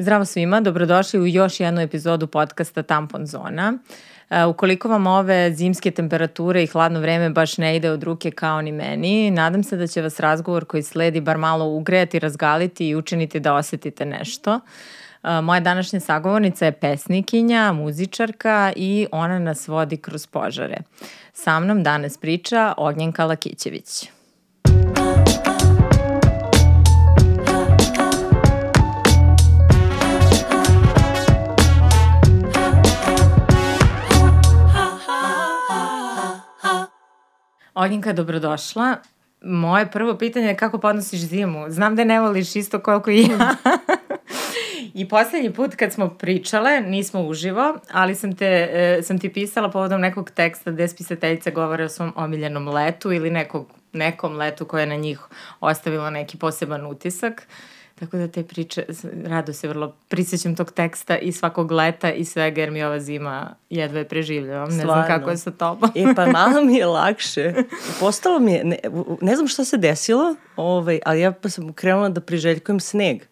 Zdravo 0.00 0.24
svima, 0.24 0.60
dobrodošli 0.60 1.20
u 1.20 1.26
još 1.26 1.60
jednu 1.60 1.80
epizodu 1.80 2.26
podcasta 2.26 2.82
Tampon 2.82 3.26
Zona. 3.26 3.74
Uh, 4.30 4.36
ukoliko 4.48 4.88
vam 4.88 5.06
ove 5.06 5.52
zimske 5.52 5.90
temperature 5.90 6.62
i 6.62 6.66
hladno 6.66 7.00
vreme 7.00 7.30
baš 7.30 7.58
ne 7.58 7.76
ide 7.76 7.90
od 7.90 8.02
ruke 8.02 8.30
kao 8.30 8.62
ni 8.62 8.72
meni, 8.72 9.30
nadam 9.30 9.62
se 9.62 9.76
da 9.76 9.86
će 9.86 10.02
vas 10.02 10.20
razgovor 10.20 10.64
koji 10.64 10.82
sledi 10.82 11.20
bar 11.20 11.38
malo 11.38 11.64
ugrejati, 11.64 12.18
razgaliti 12.18 12.88
i 12.88 12.96
učiniti 12.96 13.40
da 13.40 13.54
osetite 13.54 14.04
nešto. 14.04 14.54
Uh, 14.54 15.30
moja 15.42 15.60
današnja 15.60 16.00
sagovornica 16.00 16.64
je 16.64 16.72
pesnikinja, 16.72 17.72
muzičarka 17.72 18.72
i 18.76 19.06
ona 19.12 19.38
nas 19.38 19.68
vodi 19.68 19.96
kroz 19.96 20.26
požare. 20.26 20.78
Sa 21.32 21.60
mnom 21.60 21.82
danas 21.82 22.18
priča 22.18 22.74
Ognjenka 22.76 23.24
Lakićević. 23.24 24.10
Ognjenka, 37.74 38.12
dobrodošla. 38.12 38.96
Moje 39.42 39.90
prvo 39.90 40.18
pitanje 40.18 40.46
je 40.46 40.56
kako 40.56 40.78
podnosiš 40.78 41.20
zimu? 41.20 41.64
Znam 41.68 41.96
da 41.96 42.04
ne 42.04 42.20
voliš 42.20 42.56
isto 42.56 42.80
koliko 42.80 43.10
i 43.10 43.22
ja. 43.22 43.56
I 44.94 45.08
poslednji 45.08 45.52
put 45.52 45.74
kad 45.74 45.92
smo 45.92 46.08
pričale, 46.08 46.80
nismo 46.80 47.22
uživo, 47.22 47.78
ali 47.92 48.14
sam, 48.14 48.36
te, 48.36 48.68
e, 48.72 49.02
sam 49.02 49.18
ti 49.18 49.32
pisala 49.32 49.70
povodom 49.70 50.00
nekog 50.00 50.30
teksta 50.30 50.70
gde 50.70 50.88
spisateljica 50.88 51.50
govore 51.50 51.84
o 51.84 51.88
svom 51.88 52.12
omiljenom 52.16 52.68
letu 52.68 53.12
ili 53.12 53.30
nekog, 53.30 53.68
nekom 53.92 54.36
letu 54.36 54.64
koje 54.64 54.82
je 54.82 54.86
na 54.86 54.96
njih 54.96 55.20
ostavilo 55.60 56.10
neki 56.10 56.38
poseban 56.38 56.86
utisak. 56.86 57.46
Tako 58.00 58.16
da 58.16 58.28
te 58.28 58.42
priče, 58.42 58.84
rado 59.24 59.52
se 59.52 59.68
vrlo 59.68 59.94
prisjećam 60.08 60.56
tog 60.56 60.72
teksta 60.72 61.18
i 61.18 61.32
svakog 61.32 61.72
leta 61.72 62.12
i 62.12 62.24
svega, 62.24 62.60
jer 62.60 62.70
mi 62.70 62.84
ova 62.84 63.00
zima 63.00 63.54
jedva 63.70 63.98
je 63.98 64.08
preživljavam. 64.08 64.68
Ne 64.68 64.84
znam 64.84 65.06
kako 65.06 65.30
je 65.30 65.36
sa 65.36 65.50
tobom. 65.50 65.90
e, 65.94 66.14
pa 66.16 66.26
malo 66.38 66.64
mi 66.64 66.74
je 66.74 66.86
lakše. 66.86 67.54
Postalo 68.00 68.38
mi 68.38 68.52
je, 68.52 68.64
ne, 68.64 68.78
ne 69.20 69.36
znam 69.36 69.48
šta 69.48 69.64
se 69.64 69.76
desilo, 69.76 70.34
ovaj, 70.56 71.00
ali 71.06 71.20
ja 71.20 71.32
pa 71.32 71.48
sam 71.48 71.72
krenula 71.72 72.08
da 72.08 72.20
priželjkujem 72.20 72.80
sneg. 72.80 73.22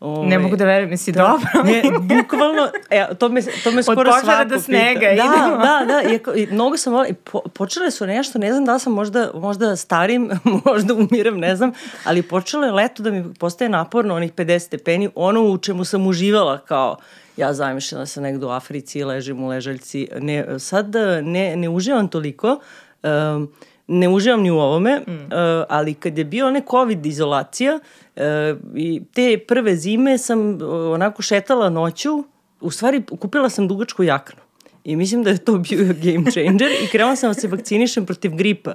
Ove, 0.00 0.28
ne 0.28 0.38
mogu 0.38 0.56
da 0.56 0.64
verujem, 0.64 0.90
misli 0.90 1.12
da, 1.12 1.22
dobro. 1.22 1.70
Ne, 1.72 1.82
bukvalno, 2.00 2.68
e, 2.90 3.06
to 3.18 3.28
me, 3.28 3.42
to 3.64 3.70
me 3.70 3.82
skoro 3.82 4.12
svako 4.12 4.20
pita. 4.20 4.40
Od 4.42 4.48
do 4.48 4.60
snega 4.60 5.00
pita. 5.00 5.22
Da, 5.22 5.34
idemo. 5.34 5.56
Da, 5.56 5.84
da, 5.86 6.02
i, 6.36 6.42
i 6.42 6.46
mnogo 6.46 6.76
sam 6.76 6.92
volila, 6.92 7.14
po, 7.24 7.40
počele 7.40 7.90
su 7.90 8.06
nešto, 8.06 8.38
ne 8.38 8.52
znam 8.52 8.64
da 8.64 8.78
sam 8.78 8.92
možda, 8.92 9.30
možda 9.34 9.76
starim, 9.76 10.30
možda 10.64 10.94
umirem, 10.94 11.38
ne 11.38 11.56
znam, 11.56 11.72
ali 12.04 12.22
počelo 12.22 12.66
je 12.66 12.72
leto 12.72 13.02
da 13.02 13.10
mi 13.10 13.34
postaje 13.34 13.68
naporno 13.68 14.14
onih 14.14 14.32
50 14.32 14.58
stepeni, 14.58 15.10
ono 15.14 15.42
u 15.42 15.58
čemu 15.58 15.84
sam 15.84 16.06
uživala 16.06 16.58
kao, 16.58 16.96
ja 17.36 17.52
zamišljena 17.52 18.06
sam 18.06 18.22
negde 18.22 18.46
u 18.46 18.50
Africi, 18.50 19.04
ležim 19.04 19.44
u 19.44 19.48
ležaljci, 19.48 20.08
ne, 20.20 20.58
sad 20.58 20.94
ne, 21.22 21.56
ne 21.56 21.68
uživam 21.68 22.08
toliko, 22.08 22.60
um, 23.02 23.52
ne 23.86 24.08
uživam 24.08 24.42
ni 24.42 24.50
u 24.50 24.58
ovome, 24.58 25.00
mm. 25.06 25.12
uh, 25.12 25.64
ali 25.68 25.94
kad 25.94 26.18
je 26.18 26.24
bio 26.24 26.46
one 26.46 26.62
COVID 26.70 27.06
izolacija, 27.06 27.78
uh, 28.18 28.58
i 28.76 29.02
te 29.12 29.38
prve 29.48 29.76
zime 29.76 30.18
sam 30.18 30.58
onako 30.92 31.22
šetala 31.22 31.70
noću, 31.70 32.24
u 32.60 32.70
stvari 32.70 33.02
kupila 33.20 33.50
sam 33.50 33.68
dugačku 33.68 34.02
jaknu. 34.02 34.40
I 34.84 34.96
mislim 34.96 35.22
da 35.22 35.30
je 35.30 35.44
to 35.44 35.58
bio 35.58 35.78
game 36.04 36.30
changer 36.30 36.70
i 36.84 36.88
krenula 36.92 37.16
sam 37.16 37.30
da 37.30 37.34
se 37.34 37.48
vakcinišem 37.48 38.06
protiv 38.06 38.34
gripa 38.34 38.74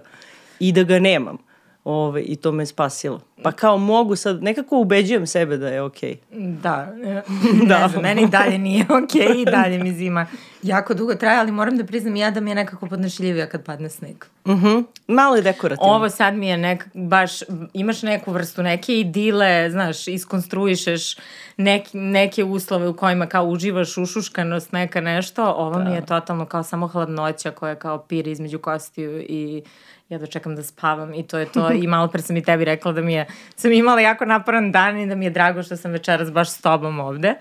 i 0.60 0.72
da 0.72 0.84
ga 0.84 1.00
nemam. 1.00 1.38
Ove, 1.84 2.22
I 2.22 2.36
to 2.36 2.52
me 2.52 2.66
spasilo. 2.66 3.22
Pa 3.44 3.52
kao 3.52 3.78
mogu 3.78 4.16
sad, 4.16 4.44
nekako 4.44 4.78
ubeđujem 4.78 5.28
sebe 5.28 5.58
da 5.58 5.68
je 5.68 5.82
okej. 5.82 6.16
Okay. 6.32 6.62
Da, 6.62 6.94
da. 7.70 7.80
ne 7.80 7.88
znam, 7.88 8.04
meni 8.04 8.28
dalje 8.28 8.58
nije 8.58 8.84
okej 8.84 9.28
okay, 9.28 9.42
i 9.42 9.46
dalje 9.46 9.80
mi 9.80 9.94
zima 9.94 10.28
jako 10.64 10.94
dugo 10.94 11.16
traje, 11.16 11.40
ali 11.40 11.52
moram 11.52 11.78
da 11.78 11.84
priznam 11.84 12.16
ja 12.16 12.32
da 12.32 12.40
mi 12.40 12.52
je 12.52 12.56
nekako 12.56 12.88
podnošljivija 12.88 13.50
kad 13.50 13.66
padne 13.66 13.90
sneg. 13.90 14.26
Uh 14.46 14.52
mhm. 14.52 14.66
-huh. 14.66 14.84
Malo 15.08 15.36
je 15.36 15.42
dekorativno. 15.42 15.94
Ovo 15.94 16.10
sad 16.10 16.34
mi 16.34 16.48
je 16.48 16.58
nek, 16.58 16.88
baš, 16.94 17.32
imaš 17.74 18.02
neku 18.02 18.32
vrstu, 18.32 18.64
neke 18.64 19.00
idile, 19.00 19.70
znaš, 19.72 20.08
iskonstruišeš 20.08 21.18
neki, 21.58 21.98
neke 21.98 22.44
uslove 22.44 22.88
u 22.88 22.96
kojima 22.96 23.26
kao 23.26 23.46
uživaš 23.46 23.98
ušuškanost, 23.98 24.72
neka 24.72 25.02
nešto, 25.02 25.46
ovo 25.46 25.78
da. 25.78 25.84
mi 25.84 25.96
je 25.96 26.06
totalno 26.06 26.46
kao 26.46 26.64
samo 26.64 26.88
hladnoća 26.88 27.52
koja 27.52 27.76
kao 27.76 27.98
pir 27.98 28.28
između 28.28 28.60
kostiju 28.60 29.20
i 29.20 29.64
ja 30.10 30.18
da 30.18 30.28
čekam 30.28 30.56
da 30.56 30.64
spavam 30.64 31.14
i 31.14 31.28
to 31.28 31.38
je 31.38 31.46
to 31.46 31.72
i 31.84 31.88
malo 31.88 32.08
pre 32.08 32.22
sam 32.22 32.38
i 32.38 32.44
tebi 32.44 32.66
rekla 32.66 32.92
da 32.92 33.02
mi 33.02 33.14
je, 33.14 33.26
sam 33.56 33.72
imala 33.72 34.02
jako 34.02 34.26
naporan 34.26 34.72
dan 34.72 35.00
i 35.00 35.08
da 35.08 35.16
mi 35.16 35.26
je 35.26 35.32
drago 35.32 35.64
što 35.64 35.78
sam 35.78 35.92
večeras 35.92 36.32
baš 36.32 36.52
s 36.52 36.62
tobom 36.62 37.00
ovde. 37.00 37.34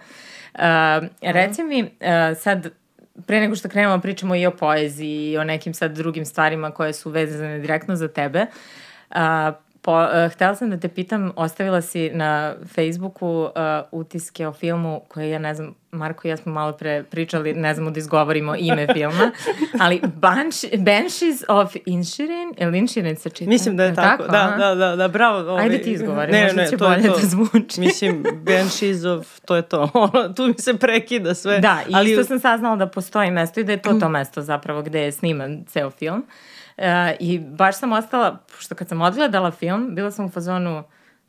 Uh, 0.54 0.60
reci 1.20 1.64
mi, 1.64 1.82
uh, 1.82 1.88
sad 2.38 2.70
pre 3.26 3.40
nego 3.40 3.56
što 3.56 3.68
krenemo 3.68 4.00
pričamo 4.00 4.36
i 4.36 4.46
o 4.46 4.50
poeziji 4.50 5.30
i 5.30 5.38
o 5.38 5.44
nekim 5.44 5.74
sad 5.74 5.96
drugim 5.96 6.26
stvarima 6.26 6.70
koje 6.70 6.92
su 6.92 7.10
vezane 7.10 7.58
direktno 7.58 7.96
za 7.96 8.08
tebe. 8.08 8.46
Uh, 9.10 9.16
po, 9.82 9.92
uh, 9.92 10.32
htela 10.32 10.54
sam 10.54 10.70
da 10.70 10.76
te 10.76 10.88
pitam, 10.88 11.32
ostavila 11.36 11.82
si 11.82 12.10
na 12.10 12.54
Facebooku 12.74 13.26
uh, 13.26 13.50
utiske 13.92 14.46
o 14.46 14.52
filmu 14.52 15.00
koje 15.08 15.30
ja 15.30 15.38
ne 15.38 15.54
znam, 15.54 15.74
Marko 15.92 16.28
i 16.28 16.30
ja 16.30 16.36
smo 16.36 16.52
malo 16.52 16.72
pre 16.72 17.04
pričali, 17.10 17.54
ne 17.54 17.74
znamo 17.74 17.90
da 17.90 17.98
izgovorimo 17.98 18.56
ime 18.58 18.86
filma, 18.94 19.30
ali 19.80 20.00
Bansh, 20.14 20.64
Banshees 20.78 21.42
of 21.48 21.76
Inshirin, 21.86 22.54
ili 22.58 22.78
Inshirin 22.78 23.16
se 23.16 23.30
čita? 23.30 23.48
Mislim 23.48 23.76
da 23.76 23.84
je 23.84 23.94
tako, 23.94 24.22
tako 24.22 24.32
da, 24.32 24.56
da, 24.58 24.74
da, 24.74 24.96
da, 24.96 25.08
bravo. 25.08 25.50
Ovaj, 25.50 25.64
Ajde 25.64 25.82
ti 25.82 25.92
izgovori, 25.92 26.32
ne, 26.32 26.42
možda 26.42 26.62
ne, 26.62 26.68
će 26.68 26.76
to 26.76 26.88
bolje 26.88 27.02
to. 27.02 27.18
da 27.20 27.26
zvuči. 27.26 27.80
Mislim, 27.80 28.24
Banshees 28.46 29.04
of, 29.04 29.40
to 29.44 29.56
je 29.56 29.62
to, 29.62 29.88
tu 30.36 30.46
mi 30.46 30.54
se 30.58 30.74
prekida 30.74 31.34
sve. 31.34 31.58
Da, 31.58 31.78
i 31.88 31.92
ali... 31.94 32.10
isto 32.10 32.24
sam 32.24 32.40
saznala 32.40 32.76
da 32.76 32.86
postoji 32.86 33.30
mesto 33.30 33.60
i 33.60 33.64
da 33.64 33.72
je 33.72 33.82
to 33.82 33.92
to 33.92 34.08
mesto 34.08 34.42
zapravo 34.42 34.82
gde 34.82 35.00
je 35.00 35.12
sniman 35.12 35.64
ceo 35.68 35.90
film. 35.90 36.18
Uh, 36.18 36.51
E, 36.76 37.16
I 37.20 37.38
baš 37.38 37.78
sam 37.78 37.92
ostala, 37.92 38.44
što 38.58 38.74
kad 38.74 38.88
sam 38.88 39.00
odgledala 39.00 39.50
film, 39.50 39.94
bila 39.94 40.10
sam 40.10 40.24
u 40.24 40.30
fazonu, 40.30 40.82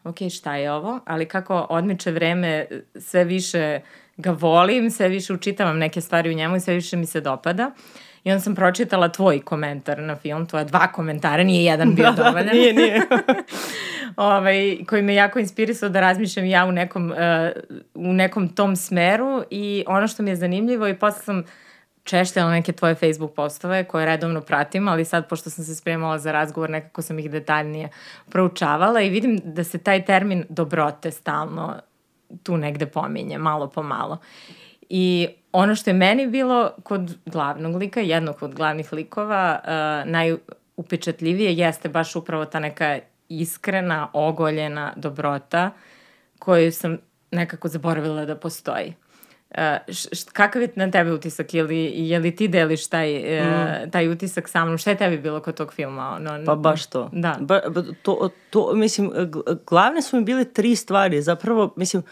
ok, 0.04 0.18
šta 0.34 0.56
je 0.56 0.72
ovo? 0.72 1.00
Ali 1.06 1.28
kako 1.28 1.68
odmiče 1.70 2.12
vreme, 2.12 2.68
sve 2.96 3.24
više 3.24 3.80
ga 4.18 4.32
volim, 4.32 4.92
sve 4.92 5.08
više 5.08 5.34
učitavam 5.34 5.78
neke 5.78 6.02
stvari 6.02 6.30
u 6.30 6.34
njemu 6.34 6.56
i 6.56 6.60
sve 6.60 6.74
više 6.74 6.98
mi 6.98 7.06
se 7.06 7.22
dopada. 7.22 7.72
I 8.24 8.32
onda 8.32 8.42
sam 8.42 8.56
pročitala 8.56 9.10
tvoj 9.10 9.42
komentar 9.42 10.00
na 10.00 10.16
film, 10.16 10.46
tvoja 10.46 10.64
dva 10.64 10.88
komentara, 10.88 11.44
nije 11.44 11.64
jedan 11.64 11.96
bio 11.96 12.12
da, 12.12 12.24
dovoljan. 12.24 12.46
Da, 12.46 12.54
nije, 12.54 12.74
nije. 12.74 13.02
ovaj, 14.16 14.78
koji 14.88 15.02
me 15.02 15.16
jako 15.16 15.40
inspirisao 15.40 15.90
da 15.90 16.02
razmišljam 16.02 16.46
ja 16.46 16.66
u 16.66 16.72
nekom, 16.72 17.12
uh, 17.12 17.18
u 17.94 18.14
nekom 18.14 18.50
tom 18.50 18.76
smeru 18.76 19.44
i 19.50 19.84
ono 19.88 20.08
što 20.08 20.24
mi 20.24 20.30
je 20.30 20.36
zanimljivo 20.36 20.88
i 20.88 20.96
posle 20.96 21.24
sam 21.24 21.44
češljala 22.04 22.52
neke 22.52 22.72
tvoje 22.72 22.96
Facebook 22.96 23.34
postove 23.34 23.84
koje 23.84 24.06
redovno 24.06 24.42
pratim, 24.42 24.88
ali 24.88 25.06
sad 25.06 25.30
pošto 25.30 25.50
sam 25.50 25.66
se 25.66 25.76
spremala 25.76 26.20
za 26.20 26.32
razgovor 26.32 26.70
nekako 26.70 27.02
sam 27.02 27.20
ih 27.20 27.32
detaljnije 27.32 27.90
proučavala 28.30 29.02
i 29.02 29.10
vidim 29.10 29.40
da 29.44 29.64
se 29.64 29.78
taj 29.78 30.06
termin 30.06 30.46
dobrote 30.50 31.12
stalno 31.12 31.74
tu 32.44 32.58
negde 32.58 32.86
pominje, 32.86 33.38
malo 33.38 33.70
po 33.70 33.84
malo. 33.84 34.18
I 34.90 35.28
ono 35.52 35.76
što 35.76 35.90
je 35.90 35.94
meni 35.94 36.28
bilo 36.28 36.72
kod 36.84 37.18
glavnog 37.26 37.76
lika, 37.76 38.00
jednog 38.00 38.36
od 38.42 38.56
glavnih 38.56 38.94
likova, 38.94 39.60
uh, 39.64 40.12
najupečatljivije 40.12 41.54
jeste 41.54 41.90
baš 41.90 42.16
upravo 42.16 42.46
ta 42.46 42.60
neka 42.60 43.00
iskrena, 43.30 44.08
ogoljena 44.14 44.94
dobrota 44.96 45.72
koju 46.40 46.72
sam 46.72 46.98
nekako 47.32 47.68
zaboravila 47.68 48.26
da 48.26 48.36
postoji. 48.36 48.94
Uh, 49.58 49.94
š, 49.94 50.08
kakav 50.34 50.62
je 50.62 50.70
na 50.76 50.92
tebe 50.92 51.14
utisak? 51.14 51.54
Je 51.54 51.64
li, 51.64 51.92
je 51.96 52.20
li 52.20 52.36
ti 52.36 52.48
deliš 52.48 52.88
taj, 52.88 53.18
uh, 53.18 53.46
mm. 53.46 53.92
taj 53.92 54.08
utisak 54.08 54.50
sa 54.50 54.66
mnom? 54.66 54.78
Šta 54.78 54.90
je 54.90 54.98
tebi 54.98 55.18
bilo 55.18 55.40
kod 55.40 55.58
tog 55.58 55.74
filma? 55.74 56.20
No, 56.20 56.32
pa 56.46 56.56
baš 56.56 56.86
to. 56.86 57.10
Da. 57.14 57.38
Ba, 57.40 57.62
to, 58.02 58.30
to, 58.50 58.74
mislim, 58.76 59.12
glavne 59.68 60.02
su 60.02 60.18
mi 60.18 60.24
bile 60.24 60.46
tri 60.46 60.76
stvari. 60.76 61.22
Zapravo, 61.22 61.74
mislim, 61.76 62.04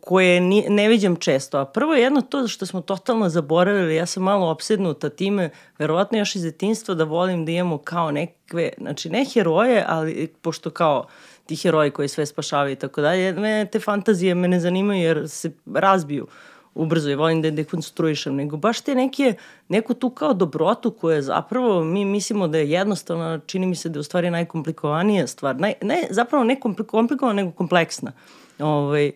koje 0.00 0.40
ni, 0.40 0.64
ne 0.68 0.88
viđam 0.88 1.16
često. 1.16 1.58
A 1.58 1.64
prvo 1.64 1.94
je 1.94 2.02
jedno 2.02 2.20
to 2.20 2.48
što 2.48 2.66
smo 2.66 2.80
totalno 2.80 3.28
zaboravili, 3.28 3.96
ja 3.96 4.06
sam 4.06 4.22
malo 4.22 4.50
opsednuta 4.50 5.08
time, 5.08 5.50
verovatno 5.78 6.18
još 6.18 6.36
iz 6.36 6.42
detinstva 6.42 6.94
da 6.94 7.04
volim 7.04 7.44
da 7.44 7.52
imamo 7.52 7.78
kao 7.78 8.10
nekve, 8.10 8.70
znači 8.78 9.10
ne 9.10 9.24
heroje, 9.24 9.84
ali 9.88 10.34
pošto 10.42 10.70
kao 10.70 11.06
ti 11.46 11.56
heroji 11.56 11.90
koji 11.90 12.08
sve 12.08 12.26
spašavaju 12.26 12.72
i 12.72 12.76
tako 12.76 13.00
dalje, 13.00 13.32
mene 13.32 13.66
te 13.72 13.80
fantazije 13.80 14.34
me 14.34 14.48
ne 14.48 14.60
zanimaju 14.60 15.02
jer 15.02 15.28
se 15.28 15.50
razbiju 15.74 16.26
ubrzo 16.74 17.10
i 17.10 17.14
volim 17.14 17.42
da 17.42 17.48
je 17.48 17.52
dekonstruišem, 17.52 18.36
nego 18.36 18.56
baš 18.56 18.80
te 18.80 18.94
neke, 18.94 19.34
neku 19.68 19.94
tu 19.94 20.10
kao 20.10 20.34
dobrotu 20.34 20.90
koja 20.90 21.22
zapravo 21.22 21.84
mi 21.84 22.04
mislimo 22.04 22.48
da 22.48 22.58
je 22.58 22.70
jednostavna, 22.70 23.40
čini 23.46 23.66
mi 23.66 23.76
se 23.76 23.88
da 23.88 23.96
je 23.96 24.00
u 24.00 24.02
stvari 24.02 24.30
najkomplikovanija 24.30 25.26
stvar. 25.26 25.60
Naj, 25.60 25.74
ne, 25.82 26.06
zapravo 26.10 26.44
ne 26.44 26.60
komplikovana, 26.60 27.32
nego 27.32 27.50
kompleksna. 27.52 28.12
Ovaj, 28.58 29.12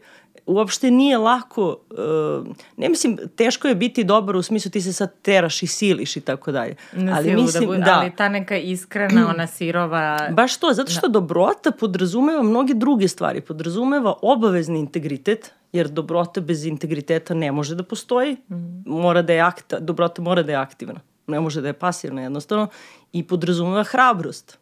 uopšte 0.49 0.91
nije 0.91 1.19
lako, 1.19 1.79
uh, 1.91 2.47
ne 2.77 2.89
mislim, 2.89 3.19
teško 3.37 3.69
je 3.69 3.75
biti 3.75 4.05
dobar 4.05 4.37
u 4.37 4.43
smislu 4.43 4.71
ti 4.71 4.81
se 4.81 4.93
sad 4.93 5.21
teraš 5.23 5.63
i 5.63 5.67
siliš 5.67 6.17
i 6.17 6.21
tako 6.21 6.53
dalje. 6.53 6.77
Na 6.93 7.15
ali 7.17 7.25
silu 7.25 7.43
mislim, 7.43 7.63
da 7.63 7.67
bude, 7.67 7.79
da, 7.79 7.99
ali 7.99 8.17
ta 8.17 8.29
neka 8.29 8.57
iskrena, 8.57 9.29
ona 9.29 9.47
sirova... 9.57 10.29
Baš 10.31 10.57
to, 10.57 10.73
zato 10.73 10.93
što 10.93 11.09
dobrota 11.09 11.71
podrazumeva 11.71 12.43
mnoge 12.43 12.75
druge 12.75 13.09
stvari. 13.09 13.41
Podrazumeva 13.41 14.15
obavezni 14.23 14.79
integritet, 14.79 15.53
jer 15.73 15.89
dobrota 15.89 16.41
bez 16.41 16.65
integriteta 16.65 17.35
ne 17.35 17.53
može 17.53 17.75
da 17.75 17.83
postoji. 17.83 18.37
Mora 18.87 19.23
da 19.23 19.33
je 19.33 19.41
akta, 19.41 19.79
dobrota 19.81 20.23
mora 20.23 20.43
da 20.43 20.53
je 20.53 20.59
aktivna. 20.59 21.01
Ne 21.27 21.41
može 21.41 21.61
da 21.61 21.69
je 21.69 21.73
pasivna 21.73 22.23
jednostavno. 22.23 22.69
I 23.13 23.27
podrazumeva 23.27 23.85
hrabrost. 23.85 24.59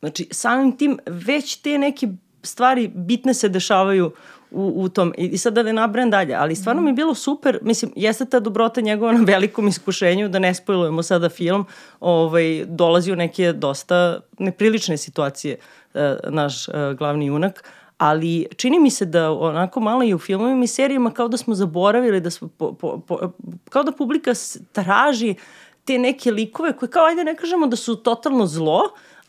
Znači, 0.00 0.28
samim 0.30 0.76
tim 0.76 0.98
već 1.06 1.56
te 1.56 1.78
neke 1.78 2.08
stvari 2.42 2.88
bitne 2.94 3.34
se 3.34 3.48
dešavaju 3.48 4.12
u, 4.50 4.72
u 4.76 4.88
tom. 4.88 5.14
I, 5.18 5.38
sad 5.38 5.54
da 5.54 5.62
ne 5.62 5.72
nabrem 5.72 6.10
dalje, 6.10 6.34
ali 6.34 6.56
stvarno 6.56 6.82
mi 6.82 6.90
je 6.90 6.94
bilo 6.94 7.14
super, 7.14 7.58
mislim, 7.62 7.92
jeste 7.96 8.24
ta 8.24 8.40
dobrota 8.40 8.80
njegova 8.80 9.12
na 9.12 9.24
velikom 9.24 9.68
iskušenju, 9.68 10.28
da 10.28 10.38
ne 10.38 10.54
spojlujemo 10.54 11.02
sada 11.02 11.28
film, 11.28 11.66
ovaj, 12.00 12.64
dolazi 12.66 13.12
u 13.12 13.16
neke 13.16 13.52
dosta 13.52 14.20
neprilične 14.38 14.96
situacije 14.96 15.56
e, 15.94 16.16
naš 16.28 16.68
e, 16.68 16.72
glavni 16.98 17.26
junak, 17.26 17.64
ali 17.98 18.46
čini 18.56 18.78
mi 18.78 18.90
se 18.90 19.04
da 19.04 19.30
onako 19.32 19.80
malo 19.80 20.04
i 20.04 20.14
u 20.14 20.18
filmovima 20.18 20.64
i 20.64 20.66
serijama 20.66 21.10
kao 21.10 21.28
da 21.28 21.36
smo 21.36 21.54
zaboravili 21.54 22.20
da 22.20 22.30
smo 22.30 22.48
po, 22.48 22.72
po, 22.72 22.98
po, 22.98 23.18
kao 23.70 23.82
da 23.82 23.92
publika 23.92 24.32
traži 24.72 25.34
te 25.84 25.98
neke 25.98 26.30
likove 26.30 26.76
koje 26.76 26.90
kao 26.90 27.04
ajde 27.04 27.24
ne 27.24 27.36
kažemo 27.36 27.66
da 27.66 27.76
su 27.76 27.96
totalno 27.96 28.46
zlo, 28.46 28.82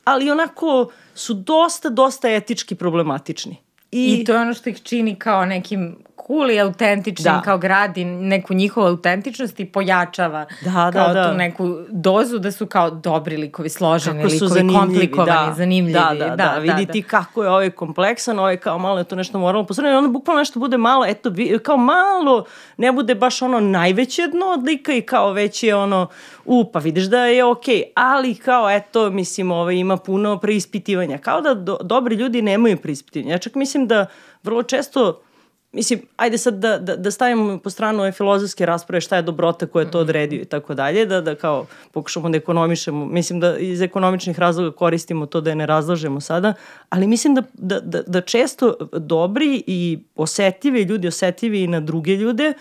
ali 0.09 0.31
onako 0.31 0.91
su 1.15 1.33
dosta, 1.33 1.89
dosta 1.89 2.29
etički 2.29 2.75
problematični. 2.75 3.57
I, 3.91 4.13
I 4.13 4.25
to 4.25 4.33
je 4.33 4.39
ono 4.39 4.53
što 4.53 4.69
ih 4.69 4.81
čini 4.83 5.15
kao 5.15 5.45
nekim 5.45 5.97
cool 6.27 6.51
i 6.51 6.59
autentičnim, 6.59 7.33
da. 7.33 7.41
kao 7.41 7.57
gradi 7.57 8.05
neku 8.05 8.53
njihovu 8.53 8.87
autentičnost 8.87 9.59
i 9.59 9.65
pojačava 9.65 10.45
da, 10.61 10.71
da, 10.71 10.91
kao 10.91 11.13
da. 11.13 11.31
tu 11.31 11.37
neku 11.37 11.77
dozu 11.89 12.39
da 12.39 12.51
su 12.51 12.65
kao 12.65 12.89
dobri 12.89 13.37
likovi, 13.37 13.69
složeni 13.69 14.23
kako 14.23 14.29
su 14.29 14.35
likovi, 14.35 14.49
zanimljivi, 14.49 14.79
komplikovani, 14.79 15.47
da. 15.47 15.53
zanimljivi. 15.53 15.99
Da, 15.99 16.15
da, 16.19 16.29
da, 16.29 16.35
da, 16.35 16.57
vidi 16.59 16.85
da. 16.85 16.91
ti 16.91 17.01
kako 17.01 17.43
je 17.43 17.49
ovaj 17.49 17.69
kompleksan, 17.69 18.39
ovaj 18.39 18.57
kao 18.57 18.77
malo 18.77 18.97
je 18.97 19.03
to 19.03 19.15
nešto 19.15 19.39
moralno 19.39 19.67
posredno, 19.67 19.91
i 19.91 19.95
onda 19.95 20.09
bukvalno 20.09 20.39
nešto 20.39 20.59
bude 20.59 20.77
malo, 20.77 21.05
eto, 21.05 21.31
kao 21.63 21.77
malo, 21.77 22.45
ne 22.77 22.91
bude 22.91 23.15
baš 23.15 23.41
ono 23.41 23.59
najveće 23.59 24.27
dno 24.27 24.45
od 24.45 24.63
lika 24.63 24.93
i 24.93 25.01
kao 25.01 25.31
već 25.31 25.63
je 25.63 25.75
ono, 25.75 26.07
u, 26.45 26.71
pa 26.71 26.79
vidiš 26.79 27.05
da 27.05 27.25
je 27.25 27.43
okej, 27.43 27.75
okay. 27.75 27.91
ali 27.95 28.35
kao, 28.35 28.69
eto, 28.71 29.09
mislim, 29.09 29.51
ovaj, 29.51 29.75
ima 29.75 29.97
puno 29.97 30.39
preispitivanja. 30.39 31.17
Kao 31.17 31.41
da 31.41 31.53
do, 31.53 31.77
dobri 31.83 32.15
ljudi 32.15 32.41
nemaju 32.41 32.77
preispitivanja. 32.77 33.33
Ja 33.33 33.37
čak 33.37 33.55
mislim 33.55 33.87
da 33.87 34.05
vrlo 34.43 34.63
često 34.63 35.21
mislim, 35.71 36.01
ajde 36.17 36.37
sad 36.37 36.53
da, 36.53 36.77
da, 36.77 36.95
da 36.95 37.11
stavimo 37.11 37.57
po 37.57 37.69
stranu 37.69 37.99
ove 37.99 38.11
filozofske 38.11 38.65
rasprave 38.65 39.01
šta 39.01 39.15
je 39.15 39.21
dobrota 39.21 39.67
koja 39.67 39.83
je 39.83 39.91
to 39.91 39.99
odredio 39.99 40.41
i 40.41 40.45
tako 40.45 40.73
dalje, 40.73 41.05
da, 41.05 41.21
da 41.21 41.35
kao 41.35 41.65
pokušamo 41.91 42.29
da 42.29 42.37
ekonomišemo, 42.37 43.05
mislim 43.05 43.39
da 43.39 43.57
iz 43.57 43.81
ekonomičnih 43.81 44.39
razloga 44.39 44.71
koristimo 44.71 45.25
to 45.25 45.41
da 45.41 45.49
je 45.49 45.55
ne 45.55 45.65
razlažemo 45.65 46.21
sada, 46.21 46.53
ali 46.89 47.07
mislim 47.07 47.35
da, 47.35 47.41
da, 47.53 47.79
da, 47.79 48.01
da 48.01 48.21
često 48.21 48.75
dobri 48.93 49.63
i 49.67 49.99
osetljivi 50.15 50.81
ljudi, 50.81 51.07
osetljivi 51.07 51.63
i 51.63 51.67
na 51.67 51.79
druge 51.79 52.15
ljude, 52.15 52.53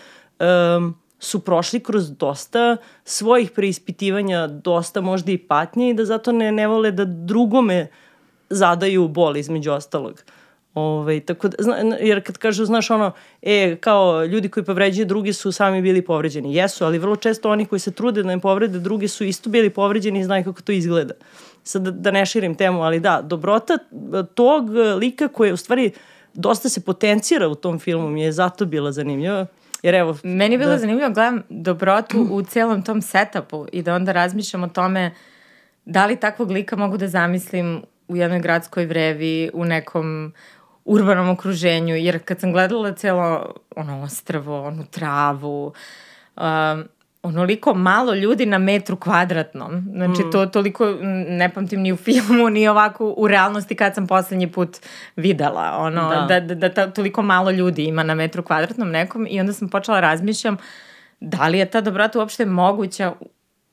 um, 0.77 0.95
su 1.19 1.39
prošli 1.39 1.79
kroz 1.79 2.11
dosta 2.11 2.77
svojih 3.03 3.51
preispitivanja, 3.51 4.47
dosta 4.47 5.01
možda 5.01 5.31
i 5.31 5.37
patnje 5.37 5.89
i 5.89 5.93
da 5.93 6.05
zato 6.05 6.31
ne, 6.31 6.51
ne 6.51 6.67
vole 6.67 6.91
da 6.91 7.05
drugome 7.05 7.87
zadaju 8.49 9.07
bol 9.07 9.37
između 9.37 9.71
ostalog. 9.71 10.23
Ove, 10.79 11.01
ovaj, 11.01 11.19
tako 11.19 11.47
da, 11.47 11.57
zna, 11.59 11.75
jer 11.99 12.23
kad 12.23 12.37
kažu, 12.37 12.65
znaš 12.65 12.91
ono, 12.91 13.11
e, 13.41 13.75
kao 13.75 14.25
ljudi 14.25 14.49
koji 14.49 14.63
povređuju 14.63 15.05
drugi 15.05 15.33
su 15.33 15.51
sami 15.51 15.81
bili 15.81 16.01
povređeni. 16.01 16.55
Jesu, 16.55 16.85
ali 16.85 16.99
vrlo 16.99 17.15
često 17.15 17.51
oni 17.51 17.65
koji 17.65 17.79
se 17.79 17.91
trude 17.91 18.23
da 18.23 18.27
ne 18.27 18.39
povrede 18.39 18.79
drugi 18.79 19.07
su 19.07 19.23
isto 19.23 19.49
bili 19.49 19.69
povređeni 19.69 20.19
i 20.19 20.23
znaju 20.23 20.43
kako 20.43 20.61
to 20.61 20.71
izgleda. 20.71 21.13
Sad 21.63 21.81
da, 21.81 21.91
da 21.91 22.11
ne 22.11 22.25
širim 22.25 22.55
temu, 22.55 22.83
ali 22.83 22.99
da, 22.99 23.21
dobrota 23.21 23.77
tog 24.33 24.69
lika 24.97 25.27
koji 25.27 25.51
u 25.53 25.57
stvari 25.57 25.91
dosta 26.33 26.69
se 26.69 26.81
potencira 26.81 27.47
u 27.47 27.55
tom 27.55 27.79
filmu 27.79 28.09
mi 28.09 28.21
je 28.21 28.31
zato 28.31 28.65
bila 28.65 28.91
zanimljiva. 28.91 29.45
Jer 29.83 29.95
evo... 29.95 30.17
Meni 30.23 30.53
je 30.53 30.59
bilo 30.59 30.71
da... 30.71 30.77
zanimljivo, 30.77 31.09
gledam 31.09 31.43
dobrotu 31.49 32.27
u 32.31 32.41
celom 32.41 32.83
tom 32.83 33.01
setupu 33.01 33.65
i 33.71 33.81
da 33.81 33.95
onda 33.95 34.11
razmišljam 34.11 34.63
o 34.63 34.67
tome 34.67 35.11
da 35.85 36.05
li 36.05 36.15
takvog 36.15 36.51
lika 36.51 36.75
mogu 36.75 36.97
da 36.97 37.07
zamislim 37.07 37.81
u 38.07 38.15
jednoj 38.15 38.39
gradskoj 38.39 38.85
vrevi, 38.85 39.49
u 39.53 39.65
nekom 39.65 40.33
urbanom 40.89 41.29
okruženju, 41.29 41.95
jer 41.95 42.23
kad 42.23 42.39
sam 42.39 42.51
gledala 42.51 42.93
celo 42.93 43.53
ono 43.75 44.01
ostrvo, 44.01 44.67
onu 44.67 44.85
travu, 44.91 45.73
um, 46.37 46.83
onoliko 47.23 47.73
malo 47.73 48.13
ljudi 48.13 48.45
na 48.45 48.57
metru 48.57 48.95
kvadratnom. 48.97 49.85
Znači, 49.91 50.21
mm. 50.23 50.31
to 50.31 50.45
toliko 50.45 50.85
ne 51.27 51.53
pamtim 51.53 51.81
ni 51.81 51.93
u 51.93 51.97
filmu, 51.97 52.49
ni 52.49 52.67
ovako 52.67 53.13
u 53.17 53.27
realnosti 53.27 53.75
kad 53.75 53.95
sam 53.95 54.07
poslednji 54.07 54.51
put 54.51 54.77
videla. 55.15 55.75
Ono, 55.77 56.09
da. 56.09 56.39
Da, 56.39 56.55
da, 56.55 56.69
da, 56.69 56.91
toliko 56.91 57.21
malo 57.21 57.51
ljudi 57.51 57.83
ima 57.83 58.03
na 58.03 58.15
metru 58.15 58.43
kvadratnom 58.43 58.89
nekom 58.89 59.27
i 59.29 59.39
onda 59.39 59.53
sam 59.53 59.69
počela 59.69 59.99
razmišljam 59.99 60.57
da 61.19 61.47
li 61.47 61.59
je 61.59 61.65
ta 61.65 61.81
dobrota 61.81 62.19
uopšte 62.19 62.45
moguća 62.45 63.13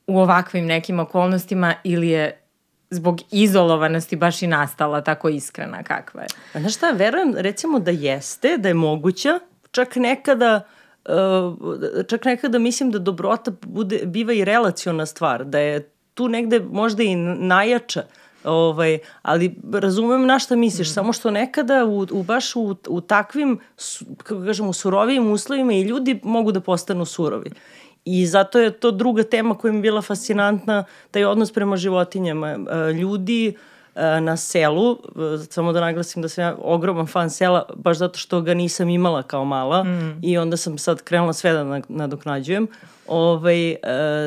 u 0.07 0.19
ovakvim 0.21 0.67
nekim 0.67 1.01
okolnostima 1.01 1.75
ili 1.85 2.09
je 2.09 2.46
zbog 2.91 3.21
izolovanosti 3.31 4.17
baš 4.17 4.43
i 4.43 4.47
nastala 4.47 5.01
tako 5.01 5.29
iskrena 5.29 5.83
kakva 5.83 6.23
je. 6.23 6.29
A 6.55 6.61
znaš 6.61 6.75
šta, 6.75 6.91
verujem 6.91 7.35
recimo 7.37 7.79
da 7.79 7.91
jeste, 7.91 8.57
da 8.59 8.69
je 8.69 8.75
moguća, 8.75 9.41
čak 9.71 9.97
nekada 9.97 10.61
uh, 11.05 12.05
čak 12.09 12.25
nekada 12.25 12.59
mislim 12.59 12.91
da 12.91 12.99
dobrota 12.99 13.51
bude, 13.63 14.01
biva 14.07 14.33
i 14.33 14.45
relaciona 14.45 15.07
stvar, 15.07 15.45
da 15.45 15.59
je 15.59 15.91
tu 16.15 16.29
negde 16.29 16.61
možda 16.61 17.03
i 17.03 17.17
najjača, 17.17 18.03
ovaj, 18.45 18.99
ali 19.23 19.55
razumem 19.73 20.27
na 20.27 20.39
šta 20.39 20.57
misliš, 20.57 20.89
mm. 20.89 20.93
samo 20.93 21.13
što 21.13 21.31
nekada 21.31 21.85
u, 21.85 22.07
u 22.11 22.23
baš 22.23 22.57
u, 22.57 22.77
u 22.89 23.01
takvim, 23.01 23.59
kako 24.17 24.45
kažemo, 24.45 24.73
surovijim 24.73 25.31
uslovima 25.31 25.73
i 25.73 25.83
ljudi 25.83 26.21
mogu 26.23 26.53
da 26.53 26.61
postanu 26.61 27.05
surovi. 27.05 27.51
I 28.07 28.27
zato 28.27 28.59
je 28.59 28.71
to 28.71 28.91
druga 28.91 29.23
tema 29.23 29.55
koja 29.55 29.73
mi 29.73 29.79
je 29.79 29.83
bila 29.83 30.03
fascinantna, 30.03 30.85
taj 31.11 31.25
odnos 31.25 31.53
prema 31.53 31.77
životinjama. 31.77 32.49
E, 32.49 32.93
ljudi 32.93 33.57
e, 33.95 34.21
na 34.21 34.37
selu, 34.37 34.93
e, 34.93 34.99
samo 35.51 35.73
da 35.73 35.81
naglasim 35.81 36.23
da 36.23 36.29
sam 36.29 36.45
ja 36.45 36.57
ogroman 36.63 37.07
fan 37.07 37.31
sela, 37.31 37.69
baš 37.75 37.99
zato 37.99 38.19
što 38.19 38.41
ga 38.41 38.55
nisam 38.55 38.89
imala 38.89 39.23
kao 39.23 39.45
mala 39.45 39.85
mm. 39.85 40.21
i 40.23 40.39
onda 40.39 40.57
sam 40.57 40.79
sad 40.79 41.03
krenula 41.03 41.33
sve 41.33 41.53
da 41.53 41.81
nadoknađujem, 41.89 42.69
ovaj, 43.07 43.77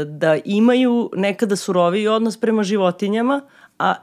da 0.05 0.37
imaju 0.45 1.09
nekada 1.15 1.55
suroviji 1.55 2.07
odnos 2.07 2.37
prema 2.37 2.63
životinjama, 2.63 3.41
a 3.79 3.95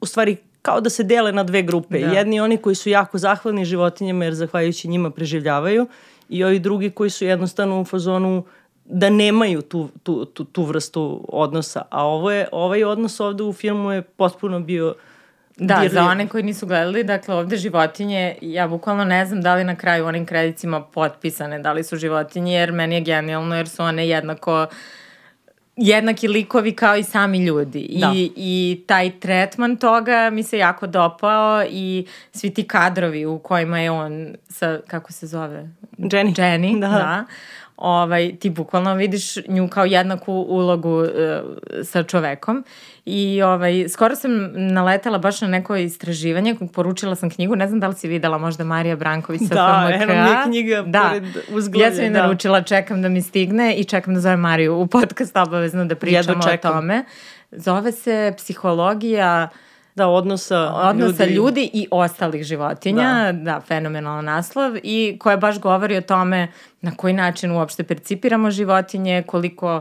u 0.00 0.06
stvari 0.06 0.36
kao 0.62 0.80
da 0.80 0.90
se 0.90 1.04
dele 1.04 1.32
na 1.32 1.44
dve 1.44 1.62
grupe. 1.62 1.98
Da. 1.98 2.06
Jedni 2.06 2.40
oni 2.40 2.56
koji 2.56 2.74
su 2.74 2.88
jako 2.88 3.18
zahvalni 3.18 3.64
životinjama 3.64 4.24
jer 4.24 4.34
zahvaljujući 4.34 4.88
njima 4.88 5.10
preživljavaju 5.10 5.86
i 6.28 6.44
ovi 6.44 6.58
drugi 6.58 6.90
koji 6.90 7.10
su 7.10 7.24
jednostavno 7.24 7.80
u 7.80 7.84
fazonu 7.84 8.38
uh, 8.38 8.44
da 8.90 9.10
nemaju 9.10 9.62
tu, 9.62 9.88
tu, 10.02 10.24
tu, 10.24 10.44
tu 10.44 10.62
vrstu 10.62 11.24
odnosa. 11.28 11.82
A 11.90 12.06
ovo 12.06 12.30
je, 12.30 12.48
ovaj 12.52 12.84
odnos 12.84 13.20
ovde 13.20 13.42
u 13.42 13.52
filmu 13.52 13.92
je 13.92 14.02
potpuno 14.02 14.60
bio 14.60 14.94
Da, 15.56 15.74
dirljiv. 15.74 15.90
za 15.94 16.04
one 16.04 16.28
koji 16.28 16.42
nisu 16.42 16.66
gledali, 16.66 17.04
dakle 17.04 17.34
ovde 17.34 17.56
životinje, 17.56 18.34
ja 18.42 18.68
bukvalno 18.68 19.04
ne 19.04 19.26
znam 19.26 19.40
da 19.42 19.54
li 19.54 19.64
na 19.64 19.74
kraju 19.76 20.06
onim 20.06 20.26
kredicima 20.26 20.80
potpisane, 20.82 21.58
da 21.58 21.72
li 21.72 21.84
su 21.84 21.96
životinje, 21.96 22.54
jer 22.54 22.72
meni 22.72 22.94
je 22.94 23.00
genijalno, 23.00 23.56
jer 23.56 23.68
su 23.68 23.82
one 23.82 24.08
jednako 24.08 24.66
jednaki 25.76 26.28
likovi 26.28 26.72
kao 26.72 26.96
i 26.96 27.04
sami 27.04 27.38
ljudi. 27.44 27.96
Da. 28.00 28.12
I, 28.14 28.32
I 28.36 28.82
taj 28.86 29.20
tretman 29.20 29.76
toga 29.76 30.30
mi 30.32 30.42
se 30.42 30.58
jako 30.58 30.86
dopao 30.86 31.64
i 31.70 32.06
svi 32.32 32.54
ti 32.54 32.64
kadrovi 32.68 33.26
u 33.26 33.38
kojima 33.38 33.80
je 33.80 33.90
on 33.90 34.34
sa, 34.48 34.78
kako 34.86 35.12
se 35.12 35.26
zove? 35.26 35.68
Jenny. 35.98 36.34
Jenny, 36.36 36.80
da. 36.80 36.88
da 36.88 37.24
ovaj, 37.78 38.36
ti 38.36 38.50
bukvalno 38.50 38.94
vidiš 38.94 39.36
nju 39.48 39.68
kao 39.68 39.84
jednaku 39.84 40.32
ulogu 40.32 41.00
uh, 41.00 41.08
sa 41.84 42.02
čovekom 42.02 42.64
i 43.04 43.42
ovaj, 43.42 43.88
skoro 43.88 44.16
sam 44.16 44.30
naletala 44.54 45.18
baš 45.18 45.40
na 45.40 45.48
neko 45.48 45.76
istraživanje, 45.76 46.56
poručila 46.72 47.14
sam 47.14 47.30
knjigu, 47.30 47.56
ne 47.56 47.68
znam 47.68 47.80
da 47.80 47.88
li 47.88 47.94
si 47.94 48.08
videla 48.08 48.38
možda 48.38 48.64
Marija 48.64 48.96
Branković 48.96 49.40
sa 49.48 49.54
da, 49.54 49.88
FMK. 49.92 50.06
Da, 50.06 50.12
eno 50.12 50.22
mi 50.24 50.30
je 50.30 50.36
knjiga 50.44 50.82
da. 50.82 51.08
pored 51.08 51.24
uzglavlja. 51.50 51.86
Ja 51.86 51.94
sam 51.94 52.04
je 52.04 52.10
da. 52.10 52.22
naručila, 52.22 52.62
čekam 52.62 53.02
da 53.02 53.08
mi 53.08 53.22
stigne 53.22 53.74
i 53.74 53.84
čekam 53.84 54.14
da 54.14 54.20
zovem 54.20 54.40
Mariju 54.40 54.76
u 54.76 54.86
podcast 54.86 55.36
obavezno 55.36 55.84
da 55.84 55.94
pričamo 55.94 56.40
o 56.54 56.56
tome. 56.56 57.04
Zove 57.50 57.92
se 57.92 58.34
Psihologija 58.36 59.48
Da, 59.98 60.08
odnosa, 60.08 60.72
odnosa 60.74 61.24
ljudi. 61.24 61.34
ljudi 61.34 61.70
i 61.72 61.88
ostalih 61.90 62.42
životinja, 62.42 63.32
da. 63.32 63.32
da, 63.32 63.60
fenomenalan 63.60 64.24
naslov 64.24 64.76
i 64.82 65.16
koja 65.20 65.36
baš 65.36 65.60
govori 65.60 65.96
o 65.96 66.00
tome 66.00 66.48
na 66.80 66.90
koji 66.96 67.14
način 67.14 67.50
uopšte 67.52 67.84
percipiramo 67.84 68.50
životinje, 68.50 69.22
koliko, 69.26 69.80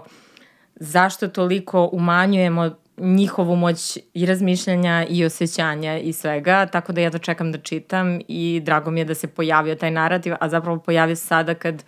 zašto 0.75 1.27
toliko 1.27 1.89
umanjujemo 1.91 2.71
njihovu 2.97 3.55
moć 3.55 3.97
i 4.13 4.25
razmišljanja 4.25 5.05
i 5.09 5.25
osjećanja 5.25 5.97
i 5.97 6.13
svega, 6.13 6.65
tako 6.65 6.93
da 6.93 7.01
ja 7.01 7.11
to 7.11 7.17
čekam 7.17 7.51
da 7.51 7.57
čitam 7.57 8.19
i 8.27 8.61
drago 8.63 8.91
mi 8.91 8.99
je 8.99 9.05
da 9.05 9.15
se 9.15 9.27
pojavio 9.27 9.75
taj 9.75 9.91
narativ, 9.91 10.33
a 10.39 10.49
zapravo 10.49 10.79
pojavio 10.79 11.15
se 11.15 11.25
sada 11.25 11.53
kad 11.53 11.83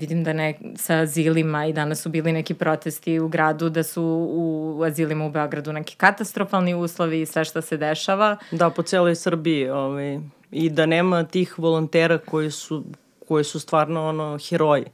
vidim 0.00 0.24
da 0.24 0.32
ne, 0.32 0.58
sa 0.76 0.96
azilima 0.96 1.66
i 1.66 1.72
danas 1.72 2.02
su 2.02 2.08
bili 2.08 2.32
neki 2.32 2.54
protesti 2.54 3.18
u 3.20 3.28
gradu 3.28 3.68
da 3.68 3.82
su 3.82 4.02
u 4.30 4.82
azilima 4.86 5.26
u 5.26 5.30
Beogradu 5.30 5.72
neki 5.72 5.96
katastrofalni 5.96 6.74
uslovi 6.74 7.20
i 7.20 7.26
sve 7.26 7.44
što 7.44 7.62
se 7.62 7.76
dešava. 7.76 8.36
Da, 8.50 8.70
po 8.70 8.82
celoj 8.82 9.14
Srbiji 9.14 9.68
ovaj, 9.68 10.20
i 10.50 10.70
da 10.70 10.86
nema 10.86 11.24
tih 11.24 11.58
volontera 11.58 12.18
koji 12.18 12.50
su, 12.50 12.84
koji 13.28 13.44
su 13.44 13.60
stvarno 13.60 14.08
ono, 14.08 14.38
heroji, 14.48 14.84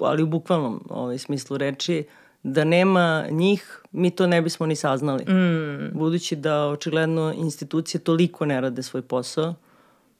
ali 0.00 0.22
u 0.22 0.26
bukvalnom 0.26 0.86
ovaj, 0.90 1.18
smislu 1.18 1.56
reči, 1.56 2.04
da 2.42 2.64
nema 2.64 3.26
njih, 3.30 3.82
mi 3.92 4.10
to 4.10 4.26
ne 4.26 4.42
bismo 4.42 4.66
ni 4.66 4.76
saznali. 4.76 5.24
Mm. 5.24 5.98
Budući 5.98 6.36
da 6.36 6.66
očigledno 6.66 7.32
institucije 7.36 8.00
toliko 8.00 8.46
ne 8.46 8.60
rade 8.60 8.82
svoj 8.82 9.02
posao, 9.02 9.54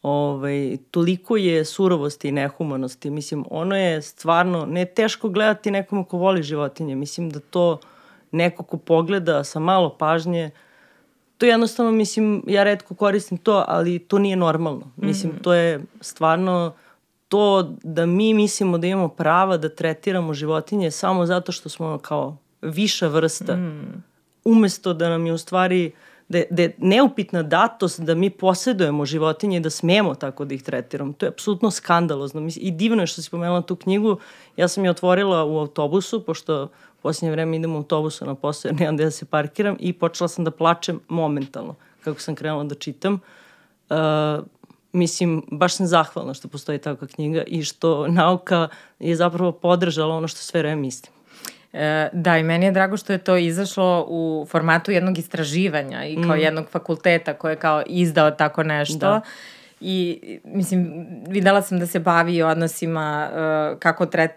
ovaj, 0.05 0.77
toliko 0.91 1.37
je 1.37 1.65
surovosti 1.65 2.29
i 2.29 2.33
nehumanosti. 2.33 3.11
Mislim, 3.11 3.45
ono 3.51 3.77
je 3.77 4.03
stvarno, 4.03 4.67
ne 4.67 4.85
teško 4.85 5.29
gledati 5.29 5.71
nekom 5.71 6.05
ko 6.05 6.19
voli 6.19 6.43
životinje. 6.43 6.97
Mislim 6.97 7.31
da 7.31 7.41
to 7.41 7.79
neko 8.31 8.63
ko 8.63 8.77
pogleda 8.77 9.45
sa 9.45 9.59
malo 9.59 9.97
pažnje, 9.99 10.51
to 11.39 11.47
jednostavno, 11.47 11.93
mislim, 11.93 12.43
ja 12.47 12.65
redko 12.65 12.95
koristim 12.95 13.39
to, 13.39 13.65
ali 13.69 13.99
to 13.99 14.19
nije 14.19 14.37
normalno. 14.37 14.91
Mislim, 14.97 15.33
mm 15.33 15.37
-hmm. 15.37 15.43
to 15.43 15.55
je 15.55 15.81
stvarno 16.01 16.75
to 17.29 17.75
da 17.83 18.07
mi 18.07 18.35
mislimo 18.35 18.79
da 18.79 18.87
imamo 18.87 19.09
prava 19.09 19.57
da 19.57 19.69
tretiramo 19.69 20.35
životinje 20.35 20.91
samo 20.91 21.27
zato 21.27 21.53
što 21.53 21.69
smo 21.69 21.99
kao 21.99 22.37
viša 22.63 23.07
vrsta, 23.07 23.57
mm. 23.57 24.03
umesto 24.45 24.95
da 24.95 25.09
nam 25.09 25.27
je 25.27 25.33
u 25.33 25.39
stvari 25.39 25.93
da 26.29 26.39
je, 26.39 26.47
da 26.51 26.63
je 26.63 26.75
neupitna 26.79 27.43
datost 27.43 28.01
da 28.01 28.15
mi 28.15 28.31
posjedujemo 28.31 29.07
životinje 29.07 29.57
i 29.57 29.61
da 29.61 29.71
smemo 29.71 30.15
tako 30.15 30.45
da 30.45 30.55
ih 30.55 30.63
tretiramo. 30.63 31.13
To 31.13 31.27
je 31.27 31.31
apsolutno 31.31 31.71
skandalozno. 31.71 32.49
I 32.57 32.71
divno 32.71 33.03
je 33.03 33.07
što 33.07 33.23
si 33.23 33.31
pomenula 33.31 33.63
tu 33.63 33.77
knjigu. 33.77 34.19
Ja 34.57 34.69
sam 34.69 34.85
je 34.85 34.91
otvorila 34.91 35.45
u 35.45 35.59
autobusu, 35.59 36.25
pošto 36.25 36.65
u 36.65 37.03
posljednje 37.03 37.31
vreme 37.31 37.57
idem 37.57 37.75
u 37.75 37.77
autobusu 37.77 38.25
na 38.25 38.35
posao 38.35 38.69
jer 38.69 38.81
nemam 38.81 38.97
gde 38.97 39.05
da 39.05 39.11
se 39.11 39.25
parkiram 39.25 39.77
i 39.81 39.93
počela 39.93 40.29
sam 40.29 40.45
da 40.45 40.51
plačem 40.51 41.01
momentalno 41.09 41.75
kako 42.05 42.21
sam 42.21 42.35
krenula 42.35 42.65
da 42.65 42.75
čitam. 42.75 43.21
Uh, 43.91 43.97
mislim, 44.93 45.43
baš 45.51 45.77
sam 45.77 45.87
zahvalna 45.87 46.35
što 46.35 46.49
postoji 46.49 46.79
takva 46.79 47.07
knjiga 47.07 47.43
i 47.47 47.63
što 47.63 48.09
nauka 48.09 48.69
je 48.99 49.17
zapravo 49.17 49.53
podržala 49.53 50.17
ono 50.17 50.29
što 50.29 50.41
sve 50.41 50.61
vreme 50.61 50.81
mislim. 50.81 51.13
E, 51.75 52.09
da, 52.13 52.39
i 52.39 52.43
meni 52.43 52.67
je 52.67 52.73
drago 52.73 52.97
što 52.97 53.13
je 53.13 53.19
to 53.19 53.37
izašlo 53.37 54.07
u 54.09 54.47
formatu 54.51 54.91
jednog 54.91 55.19
istraživanja 55.19 56.05
i 56.05 56.15
kao 56.23 56.37
mm. 56.37 56.41
jednog 56.41 56.67
fakulteta 56.71 57.35
koji 57.35 57.53
je 57.53 57.57
kao 57.57 57.83
izdao 57.87 58.31
tako 58.31 58.63
nešto. 58.63 58.99
Da. 58.99 59.21
I, 59.81 60.21
mislim, 60.45 61.07
videla 61.29 61.63
sam 61.63 61.79
da 61.79 61.87
se 61.87 61.99
bavi 61.99 62.43
odnosima, 62.43 63.29
uh, 63.31 63.79
kako, 63.79 64.07
tre, 64.07 64.29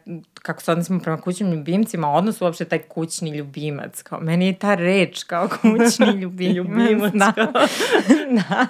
kako 0.47 0.61
se 0.61 0.71
odnosimo 0.71 0.99
prema 0.99 1.21
kućnim 1.21 1.51
ljubimcima, 1.51 2.11
odnos 2.11 2.41
uopšte 2.41 2.65
taj 2.65 2.79
kućni 2.79 3.37
ljubimac. 3.37 4.01
Kao, 4.01 4.19
meni 4.19 4.47
je 4.47 4.59
ta 4.59 4.75
reč 4.75 5.23
kao 5.23 5.49
kućni 5.61 6.11
ljubim, 6.21 6.51
ljubimac. 6.51 7.13
da. 7.21 7.33
da. 8.29 8.67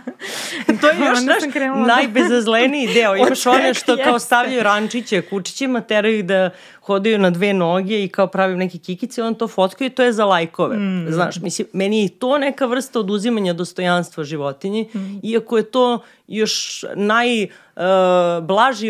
to 0.82 0.88
je 0.88 0.96
još 1.10 1.20
naš 1.24 1.44
najbezazleniji 1.88 2.94
deo. 2.94 3.16
Imaš 3.16 3.46
one 3.46 3.74
što 3.74 3.98
kao 4.04 4.20
stavljaju 4.20 4.64
rančiće 4.64 5.22
kučićima, 5.22 5.82
teraju 5.82 6.24
da 6.24 6.50
hodaju 6.82 7.20
na 7.20 7.30
dve 7.30 7.54
noge 7.54 8.04
i 8.04 8.08
kao 8.08 8.28
pravim 8.28 8.58
neke 8.58 8.78
kikice, 8.78 9.24
on 9.24 9.36
to 9.36 9.48
fotkaju 9.48 9.88
i 9.88 9.90
to 9.90 10.04
je 10.04 10.14
za 10.14 10.26
lajkove. 10.26 10.78
Mm. 10.78 11.12
Znaš, 11.12 11.40
mislim, 11.42 11.68
meni 11.74 12.04
je 12.04 12.10
to 12.10 12.38
neka 12.38 12.66
vrsta 12.66 13.00
oduzimanja 13.00 13.54
dostojanstva 13.54 14.24
životinji, 14.24 14.90
mm. 14.96 15.20
iako 15.24 15.58
je 15.58 15.72
to 15.72 16.00
još 16.28 16.86
najblaži 16.96 17.52
uh, 17.52 17.67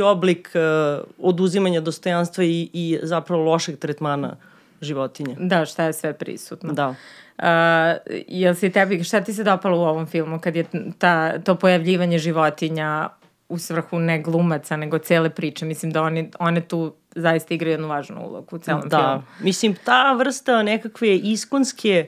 oblik 0.04 0.52
uh, 0.56 1.04
oduzimanja 1.18 1.82
dostojanstva 1.82 2.44
i, 2.44 2.70
i 2.74 3.00
zapravo 3.04 3.44
lošeg 3.44 3.80
tretmana 3.80 4.36
životinje. 4.82 5.36
Da, 5.40 5.66
šta 5.66 5.84
je 5.84 5.94
sve 5.94 6.14
prisutno. 6.14 6.74
Da. 6.74 6.88
Uh, 6.88 6.96
jel 8.28 8.56
si 8.56 8.70
tebi, 8.70 9.04
šta 9.04 9.22
ti 9.22 9.34
se 9.34 9.44
dopalo 9.44 9.78
u 9.78 9.82
ovom 9.82 10.06
filmu 10.06 10.40
kad 10.40 10.56
je 10.56 10.66
ta, 11.00 11.40
to 11.40 11.56
pojavljivanje 11.56 12.18
životinja 12.18 13.10
u 13.50 13.58
svrhu 13.58 14.00
ne 14.00 14.22
glumaca, 14.22 14.78
nego 14.78 14.98
cele 14.98 15.30
priče. 15.30 15.66
Mislim 15.66 15.92
da 15.92 16.04
oni, 16.04 16.32
one 16.40 16.62
tu 16.62 16.94
zaista 17.16 17.54
igraju 17.54 17.74
jednu 17.74 17.88
važnu 17.88 18.28
ulogu 18.28 18.56
u 18.56 18.60
celom 18.60 18.90
da. 18.90 18.98
filmu. 18.98 19.24
Mislim, 19.40 19.76
ta 19.84 20.14
vrsta 20.14 20.64
nekakve 20.64 21.16
iskonske 21.16 22.08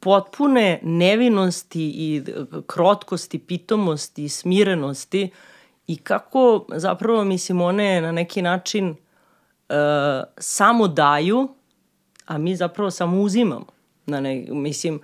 potpune 0.00 0.80
nevinosti 0.82 1.92
i 1.94 2.22
krotkosti, 2.66 3.38
pitomosti, 3.38 4.28
smirenosti 4.28 5.30
i 5.90 5.96
kako 5.96 6.66
zapravo, 6.74 7.24
mislim, 7.24 7.60
one 7.60 8.00
na 8.00 8.12
neki 8.12 8.42
način 8.42 8.88
uh, 8.88 8.94
samo 10.38 10.88
daju, 10.88 11.48
a 12.26 12.38
mi 12.38 12.56
zapravo 12.56 12.90
samo 12.90 13.20
uzimamo. 13.20 13.66
Na 14.06 14.20
ne, 14.20 14.44
mislim, 14.48 15.00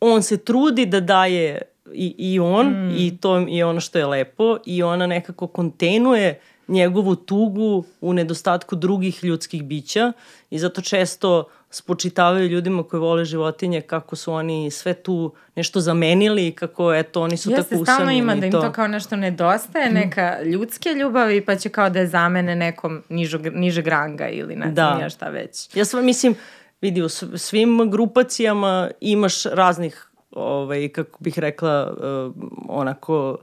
on 0.00 0.22
se 0.22 0.36
trudi 0.36 0.86
da 0.86 1.00
daje 1.00 1.62
i, 1.92 2.14
i 2.18 2.40
on 2.40 2.66
mm. 2.66 2.94
i 2.96 3.18
to 3.20 3.36
je 3.36 3.66
ono 3.66 3.80
što 3.80 3.98
je 3.98 4.06
lepo 4.06 4.56
i 4.66 4.82
ona 4.82 5.06
nekako 5.06 5.46
kontejnuje 5.46 6.40
njegovu 6.68 7.16
tugu 7.16 7.84
u 8.00 8.12
nedostatku 8.12 8.76
drugih 8.76 9.24
ljudskih 9.24 9.64
bića 9.64 10.12
i 10.50 10.58
zato 10.58 10.80
često 10.80 11.44
spočitavaju 11.70 12.48
ljudima 12.48 12.82
koji 12.82 13.00
vole 13.00 13.24
životinje 13.24 13.80
kako 13.80 14.16
su 14.16 14.32
oni 14.32 14.70
sve 14.70 14.94
tu 14.94 15.34
nešto 15.56 15.80
zamenili 15.80 16.46
i 16.46 16.52
kako 16.52 16.94
eto 16.94 17.22
oni 17.22 17.36
su 17.36 17.50
Jeste, 17.50 17.62
tako 17.62 17.82
usamljeni. 17.82 17.82
Jeste, 17.82 17.94
stalno 17.94 18.12
ima 18.12 18.40
da 18.40 18.46
im 18.46 18.52
to. 18.52 18.60
to 18.60 18.72
kao 18.72 18.86
nešto 18.86 19.16
nedostaje, 19.16 19.92
neka 19.92 20.42
ljudske 20.42 20.88
ljubavi 20.88 21.44
pa 21.44 21.56
će 21.56 21.68
kao 21.68 21.90
da 21.90 21.98
je 21.98 22.06
zamene 22.06 22.56
nekom 22.56 23.02
nižog, 23.08 23.46
nižeg 23.46 23.86
ranga 23.86 24.28
ili 24.28 24.56
ne 24.56 24.72
znam 24.72 24.98
da. 24.98 25.02
ja 25.02 25.10
šta 25.10 25.28
već. 25.28 25.76
Ja 25.76 25.84
sam 25.84 26.04
mislim, 26.04 26.34
vidi 26.80 27.02
u 27.02 27.08
svim 27.38 27.90
grupacijama 27.90 28.90
imaš 29.00 29.44
raznih 29.44 30.10
ovaj, 30.30 30.88
kako 30.88 31.18
bih 31.20 31.38
rekla, 31.38 31.92
uh, 31.92 32.34
onako, 32.68 33.38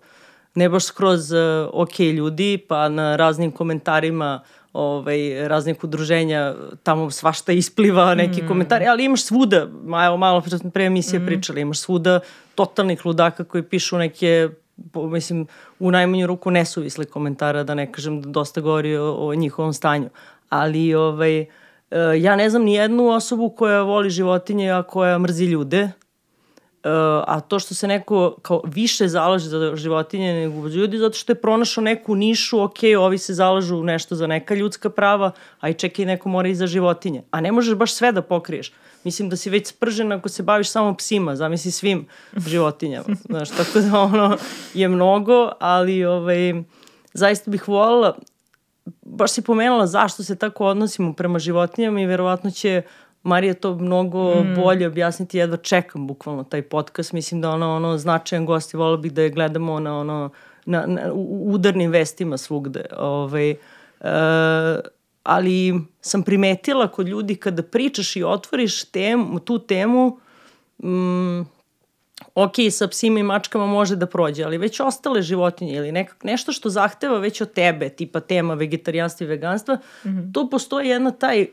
ne 0.55 0.69
baš 0.69 0.85
skroz 0.85 1.31
uh, 1.31 1.39
ok 1.73 1.99
ljudi, 1.99 2.65
pa 2.67 2.89
na 2.89 3.15
raznim 3.15 3.51
komentarima 3.51 4.43
ovaj, 4.73 5.47
raznih 5.47 5.83
udruženja, 5.83 6.55
tamo 6.83 7.11
svašta 7.11 7.51
ispliva 7.51 8.15
neki 8.15 8.43
mm. 8.43 8.47
komentari, 8.47 8.85
ali 8.87 9.05
imaš 9.05 9.23
svuda, 9.23 9.67
evo 10.05 10.17
malo 10.17 10.43
pre 10.73 10.85
emisije 10.85 11.19
mm. 11.19 11.25
pričali, 11.25 11.61
imaš 11.61 11.79
svuda 11.79 12.19
totalnih 12.55 13.05
ludaka 13.05 13.43
koji 13.43 13.63
pišu 13.63 13.97
neke 13.97 14.49
po, 14.91 15.07
mislim, 15.07 15.47
u 15.79 15.91
najmanju 15.91 16.27
ruku 16.27 16.51
nesuvisli 16.51 17.05
komentara, 17.05 17.63
da 17.63 17.73
ne 17.73 17.91
kažem 17.91 18.21
da 18.21 18.29
dosta 18.29 18.61
govori 18.61 18.97
o, 18.97 19.13
o 19.13 19.35
njihovom 19.35 19.73
stanju. 19.73 20.09
Ali, 20.49 20.93
ovaj, 20.95 21.39
e, 21.39 21.47
ja 22.17 22.35
ne 22.35 22.49
znam 22.49 22.63
ni 22.63 22.73
jednu 22.73 23.07
osobu 23.07 23.49
koja 23.49 23.81
voli 23.81 24.09
životinje, 24.09 24.71
a 24.71 24.83
koja 24.83 25.19
mrzi 25.19 25.45
ljude. 25.45 25.89
Uh, 26.85 26.89
a 27.27 27.39
to 27.39 27.59
što 27.59 27.75
se 27.75 27.87
neko 27.87 28.35
kao 28.41 28.61
više 28.65 29.07
zalaže 29.07 29.49
za 29.49 29.75
životinje 29.75 30.33
nego 30.33 30.69
za 30.69 30.77
ljudi, 30.77 30.97
zato 30.97 31.17
što 31.17 31.31
je 31.31 31.41
pronašao 31.41 31.83
neku 31.83 32.15
nišu, 32.15 32.61
ok, 32.61 32.77
ovi 32.99 33.17
se 33.17 33.33
zalažu 33.33 33.83
nešto 33.83 34.15
za 34.15 34.27
neka 34.27 34.55
ljudska 34.55 34.89
prava, 34.89 35.31
a 35.59 35.69
i 35.69 35.73
čekaj, 35.73 36.05
neko 36.05 36.29
mora 36.29 36.49
i 36.49 36.55
za 36.55 36.67
životinje. 36.67 37.23
A 37.31 37.41
ne 37.41 37.51
možeš 37.51 37.75
baš 37.75 37.93
sve 37.93 38.11
da 38.11 38.21
pokriješ. 38.21 38.73
Mislim 39.03 39.29
da 39.29 39.35
si 39.35 39.49
već 39.49 39.67
spržen 39.67 40.11
ako 40.11 40.29
se 40.29 40.43
baviš 40.43 40.69
samo 40.69 40.95
psima, 40.95 41.35
zamisli 41.35 41.71
svim 41.71 42.07
životinjama. 42.47 43.15
Znaš, 43.29 43.49
tako 43.49 43.79
da 43.79 43.99
ono 43.99 44.37
je 44.73 44.87
mnogo, 44.87 45.51
ali 45.59 46.05
ovaj, 46.05 46.53
zaista 47.13 47.51
bih 47.51 47.67
volila, 47.67 48.17
baš 49.01 49.31
si 49.31 49.41
pomenula 49.41 49.87
zašto 49.87 50.23
se 50.23 50.35
tako 50.35 50.65
odnosimo 50.65 51.13
prema 51.13 51.39
životinjama 51.39 52.01
i 52.01 52.05
verovatno 52.05 52.51
će 52.51 52.81
uh, 52.85 53.02
Marija 53.23 53.53
to 53.53 53.75
mnogo 53.75 54.43
mm. 54.43 54.55
bolje 54.55 54.87
objasniti, 54.87 55.37
jedva 55.37 55.57
čekam 55.57 56.07
bukvalno 56.07 56.43
taj 56.43 56.61
podcast, 56.61 57.13
mislim 57.13 57.41
da 57.41 57.49
ona 57.49 57.75
ono 57.75 57.97
značajan 57.97 58.45
gost 58.45 58.73
i 58.73 58.77
volila 58.77 58.97
bih 58.97 59.13
da 59.13 59.21
je 59.21 59.29
gledamo 59.29 59.79
na 59.79 59.99
ono 59.99 60.29
na, 60.65 60.85
na 60.87 61.13
u 61.13 61.53
udarnim 61.53 61.91
vestima 61.91 62.37
svugde. 62.37 62.85
Ovaj, 62.97 63.49
e, 63.49 63.55
ali 65.23 65.81
sam 66.01 66.23
primetila 66.23 66.87
kod 66.87 67.07
ljudi 67.07 67.35
kada 67.35 67.63
pričaš 67.63 68.15
i 68.15 68.23
otvoriš 68.23 68.83
temu, 68.83 69.39
tu 69.39 69.59
temu, 69.59 70.17
mm, 70.83 71.41
ok, 72.35 72.53
sa 72.71 72.87
psima 72.87 73.19
i 73.19 73.23
mačkama 73.23 73.65
može 73.65 73.95
da 73.95 74.05
prođe, 74.05 74.43
ali 74.43 74.57
već 74.57 74.79
ostale 74.79 75.21
životinje 75.21 75.75
ili 75.75 75.91
nekak, 75.91 76.23
nešto 76.23 76.51
što 76.51 76.69
zahteva 76.69 77.19
već 77.19 77.41
od 77.41 77.53
tebe, 77.53 77.89
tipa 77.89 78.19
tema 78.19 78.53
vegetarijanstva 78.53 79.23
i 79.23 79.27
veganstva, 79.27 79.75
mm 79.75 80.09
-hmm. 80.09 80.33
tu 80.33 80.49
postoji 80.49 80.89
jedna 80.89 81.11
taj 81.11 81.47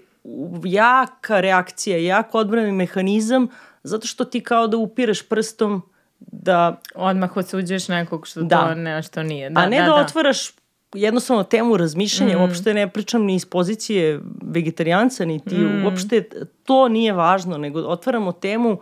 jaka 0.64 1.40
reakcija, 1.40 1.98
jak 1.98 2.34
odbrani 2.34 2.72
mehanizam, 2.72 3.48
zato 3.82 4.06
što 4.06 4.24
ti 4.24 4.40
kao 4.40 4.66
da 4.66 4.76
upireš 4.76 5.28
prstom 5.28 5.82
da... 6.18 6.80
Odmah 6.94 7.36
osuđuješ 7.36 7.88
nekog 7.88 8.26
što 8.26 8.42
da. 8.42 8.68
to 8.68 8.74
nešto 8.74 9.22
nije. 9.22 9.50
Da, 9.50 9.60
A 9.60 9.66
ne 9.66 9.76
da, 9.76 9.82
da, 9.82 9.88
da 9.88 9.94
otvaraš 9.94 10.52
jednostavno 10.94 11.42
temu 11.42 11.76
razmišljanja, 11.76 12.38
mm. 12.38 12.40
uopšte 12.40 12.74
ne 12.74 12.88
pričam 12.88 13.22
ni 13.22 13.34
iz 13.34 13.46
pozicije 13.46 14.20
vegetarijanca, 14.42 15.24
niti 15.24 15.54
mm. 15.54 15.84
uopšte 15.84 16.28
to 16.64 16.88
nije 16.88 17.12
važno, 17.12 17.58
nego 17.58 17.80
otvaramo 17.80 18.32
temu 18.32 18.78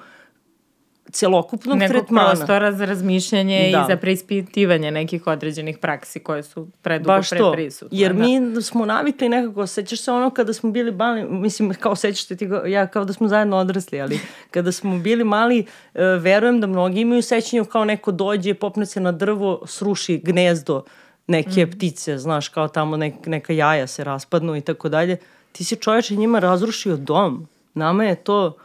celokupnog 1.11 1.79
Nekog 1.79 1.91
tretmana. 1.91 2.29
prostora 2.29 2.73
za 2.73 2.85
razmišljanje 2.85 3.71
Da. 3.73 3.79
i 3.81 3.87
za 3.87 3.97
preispitivanje 3.97 4.91
nekih 4.91 5.27
određenih 5.27 5.79
praksi 5.79 6.21
koje 6.21 6.43
su 6.43 6.69
predugo 6.83 7.09
Baš 7.09 7.29
to, 7.31 7.53
prisutne. 7.53 7.99
jer 7.99 8.13
da. 8.13 8.19
mi 8.21 8.63
smo 8.63 8.87
navikli 8.87 9.29
nekako, 9.29 9.67
sećaš 9.67 10.01
se 10.01 10.13
ono 10.13 10.31
kada 10.31 10.53
smo 10.53 10.71
bili 10.71 10.93
mali, 10.93 11.25
mislim 11.25 11.75
kao 11.75 11.97
sećaš 11.97 12.27
se 12.27 12.37
ti, 12.37 12.49
ja 12.67 12.87
kao 12.87 13.05
da 13.05 13.13
smo 13.13 13.29
zajedno 13.29 13.57
odrasli, 13.57 14.01
ali 14.01 14.21
kada 14.51 14.73
smo 14.73 14.99
bili 14.99 15.25
mali, 15.25 15.59
e, 15.95 16.03
verujem 16.05 16.61
da 16.61 16.67
mnogi 16.67 17.01
imaju 17.01 17.23
sećanju 17.23 17.65
kao 17.65 17.85
neko 17.85 18.13
dođe, 18.13 18.55
popne 18.55 18.87
se 18.87 19.01
na 19.01 19.13
drvo, 19.13 19.63
sruši 19.67 20.19
gnezdo 20.19 20.85
neke 21.27 21.63
Mhm. 21.63 21.71
ptice, 21.71 22.19
znaš, 22.19 22.49
kao 22.49 22.69
tamo 22.69 22.97
nek, 22.97 23.27
neka 23.27 23.53
jaja 23.53 23.87
se 23.87 24.05
raspadnu 24.05 24.57
i 24.57 24.61
tako 24.61 24.89
dalje. 24.89 25.17
Ti 25.53 25.65
si 25.65 25.77
čoveče 25.77 26.17
njima 26.17 26.39
razrušio 26.39 26.97
dom. 26.97 27.47
Nama 27.75 28.05
je 28.05 28.15
to 28.15 28.57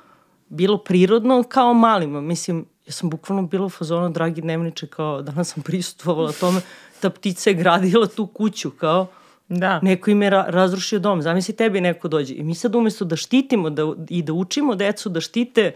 bilo 0.53 0.77
prirodno 0.77 1.43
kao 1.43 1.73
malima. 1.73 2.21
Mislim, 2.21 2.65
ja 2.85 2.91
sam 2.91 3.09
bukvalno 3.09 3.43
bila 3.47 3.65
u 3.65 3.69
fazonu, 3.69 4.09
dragi 4.09 4.41
dnevniče, 4.41 4.87
kao 4.87 5.21
danas 5.21 5.53
sam 5.53 5.63
prisustvovala 5.63 6.31
tome, 6.31 6.61
ta 7.01 7.09
ptica 7.09 7.49
je 7.49 7.53
gradila 7.53 8.07
tu 8.07 8.27
kuću, 8.27 8.71
kao 8.71 9.07
Da. 9.49 9.79
neko 9.81 10.11
im 10.11 10.21
je 10.21 10.29
ra 10.29 10.45
razrušio 10.47 10.99
dom. 10.99 11.21
Zamisli 11.21 11.55
tebi 11.55 11.81
neko 11.81 12.07
dođe. 12.07 12.33
I 12.35 12.43
mi 12.43 12.55
sad 12.55 12.75
umesto 12.75 13.05
da 13.05 13.15
štitimo 13.15 13.69
da, 13.69 13.83
i 14.09 14.21
da 14.21 14.33
učimo 14.33 14.75
decu 14.75 15.09
da 15.09 15.21
štite 15.21 15.71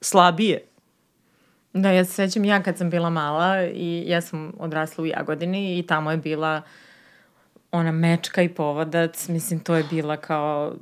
slabije, 0.00 0.62
Da, 1.72 1.90
ja 1.90 2.04
se 2.04 2.12
sećam 2.12 2.44
ja 2.44 2.62
kad 2.62 2.78
sam 2.78 2.90
bila 2.90 3.10
mala 3.10 3.64
i 3.64 4.04
ja 4.06 4.20
sam 4.20 4.52
odrasla 4.58 5.02
u 5.02 5.06
Jagodini 5.06 5.78
i 5.78 5.82
tamo 5.82 6.10
je 6.10 6.16
bila 6.16 6.62
ona 7.72 7.92
mečka 7.92 8.42
i 8.42 8.48
povodac, 8.48 9.28
mislim 9.28 9.60
to 9.60 9.74
je 9.74 9.84
bila 9.90 10.16
kao 10.16 10.74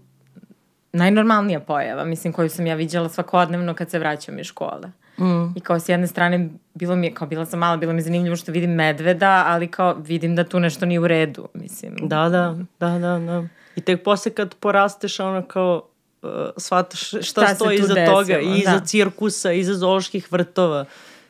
najnormalnija 0.98 1.60
pojava, 1.60 2.04
mislim 2.04 2.32
koju 2.32 2.48
sam 2.48 2.66
ja 2.66 2.74
viđala 2.74 3.08
svakodnevno 3.08 3.74
kad 3.74 3.90
se 3.90 3.98
vraćam 3.98 4.38
iz 4.38 4.46
škole. 4.46 4.88
Mm. 5.18 5.56
I 5.56 5.60
kao 5.60 5.80
s 5.80 5.88
jedne 5.88 6.06
strane 6.06 6.48
bilo 6.74 6.96
mi 6.96 7.06
je, 7.06 7.14
kao 7.14 7.28
bila 7.28 7.46
sam 7.46 7.58
mala, 7.58 7.76
bilo 7.76 7.92
mi 7.92 7.98
je 7.98 8.02
zanimljivo 8.02 8.36
što 8.36 8.52
vidim 8.52 8.70
medveda, 8.70 9.44
ali 9.46 9.68
kao 9.68 9.94
vidim 9.94 10.36
da 10.36 10.44
tu 10.44 10.60
nešto 10.60 10.86
nije 10.86 11.00
u 11.00 11.06
redu, 11.06 11.48
mislim. 11.54 11.96
Da, 12.02 12.28
da, 12.28 12.58
da, 12.80 12.90
da, 12.90 13.18
da. 13.18 13.44
I 13.76 13.80
tek 13.80 14.04
posle 14.04 14.32
kad 14.32 14.54
porasteš, 14.54 15.20
ono 15.20 15.42
kao, 15.42 15.88
uh, 16.22 16.30
shvataš 16.56 17.00
šta, 17.08 17.22
Šta 17.22 17.54
stoji 17.54 17.78
iza 17.78 17.94
desilo, 17.94 18.16
toga, 18.16 18.40
i 18.40 18.58
iza 18.58 18.78
da. 18.78 18.84
cirkusa, 18.84 19.52
iza 19.52 19.74
zooloških 19.74 20.32
vrtova 20.32 20.84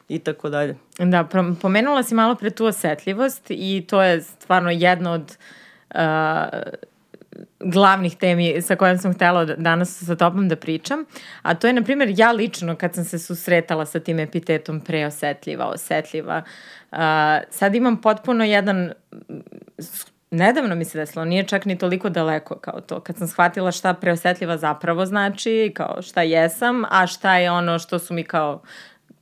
i 0.08 0.18
tako 0.18 0.48
dalje. 0.48 0.76
Da, 0.98 1.28
pomenula 1.60 2.02
si 2.02 2.14
malo 2.14 2.34
pre 2.34 2.50
tu 2.50 2.64
osetljivost 2.64 3.46
i 3.50 3.84
to 3.88 4.02
je 4.02 4.22
stvarno 4.22 4.70
jedna 4.70 5.12
od 5.12 5.36
uh, 5.94 6.00
glavnih 7.60 8.16
temi 8.16 8.62
sa 8.62 8.76
kojom 8.76 8.98
sam 8.98 9.14
htela 9.14 9.44
da- 9.44 9.56
danas 9.56 10.06
sa 10.06 10.16
topom 10.16 10.48
da 10.48 10.56
pričam, 10.56 11.04
a 11.42 11.54
to 11.54 11.66
je, 11.66 11.72
na 11.72 11.82
primjer, 11.82 12.12
ja 12.16 12.32
lično 12.32 12.76
kad 12.76 12.94
sam 12.94 13.04
se 13.04 13.18
susretala 13.18 13.86
sa 13.86 14.00
tim 14.00 14.18
epitetom 14.18 14.80
preosetljiva, 14.80 15.66
osetljiva, 15.66 16.42
uh, 16.92 16.98
sad 17.50 17.74
imam 17.74 18.00
potpuno 18.00 18.44
jedan 18.44 18.92
nedavno 20.30 20.74
mi 20.74 20.84
se 20.84 20.98
desilo, 20.98 21.24
nije 21.24 21.44
čak 21.44 21.64
ni 21.64 21.78
toliko 21.78 22.08
daleko 22.08 22.58
kao 22.58 22.80
to. 22.80 23.00
Kad 23.00 23.16
sam 23.16 23.28
shvatila 23.28 23.72
šta 23.72 23.94
preosetljiva 23.94 24.56
zapravo 24.56 25.06
znači, 25.06 25.72
kao 25.74 26.02
šta 26.02 26.22
jesam, 26.22 26.84
a 26.90 27.06
šta 27.06 27.36
je 27.36 27.50
ono 27.50 27.78
što 27.78 27.98
su 27.98 28.14
mi 28.14 28.24
kao 28.24 28.62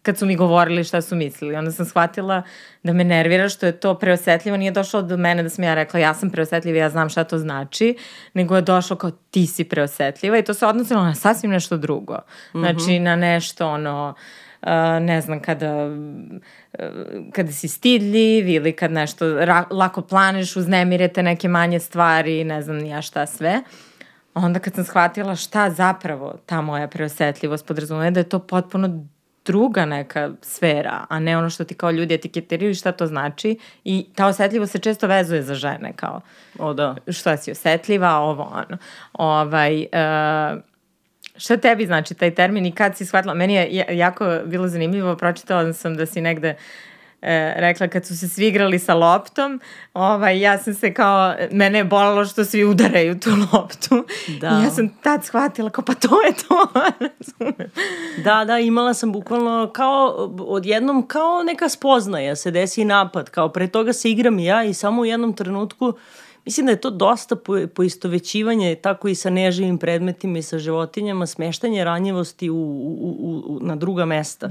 kad 0.06 0.18
su 0.18 0.26
mi 0.26 0.36
govorili 0.36 0.84
šta 0.84 1.02
su 1.02 1.16
mislili. 1.16 1.56
Onda 1.56 1.70
sam 1.70 1.86
shvatila 1.86 2.42
da 2.82 2.92
me 2.92 3.04
nervira 3.04 3.48
što 3.48 3.66
je 3.66 3.72
to 3.72 3.94
preosetljivo. 3.98 4.56
Nije 4.56 4.70
došlo 4.70 5.02
do 5.02 5.16
mene 5.16 5.42
da 5.42 5.48
sam 5.48 5.64
ja 5.64 5.74
rekla 5.74 6.00
ja 6.00 6.14
sam 6.14 6.30
preosetljiva 6.30 6.78
i 6.78 6.80
ja 6.80 6.90
znam 6.90 7.08
šta 7.08 7.24
to 7.24 7.38
znači, 7.38 7.96
nego 8.34 8.56
je 8.56 8.62
došlo 8.62 8.96
kao 8.96 9.10
ti 9.10 9.46
si 9.46 9.64
preosetljiva 9.64 10.38
i 10.38 10.42
to 10.42 10.54
se 10.54 10.66
odnosilo 10.66 11.02
na 11.02 11.14
sasvim 11.14 11.50
nešto 11.50 11.76
drugo. 11.76 12.18
Znači 12.52 12.98
na 12.98 13.16
nešto 13.16 13.68
ono, 13.68 14.14
uh, 14.62 14.68
ne 15.00 15.20
znam, 15.20 15.40
kada 15.42 15.86
uh, 15.86 15.92
kada 17.32 17.52
si 17.52 17.68
stidljiv 17.68 18.48
ili 18.48 18.72
kad 18.72 18.92
nešto 18.92 19.26
lako 19.70 20.02
planeš, 20.02 20.56
uznemirete 20.56 21.22
neke 21.22 21.48
manje 21.48 21.80
stvari, 21.80 22.44
ne 22.44 22.62
znam 22.62 22.84
ja 22.84 23.02
šta 23.02 23.26
sve. 23.26 23.62
Onda 24.34 24.58
kad 24.58 24.74
sam 24.74 24.84
shvatila 24.84 25.36
šta 25.36 25.70
zapravo 25.70 26.34
ta 26.46 26.60
moja 26.60 26.88
preosetljivost 26.88 27.66
podrazumeva 27.66 28.10
da 28.10 28.20
je 28.20 28.28
to 28.28 28.38
potpuno 28.38 29.06
druga 29.46 29.84
neka 29.84 30.30
sfera, 30.42 31.06
a 31.08 31.18
ne 31.20 31.38
ono 31.38 31.50
što 31.50 31.64
ti 31.64 31.74
kao 31.74 31.90
ljudi 31.90 32.14
etiketiraju 32.14 32.70
i 32.70 32.74
šta 32.74 32.92
to 32.92 33.06
znači. 33.06 33.58
I 33.84 34.06
ta 34.14 34.26
osetljivost 34.26 34.72
se 34.72 34.78
često 34.78 35.06
vezuje 35.06 35.42
za 35.42 35.54
žene, 35.54 35.92
kao 35.96 36.20
O 36.58 36.72
da. 36.74 36.96
što 37.08 37.36
si 37.36 37.50
osetljiva, 37.50 38.14
ovo 38.16 38.42
ono. 38.42 38.78
Ovaj, 39.12 39.80
uh, 39.82 40.60
šta 41.36 41.56
tebi 41.56 41.86
znači 41.86 42.14
taj 42.14 42.34
termin 42.34 42.66
i 42.66 42.72
kad 42.72 42.96
si 42.96 43.06
shvatila? 43.06 43.34
Meni 43.34 43.54
je 43.54 43.68
ja- 43.70 43.90
jako 43.92 44.38
bilo 44.44 44.68
zanimljivo, 44.68 45.16
pročitala 45.16 45.72
sam 45.72 45.96
da 45.96 46.06
si 46.06 46.20
negde 46.20 46.54
e, 47.26 47.54
rekla 47.56 47.88
kad 47.88 48.06
su 48.06 48.18
se 48.18 48.28
svi 48.28 48.46
igrali 48.46 48.78
sa 48.78 48.94
loptom, 48.94 49.60
ovaj, 49.94 50.40
ja 50.40 50.58
sam 50.58 50.74
se 50.74 50.94
kao, 50.94 51.34
mene 51.50 51.78
je 51.78 51.84
bolalo 51.84 52.24
što 52.24 52.44
svi 52.44 52.64
udaraju 52.64 53.20
tu 53.20 53.30
loptu. 53.52 54.04
Da. 54.40 54.48
I 54.48 54.64
ja 54.64 54.70
sam 54.70 54.88
tad 54.88 55.24
shvatila 55.24 55.70
kao 55.70 55.84
pa 55.84 55.94
to 55.94 56.22
je 56.22 56.32
to. 56.48 56.66
Da, 58.24 58.44
da, 58.44 58.58
imala 58.58 58.94
sam 58.94 59.12
bukvalno 59.12 59.70
kao 59.74 60.06
odjednom 60.38 61.06
kao 61.08 61.42
neka 61.42 61.68
spoznaja, 61.68 62.36
se 62.36 62.50
desi 62.50 62.84
napad, 62.84 63.30
kao 63.30 63.48
pre 63.48 63.68
toga 63.68 63.92
se 63.92 64.10
igram 64.10 64.38
i 64.38 64.44
ja 64.44 64.64
i 64.64 64.74
samo 64.74 65.02
u 65.02 65.04
jednom 65.04 65.32
trenutku 65.32 65.94
Mislim 66.46 66.66
da 66.66 66.72
je 66.72 66.80
to 66.80 66.90
dosta 66.90 67.36
po, 67.36 67.58
poistovećivanje 67.74 68.74
tako 68.74 69.08
i 69.08 69.14
sa 69.14 69.30
neživim 69.30 69.78
predmetima 69.78 70.38
i 70.38 70.42
sa 70.42 70.58
životinjama, 70.58 71.26
smeštanje 71.26 71.84
ranjivosti 71.84 72.50
u, 72.50 72.56
u, 72.56 73.16
u, 73.20 73.42
u, 73.46 73.58
na 73.62 73.76
druga 73.76 74.04
mesta. 74.04 74.50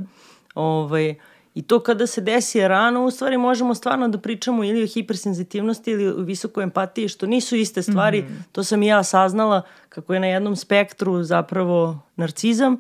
Ovaj, 0.56 1.16
I 1.56 1.62
to 1.62 1.80
kada 1.80 2.08
se 2.08 2.22
desi 2.22 2.68
rano, 2.68 3.06
u 3.06 3.12
stvari 3.12 3.38
možemo 3.38 3.76
stvarno 3.76 4.08
da 4.08 4.18
pričamo 4.18 4.64
ili 4.64 4.84
o 4.84 4.88
hipersenzitivnosti 4.88 5.92
ili 5.92 6.08
o 6.08 6.16
visokoj 6.16 6.64
empatiji, 6.64 7.08
što 7.08 7.26
nisu 7.26 7.56
iste 7.56 7.82
stvari. 7.82 8.22
Mm 8.22 8.26
-hmm. 8.26 8.52
To 8.52 8.64
sam 8.64 8.84
i 8.84 8.88
ja 8.88 9.04
saznala 9.04 9.62
kako 9.90 10.14
je 10.14 10.20
na 10.20 10.28
jednom 10.28 10.56
spektru 10.56 11.24
zapravo 11.24 12.00
narcizam, 12.16 12.78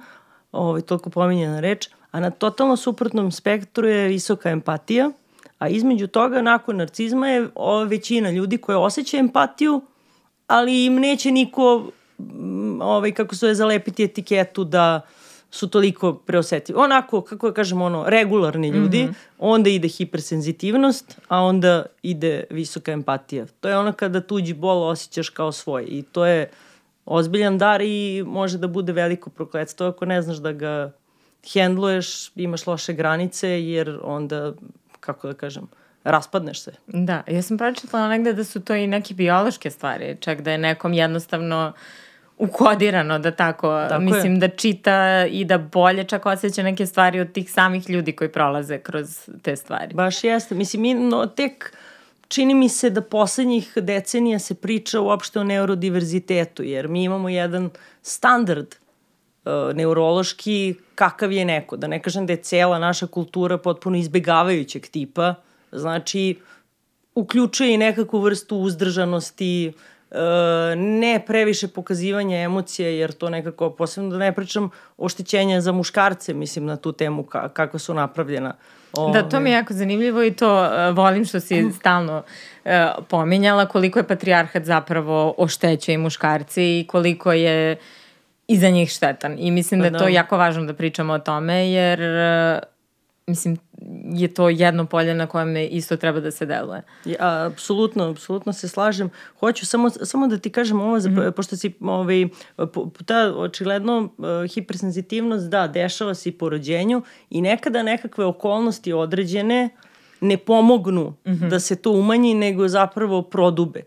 ovaj, 0.51 0.81
toliko 0.81 1.09
pominjena 1.09 1.59
reč, 1.59 1.89
a 2.11 2.19
na 2.19 2.29
totalno 2.29 2.77
suprotnom 2.77 3.31
spektru 3.31 3.88
je 3.88 4.07
visoka 4.07 4.49
empatija, 4.49 5.11
a 5.59 5.67
između 5.69 6.07
toga 6.07 6.41
nakon 6.41 6.77
narcizma 6.77 7.29
je 7.29 7.47
ova 7.55 7.83
većina 7.83 8.31
ljudi 8.31 8.57
koja 8.57 8.79
osjeća 8.79 9.17
empatiju, 9.17 9.81
ali 10.47 10.85
im 10.85 10.95
neće 10.95 11.31
niko 11.31 11.91
ovaj, 12.81 13.11
kako 13.11 13.35
se 13.35 13.47
je 13.47 13.55
zalepiti 13.55 14.03
etiketu 14.03 14.63
da 14.63 15.01
su 15.55 15.67
toliko 15.67 16.13
preosetljivi. 16.13 16.79
Onako, 16.79 17.21
kako 17.21 17.47
da 17.49 17.53
kažem, 17.53 17.81
ono, 17.81 18.03
regularni 18.07 18.69
ljudi, 18.69 19.03
mm 19.03 19.07
-hmm. 19.07 19.13
onda 19.39 19.69
ide 19.69 19.87
hipersenzitivnost, 19.87 21.19
a 21.27 21.41
onda 21.41 21.85
ide 22.03 22.43
visoka 22.49 22.91
empatija. 22.91 23.45
To 23.59 23.69
je 23.69 23.77
ono 23.77 23.93
kada 23.93 24.21
tuđi 24.21 24.53
bol 24.53 24.83
osjećaš 24.83 25.29
kao 25.29 25.51
svoj 25.51 25.85
i 25.87 26.03
to 26.03 26.25
je 26.25 26.49
ozbiljan 27.05 27.57
dar 27.57 27.81
i 27.81 28.23
može 28.27 28.57
da 28.57 28.67
bude 28.67 28.93
veliko 28.93 29.29
prokletstvo 29.29 29.87
ako 29.87 30.05
ne 30.05 30.21
znaš 30.21 30.37
da 30.37 30.51
ga 30.51 30.91
hendluješ, 31.53 32.31
imaš 32.35 32.67
loše 32.67 32.93
granice, 32.93 33.49
jer 33.49 33.99
onda, 34.03 34.53
kako 34.99 35.27
da 35.27 35.33
kažem, 35.33 35.67
raspadneš 36.03 36.61
se. 36.61 36.73
Da, 36.87 37.23
ja 37.27 37.41
sam 37.41 37.57
pročitala 37.57 38.07
negde 38.07 38.33
da 38.33 38.43
su 38.43 38.61
to 38.61 38.75
i 38.75 38.87
neke 38.87 39.13
biološke 39.13 39.71
stvari, 39.71 40.17
čak 40.19 40.41
da 40.41 40.51
je 40.51 40.57
nekom 40.57 40.93
jednostavno 40.93 41.73
ukodirano 42.38 43.19
da 43.19 43.32
tako, 43.32 43.86
Tako 43.89 44.02
mislim 44.02 44.34
je. 44.34 44.39
da 44.39 44.48
čita 44.48 45.26
i 45.26 45.45
da 45.45 45.58
bolje 45.58 46.04
čak 46.04 46.26
osjeća 46.26 46.63
neke 46.63 46.86
stvari 46.86 47.19
od 47.19 47.32
tih 47.32 47.52
samih 47.52 47.89
ljudi 47.89 48.12
koji 48.12 48.32
prolaze 48.32 48.78
kroz 48.78 49.30
te 49.41 49.56
stvari. 49.56 49.93
Baš 49.93 50.24
jeste. 50.24 50.56
Mislim, 50.56 50.82
mi 50.82 50.93
no, 50.93 51.26
tek 51.26 51.78
čini 52.28 52.54
mi 52.54 52.69
se 52.69 52.89
da 52.89 53.02
poslednjih 53.02 53.74
decenija 53.76 54.39
se 54.39 54.56
priča 54.56 55.02
uopšte 55.02 55.39
o 55.39 55.43
neurodiverzitetu, 55.43 56.63
jer 56.63 56.88
mi 56.88 57.04
imamo 57.04 57.30
jedan 57.30 57.69
standard 58.02 58.67
uh, 59.45 59.76
neurološki 59.76 60.76
kakav 60.95 61.32
je 61.32 61.45
neko. 61.45 61.78
Da 61.78 61.88
ne 61.88 62.02
kažem 62.02 62.26
da 62.26 62.34
je 62.34 62.41
cela 62.41 62.80
naša 62.80 63.08
kultura 63.08 63.58
potpuno 63.58 63.98
izbegavajućeg 63.98 64.88
tipa. 64.88 65.36
Znači, 65.71 66.39
uključuje 67.15 67.74
i 67.74 67.78
nekakvu 67.78 68.19
vrstu 68.19 68.58
uzdržanosti, 68.58 69.74
uh, 69.76 69.82
ne 70.75 71.23
previše 71.28 71.67
pokazivanja 71.67 72.38
emocija, 72.38 72.89
jer 72.89 73.12
to 73.12 73.30
nekako, 73.30 73.69
posebno 73.69 74.10
da 74.10 74.17
ne 74.17 74.32
pričam 74.32 74.69
oštećenja 74.97 75.62
za 75.62 75.71
muškarce, 75.71 76.34
mislim, 76.34 76.65
na 76.65 76.75
tu 76.75 76.91
temu 76.91 77.23
ka 77.23 77.49
kako 77.49 77.80
su 77.80 77.93
napravljena. 77.93 78.54
Da, 79.13 79.30
to 79.30 79.39
mi 79.39 79.49
je 79.49 79.54
jako 79.54 79.73
zanimljivo 79.73 80.23
i 80.23 80.32
to 80.32 80.63
uh, 80.63 80.97
volim 80.97 81.25
što 81.25 81.39
si 81.39 81.65
stalno 81.80 82.23
uh, 82.65 82.71
pominjala 83.08 83.65
koliko 83.65 83.99
je 83.99 84.08
patrijarhat 84.08 84.63
zapravo 84.63 85.36
oštećuje 85.38 85.95
i 85.95 85.97
muškarci 85.97 86.80
i 86.80 86.88
koliko 86.88 87.32
je 87.32 87.78
iza 88.47 88.69
njih 88.69 88.89
štetan. 88.89 89.36
I 89.39 89.51
mislim 89.51 89.80
da 89.80 89.86
je 89.86 89.91
to 89.91 90.04
da. 90.04 90.10
jako 90.10 90.38
važno 90.38 90.65
da 90.65 90.73
pričamo 90.73 91.13
o 91.13 91.19
tome 91.19 91.71
jer 91.71 91.99
uh, 91.99 92.63
mislim 93.28 93.58
je 94.13 94.33
to 94.33 94.49
jedno 94.49 94.85
polje 94.85 95.13
na 95.13 95.27
kojem 95.27 95.57
isto 95.57 95.97
treba 95.97 96.19
da 96.19 96.31
se 96.31 96.45
deluje. 96.45 96.81
Ja, 97.05 97.45
apsolutno, 97.45 98.03
apsolutno 98.09 98.53
se 98.53 98.67
slažem. 98.67 99.09
Hoću 99.39 99.65
samo, 99.65 99.89
samo 99.89 100.27
da 100.27 100.38
ti 100.38 100.49
kažem 100.49 100.81
ovo, 100.81 100.97
mm 100.97 100.99
-hmm. 100.99 101.31
pošto 101.31 101.57
si 101.57 101.73
ovaj, 101.81 102.27
ta 103.05 103.33
očigledno 103.38 104.09
uh, 104.17 104.25
hipersenzitivnost, 104.53 105.49
da, 105.49 105.67
dešava 105.67 106.13
se 106.13 106.29
i 106.29 106.31
po 106.31 106.49
rođenju 106.49 107.01
i 107.29 107.41
nekada 107.41 107.83
nekakve 107.83 108.25
okolnosti 108.25 108.93
određene 108.93 109.69
ne 110.21 110.38
pomognu 110.38 111.13
mm 111.25 111.31
-hmm. 111.31 111.49
da 111.49 111.59
se 111.59 111.75
to 111.75 111.91
umanji, 111.91 112.33
nego 112.33 112.67
zapravo 112.67 113.21
prodube 113.21 113.81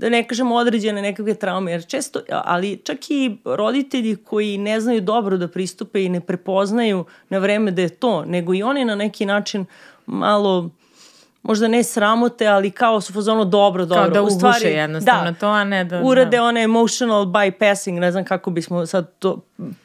da 0.00 0.08
ne 0.08 0.22
kažem 0.28 0.52
određene 0.52 1.02
nekakve 1.02 1.34
traume, 1.34 1.72
jer 1.72 1.86
često, 1.86 2.20
ali 2.30 2.80
čak 2.84 3.10
i 3.10 3.36
roditelji 3.44 4.16
koji 4.16 4.58
ne 4.58 4.80
znaju 4.80 5.00
dobro 5.00 5.36
da 5.36 5.48
pristupe 5.48 6.04
i 6.04 6.08
ne 6.08 6.20
prepoznaju 6.20 7.04
na 7.28 7.38
vreme 7.38 7.70
da 7.70 7.82
je 7.82 7.88
to, 7.88 8.24
nego 8.24 8.54
i 8.54 8.62
oni 8.62 8.84
na 8.84 8.94
neki 8.94 9.26
način 9.26 9.64
malo 10.06 10.70
možda 11.42 11.68
ne 11.68 11.82
sramote, 11.82 12.46
ali 12.46 12.70
kao 12.70 13.00
su 13.00 13.12
fazonu 13.12 13.44
dobro, 13.44 13.84
dobro. 13.84 14.02
Kao 14.02 14.10
da 14.10 14.22
uguše 14.22 14.36
stvari, 14.36 14.68
jednostavno 14.68 15.30
da, 15.30 15.38
to, 15.38 15.48
a 15.48 15.64
ne 15.64 15.84
da... 15.84 16.02
Urade 16.04 16.36
da. 16.36 16.42
one 16.42 16.62
emotional 16.62 17.24
bypassing, 17.24 17.98
ne 17.98 18.12
znam 18.12 18.24
kako 18.24 18.50
bismo 18.50 18.86
sad 18.86 19.12
to 19.18 19.40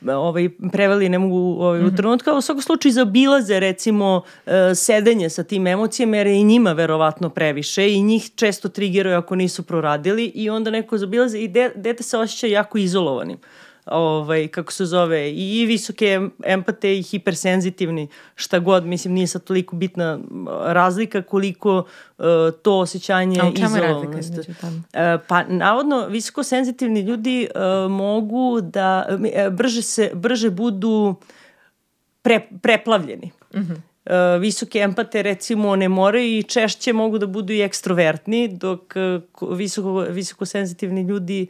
ovaj, 0.07 0.49
preveli, 0.71 1.09
ne 1.09 1.19
mogu 1.19 1.37
ovaj, 1.37 1.79
mm 1.79 1.81
-hmm. 1.81 1.85
u 1.85 1.87
mhm. 1.87 1.95
trenutku, 1.95 2.31
u 2.31 2.41
svakom 2.41 2.61
slučaju 2.61 2.91
zabilaze 2.91 3.59
recimo 3.59 4.21
uh, 4.45 4.51
sedenje 4.75 5.29
sa 5.29 5.43
tim 5.43 5.67
emocijama, 5.67 6.17
jer 6.17 6.27
je 6.27 6.39
i 6.39 6.43
njima 6.43 6.71
verovatno 6.73 7.29
previše 7.29 7.93
i 7.93 8.03
njih 8.03 8.31
često 8.35 8.69
triggeraju 8.69 9.17
ako 9.17 9.35
nisu 9.35 9.63
proradili 9.63 10.25
i 10.25 10.49
onda 10.49 10.71
neko 10.71 10.97
zabilaze 10.97 11.39
i 11.39 11.47
de, 11.47 11.71
dete 11.75 12.03
se 12.03 12.17
osjeća 12.17 12.47
jako 12.47 12.77
izolovanim. 12.77 13.37
Uh, 13.37 13.64
ovaj, 13.85 14.47
kako 14.47 14.71
se 14.71 14.85
zove, 14.85 15.31
i 15.31 15.65
visoke 15.65 16.21
empate 16.45 16.97
i 16.97 17.03
hipersenzitivni, 17.03 18.07
šta 18.35 18.59
god, 18.59 18.85
mislim, 18.85 19.13
nije 19.13 19.27
sad 19.27 19.43
toliko 19.43 19.75
bitna 19.75 20.19
razlika 20.65 21.21
koliko 21.21 21.77
uh, 22.17 22.25
to 22.61 22.79
osjećanje 22.79 23.41
izolovanosti. 23.55 24.39
Uh, 24.39 24.85
pa, 25.27 25.43
navodno, 25.43 26.07
visoko 26.07 26.43
senzitivni 26.43 27.01
ljudi 27.01 27.47
uh, 27.55 27.91
mogu 27.91 28.61
da 28.61 29.07
uh, 29.09 29.53
brže, 29.53 29.81
se, 29.81 30.11
brže 30.13 30.49
budu 30.49 31.15
pre, 32.21 32.47
preplavljeni. 32.61 33.31
Mm 33.55 33.59
-hmm. 33.59 33.77
Uh, 34.05 34.41
visoke 34.41 34.79
empate 34.79 35.21
recimo 35.21 35.75
ne 35.75 35.89
moraju 35.89 36.37
i 36.37 36.43
češće 36.43 36.93
mogu 36.93 37.17
da 37.17 37.27
budu 37.27 37.53
i 37.53 37.61
ekstrovertni, 37.61 38.47
dok 38.47 38.93
uh, 39.41 39.57
visoko, 39.57 39.99
visoko 40.09 40.45
senzitivni 40.45 41.01
ljudi 41.01 41.47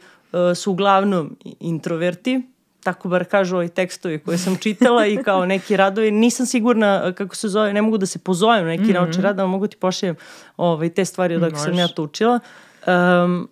su 0.54 0.70
uglavnom 0.70 1.36
introverti, 1.60 2.42
tako 2.86 3.08
bar 3.08 3.24
kažu 3.24 3.56
ovi 3.56 3.68
tekstovi 3.68 4.18
koje 4.18 4.38
sam 4.38 4.56
čitala 4.56 5.06
i 5.06 5.16
kao 5.24 5.46
neki 5.46 5.76
radovi. 5.76 6.10
Nisam 6.10 6.46
sigurna 6.46 7.02
e, 7.04 7.12
kako 7.12 7.36
se 7.36 7.48
zove, 7.48 7.72
ne 7.72 7.82
mogu 7.82 7.98
da 7.98 8.06
se 8.06 8.18
pozovem 8.18 8.64
na 8.64 8.70
neki 8.70 8.82
mm 8.82 8.86
-hmm. 8.86 8.94
naučni 8.94 9.22
rad, 9.22 9.40
ali 9.40 9.48
mogu 9.48 9.66
ti 9.66 9.76
pošaljem 9.76 10.16
ovaj, 10.56 10.88
te 10.88 11.04
stvari 11.04 11.36
odakle 11.36 11.58
sam 11.58 11.74
ja 11.74 11.88
to 11.88 12.02
učila. 12.02 12.40
Um, 12.86 13.48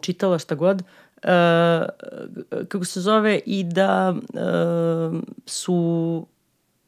čitala 0.00 0.38
šta 0.38 0.54
god. 0.54 0.82
Uh, 0.82 1.28
kako 2.68 2.84
se 2.84 3.00
zove 3.00 3.40
i 3.46 3.64
da 3.64 4.14
uh, 4.14 5.20
su 5.46 6.26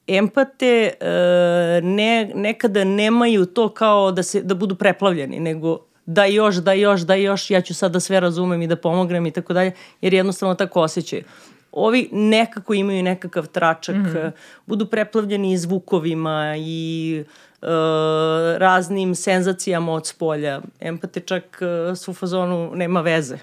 empate 0.07 0.93
uh, 1.01 1.07
ne, 1.89 2.33
nekada 2.35 2.85
nemaju 2.85 3.47
to 3.47 3.69
kao 3.69 4.13
da 4.13 4.23
se 4.23 4.43
da 4.43 4.55
budu 4.55 4.75
preplavljeni, 4.75 5.41
nego 5.41 5.79
da 6.07 6.25
još, 6.25 6.57
da 6.57 6.73
još, 6.73 7.01
da 7.01 7.15
još, 7.15 7.51
ja 7.51 7.61
ću 7.61 7.75
sad 7.75 7.93
da 7.93 8.01
sve 8.01 8.21
razumem 8.21 8.63
i 8.63 8.67
da 8.67 8.77
pomognem 8.77 9.27
i 9.27 9.31
tako 9.31 9.53
dalje, 9.53 9.73
jer 10.01 10.15
jednostavno 10.15 10.55
tako 10.55 10.81
osjećaju. 10.81 11.23
Ovi 11.73 12.09
nekako 12.13 12.75
imaju 12.75 13.03
nekakav 13.03 13.47
tračak, 13.47 13.97
mm 13.97 14.05
-hmm. 14.05 14.31
budu 14.67 14.87
preplavljeni 14.87 15.59
zvukovima 15.59 16.55
i 16.59 17.25
uh, 17.63 17.69
raznim 18.57 19.15
senzacijama 19.15 19.93
od 19.93 20.07
spolja. 20.07 20.61
Empate 20.81 21.21
čak 21.21 21.61
uh, 21.61 21.99
su 21.99 22.11
u 22.11 22.15
fazonu 22.15 22.73
nema 22.75 23.01
veze. 23.01 23.37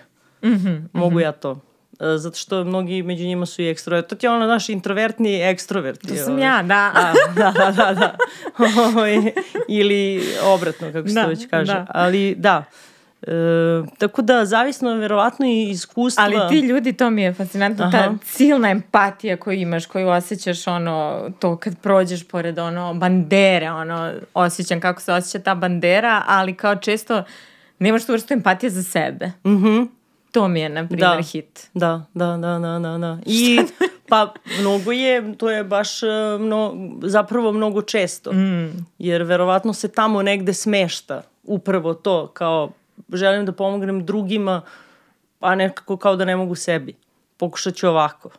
Mm 0.43 0.47
-hmm. 0.47 0.87
Mogu 0.93 1.19
ja 1.19 1.31
to. 1.31 1.59
E, 2.01 2.17
zato 2.17 2.37
što 2.37 2.63
mnogi 2.63 3.03
među 3.03 3.23
njima 3.23 3.45
su 3.45 3.61
i 3.61 3.69
ekstroverti. 3.69 4.09
To 4.09 4.15
ti 4.15 4.25
je 4.25 4.29
ono, 4.29 4.45
naš 4.45 4.69
introvertni 4.69 5.41
ekstroverti. 5.41 6.07
To 6.07 6.15
sam 6.15 6.33
ovaj. 6.33 6.43
ja, 6.43 6.63
da. 6.63 7.13
da. 7.35 7.51
Da, 7.51 7.71
da, 7.71 7.93
da, 7.93 8.17
ovaj, 8.87 9.15
Ili 9.67 10.23
obratno, 10.43 10.91
kako 10.91 11.07
se 11.07 11.13
da, 11.13 11.23
to 11.23 11.29
već 11.29 11.47
kaže. 11.49 11.73
Da. 11.73 11.85
Ali 11.89 12.35
da, 12.35 12.63
E, 13.27 13.83
tako 13.97 14.21
da, 14.21 14.45
zavisno 14.45 14.95
verovatno 14.95 15.45
i 15.45 15.69
iskustva. 15.69 16.23
Ali 16.23 16.37
ti 16.49 16.59
ljudi, 16.59 16.93
to 16.93 17.09
mi 17.09 17.21
je 17.21 17.33
fascinantno, 17.33 17.85
Aha. 17.85 17.91
ta 17.91 18.13
silna 18.25 18.69
empatija 18.69 19.37
koju 19.37 19.59
imaš, 19.59 19.85
koju 19.85 20.07
osjećaš 20.07 20.67
ono, 20.67 21.29
to 21.39 21.57
kad 21.57 21.77
prođeš 21.79 22.27
pored 22.27 22.59
ono, 22.59 22.93
bandere, 22.93 23.71
ono, 23.71 24.11
osjećam 24.33 24.79
kako 24.79 25.01
se 25.01 25.13
osjeća 25.13 25.43
ta 25.43 25.55
bandera, 25.55 26.23
ali 26.27 26.53
kao 26.53 26.75
često 26.75 27.23
nemaš 27.79 28.05
tu 28.05 28.11
vrstu 28.11 28.33
empatije 28.33 28.69
za 28.69 28.83
sebe. 28.83 29.31
Mhm. 29.45 29.69
Mm 29.69 30.00
To 30.31 30.47
mi 30.47 30.59
je, 30.59 30.69
na 30.69 30.87
primjer, 30.87 31.15
da. 31.17 31.21
hit. 31.21 31.69
Da, 31.73 32.05
da, 32.13 32.37
da, 32.37 32.59
da, 32.59 32.79
da, 32.79 32.97
da. 32.97 33.17
I 33.25 33.59
pa 34.09 34.33
mnogo 34.59 34.91
je, 34.91 35.37
to 35.37 35.49
je 35.49 35.63
baš 35.63 36.03
e, 36.03 36.07
mno, 36.39 36.75
zapravo 37.03 37.51
mnogo 37.51 37.81
često. 37.81 38.33
Mm. 38.33 38.85
Jer 38.99 39.23
verovatno 39.23 39.73
se 39.73 39.87
tamo 39.87 40.21
negde 40.21 40.53
smešta 40.53 41.21
upravo 41.43 41.93
to, 41.93 42.27
kao 42.27 42.71
želim 43.13 43.45
da 43.45 43.51
pomognem 43.51 44.05
drugima, 44.05 44.61
a 45.39 45.55
nekako 45.55 45.97
kao 45.97 46.15
da 46.15 46.25
ne 46.25 46.35
mogu 46.35 46.55
sebi. 46.55 46.95
Pokušat 47.37 47.75
ću 47.75 47.87
ovako 47.87 48.29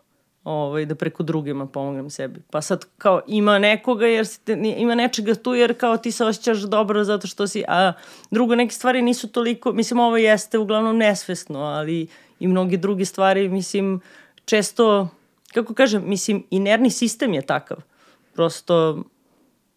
ovaj, 0.45 0.87
da 0.87 0.95
preko 0.95 1.23
drugima 1.23 1.67
pomognem 1.67 2.11
sebi. 2.11 2.41
Pa 2.51 2.63
sad 2.63 2.85
kao 2.99 3.21
ima 3.27 3.59
nekoga 3.59 4.07
jer 4.07 4.27
si 4.27 4.41
te, 4.45 4.59
ima 4.77 4.95
nečega 4.95 5.35
tu 5.35 5.55
jer 5.55 5.79
kao 5.79 5.97
ti 5.97 6.13
se 6.13 6.25
osjećaš 6.25 6.59
dobro 6.59 7.05
zato 7.05 7.27
što 7.27 7.47
si, 7.47 7.65
a 7.69 7.93
drugo 8.31 8.55
neke 8.55 8.75
stvari 8.75 9.03
nisu 9.03 9.29
toliko, 9.29 9.73
mislim 9.73 10.01
ovo 10.01 10.17
jeste 10.17 10.59
uglavnom 10.59 10.97
nesvesno, 10.97 11.61
ali 11.61 12.07
i 12.41 12.49
mnoge 12.49 12.77
druge 12.77 13.05
stvari, 13.05 13.49
mislim, 13.49 14.01
često, 14.45 15.09
kako 15.55 15.75
kažem, 15.75 16.03
mislim, 16.07 16.47
i 16.51 16.61
nervni 16.61 16.91
sistem 16.91 17.35
je 17.35 17.43
takav. 17.43 17.77
Prosto 18.35 19.05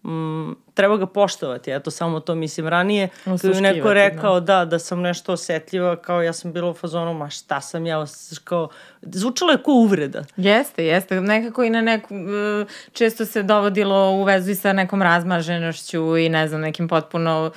mm, 0.05 0.55
treba 0.73 0.97
ga 0.97 1.05
poštovati, 1.05 1.71
eto 1.71 1.91
samo 1.91 2.19
to 2.19 2.35
mislim 2.35 2.67
ranije, 2.67 3.09
kada 3.23 3.55
je 3.55 3.61
neko 3.61 3.93
rekao 3.93 4.39
da. 4.39 4.59
da, 4.59 4.65
da 4.65 4.79
sam 4.79 5.01
nešto 5.01 5.33
osetljiva, 5.33 5.95
kao 5.95 6.21
ja 6.21 6.33
sam 6.33 6.53
bila 6.53 6.69
u 6.69 6.73
fazonu, 6.73 7.13
ma 7.13 7.29
šta 7.29 7.61
sam 7.61 7.85
ja, 7.85 8.05
kao, 8.43 8.69
zvučalo 9.01 9.51
je 9.51 9.63
ko 9.63 9.71
uvreda. 9.71 10.23
Jeste, 10.37 10.85
jeste, 10.85 11.21
nekako 11.21 11.63
i 11.63 11.69
na 11.69 11.81
neku, 11.81 12.15
e, 12.15 12.65
često 12.93 13.25
se 13.25 13.43
dovodilo 13.43 14.11
u 14.11 14.23
vezu 14.23 14.55
sa 14.55 14.73
nekom 14.73 15.01
razmaženošću 15.01 16.17
i 16.17 16.29
ne 16.29 16.47
znam, 16.47 16.61
nekim 16.61 16.87
potpuno 16.87 17.51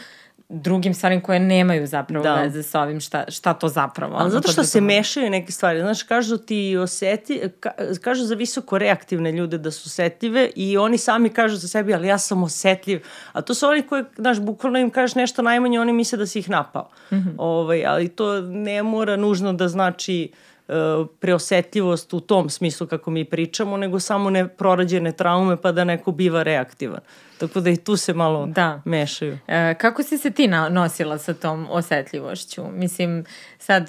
drugim 0.48 0.94
stvarima 0.94 1.22
koje 1.22 1.40
nemaju 1.40 1.86
zapravo 1.86 2.22
da. 2.22 2.34
veze 2.34 2.62
sa 2.62 2.80
ovim 2.80 3.00
šta, 3.00 3.24
šta 3.28 3.54
to 3.54 3.68
zapravo. 3.68 4.16
Ali 4.18 4.30
zato 4.30 4.52
što 4.52 4.64
se 4.64 4.80
mešaju 4.80 5.30
neke 5.30 5.52
stvari. 5.52 5.80
Znaš, 5.80 6.02
kažu 6.02 6.36
ti 6.36 6.76
oseti, 6.76 7.40
ka, 7.60 7.70
kažu 8.02 8.24
za 8.24 8.34
visoko 8.34 8.78
reaktivne 8.78 9.32
ljude 9.32 9.58
da 9.58 9.70
su 9.70 9.82
osetljive 9.86 10.50
i 10.56 10.76
oni 10.76 10.98
sami 10.98 11.30
kažu 11.30 11.56
za 11.56 11.68
sebi, 11.68 11.94
ali 11.94 12.08
ja 12.08 12.18
sam 12.18 12.42
osetljiv. 12.42 13.04
A 13.32 13.42
to 13.42 13.54
su 13.54 13.66
oni 13.66 13.82
koji, 13.82 14.04
znaš, 14.16 14.40
bukvalno 14.40 14.78
im 14.78 14.90
kažeš 14.90 15.14
nešto 15.14 15.42
najmanje, 15.42 15.80
oni 15.80 15.92
misle 15.92 16.18
da 16.18 16.26
si 16.26 16.38
ih 16.38 16.50
napao. 16.50 16.90
Mm 17.12 17.16
-hmm. 17.16 17.34
ovaj, 17.38 17.86
ali 17.86 18.08
to 18.08 18.40
ne 18.40 18.82
mora 18.82 19.16
nužno 19.16 19.52
da 19.52 19.68
znači 19.68 20.32
uh, 20.68 20.74
preosetljivost 21.20 22.14
u 22.14 22.20
tom 22.20 22.50
smislu 22.50 22.86
kako 22.86 23.10
mi 23.10 23.24
pričamo, 23.24 23.76
nego 23.76 24.00
samo 24.00 24.30
ne 24.30 24.48
prorađene 24.48 25.12
traume 25.12 25.56
pa 25.56 25.72
da 25.72 25.84
neko 25.84 26.12
biva 26.12 26.42
reaktivan. 26.42 27.00
Tako 27.38 27.60
da 27.60 27.70
i 27.70 27.76
tu 27.76 27.96
se 27.96 28.14
malo 28.14 28.46
da. 28.46 28.82
mešaju. 28.84 29.38
E, 29.46 29.74
kako 29.74 30.02
si 30.02 30.18
se 30.18 30.30
ti 30.30 30.48
nosila 30.48 31.18
sa 31.18 31.34
tom 31.34 31.66
osetljivošću? 31.70 32.64
Mislim, 32.72 33.24
sad 33.58 33.88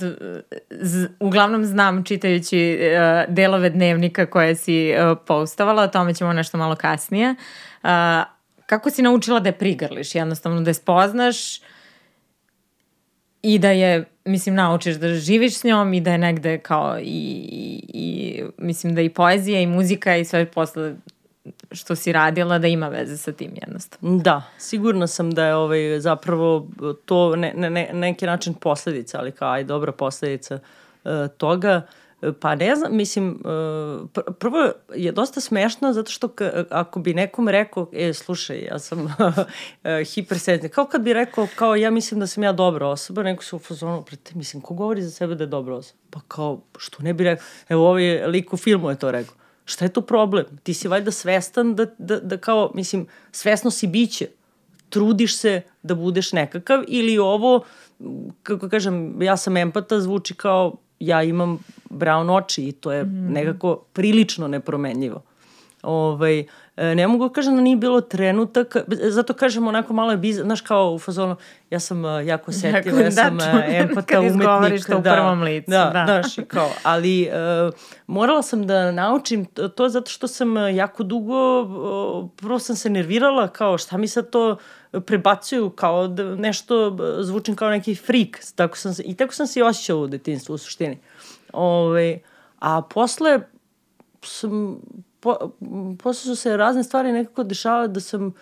z, 0.69 1.07
uglavnom 1.19 1.65
znam 1.65 2.03
čitajući 2.03 2.59
e, 2.59 3.25
delove 3.27 3.69
dnevnika 3.69 4.25
koje 4.25 4.55
si 4.55 4.89
e, 4.89 5.15
postovala, 5.27 5.83
o 5.83 5.87
tome 5.87 6.13
ćemo 6.13 6.33
nešto 6.33 6.57
malo 6.57 6.75
kasnije. 6.75 7.35
E, 7.83 8.23
kako 8.65 8.89
si 8.89 9.01
naučila 9.01 9.39
da 9.39 9.49
je 9.49 9.57
prigrliš? 9.57 10.15
Jednostavno 10.15 10.61
da 10.61 10.69
je 10.69 10.73
spoznaš 10.73 11.61
i 13.41 13.59
da 13.59 13.71
je, 13.71 14.05
mislim, 14.25 14.55
naučiš 14.55 14.95
da 14.95 15.15
živiš 15.15 15.57
s 15.57 15.63
njom 15.63 15.93
i 15.93 16.01
da 16.01 16.11
je 16.11 16.17
negde 16.17 16.57
kao 16.57 16.99
i, 16.99 17.03
i, 17.03 17.81
i 17.93 18.43
mislim 18.57 18.95
da 18.95 19.01
i 19.01 19.09
poezija 19.09 19.61
i 19.61 19.67
muzika 19.67 20.17
i 20.17 20.25
sve 20.25 20.45
posle 20.45 20.95
što 21.71 21.95
si 21.95 22.11
radila 22.11 22.59
da 22.59 22.67
ima 22.67 22.87
veze 22.87 23.17
sa 23.17 23.31
tim 23.31 23.51
jednostavno. 23.65 24.17
Da, 24.17 24.41
sigurna 24.57 25.07
sam 25.07 25.31
da 25.31 25.45
je 25.45 25.55
ovaj, 25.55 25.99
zapravo 25.99 26.67
to 27.05 27.35
ne, 27.35 27.53
ne, 27.55 27.69
ne, 27.69 27.89
neki 27.93 28.25
način 28.25 28.53
posledica, 28.53 29.19
ali 29.19 29.31
kao 29.31 29.51
aj 29.51 29.63
dobra 29.63 29.91
posledica 29.91 30.59
uh, 31.03 31.11
toga. 31.37 31.81
Pa 32.39 32.55
ne 32.55 32.75
znam, 32.75 32.95
mislim, 32.95 33.43
uh, 33.45 34.09
prvo 34.39 34.71
je 34.95 35.11
dosta 35.11 35.41
smešno 35.41 35.93
zato 35.93 36.11
što 36.11 36.29
ako 36.69 36.99
bi 36.99 37.13
nekom 37.13 37.49
rekao, 37.49 37.87
e, 37.93 38.13
slušaj, 38.13 38.59
ja 38.59 38.79
sam 38.79 39.15
hipersenzitivna, 40.13 40.73
kao 40.73 40.85
kad 40.85 41.01
bi 41.01 41.13
rekao, 41.13 41.47
kao 41.55 41.75
ja 41.75 41.91
mislim 41.91 42.19
da 42.19 42.27
sam 42.27 42.43
ja 42.43 42.51
dobra 42.51 42.87
osoba, 42.87 43.23
neko 43.23 43.43
se 43.43 43.55
u 43.55 43.59
fazonu, 43.59 44.03
prete, 44.03 44.31
mislim, 44.35 44.61
ko 44.61 44.73
govori 44.73 45.01
za 45.01 45.11
sebe 45.11 45.35
da 45.35 45.43
je 45.43 45.47
dobra 45.47 45.75
osoba? 45.75 45.99
Pa 46.09 46.19
kao, 46.27 46.61
što 46.77 47.03
ne 47.03 47.13
bi 47.13 47.23
rekao, 47.23 47.45
evo 47.69 47.89
ovaj 47.89 48.27
lik 48.27 48.53
u 48.53 48.57
filmu 48.57 48.89
je 48.89 48.99
to 48.99 49.11
rekao 49.11 49.38
šta 49.69 49.85
je 49.85 49.93
to 49.93 50.01
problem? 50.01 50.45
Ti 50.63 50.73
si 50.73 50.87
valjda 50.87 51.11
svestan 51.11 51.75
da, 51.75 51.85
da, 51.97 52.19
da 52.19 52.37
kao, 52.37 52.71
mislim, 52.75 53.07
svesno 53.31 53.71
si 53.71 53.87
biće, 53.87 54.27
trudiš 54.89 55.37
se 55.37 55.61
da 55.83 55.95
budeš 55.95 56.31
nekakav 56.31 56.83
ili 56.87 57.17
ovo, 57.17 57.63
kako 58.43 58.69
kažem, 58.69 59.21
ja 59.21 59.37
sam 59.37 59.57
empata, 59.57 59.99
zvuči 59.99 60.33
kao 60.33 60.75
ja 60.99 61.23
imam 61.23 61.59
brown 61.89 62.29
oči 62.37 62.67
i 62.67 62.71
to 62.71 62.91
je 62.91 63.03
mm. 63.03 63.33
nekako 63.33 63.75
prilično 63.93 64.47
nepromenljivo. 64.47 65.23
Ovaj, 65.83 66.39
e, 66.77 66.95
ne 66.95 67.07
mogu 67.07 67.27
da 67.27 67.33
kažem 67.33 67.55
da 67.55 67.61
nije 67.61 67.75
bilo 67.75 68.01
trenutak, 68.01 68.75
zato 68.87 69.33
kažem 69.33 69.67
onako 69.67 69.93
malo 69.93 70.11
je 70.11 70.17
bizar, 70.17 70.45
znaš 70.45 70.61
kao 70.61 70.91
u 70.91 70.99
fazonu, 70.99 71.35
ja 71.69 71.79
sam 71.79 72.05
uh, 72.05 72.27
jako 72.27 72.51
setiva, 72.51 73.01
ja 73.01 73.11
sam 73.11 73.37
da, 73.37 73.63
empata, 73.67 74.19
umetnik. 74.19 74.85
Kad 74.85 74.97
u 74.97 75.01
da, 75.01 75.13
prvom 75.13 75.41
licu. 75.41 75.71
Da, 75.71 75.91
da. 75.93 76.05
Znaš, 76.05 76.47
kao, 76.47 76.69
ali 76.83 77.29
uh, 77.67 77.73
morala 78.07 78.41
sam 78.41 78.67
da 78.67 78.91
naučim 78.91 79.45
to, 79.45 79.67
to 79.67 79.89
zato 79.89 80.11
što 80.11 80.27
sam 80.27 80.75
jako 80.75 81.03
dugo, 81.03 81.61
uh, 81.61 82.29
prvo 82.35 82.59
sam 82.59 82.75
se 82.75 82.89
nervirala, 82.89 83.47
kao 83.47 83.77
šta 83.77 83.97
mi 83.97 84.07
sad 84.07 84.29
to 84.29 84.57
prebacuju 85.05 85.69
kao 85.69 86.07
da 86.07 86.35
nešto 86.35 86.97
zvučim 87.19 87.55
kao 87.55 87.69
neki 87.69 87.95
frik, 87.95 88.43
tako 88.55 88.77
sam 88.77 88.93
se, 88.93 89.03
i 89.03 89.15
tako 89.15 89.33
sam 89.33 89.47
se 89.47 89.59
i 89.59 89.63
osjećala 89.63 90.01
u 90.01 90.07
detinstvu 90.07 90.53
u 90.53 90.57
suštini. 90.57 90.97
Ove, 91.53 92.19
a 92.59 92.81
posle 92.81 93.39
sam 94.23 94.79
po, 95.19 95.51
posle 96.03 96.35
su 96.35 96.35
se 96.35 96.57
razne 96.57 96.83
stvari 96.83 97.11
nekako 97.11 97.43
dešavale 97.43 97.87
da 97.87 97.99
sam 97.99 98.33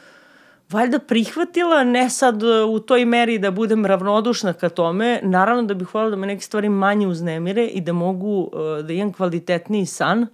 valjda 0.70 1.00
prihvatila, 1.00 1.84
ne 1.84 2.10
sad 2.10 2.44
u 2.70 2.80
toj 2.80 3.06
meri 3.06 3.40
da 3.40 3.52
budem 3.52 3.86
ravnodušna 3.86 4.54
ka 4.54 4.70
tome, 4.70 5.20
naravno 5.24 5.64
da 5.64 5.74
bih 5.74 5.96
voljela 5.96 6.10
da 6.10 6.16
me 6.16 6.28
neke 6.28 6.42
stvari 6.42 6.70
manje 6.70 7.08
uznemire 7.08 7.66
i 7.66 7.82
da 7.82 7.94
mogu 7.94 8.52
da 8.84 8.94
imam 8.94 9.14
kvalitetniji 9.14 9.86
san, 9.86 10.28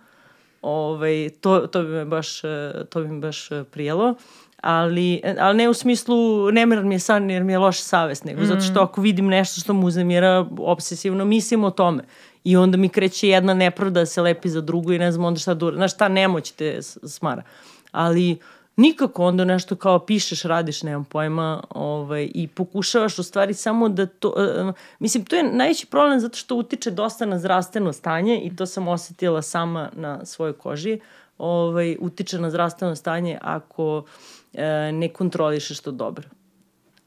ovaj, 0.62 1.30
to, 1.42 1.60
to 1.60 1.84
bi 1.84 1.90
me 1.90 2.06
baš, 2.06 2.42
to 2.90 3.02
bi 3.02 3.08
me 3.08 3.20
baš 3.20 3.50
prijelo 3.72 4.16
ali, 4.64 5.22
ali 5.40 5.58
ne 5.58 5.70
u 5.70 5.74
smislu 5.74 6.52
nemiran 6.52 6.88
mi 6.88 6.96
je 6.96 7.00
san 7.00 7.30
jer 7.30 7.44
mi 7.44 7.54
je 7.54 7.60
loš 7.60 7.82
savest, 7.82 8.26
nego 8.26 8.42
mm. 8.42 8.46
zato 8.46 8.62
što 8.62 8.80
ako 8.80 9.02
vidim 9.02 9.28
nešto 9.28 9.62
što 9.62 9.74
mu 9.74 9.88
uznemira, 9.88 10.46
obsesivno 10.58 11.26
mislim 11.26 11.64
o 11.64 11.72
tome. 11.72 12.04
I 12.44 12.58
onda 12.58 12.78
mi 12.78 12.90
kreće 12.90 13.28
jedna 13.28 13.54
nepravda 13.54 14.00
da 14.00 14.06
se 14.06 14.22
lepi 14.22 14.50
za 14.50 14.62
drugu 14.62 14.94
i 14.94 15.00
ne 15.00 15.12
znam 15.12 15.26
onda 15.26 15.40
šta 15.40 15.54
da 15.54 15.72
Znaš, 15.72 15.98
ta 15.98 16.08
nemoć 16.08 16.52
te 16.52 16.82
smara. 16.82 17.44
Ali 17.92 18.38
nikako 18.76 19.26
onda 19.26 19.46
nešto 19.46 19.76
kao 19.76 20.00
pišeš, 20.00 20.44
radiš, 20.44 20.84
nemam 20.84 21.06
pojma, 21.06 21.64
ovaj, 21.70 22.32
i 22.34 22.48
pokušavaš 22.48 23.20
u 23.20 23.24
stvari 23.24 23.54
samo 23.54 23.90
da 23.90 24.06
to, 24.06 24.30
uh, 24.30 24.74
mislim, 25.00 25.26
to 25.26 25.36
je 25.36 25.44
najveći 25.44 25.86
problem 25.86 26.20
zato 26.20 26.38
što 26.38 26.56
utiče 26.56 26.92
dosta 26.92 27.26
na 27.26 27.40
zdravstveno 27.40 27.94
stanje 27.94 28.42
i 28.44 28.56
to 28.56 28.66
sam 28.66 28.88
osetila 28.88 29.42
sama 29.42 29.90
na 29.96 30.26
svojoj 30.26 30.54
koži, 30.54 31.00
ovaj, 31.38 31.98
utiče 32.00 32.40
na 32.40 32.50
zdravstveno 32.50 32.96
stanje 32.96 33.40
ako 33.42 33.98
uh, 33.98 34.60
ne 34.94 35.10
kontrolišeš 35.10 35.80
to 35.80 35.92
dobro. 35.92 36.28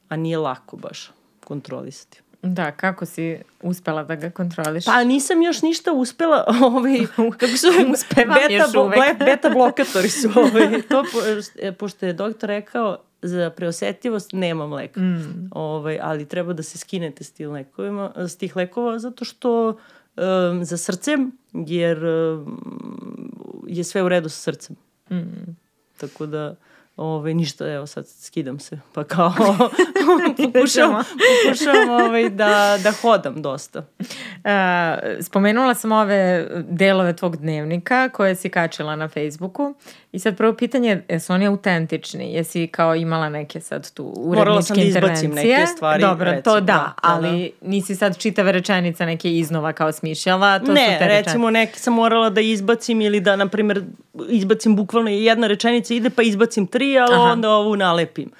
A 0.08 0.16
nije 0.16 0.38
lako 0.38 0.76
baš 0.76 1.10
kontrolisati. 1.44 2.22
Da, 2.46 2.72
kako 2.72 3.06
si 3.06 3.38
uspela 3.62 4.04
da 4.04 4.14
ga 4.14 4.30
kontroliš? 4.30 4.84
Pa 4.84 5.04
nisam 5.04 5.42
još 5.42 5.62
ništa 5.62 5.92
uspela, 5.92 6.44
ovaj, 6.62 7.06
kako 7.16 7.56
su 7.56 7.66
Uspevam 7.92 8.36
beta, 8.48 8.80
uvek. 8.80 9.18
beta 9.18 9.50
blokatori 9.50 10.08
su, 10.08 10.28
ovaj, 10.40 10.82
to 10.82 11.04
po, 11.12 11.18
e, 11.62 11.72
pošto 11.72 12.06
je 12.06 12.12
doktor 12.12 12.48
rekao 12.48 12.98
za 13.22 13.50
preosetljivost 13.50 14.32
nemam 14.32 14.72
lek. 14.72 14.96
Mm. 14.96 15.48
Ovaj, 15.50 15.98
ali 16.02 16.28
treba 16.28 16.52
da 16.52 16.62
se 16.62 16.78
skinete 16.78 17.24
s, 17.24 17.32
tih 17.32 17.48
lekovima, 17.48 18.12
s 18.16 18.36
tih 18.36 18.56
lekova 18.56 18.98
zato 18.98 19.24
što 19.24 19.68
um, 20.16 20.64
za 20.64 20.76
srcem, 20.76 21.38
jer 21.52 22.04
um, 22.04 23.64
je 23.66 23.84
sve 23.84 24.02
u 24.02 24.08
redu 24.08 24.28
sa 24.28 24.40
srcem. 24.40 24.76
Mm. 25.10 25.56
Tako 25.96 26.26
da 26.26 26.56
Ove, 26.96 27.34
ništa, 27.34 27.72
evo 27.72 27.86
sad 27.86 28.08
skidam 28.08 28.58
se, 28.58 28.80
pa 28.92 29.04
kao 29.04 29.32
pokušam, 30.52 30.90
pokušam 30.92 31.90
ovaj, 31.90 32.30
da, 32.30 32.78
da 32.82 32.92
hodam 33.02 33.42
dosta. 33.42 33.78
Uh, 33.78 34.04
spomenula 35.20 35.74
sam 35.74 35.92
ove 35.92 36.48
delove 36.68 37.16
tvog 37.16 37.36
dnevnika 37.36 38.08
koje 38.08 38.34
si 38.34 38.48
kačila 38.48 38.96
na 38.96 39.08
Facebooku 39.08 39.74
i 40.16 40.18
sad 40.18 40.36
prvo 40.36 40.52
pitanje, 40.52 41.02
jesu 41.08 41.32
oni 41.32 41.46
autentični? 41.46 42.32
Jesi 42.32 42.66
kao 42.66 42.94
imala 42.94 43.28
neke 43.28 43.60
sad 43.60 43.92
tu 43.92 44.04
uredničke 44.16 44.80
intervencije? 44.86 44.92
Morala 44.98 45.16
sam 45.16 45.34
da 45.34 45.40
izbacim 45.40 45.50
neke 45.50 45.66
stvari. 45.66 46.02
Dobro, 46.02 46.30
recimo, 46.30 46.54
to 46.54 46.60
da, 46.60 46.66
da, 46.66 46.92
ali 47.02 47.54
da. 47.60 47.68
nisi 47.68 47.94
sad 47.94 48.18
čitave 48.18 48.52
rečenica 48.52 49.06
neke 49.06 49.38
iznova 49.38 49.72
kao 49.72 49.92
smišljala, 49.92 50.58
to 50.58 50.72
ne, 50.72 50.86
su 50.92 50.98
te 50.98 51.08
recimo 51.08 51.50
neke 51.50 51.78
sam 51.78 51.94
morala 51.94 52.30
da 52.30 52.40
izbacim 52.40 53.00
ili 53.00 53.20
da, 53.20 53.36
na 53.36 53.48
primjer, 53.48 53.82
izbacim 54.28 54.76
bukvalno 54.76 55.10
jedna 55.10 55.46
rečenica 55.46 55.94
ide 55.94 56.10
pa 56.10 56.22
izbacim 56.22 56.66
tri, 56.66 56.98
ali 56.98 57.14
Aha. 57.14 57.22
onda 57.22 57.50
ovu 57.50 57.76
nalepim 57.76 58.30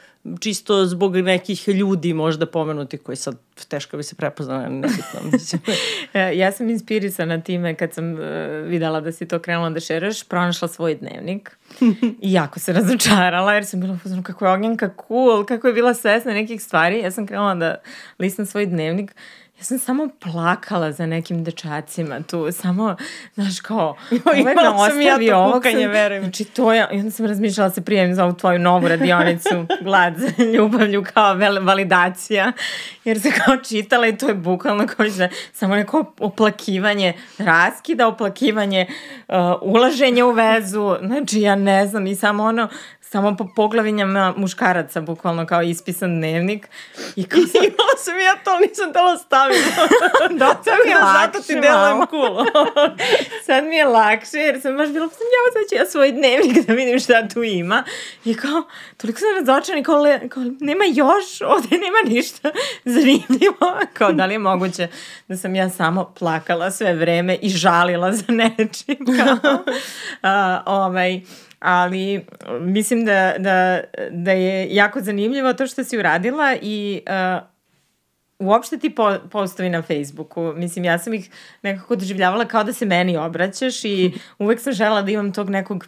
čisto 0.40 0.86
zbog 0.86 1.16
nekih 1.16 1.68
ljudi 1.68 2.14
možda 2.14 2.46
pomenuti 2.46 2.98
koji 2.98 3.16
sad 3.16 3.36
teško 3.68 3.96
bi 3.96 4.02
se 4.02 4.14
prepoznala, 4.14 4.68
nebitno. 4.68 5.20
E, 6.12 6.36
ja 6.36 6.52
sam 6.52 6.70
inspirisana 6.70 7.40
time 7.40 7.74
kad 7.74 7.94
sam 7.94 8.12
uh, 8.12 8.18
videla 8.66 9.00
da 9.00 9.12
si 9.12 9.28
to 9.28 9.38
krenula 9.38 9.70
da 9.70 9.80
šeraš, 9.80 10.22
pronašla 10.24 10.68
svoj 10.68 10.94
dnevnik 10.94 11.56
i 12.22 12.32
jako 12.32 12.58
se 12.58 12.72
razočarala 12.72 13.54
jer 13.54 13.66
sam 13.66 13.80
bila 13.80 13.98
pozorna 14.02 14.22
kako 14.22 14.44
je 14.44 14.52
Ognjenka 14.52 14.90
cool, 15.08 15.44
kako 15.44 15.66
je 15.66 15.72
bila 15.72 15.94
svesna 15.94 16.32
nekih 16.32 16.62
stvari. 16.62 16.98
Ja 16.98 17.10
sam 17.10 17.26
krenula 17.26 17.54
da 17.54 17.76
listam 18.18 18.46
svoj 18.46 18.66
dnevnik 18.66 19.14
Ja 19.58 19.64
sam 19.64 19.78
samo 19.78 20.08
plakala 20.20 20.92
za 20.92 21.06
nekim 21.06 21.44
dečacima 21.44 22.20
tu, 22.22 22.52
samo, 22.52 22.96
znaš, 23.34 23.60
kao, 23.60 23.96
ovaj 24.26 24.42
me 24.42 24.68
ostavi 24.68 25.26
ja 25.26 25.38
ovog. 25.38 25.52
Kukanje, 25.52 25.88
verujem. 25.88 26.22
Znači, 26.22 26.44
to 26.44 26.72
je, 26.72 26.88
i 26.92 26.98
onda 26.98 27.10
sam 27.10 27.26
razmišljala 27.26 27.68
da 27.68 27.74
se 27.74 27.80
prijem 27.80 28.14
za 28.14 28.24
ovu 28.24 28.34
tvoju 28.34 28.58
novu 28.58 28.88
radionicu, 28.88 29.66
glad 29.84 30.14
za 30.16 30.44
ljubavlju 30.44 31.04
kao 31.14 31.34
validacija, 31.62 32.52
jer 33.04 33.20
se 33.20 33.30
kao 33.30 33.56
čitala 33.56 34.06
i 34.06 34.16
to 34.16 34.28
je 34.28 34.34
bukvalno 34.34 34.86
kao 34.86 35.06
da 35.08 35.28
samo 35.52 35.76
neko 35.76 36.12
oplakivanje 36.20 37.12
raskida, 37.38 38.08
oplakivanje 38.08 38.86
uh, 39.28 39.34
ulaženja 39.62 40.26
u 40.26 40.30
vezu, 40.30 40.96
znači 41.02 41.40
ja 41.40 41.54
ne 41.54 41.86
znam 41.86 42.06
i 42.06 42.14
samo 42.14 42.44
ono, 42.44 42.68
samo 43.10 43.36
po 43.36 43.48
poglavinjama 43.56 44.34
muškaraca, 44.36 45.00
bukvalno 45.00 45.46
kao 45.46 45.62
ispisan 45.62 46.16
dnevnik. 46.16 46.68
I 47.16 47.24
kao 47.24 47.40
sam... 47.40 47.64
Imala 47.66 47.96
sam 47.98 48.20
ja 48.20 48.34
to, 48.44 48.58
nisam 48.58 48.92
tela 48.92 49.16
staviti. 49.16 49.70
da, 50.40 50.48
sad 50.64 50.78
mi 50.84 50.90
je 50.90 50.98
lakše 50.98 51.26
Zato 51.26 51.46
ti 51.46 51.54
delujem 51.54 52.06
cool. 52.10 52.46
sad 53.46 53.64
mi 53.64 53.76
je 53.76 53.84
lakše, 53.84 54.38
jer 54.38 54.60
sam 54.60 54.76
baš 54.76 54.88
bila, 54.88 55.08
sam 55.08 55.26
ja 55.36 55.52
sad 55.52 55.68
ću 55.68 55.74
ja 55.74 55.86
svoj 55.86 56.12
dnevnik 56.12 56.66
da 56.66 56.72
vidim 56.72 57.00
šta 57.00 57.28
tu 57.28 57.42
ima. 57.42 57.84
I 58.24 58.34
kao, 58.34 58.62
toliko 58.96 59.18
sam 59.18 59.28
razočena, 59.38 59.82
kao, 59.82 60.02
le, 60.02 60.28
kao, 60.28 60.42
nema 60.60 60.84
još, 60.84 61.40
ovde 61.40 61.68
nema 61.70 62.14
ništa 62.14 62.50
zanimljivo. 62.84 63.78
Kao, 63.92 64.12
da 64.12 64.26
li 64.26 64.34
je 64.34 64.38
moguće 64.38 64.88
da 65.28 65.36
sam 65.36 65.54
ja 65.54 65.70
samo 65.70 66.12
plakala 66.18 66.70
sve 66.70 66.94
vreme 66.94 67.38
i 67.42 67.48
žalila 67.48 68.12
za 68.12 68.32
nečim. 68.32 68.96
Kao, 69.18 69.54
uh, 69.54 70.62
ovaj, 70.66 71.20
ali 71.58 72.26
mislim 72.60 73.04
da, 73.04 73.34
da, 73.38 73.80
da 74.10 74.32
je 74.32 74.74
jako 74.74 75.00
zanimljivo 75.00 75.52
to 75.52 75.66
što 75.66 75.84
si 75.84 75.98
uradila 75.98 76.56
i 76.62 77.02
uh, 77.06 77.46
uopšte 78.38 78.78
ti 78.78 78.94
po, 78.94 79.14
postovi 79.30 79.68
na 79.68 79.82
Facebooku, 79.82 80.52
mislim 80.56 80.84
ja 80.84 80.98
sam 80.98 81.14
ih 81.14 81.30
nekako 81.62 81.96
doživljavala 81.96 82.44
kao 82.44 82.64
da 82.64 82.72
se 82.72 82.86
meni 82.86 83.16
obraćaš 83.16 83.84
i 83.84 84.12
uvek 84.38 84.60
sam 84.60 84.72
žela 84.72 85.02
da 85.02 85.10
imam 85.10 85.32
tog 85.32 85.50
nekog 85.50 85.86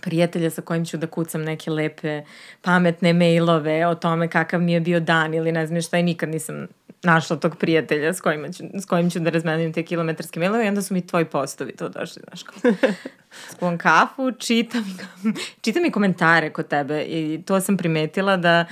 prijatelja 0.00 0.50
sa 0.50 0.62
kojim 0.62 0.84
ću 0.84 0.96
da 0.96 1.06
kucam 1.06 1.42
neke 1.42 1.70
lepe, 1.70 2.22
pametne 2.62 3.12
mailove 3.12 3.86
o 3.86 3.94
tome 3.94 4.28
kakav 4.28 4.60
mi 4.60 4.72
je 4.72 4.80
bio 4.80 5.00
dan 5.00 5.34
ili 5.34 5.52
ne 5.52 5.66
znam 5.66 5.82
šta 5.82 5.98
i 5.98 6.02
nikad 6.02 6.28
nisam 6.28 6.66
našla 7.06 7.36
tog 7.36 7.56
prijatelja 7.56 8.12
s 8.12 8.20
kojim 8.20 8.52
ću, 8.52 8.64
s 8.74 8.86
kojim 8.86 9.10
ću 9.10 9.20
da 9.20 9.30
razmenim 9.30 9.72
te 9.72 9.82
kilometarske 9.82 10.40
mailove 10.40 10.64
i 10.64 10.68
onda 10.68 10.82
su 10.82 10.94
mi 10.94 11.06
tvoji 11.06 11.24
postovi 11.24 11.76
to 11.76 11.88
došli, 11.88 12.22
znaš 12.28 12.42
kao. 12.42 12.72
Skuvam 13.52 13.78
kafu, 13.78 14.32
čitam, 14.38 14.98
čitam 15.64 15.84
i 15.84 15.90
komentare 15.90 16.50
kod 16.50 16.68
tebe 16.68 17.02
i 17.02 17.42
to 17.46 17.60
sam 17.60 17.76
primetila 17.76 18.36
da 18.36 18.64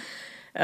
uh, 0.55 0.61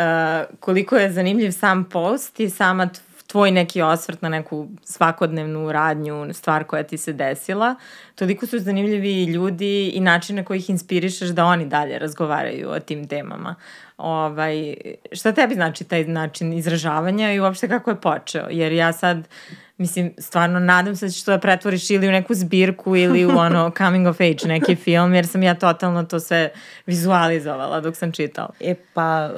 koliko 0.60 0.96
je 0.96 1.12
zanimljiv 1.12 1.50
sam 1.50 1.84
post 1.84 2.40
i 2.40 2.50
sama 2.50 2.88
tvoj 3.30 3.50
neki 3.50 3.82
osvrt 3.82 4.22
na 4.22 4.28
neku 4.28 4.68
svakodnevnu 4.82 5.72
radnju, 5.72 6.34
stvar 6.34 6.64
koja 6.64 6.82
ti 6.82 6.96
se 6.96 7.12
desila, 7.12 7.74
toliko 8.14 8.46
su 8.46 8.58
zanimljivi 8.58 9.24
ljudi 9.24 9.88
i 9.88 10.00
načine 10.00 10.44
koji 10.44 10.58
ih 10.58 10.70
inspirišeš 10.70 11.28
da 11.28 11.44
oni 11.44 11.66
dalje 11.66 11.98
razgovaraju 11.98 12.70
o 12.70 12.80
tim 12.80 13.08
temama. 13.08 13.54
Ovaj, 13.96 14.74
šta 15.12 15.32
tebi 15.32 15.54
znači 15.54 15.84
taj 15.84 16.04
način 16.04 16.52
izražavanja 16.52 17.32
i 17.32 17.40
uopšte 17.40 17.68
kako 17.68 17.90
je 17.90 18.00
počeo? 18.00 18.46
Jer 18.50 18.72
ja 18.72 18.92
sad 18.92 19.28
Mislim, 19.80 20.12
stvarno 20.18 20.58
nadam 20.58 20.96
se 20.96 21.06
da 21.06 21.10
ćeš 21.10 21.24
to 21.24 21.30
da 21.30 21.38
pretvoriš 21.38 21.90
ili 21.90 22.08
u 22.08 22.10
neku 22.10 22.34
zbirku 22.34 22.96
ili 22.96 23.26
u 23.26 23.30
ono 23.30 23.70
coming 23.78 24.06
of 24.06 24.20
age 24.20 24.46
neki 24.46 24.76
film, 24.76 25.14
jer 25.14 25.26
sam 25.26 25.42
ja 25.42 25.54
totalno 25.54 26.04
to 26.04 26.20
sve 26.20 26.50
vizualizovala 26.86 27.80
dok 27.80 27.96
sam 27.96 28.12
čitala. 28.12 28.50
E 28.60 28.74
pa, 28.94 29.30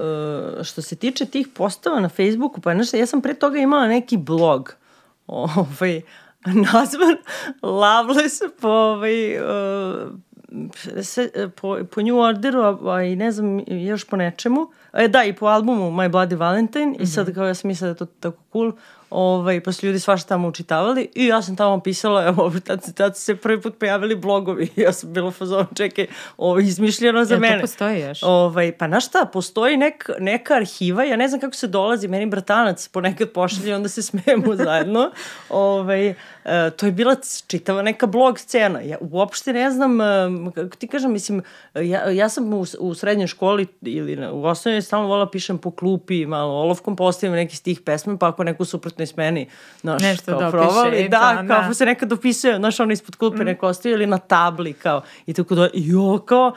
e, 0.60 0.64
što 0.64 0.82
se 0.82 0.96
tiče 0.96 1.26
tih 1.26 1.48
postova 1.54 2.00
na 2.00 2.08
Facebooku, 2.08 2.60
pa 2.60 2.74
znaš, 2.74 2.92
ja 2.92 3.06
sam 3.06 3.22
pre 3.22 3.34
toga 3.34 3.58
imala 3.58 3.86
neki 3.86 4.16
blog, 4.16 4.74
ovaj, 5.26 6.00
nazvan 6.72 7.16
Loveless 7.62 8.40
po, 8.60 8.68
ovaj, 8.68 9.38
uh, 9.38 10.12
se, 11.02 11.50
po, 11.60 11.78
po 11.94 12.02
New 12.02 12.18
Orderu, 12.18 12.60
a, 12.60 12.94
a 12.94 13.02
i 13.02 13.16
ne 13.16 13.32
znam, 13.32 13.60
još 13.66 14.04
po 14.04 14.16
nečemu. 14.16 14.70
E, 14.92 15.08
da, 15.08 15.24
i 15.24 15.32
po 15.32 15.46
albumu 15.46 15.90
My 15.90 16.10
Bloody 16.10 16.36
Valentine. 16.36 16.86
Mm 16.86 16.94
-hmm. 16.94 17.02
I 17.02 17.06
sad 17.06 17.26
mhm. 17.26 17.34
kao 17.34 17.46
ja 17.46 17.54
sam 17.54 17.68
mislila 17.68 17.92
da 17.92 17.92
je 17.92 17.98
to 17.98 18.06
tako 18.20 18.38
cool 18.52 18.72
ovaj, 19.12 19.60
pa 19.60 19.72
su 19.72 19.86
ljudi 19.86 19.98
svašta 19.98 20.28
tamo 20.28 20.48
učitavali 20.48 21.08
i 21.14 21.26
ja 21.26 21.42
sam 21.42 21.56
tamo 21.56 21.80
pisala, 21.80 22.26
evo, 22.26 22.52
tad, 22.66 22.94
tad 22.94 23.16
su 23.16 23.22
se 23.22 23.36
prvi 23.36 23.60
put 23.60 23.78
pojavili 23.78 24.14
blogovi, 24.14 24.68
ja 24.76 24.92
sam 24.92 25.12
bila 25.12 25.30
fazon, 25.30 25.66
čekaj, 25.76 26.06
ovo, 26.36 26.58
izmišljeno 26.60 27.24
za 27.24 27.34
ja, 27.34 27.40
mene. 27.40 27.54
to 27.56 27.60
postoji 27.60 28.00
još? 28.00 28.22
Ovaj, 28.22 28.72
pa 28.72 28.86
na 28.86 29.00
šta, 29.00 29.24
postoji 29.32 29.76
nek, 29.76 30.10
neka 30.18 30.54
arhiva, 30.54 31.04
ja 31.04 31.16
ne 31.16 31.28
znam 31.28 31.40
kako 31.40 31.54
se 31.54 31.66
dolazi, 31.66 32.08
meni 32.08 32.26
bratanac 32.26 32.88
ponekad 32.88 33.30
pošalje, 33.30 33.74
onda 33.74 33.88
se 33.88 34.02
smemo 34.02 34.56
zajedno. 34.64 35.10
Ovaj, 35.48 36.08
e, 36.08 36.14
to 36.76 36.86
je 36.86 36.92
bila 36.92 37.16
čitava 37.46 37.82
neka 37.82 38.06
blog 38.06 38.38
scena, 38.38 38.80
ja 38.80 38.96
uopšte 39.00 39.52
ne 39.52 39.70
znam, 39.70 40.00
e, 40.00 40.04
kako 40.54 40.76
ti 40.76 40.86
kažem, 40.88 41.12
mislim, 41.12 41.42
ja, 41.74 42.10
ja 42.10 42.28
sam 42.28 42.54
u, 42.54 42.64
u 42.78 42.94
srednjoj 42.94 43.26
školi 43.26 43.66
ili 43.82 44.28
u 44.32 44.44
osnovnoj 44.44 44.82
stalno 44.82 45.08
volila 45.08 45.30
pišem 45.30 45.58
po 45.58 45.70
klupi, 45.70 46.26
malo 46.26 46.52
olovkom 46.52 46.96
postavim 46.96 47.36
neki 47.36 47.56
stih 47.56 47.80
pesme, 47.80 48.18
pa 48.18 48.28
ako 48.28 48.44
neku 48.44 48.64
suprotno 48.64 49.01
15 49.02 49.12
meni, 49.16 49.48
znaš, 49.80 50.02
Nešto 50.02 50.38
kao 50.38 50.50
provali. 50.50 50.96
E, 50.96 51.08
da, 51.08 51.42
da, 51.42 51.54
kao 51.54 51.68
da. 51.68 51.74
se 51.74 51.86
nekad 51.86 52.08
dopisuje, 52.08 52.56
znaš, 52.56 52.80
ono 52.80 52.92
ispod 52.92 53.16
klupe 53.16 53.42
mm. 53.42 53.46
neko 53.46 53.66
ostaje 53.66 53.92
ili 53.92 54.06
na 54.06 54.18
tabli, 54.18 54.72
kao, 54.72 55.02
i 55.26 55.32
tako 55.32 55.54
da, 55.54 55.68
jo, 55.74 56.18
kao, 56.18 56.52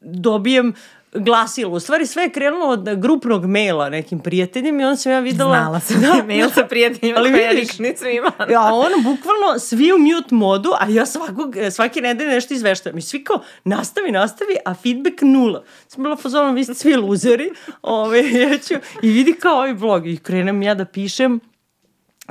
dobijem 0.00 0.74
glasilo. 1.14 1.76
U 1.76 1.80
stvari 1.80 2.06
sve 2.06 2.22
je 2.22 2.30
krenulo 2.30 2.66
od 2.66 2.88
grupnog 2.96 3.46
maila 3.46 3.88
nekim 3.88 4.20
prijateljima 4.20 4.82
i 4.82 4.84
onda 4.84 4.96
sam 4.96 5.12
ja 5.12 5.20
videla... 5.20 5.58
Znala 5.58 5.80
sam 5.80 6.00
da, 6.00 6.06
da 6.06 6.22
mail 6.22 6.48
da. 6.48 6.54
sa 6.54 6.64
prijateljima 6.64 7.18
ali 7.18 7.32
koja 7.32 7.50
vidiš, 7.50 7.78
nisam 7.78 8.08
imala. 8.08 8.66
a 8.66 8.74
ono, 8.74 8.96
bukvalno 8.96 9.58
svi 9.58 9.92
u 9.92 9.98
mute 9.98 10.34
modu, 10.34 10.70
a 10.80 10.88
ja 10.88 11.06
svakog, 11.06 11.56
e, 11.56 11.70
svake 11.70 12.00
nedelje 12.00 12.30
nešto 12.30 12.54
izveštavam. 12.54 12.98
I 12.98 13.02
svi 13.02 13.24
kao, 13.24 13.40
nastavi, 13.64 14.12
nastavi, 14.12 14.56
a 14.64 14.74
feedback 14.74 15.22
nula. 15.22 15.64
Sam 15.88 16.02
bila 16.02 16.16
pozorom, 16.16 16.54
vi 16.54 16.64
ste 16.64 16.74
svi 16.74 16.96
luzeri, 16.96 17.50
ove, 17.82 18.18
ovaj, 18.20 18.42
ja 18.42 18.58
ću, 18.58 18.74
i 19.02 19.10
vidi 19.10 19.32
kao 19.32 19.56
ovaj 19.56 19.74
blog. 19.74 20.06
I 20.06 20.16
krenem 20.16 20.62
ja 20.62 20.74
da 20.74 20.84
pišem, 20.84 21.40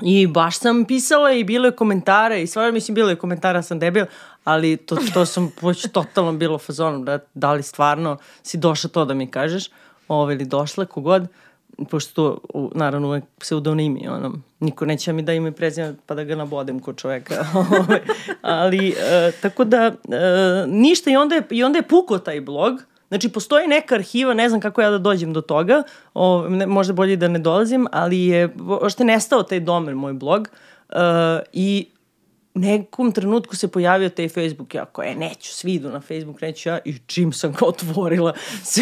I 0.02 0.28
baš 0.28 0.60
sam 0.60 0.86
pisala 0.86 1.32
i 1.32 1.44
bilo 1.44 1.66
je 1.66 1.76
komentara 1.76 2.38
i 2.38 2.48
stvarno 2.48 2.72
mislim 2.72 2.96
bilo 2.96 3.10
je 3.10 3.16
komentara 3.16 3.62
sam 3.62 3.80
debil, 3.80 4.06
ali 4.44 4.78
to, 4.78 4.98
to 5.14 5.26
sam 5.26 5.52
već 5.62 5.92
totalno 5.92 6.34
bilo 6.34 6.58
fazonom 6.58 7.06
da, 7.06 7.20
da 7.34 7.54
li 7.54 7.64
stvarno 7.64 8.18
si 8.44 8.58
došla 8.58 8.90
to 8.90 9.06
da 9.06 9.14
mi 9.14 9.32
kažeš 9.32 9.70
ovo 10.08 10.32
ili 10.32 10.46
došla 10.46 10.86
kogod 10.86 11.28
pošto 11.90 12.14
to 12.14 12.40
naravno 12.76 13.08
uvek 13.08 13.24
pseudonimi 13.40 14.08
ono, 14.08 14.34
niko 14.60 14.86
neće 14.86 15.14
mi 15.14 15.22
da 15.22 15.34
ime 15.34 15.52
prezime 15.52 15.96
pa 16.06 16.16
da 16.16 16.24
ga 16.24 16.36
nabodem 16.36 16.80
kod 16.80 16.98
čoveka 16.98 17.46
ovaj, 17.56 18.00
ali 18.42 18.90
e, 18.90 19.32
tako 19.42 19.64
da 19.64 19.78
e, 19.86 19.94
ništa 20.68 21.12
i 21.12 21.16
onda 21.16 21.36
je, 21.36 21.44
i 21.50 21.64
onda 21.64 21.78
je 21.78 21.88
puko 21.88 22.18
taj 22.18 22.42
blog 22.42 22.84
Znači, 23.12 23.30
postoji 23.30 23.68
neka 23.68 23.96
arhiva, 23.96 24.34
ne 24.34 24.50
znam 24.50 24.62
kako 24.62 24.82
ja 24.82 24.90
da 24.90 24.98
dođem 24.98 25.34
do 25.34 25.42
toga, 25.42 25.84
o, 26.14 26.50
ne, 26.50 26.66
možda 26.66 26.94
bolje 26.94 27.16
da 27.16 27.28
ne 27.28 27.40
dolazim, 27.40 27.88
ali 27.92 28.26
je 28.26 28.50
ošte 28.68 29.04
nestao 29.04 29.44
taj 29.44 29.60
domen, 29.60 29.96
moj 29.96 30.14
blog, 30.14 30.48
uh, 30.90 30.96
i 31.54 31.88
nekom 32.54 33.12
trenutku 33.12 33.56
se 33.56 33.68
pojavio 33.68 34.10
taj 34.10 34.30
Facebook, 34.30 34.76
ja 34.76 34.86
kao, 34.86 35.04
e, 35.04 35.16
neću, 35.16 35.54
svi 35.54 35.74
idu 35.74 35.90
na 35.90 36.00
Facebook, 36.00 36.42
neću 36.42 36.70
ja, 36.70 36.80
i 36.86 36.98
čim 37.06 37.34
sam 37.34 37.52
ga 37.52 37.66
otvorila, 37.74 38.34
se, 38.64 38.82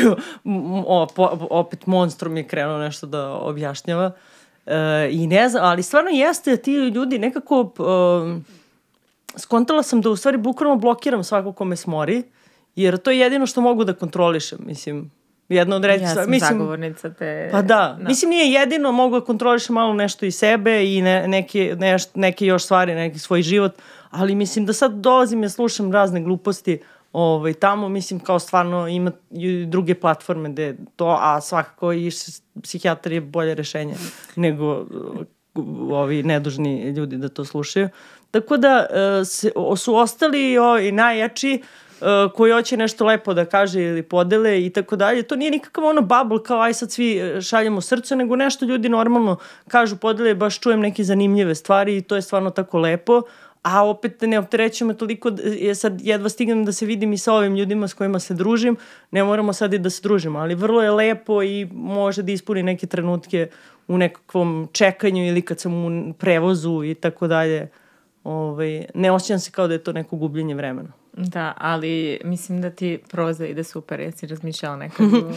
o, 0.86 1.08
po, 1.16 1.30
opet 1.50 1.86
monstrum 1.86 2.38
je 2.38 2.48
krenuo 2.48 2.78
nešto 2.78 3.08
da 3.08 3.32
objašnjava. 3.34 4.12
Uh, 4.66 4.74
I 5.12 5.28
ne 5.28 5.50
znam, 5.50 5.64
ali 5.66 5.84
stvarno 5.84 6.10
jeste 6.10 6.58
ti 6.58 6.74
ljudi 6.74 7.20
nekako, 7.20 7.62
uh, 7.62 8.42
skontala 9.38 9.84
sam 9.84 10.02
da 10.02 10.10
u 10.10 10.16
stvari 10.16 10.38
bukvalno 10.38 10.76
blokiram 10.76 11.24
svako 11.24 11.52
ko 11.52 11.66
me 11.66 11.76
smori, 11.76 12.24
Jer 12.80 12.98
to 12.98 13.12
je 13.12 13.20
jedino 13.20 13.46
što 13.46 13.62
mogu 13.62 13.84
da 13.84 13.94
kontrolišem, 13.94 14.60
mislim. 14.66 15.12
Jedna 15.50 15.76
od 15.76 15.86
reći... 15.86 16.04
Ja 16.04 16.10
sam 16.10 16.30
mislim, 16.30 16.58
zagovornica 16.58 17.14
te... 17.14 17.50
Pa 17.52 17.62
da. 17.62 17.98
No. 17.98 18.10
Mislim, 18.10 18.30
nije 18.30 18.52
jedino, 18.52 18.92
mogu 18.92 19.20
da 19.20 19.26
kontrolišem 19.26 19.74
malo 19.74 19.94
nešto 19.94 20.26
i 20.26 20.32
sebe 20.32 20.96
i 20.96 21.02
ne, 21.02 21.28
neke, 21.28 21.76
neš, 21.80 22.04
neke 22.16 22.46
još 22.46 22.64
stvari, 22.64 22.96
neki 22.96 23.20
svoj 23.20 23.42
život, 23.42 23.72
ali 24.10 24.36
mislim 24.36 24.66
da 24.66 24.74
sad 24.74 24.94
dolazim 24.94 25.44
ja 25.44 25.50
slušam 25.50 25.92
razne 25.92 26.22
gluposti 26.22 26.80
ovaj, 27.14 27.54
tamo, 27.54 27.90
mislim, 27.90 28.20
kao 28.20 28.40
stvarno 28.40 28.88
ima 28.88 29.12
druge 29.68 29.96
platforme 29.96 30.50
gde 30.50 30.76
to, 30.96 31.18
a 31.22 31.42
svakako 31.42 31.94
i 31.94 32.12
psihijatar 32.64 33.12
je 33.12 33.22
bolje 33.22 33.56
rešenje 33.56 33.96
nego 34.36 34.86
ovi 35.92 36.24
nedužni 36.24 36.90
ljudi 36.90 37.18
da 37.18 37.30
to 37.30 37.46
slušaju. 37.46 37.90
Tako 38.32 38.58
da 38.58 38.88
se, 39.26 39.52
su 39.78 39.96
ostali 39.96 40.58
o, 40.58 40.80
i 40.80 40.92
najjači 40.92 41.62
uh, 42.02 42.32
koji 42.36 42.52
hoće 42.52 42.78
nešto 42.78 43.06
lepo 43.06 43.34
da 43.34 43.46
kaže 43.46 43.82
ili 43.82 44.04
podele 44.04 44.66
i 44.66 44.70
tako 44.70 44.96
dalje. 44.96 45.24
To 45.24 45.36
nije 45.36 45.52
nikakav 45.52 45.86
ono 45.86 46.02
bubble 46.02 46.44
kao 46.44 46.62
aj 46.62 46.74
sad 46.74 46.92
svi 46.92 47.18
e, 47.18 47.42
šaljemo 47.42 47.82
srce, 47.82 48.16
nego 48.16 48.36
nešto 48.36 48.66
ljudi 48.66 48.90
normalno 48.90 49.38
kažu 49.68 49.98
podele, 49.98 50.36
baš 50.36 50.60
čujem 50.60 50.80
neke 50.80 51.04
zanimljive 51.04 51.56
stvari 51.56 51.98
i 51.98 52.02
to 52.02 52.16
je 52.16 52.22
stvarno 52.22 52.50
tako 52.50 52.80
lepo 52.80 53.22
a 53.62 53.86
opet 53.86 54.22
ne 54.22 54.40
opterećujemo 54.40 54.94
toliko, 54.94 55.32
je 55.44 55.76
sad 55.76 56.02
jedva 56.02 56.30
stignem 56.30 56.66
da 56.66 56.72
se 56.72 56.86
vidim 56.86 57.14
i 57.14 57.18
sa 57.18 57.34
ovim 57.34 57.56
ljudima 57.56 57.88
s 57.88 57.94
kojima 57.94 58.20
se 58.20 58.34
družim, 58.34 58.78
ne 59.12 59.24
moramo 59.24 59.54
sad 59.54 59.74
i 59.74 59.80
da 59.80 59.90
se 59.90 60.02
družimo, 60.04 60.40
ali 60.40 60.56
vrlo 60.56 60.84
je 60.84 60.92
lepo 60.92 61.44
i 61.44 61.68
može 61.74 62.24
da 62.24 62.32
ispuni 62.32 62.64
neke 62.64 62.88
trenutke 62.88 63.50
u 63.88 63.98
nekakvom 63.98 64.70
čekanju 64.72 65.28
ili 65.28 65.42
kad 65.42 65.60
sam 65.60 65.74
u 65.74 66.14
prevozu 66.14 66.84
i 66.84 66.96
tako 66.96 67.28
dalje. 67.28 67.70
Ovaj, 68.24 68.86
ne 68.94 69.12
osjećam 69.12 69.40
se 69.40 69.52
kao 69.52 69.68
da 69.68 69.74
je 69.74 69.84
to 69.84 69.94
neko 69.94 70.16
gubljenje 70.16 70.56
vremena. 70.56 70.99
Da, 71.28 71.54
ali 71.58 72.20
mislim 72.24 72.62
da 72.62 72.70
ti 72.70 73.00
proza 73.10 73.46
ide 73.46 73.64
super, 73.64 74.00
jesi 74.00 74.28
razmišljala 74.28 74.76
nekad 74.76 75.14
u... 75.14 75.32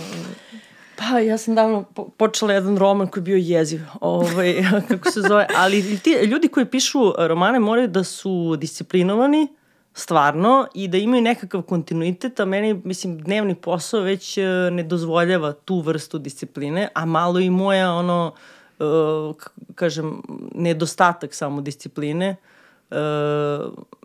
Pa, 0.96 1.18
ja 1.18 1.38
sam 1.38 1.54
davno 1.54 1.84
počela 2.16 2.52
jedan 2.52 2.78
roman 2.78 3.06
koji 3.06 3.20
je 3.20 3.24
bio 3.24 3.36
jeziv, 3.36 3.80
ovaj, 4.00 4.64
kako 4.88 5.10
se 5.10 5.20
zove, 5.20 5.46
ali 5.56 5.98
ti 5.98 6.10
ljudi 6.10 6.48
koji 6.48 6.66
pišu 6.66 7.12
romane 7.18 7.58
moraju 7.58 7.88
da 7.88 8.04
su 8.04 8.56
disciplinovani, 8.56 9.48
stvarno, 9.94 10.66
i 10.74 10.88
da 10.88 10.98
imaju 10.98 11.22
nekakav 11.22 11.62
kontinuitet, 11.62 12.40
a 12.40 12.44
meni, 12.44 12.80
mislim, 12.84 13.18
dnevni 13.18 13.54
posao 13.54 14.00
već 14.00 14.38
e, 14.38 14.42
ne 14.72 14.82
dozvoljava 14.82 15.52
tu 15.52 15.80
vrstu 15.80 16.18
discipline, 16.18 16.88
a 16.94 17.04
malo 17.04 17.40
i 17.40 17.50
moja, 17.50 17.92
ono, 17.92 18.32
uh, 18.78 19.36
kažem, 19.74 20.22
nedostatak 20.54 21.34
samo 21.34 21.60
discipline, 21.60 22.30
uh, 22.30 22.51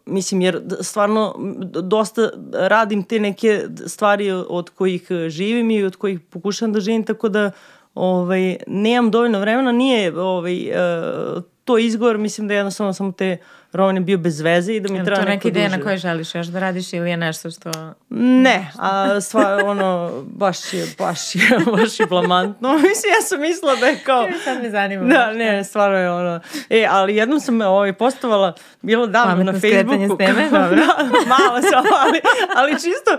mislim, 0.06 0.42
jer 0.42 0.62
stvarno 0.82 1.36
dosta 1.84 2.30
radim 2.54 3.04
te 3.04 3.20
neke 3.20 3.62
stvari 3.86 4.32
od 4.32 4.70
kojih 4.70 5.08
živim 5.28 5.72
i 5.72 5.84
od 5.84 5.96
kojih 5.96 6.20
pokušam 6.20 6.74
da 6.74 6.80
živim, 6.80 7.04
tako 7.04 7.30
da 7.30 7.52
ovaj, 7.96 8.58
nemam 8.68 9.12
dovoljno 9.12 9.40
vremena, 9.40 9.72
nije 9.72 10.20
ovaj, 10.20 10.70
uh, 10.70 11.44
to 11.64 11.78
izgovor, 11.78 12.18
mislim 12.18 12.48
da 12.48 12.54
jednostavno 12.54 12.94
samo 12.94 13.12
te 13.12 13.38
roman 13.74 13.96
je 13.96 14.02
bio 14.02 14.18
bez 14.18 14.42
veze 14.42 14.74
i 14.74 14.80
da 14.80 14.94
mi 14.94 15.06
treba 15.06 15.10
neko 15.10 15.20
duže. 15.20 15.26
to 15.26 15.30
neka 15.30 15.48
ideja 15.48 15.70
na 15.70 15.84
kojoj 15.84 15.98
želiš 15.98 16.36
još 16.36 16.48
da 16.48 16.60
radiš 16.60 16.94
ili 16.94 17.10
je 17.10 17.18
nešto 17.18 17.52
što... 17.52 17.72
Ne, 18.10 18.72
a 18.80 19.22
sva, 19.22 19.60
ono, 19.66 20.24
baš 20.26 20.74
je, 20.74 20.86
baš 20.98 21.36
je, 21.36 21.42
baš 21.78 22.00
je 22.00 22.06
blamantno. 22.06 22.74
Mislim, 22.88 23.14
ja 23.18 23.22
sam 23.22 23.42
mislila 23.42 23.76
da 23.76 23.86
je 23.86 24.00
kao... 24.04 24.28
Sad 24.44 24.64
me 24.64 24.70
zanima. 24.70 25.06
Da, 25.06 25.34
ne, 25.34 25.64
stvarno 25.64 25.98
je 25.98 26.12
ono... 26.12 26.40
E, 26.70 26.88
ali 26.90 27.16
jednom 27.16 27.40
sam 27.40 27.62
ovaj, 27.62 27.94
postovala, 27.94 28.54
bilo 28.82 29.08
davno 29.08 29.32
Pametno 29.32 29.52
na 29.52 29.60
Facebooku. 29.60 30.16
s 30.16 30.18
teme, 30.18 30.50
dobro. 30.62 30.76
da, 30.76 31.06
malo 31.28 31.62
sam, 31.62 31.84
ali, 32.02 32.22
ali 32.56 32.72
čisto 32.72 33.12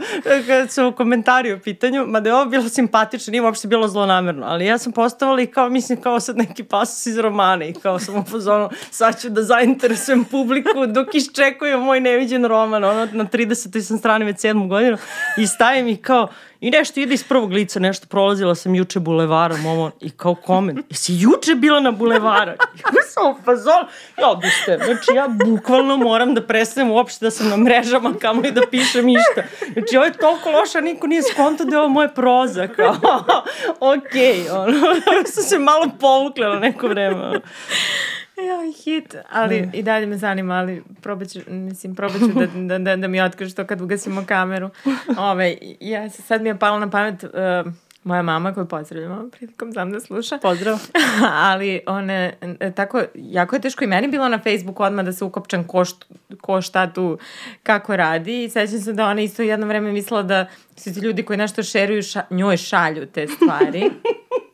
kad 0.46 0.70
su 0.70 0.92
komentari 0.96 1.52
u 1.52 1.60
pitanju, 1.60 2.06
mada 2.06 2.28
je 2.28 2.34
ovo 2.34 2.44
bilo 2.44 2.68
simpatično, 2.68 3.30
nije 3.30 3.42
uopšte 3.42 3.68
bilo 3.68 3.88
zlonamerno, 3.88 4.46
ali 4.46 4.66
ja 4.66 4.78
sam 4.78 4.92
postovala 4.92 5.40
i 5.40 5.46
kao, 5.46 5.68
mislim, 5.68 6.00
kao 6.00 6.20
sad 6.20 6.36
neki 6.36 6.64
pasus 6.64 7.06
iz 7.06 7.18
romana 7.18 7.64
i 7.64 7.72
kao 7.72 7.98
sam 7.98 8.16
u 8.16 8.24
fazonu, 8.24 8.68
sad 8.90 9.20
ću 9.20 9.28
da 9.30 9.42
zainteresujem 9.42 10.24
publiku 10.38 10.86
dok 10.86 11.14
iščekuju 11.14 11.78
moj 11.80 12.00
neviđen 12.00 12.44
roman, 12.44 12.84
ono, 12.84 13.08
na 13.12 13.24
30. 13.24 13.80
sam 13.80 13.98
strani 13.98 14.24
već 14.24 14.40
sedmu 14.40 14.68
godinu 14.68 14.96
i 15.36 15.46
stavim 15.46 15.88
ih 15.88 16.00
kao, 16.00 16.28
I 16.60 16.70
nešto 16.70 17.00
ide 17.00 17.14
iz 17.14 17.24
prvog 17.24 17.52
lica, 17.52 17.80
nešto 17.80 18.06
prolazila 18.06 18.54
sam 18.54 18.74
juče 18.74 19.00
bulevarom, 19.00 19.66
ovo, 19.66 19.90
i 20.00 20.10
kao 20.10 20.34
koment, 20.34 20.80
jesi 20.90 21.12
juče 21.18 21.54
bila 21.54 21.80
na 21.80 21.90
bulevara? 21.90 22.54
Ja 22.96 23.02
sam 23.08 23.30
u 23.30 23.36
fazon, 23.44 23.86
ja 24.20 24.30
odušte, 24.30 24.78
znači 24.84 25.10
ja 25.14 25.28
bukvalno 25.46 25.96
moram 25.96 26.34
da 26.34 26.42
prestanem 26.46 26.90
uopšte 26.90 27.24
da 27.24 27.30
sam 27.30 27.48
na 27.48 27.56
mrežama 27.56 28.14
kamo 28.20 28.42
i 28.44 28.50
da 28.50 28.60
pišem 28.70 29.08
išta. 29.08 29.42
Znači 29.72 29.96
ovo 29.96 30.06
je 30.06 30.12
toliko 30.12 30.50
loša, 30.50 30.80
niko 30.80 31.06
nije 31.06 31.22
skonto 31.22 31.64
da 31.64 31.76
je 31.76 31.80
ovo 31.80 31.88
moje 31.88 32.14
proza, 32.14 32.66
kao, 32.66 32.96
okej, 33.94 34.44
okay, 34.44 34.50
ono, 34.50 34.78
sam 35.34 35.44
se 35.44 35.58
malo 35.58 35.90
povukla 36.00 36.48
na 36.48 36.58
neko 36.58 36.88
vreme. 36.88 37.40
Ja, 38.46 38.72
hit, 38.84 39.16
ali 39.30 39.62
mm. 39.62 39.70
i 39.72 39.82
dalje 39.82 40.06
me 40.06 40.16
zanima, 40.16 40.54
ali 40.54 40.82
probat 41.02 41.28
ću, 41.28 41.38
mislim, 41.46 41.94
probat 41.94 42.18
ću 42.18 42.26
da, 42.26 42.46
da, 42.46 42.78
da, 42.78 42.96
da 42.96 43.08
mi 43.08 43.20
otkriš 43.20 43.54
to 43.54 43.66
kad 43.66 43.80
ugasimo 43.80 44.24
kameru. 44.26 44.70
Ove, 45.30 45.56
ja, 45.80 46.10
sad 46.10 46.42
mi 46.42 46.48
je 46.48 46.58
palo 46.58 46.78
na 46.78 46.90
pamet, 46.90 47.24
uh, 47.24 47.72
moja 48.04 48.22
mama 48.22 48.54
koju 48.54 48.66
pozdravljamo 48.66 49.28
prilikom 49.30 49.72
znam 49.72 49.92
da 49.92 50.00
sluša. 50.00 50.38
Pozdrav. 50.38 50.78
Ali 51.50 51.80
one, 51.86 52.34
e, 52.60 52.72
tako, 52.72 53.02
jako 53.14 53.56
je 53.56 53.60
teško 53.60 53.84
i 53.84 53.86
meni 53.86 54.08
bilo 54.08 54.28
na 54.28 54.38
Facebooku 54.38 54.82
odmah 54.82 55.04
da 55.04 55.12
se 55.12 55.24
ukopčam 55.24 55.64
ko, 55.64 55.84
št, 55.84 56.04
ko 56.40 56.62
šta 56.62 56.92
tu, 56.92 57.18
kako 57.62 57.96
radi. 57.96 58.44
I 58.44 58.50
sećam 58.50 58.80
se 58.80 58.92
da 58.92 59.06
ona 59.06 59.20
isto 59.20 59.42
jedno 59.42 59.66
vreme 59.66 59.92
mislila 59.92 60.22
da 60.22 60.46
svi 60.76 60.94
ti 60.94 61.00
ljudi 61.00 61.22
koji 61.22 61.36
nešto 61.36 61.62
šeruju 61.62 62.02
ša, 62.02 62.22
njoj 62.30 62.56
šalju 62.56 63.06
te 63.06 63.26
stvari. 63.26 63.90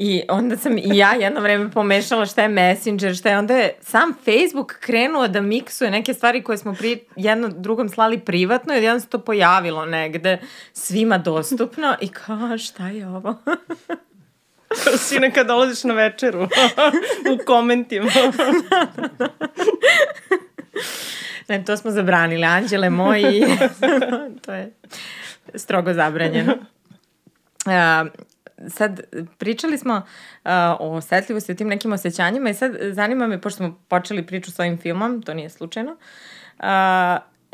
I 0.00 0.22
onda 0.28 0.56
sam 0.56 0.78
i 0.78 0.82
ja 0.84 1.14
jedno 1.14 1.40
vreme 1.40 1.70
pomešala 1.70 2.26
šta 2.26 2.42
je 2.42 2.48
Messenger, 2.48 3.16
šta 3.16 3.28
je, 3.28 3.38
onda 3.38 3.56
je 3.56 3.74
sam 3.80 4.14
Facebook 4.24 4.76
krenuo 4.80 5.28
da 5.28 5.40
miksuje 5.40 5.90
neke 5.90 6.14
stvari 6.14 6.42
koje 6.42 6.58
smo 6.58 6.74
pri, 6.74 7.00
jedno 7.16 7.48
drugom 7.48 7.88
slali 7.88 8.18
privatno 8.18 8.74
i 8.74 8.84
jedno 8.84 9.00
se 9.00 9.08
to 9.08 9.18
pojavilo 9.18 9.86
negde 9.86 10.38
svima 10.72 11.18
dostupno 11.18 11.96
i 12.00 12.08
kao 12.08 12.58
šta 12.58 12.88
je 12.88 13.08
ovo? 13.08 13.34
Sine 15.08 15.32
kad 15.32 15.46
dolaziš 15.46 15.84
na 15.84 15.94
večeru 15.94 16.48
u 17.32 17.38
komentima. 17.46 18.08
ne, 21.48 21.64
to 21.64 21.76
smo 21.76 21.90
zabranili, 21.90 22.44
anđele 22.44 22.90
moji, 22.90 23.44
to 24.46 24.52
je 24.52 24.72
strogo 25.54 25.92
zabranjeno. 25.92 26.54
Uh, 27.66 27.72
sad 28.68 29.00
pričali 29.38 29.78
smo 29.78 29.94
uh, 29.96 30.50
o 30.80 30.94
osetljivosti, 30.94 31.52
o 31.52 31.54
tim 31.54 31.68
nekim 31.68 31.92
osjećanjima 31.92 32.50
i 32.50 32.54
sad 32.54 32.72
zanima 32.92 33.26
me, 33.26 33.40
pošto 33.40 33.56
smo 33.56 33.78
počeli 33.88 34.26
priču 34.26 34.50
s 34.50 34.58
ovim 34.58 34.78
filmom, 34.78 35.22
to 35.22 35.34
nije 35.34 35.50
slučajno, 35.50 35.92
uh, 35.92 36.64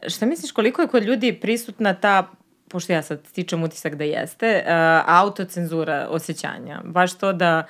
šta 0.09 0.27
misliš 0.27 0.53
koliko 0.53 0.83
je 0.83 0.89
kod 0.89 1.03
ljudi 1.03 1.39
prisutna 1.41 1.95
ta 1.95 2.31
pošto 2.69 2.93
ja 2.93 3.03
sad 3.03 3.27
stičem 3.27 3.63
utisak 3.63 3.95
da 3.95 4.05
jeste, 4.05 4.65
uh, 4.67 4.73
autocenzura 5.07 6.07
osjećanja. 6.11 6.81
Baš 6.85 7.19
to 7.19 7.33
da 7.33 7.67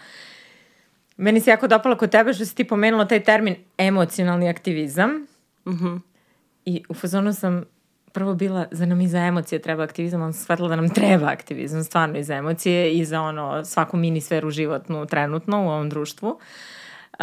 meni 1.16 1.41
se 1.41 1.51
jako 1.51 1.68
dopalo 1.68 1.97
kod 1.97 2.11
tebe 2.11 2.35
što 2.35 2.45
si 2.45 2.55
ti 2.55 2.64
pomenula 2.64 3.09
taj 3.09 3.24
termin 3.24 3.57
emocionalni 3.78 4.49
aktivizam. 4.49 5.11
Mm 5.66 5.72
-hmm. 5.72 6.01
I 6.64 6.82
u 6.89 6.95
fazonu 6.95 7.32
sam 7.32 7.64
prvo 8.14 8.34
bila, 8.34 8.66
za 8.70 8.86
nam 8.86 9.00
i 9.00 9.08
za 9.08 9.18
emocije 9.18 9.58
treba 9.58 9.82
aktivizam, 9.82 10.22
ali 10.22 10.32
sam 10.32 10.42
shvatila 10.42 10.68
da 10.68 10.76
nam 10.76 10.88
treba 10.94 11.26
aktivizam, 11.26 11.84
stvarno 11.84 12.18
i 12.18 12.22
za 12.24 12.34
emocije 12.34 12.92
i 12.92 13.04
za 13.04 13.20
ono, 13.20 13.64
svaku 13.64 13.96
mini 13.96 14.20
sferu 14.20 14.50
životnu 14.50 15.06
trenutno 15.06 15.64
u 15.64 15.68
ovom 15.68 15.88
društvu. 15.88 16.28
Uh, 16.28 17.18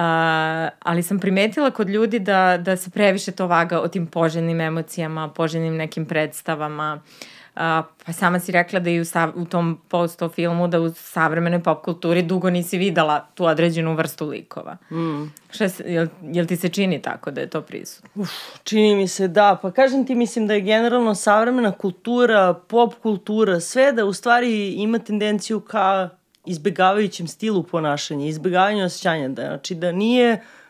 ali 0.79 1.03
sam 1.03 1.19
primetila 1.19 1.71
kod 1.71 1.89
ljudi 1.89 2.19
da, 2.19 2.57
da 2.57 2.77
se 2.77 2.89
previše 2.89 3.31
to 3.31 3.47
vaga 3.47 3.79
o 3.79 3.87
tim 3.87 4.07
poželjnim 4.07 4.61
emocijama, 4.61 5.29
poželjnim 5.29 5.75
nekim 5.75 6.05
predstavama, 6.05 7.01
uh, 7.03 7.40
Uh, 7.55 7.61
pa 8.05 8.13
sama 8.13 8.39
si 8.39 8.51
rekla 8.51 8.79
da 8.79 8.89
i 8.89 8.99
u, 8.99 9.05
sav, 9.05 9.31
u 9.35 9.45
tom 9.45 9.81
posto 9.87 10.29
filmu 10.29 10.67
da 10.67 10.79
u 10.79 10.93
savremenoj 10.93 11.63
pop 11.63 11.83
kulturi 11.83 12.21
dugo 12.21 12.49
nisi 12.49 12.77
videla 12.77 13.27
tu 13.33 13.45
određenu 13.45 13.95
vrstu 13.95 14.27
likova. 14.27 14.77
Mm. 14.91 15.33
Šta, 15.49 15.67
jel, 15.85 16.07
jel 16.21 16.45
ti 16.45 16.55
se 16.55 16.69
čini 16.69 17.01
tako 17.01 17.31
da 17.31 17.41
je 17.41 17.49
to 17.49 17.61
prisutno? 17.61 18.09
Uf, 18.15 18.29
čini 18.63 18.95
mi 18.95 19.07
se 19.07 19.27
da, 19.27 19.59
pa 19.61 19.71
kažem 19.71 20.05
ti 20.05 20.15
mislim 20.15 20.47
da 20.47 20.53
je 20.53 20.61
generalno 20.61 21.15
savremena 21.15 21.71
kultura, 21.71 22.53
pop 22.53 22.93
kultura, 23.01 23.59
sve 23.59 23.91
da 23.91 24.05
u 24.05 24.13
stvari 24.13 24.69
ima 24.69 24.99
tendenciju 24.99 25.59
ka 25.59 26.09
izbegavajućem 26.45 27.27
stilu 27.27 27.63
ponašanja, 27.63 28.25
izbegavanju 28.25 28.85
osjećanja, 28.85 29.27
da, 29.27 29.41
znači 29.41 29.75
da 29.75 29.91
nije 29.91 30.33
uh, 30.33 30.60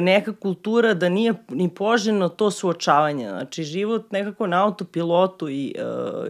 neka 0.00 0.32
kultura 0.32 0.94
da 0.94 1.08
nije 1.08 1.34
ni 1.48 1.68
poželjno 1.68 2.28
to 2.28 2.50
suočavanje. 2.50 3.28
Znači, 3.28 3.62
život 3.62 4.12
nekako 4.12 4.46
na 4.46 4.64
autopilotu 4.64 5.48
i, 5.48 5.74
e, 5.78 5.82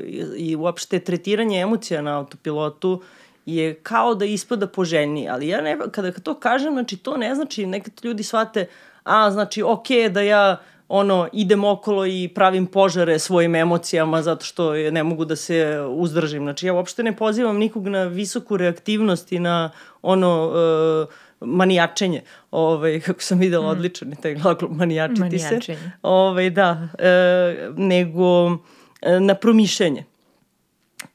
i, 0.05 0.25
i 0.37 0.57
uopšte 0.57 0.99
tretiranje 0.99 1.61
emocija 1.61 2.03
na 2.03 2.19
autopilotu 2.19 3.03
je 3.47 3.75
kao 3.75 4.15
da 4.15 4.25
ispada 4.25 4.67
poželjniji. 4.67 5.29
Ali 5.29 5.49
ja 5.49 5.61
ne, 5.61 5.79
kada 5.91 6.13
to 6.13 6.35
kažem, 6.35 6.73
znači 6.73 6.97
to 6.97 7.17
ne 7.17 7.35
znači, 7.35 7.67
nekad 7.67 7.93
ljudi 8.03 8.23
shvate, 8.23 8.67
a, 9.05 9.31
znači, 9.31 9.63
okay, 9.63 10.09
da 10.09 10.21
ja 10.21 10.61
ono, 10.95 11.29
idem 11.33 11.65
okolo 11.65 12.07
i 12.07 12.31
pravim 12.35 12.67
požare 12.67 13.19
svojim 13.19 13.55
emocijama 13.55 14.23
zato 14.23 14.45
što 14.45 14.73
ne 14.73 15.03
mogu 15.03 15.25
da 15.25 15.37
se 15.37 15.87
uzdržim. 15.89 16.43
Znači, 16.43 16.67
ja 16.67 16.75
uopšte 16.75 17.03
ne 17.03 17.17
pozivam 17.17 17.57
nikog 17.57 17.89
na 17.89 18.05
visoku 18.05 18.57
reaktivnost 18.57 19.33
i 19.33 19.39
na 19.39 19.71
ono, 20.03 20.47
uh, 20.47 21.15
manijačenje, 21.45 22.23
ovaj, 22.51 23.01
kako 23.01 23.21
sam 23.21 23.39
videla, 23.39 23.67
mm. 23.67 23.71
odličan 23.71 24.11
je 24.11 24.17
taj 24.17 24.35
glagol 24.35 24.69
manijačiti 24.69 25.39
se. 25.39 25.59
Ovaj, 26.03 26.51
da, 26.51 26.89
e, 26.99 27.71
nego 27.77 28.59
e, 29.03 29.21
na 29.21 29.35
promišljanje. 29.35 30.05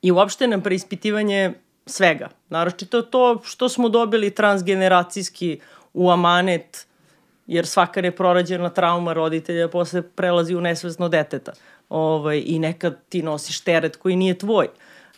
I 0.02 0.12
uopšte 0.12 0.48
na 0.48 0.62
preispitivanje 0.62 1.54
svega. 1.86 2.30
Naročito 2.50 3.02
to 3.02 3.42
što 3.44 3.70
smo 3.70 3.90
dobili 3.90 4.32
transgeneracijski 4.32 5.60
u 5.94 6.10
amanet, 6.12 6.88
jer 7.48 7.68
svaka 7.68 8.02
neprorađena 8.02 8.70
trauma 8.70 9.14
roditelja 9.14 9.68
posle 9.68 10.02
prelazi 10.02 10.56
u 10.56 10.62
nesvesno 10.62 11.10
deteta. 11.10 11.52
Ovaj, 11.90 12.44
I 12.46 12.60
nekad 12.60 12.98
ti 13.10 13.24
nosiš 13.24 13.62
teret 13.62 13.96
koji 13.96 14.16
nije 14.16 14.38
tvoj. 14.38 14.68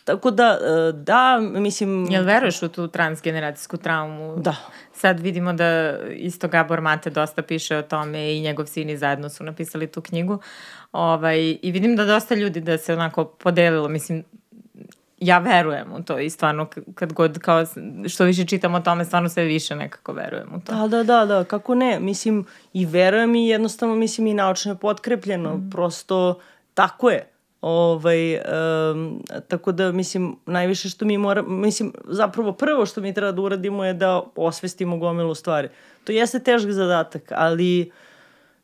Tako 0.04 0.30
da, 0.30 0.58
e, 0.62 0.92
da, 0.92 1.38
mislim... 1.40 2.06
Jel 2.10 2.24
veruješ 2.24 2.62
u 2.62 2.68
tu 2.68 2.88
transgeneracijsku 2.88 3.76
traumu? 3.76 4.36
Da. 4.36 4.56
Sad 5.00 5.20
vidimo 5.20 5.52
da 5.52 5.98
isto 6.10 6.48
Gabor 6.48 6.80
Mate 6.80 7.10
dosta 7.10 7.42
piše 7.42 7.76
o 7.76 7.82
tome 7.82 8.36
i 8.36 8.40
njegov 8.40 8.66
sin 8.66 8.90
i 8.90 8.96
zajedno 8.96 9.28
su 9.28 9.44
napisali 9.44 9.86
tu 9.86 10.00
knjigu. 10.00 10.38
Ovaj, 10.92 11.58
I 11.62 11.70
vidim 11.72 11.96
da 11.96 12.04
dosta 12.04 12.34
ljudi 12.34 12.60
da 12.60 12.78
se 12.78 12.92
onako 12.92 13.24
podelilo, 13.24 13.88
mislim, 13.88 14.24
ja 15.18 15.38
verujem 15.38 15.92
u 15.92 16.02
to 16.02 16.18
i 16.18 16.30
stvarno 16.30 16.68
kad 16.94 17.12
god 17.12 17.38
kao 17.38 17.64
što 18.08 18.24
više 18.24 18.44
čitam 18.44 18.74
o 18.74 18.80
tome 18.80 19.04
stvarno 19.04 19.28
sve 19.28 19.44
više 19.44 19.76
nekako 19.76 20.12
verujem 20.12 20.54
u 20.54 20.60
to. 20.60 20.74
Da, 20.74 20.88
da, 20.88 21.02
da, 21.02 21.26
da, 21.26 21.44
kako 21.44 21.74
ne, 21.74 22.00
mislim 22.00 22.46
i 22.72 22.86
verujem 22.86 23.34
i 23.34 23.48
jednostavno 23.48 23.94
mislim 23.94 24.26
i 24.26 24.34
naučno 24.34 24.72
je 24.72 24.78
potkrepljeno, 24.78 25.56
mm. 25.56 25.70
prosto 25.70 26.40
tako 26.74 27.10
je. 27.10 27.30
Ovaj, 27.60 28.34
um, 28.34 29.22
tako 29.48 29.72
da, 29.72 29.92
mislim, 29.92 30.36
najviše 30.46 30.88
što 30.88 31.04
mi 31.04 31.18
mora, 31.18 31.42
mislim, 31.42 31.92
zapravo 32.04 32.52
prvo 32.52 32.86
što 32.86 33.00
mi 33.00 33.14
treba 33.14 33.32
da 33.32 33.42
uradimo 33.42 33.84
je 33.84 33.94
da 33.94 34.22
osvestimo 34.36 34.96
gomilu 34.96 35.34
stvari. 35.34 35.68
To 36.04 36.12
jeste 36.12 36.40
težak 36.40 36.70
zadatak, 36.70 37.32
ali, 37.34 37.90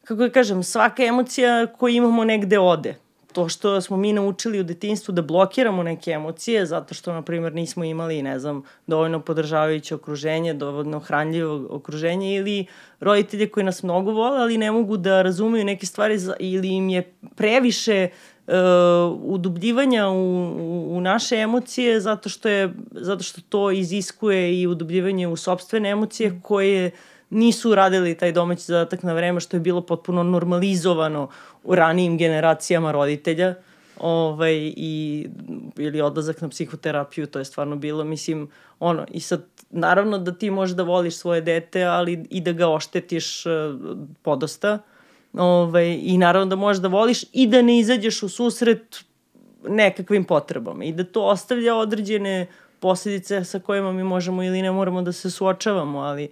kako 0.04 0.22
da 0.22 0.30
kažem, 0.30 0.62
svaka 0.62 1.04
emocija 1.04 1.66
koju 1.66 1.94
imamo 1.94 2.24
negde 2.24 2.58
ode. 2.58 2.94
To 3.32 3.48
što 3.48 3.80
smo 3.80 3.96
mi 3.96 4.12
naučili 4.12 4.60
u 4.60 4.64
detinstvu 4.64 5.12
da 5.12 5.22
blokiramo 5.22 5.82
neke 5.82 6.10
emocije, 6.10 6.66
zato 6.66 6.94
što, 6.94 7.12
na 7.12 7.22
primjer, 7.22 7.54
nismo 7.54 7.84
imali, 7.84 8.22
ne 8.22 8.38
znam, 8.38 8.62
dovoljno 8.86 9.20
podržavajuće 9.20 9.94
okruženje, 9.94 10.54
dovoljno 10.54 10.98
hranljivo 10.98 11.66
okruženje 11.70 12.34
ili 12.34 12.66
roditelje 13.00 13.48
koji 13.48 13.64
nas 13.64 13.82
mnogo 13.82 14.12
vole, 14.12 14.40
ali 14.40 14.58
ne 14.58 14.72
mogu 14.72 14.96
da 14.96 15.22
razumeju 15.22 15.64
neke 15.64 15.86
stvari 15.86 16.18
ili 16.38 16.68
im 16.68 16.88
je 16.88 17.12
previše 17.34 18.08
udubljivanja 19.22 20.08
u, 20.08 20.14
u, 20.58 20.96
u 20.96 21.00
naše 21.00 21.36
emocije 21.36 22.00
zato 22.00 22.28
što, 22.28 22.48
je, 22.48 22.74
zato 22.90 23.22
što 23.22 23.40
to 23.48 23.70
iziskuje 23.70 24.60
i 24.60 24.66
udubljivanje 24.66 25.28
u 25.28 25.36
sobstvene 25.36 25.90
emocije 25.90 26.40
koje 26.42 26.90
nisu 27.30 27.70
uradili 27.70 28.14
taj 28.14 28.32
domaći 28.32 28.62
zadatak 28.62 29.02
na 29.02 29.12
vreme 29.12 29.40
što 29.40 29.56
je 29.56 29.60
bilo 29.60 29.80
potpuno 29.80 30.22
normalizovano 30.22 31.28
u 31.64 31.74
ranijim 31.74 32.18
generacijama 32.18 32.92
roditelja 32.92 33.54
ovaj, 33.98 34.72
i, 34.76 35.26
ili 35.76 36.00
odlazak 36.00 36.40
na 36.40 36.48
psihoterapiju, 36.48 37.26
to 37.26 37.38
je 37.38 37.44
stvarno 37.44 37.76
bilo, 37.76 38.04
mislim, 38.04 38.48
ono, 38.80 39.06
i 39.10 39.20
sad, 39.20 39.44
naravno 39.70 40.18
da 40.18 40.32
ti 40.32 40.50
možeš 40.50 40.76
da 40.76 40.82
voliš 40.82 41.16
svoje 41.16 41.40
dete, 41.40 41.84
ali 41.84 42.26
i 42.30 42.40
da 42.40 42.52
ga 42.52 42.68
oštetiš 42.68 43.46
uh, 43.46 43.52
podosta, 44.22 44.74
uh, 44.74 44.95
Ovaj, 45.36 45.98
I 46.02 46.18
naravno 46.18 46.46
da 46.46 46.56
možeš 46.56 46.82
da 46.82 46.88
voliš 46.88 47.24
i 47.32 47.46
da 47.46 47.62
ne 47.62 47.78
izađeš 47.78 48.22
u 48.22 48.28
susret 48.28 49.04
nekakvim 49.68 50.24
potrebama 50.24 50.84
i 50.84 50.92
da 50.92 51.04
to 51.04 51.24
ostavlja 51.24 51.74
određene 51.74 52.46
posledice 52.80 53.44
sa 53.44 53.58
kojima 53.58 53.92
mi 53.92 54.04
možemo 54.04 54.42
ili 54.42 54.62
ne 54.62 54.70
moramo 54.70 55.02
da 55.02 55.12
se 55.12 55.30
suočavamo, 55.30 55.98
ali 55.98 56.28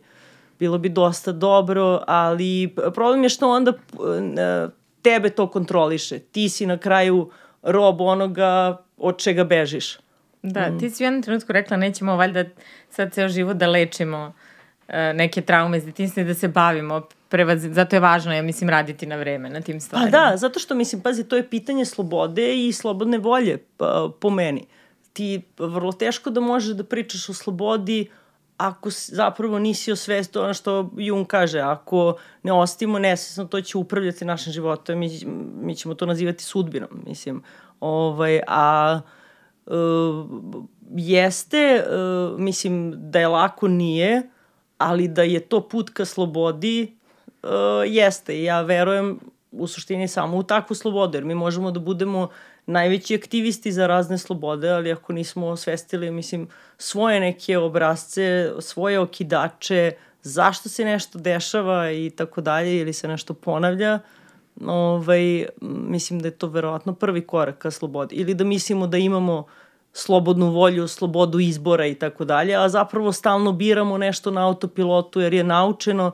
bilo 0.58 0.78
bi 0.78 0.88
dosta 0.88 1.32
dobro, 1.32 2.00
ali 2.06 2.74
problem 2.94 3.22
je 3.22 3.28
što 3.28 3.50
onda 3.50 3.70
e, 3.70 4.68
tebe 5.02 5.30
to 5.30 5.50
kontroliše. 5.50 6.18
Ti 6.18 6.48
si 6.48 6.66
na 6.66 6.78
kraju 6.78 7.30
rob 7.62 8.00
onoga 8.00 8.82
od 8.96 9.18
čega 9.18 9.44
bežiš. 9.44 9.98
Da, 10.42 10.70
mm. 10.70 10.78
ti 10.78 10.90
si 10.90 11.02
u 11.02 11.06
jednom 11.06 11.22
trenutku 11.22 11.52
rekla 11.52 11.76
nećemo 11.76 12.16
valjda 12.16 12.44
sad 12.90 13.12
ceo 13.12 13.28
život 13.28 13.56
da 13.56 13.66
lečimo 13.66 14.32
uh, 14.88 14.94
neke 15.14 15.40
traume 15.40 15.76
iz 15.76 15.84
detinstva 15.84 16.22
i 16.22 16.26
da 16.26 16.34
se 16.34 16.48
bavimo 16.48 17.02
prevaz, 17.34 17.64
zato 17.74 17.96
je 17.96 18.00
važno, 18.00 18.32
ja 18.32 18.42
mislim, 18.42 18.70
raditi 18.70 19.06
na 19.10 19.16
vreme 19.16 19.50
na 19.50 19.60
tim 19.60 19.80
stvarima. 19.80 20.10
Pa 20.10 20.18
da, 20.18 20.36
zato 20.36 20.60
što, 20.62 20.74
mislim, 20.74 21.00
pazi, 21.02 21.24
to 21.24 21.36
je 21.36 21.48
pitanje 21.50 21.84
slobode 21.84 22.44
i 22.66 22.72
slobodne 22.72 23.18
volje, 23.18 23.58
pa, 23.76 24.10
po 24.20 24.30
meni. 24.30 24.66
Ti 25.12 25.42
vrlo 25.58 25.92
teško 25.92 26.30
da 26.30 26.40
možeš 26.40 26.76
da 26.78 26.84
pričaš 26.84 27.28
o 27.28 27.34
slobodi 27.34 28.06
ako 28.56 28.90
zapravo 28.90 29.58
nisi 29.58 29.92
osvestio 29.92 30.42
ono 30.42 30.54
što 30.54 30.90
Jung 30.96 31.26
kaže, 31.26 31.60
ako 31.60 32.16
ne 32.42 32.52
ostimo 32.52 32.98
nesvesno, 32.98 33.44
to 33.44 33.60
će 33.60 33.78
upravljati 33.78 34.24
našim 34.24 34.52
životom, 34.52 34.98
mi, 34.98 35.10
mi 35.62 35.74
ćemo 35.74 35.94
to 35.94 36.06
nazivati 36.06 36.44
sudbinom, 36.44 37.02
mislim. 37.06 37.42
Ovaj, 37.80 38.40
a 38.46 39.00
uh, 39.66 39.74
jeste, 40.96 41.82
uh, 41.82 42.40
mislim 42.40 42.94
da 43.10 43.20
je 43.20 43.28
lako 43.28 43.68
nije, 43.68 44.22
ali 44.78 45.08
da 45.08 45.22
je 45.22 45.40
to 45.40 45.68
put 45.68 45.90
ka 45.90 46.04
slobodi, 46.04 46.96
uh, 47.44 47.50
jeste. 47.86 48.42
Ja 48.42 48.60
verujem 48.60 49.20
u 49.50 49.66
suštini 49.66 50.08
samo 50.08 50.36
u 50.36 50.42
takvu 50.42 50.74
slobodu, 50.74 51.16
jer 51.16 51.24
mi 51.24 51.34
možemo 51.34 51.70
da 51.70 51.80
budemo 51.80 52.28
najveći 52.66 53.14
aktivisti 53.14 53.72
za 53.72 53.86
razne 53.86 54.18
slobode, 54.18 54.70
ali 54.70 54.92
ako 54.92 55.12
nismo 55.12 55.46
osvestili, 55.46 56.10
mislim, 56.10 56.48
svoje 56.78 57.20
neke 57.20 57.58
obrazce, 57.58 58.52
svoje 58.60 58.98
okidače, 58.98 59.92
zašto 60.22 60.68
se 60.68 60.84
nešto 60.84 61.18
dešava 61.18 61.90
i 61.90 62.10
tako 62.10 62.40
dalje, 62.40 62.76
ili 62.76 62.92
se 62.92 63.08
nešto 63.08 63.34
ponavlja, 63.34 63.98
ovaj, 64.66 65.46
mislim 65.60 66.20
da 66.20 66.28
je 66.28 66.38
to 66.38 66.46
verovatno 66.46 66.94
prvi 66.94 67.26
korak 67.26 67.58
ka 67.58 67.70
slobodi. 67.70 68.16
Ili 68.16 68.34
da 68.34 68.44
mislimo 68.44 68.86
da 68.86 68.98
imamo 68.98 69.46
slobodnu 69.92 70.50
volju, 70.50 70.88
slobodu 70.88 71.40
izbora 71.40 71.86
i 71.86 71.94
tako 71.94 72.24
dalje, 72.24 72.54
a 72.54 72.68
zapravo 72.68 73.12
stalno 73.12 73.52
biramo 73.52 73.98
nešto 73.98 74.30
na 74.30 74.46
autopilotu 74.46 75.20
jer 75.20 75.34
je 75.34 75.44
naučeno 75.44 76.12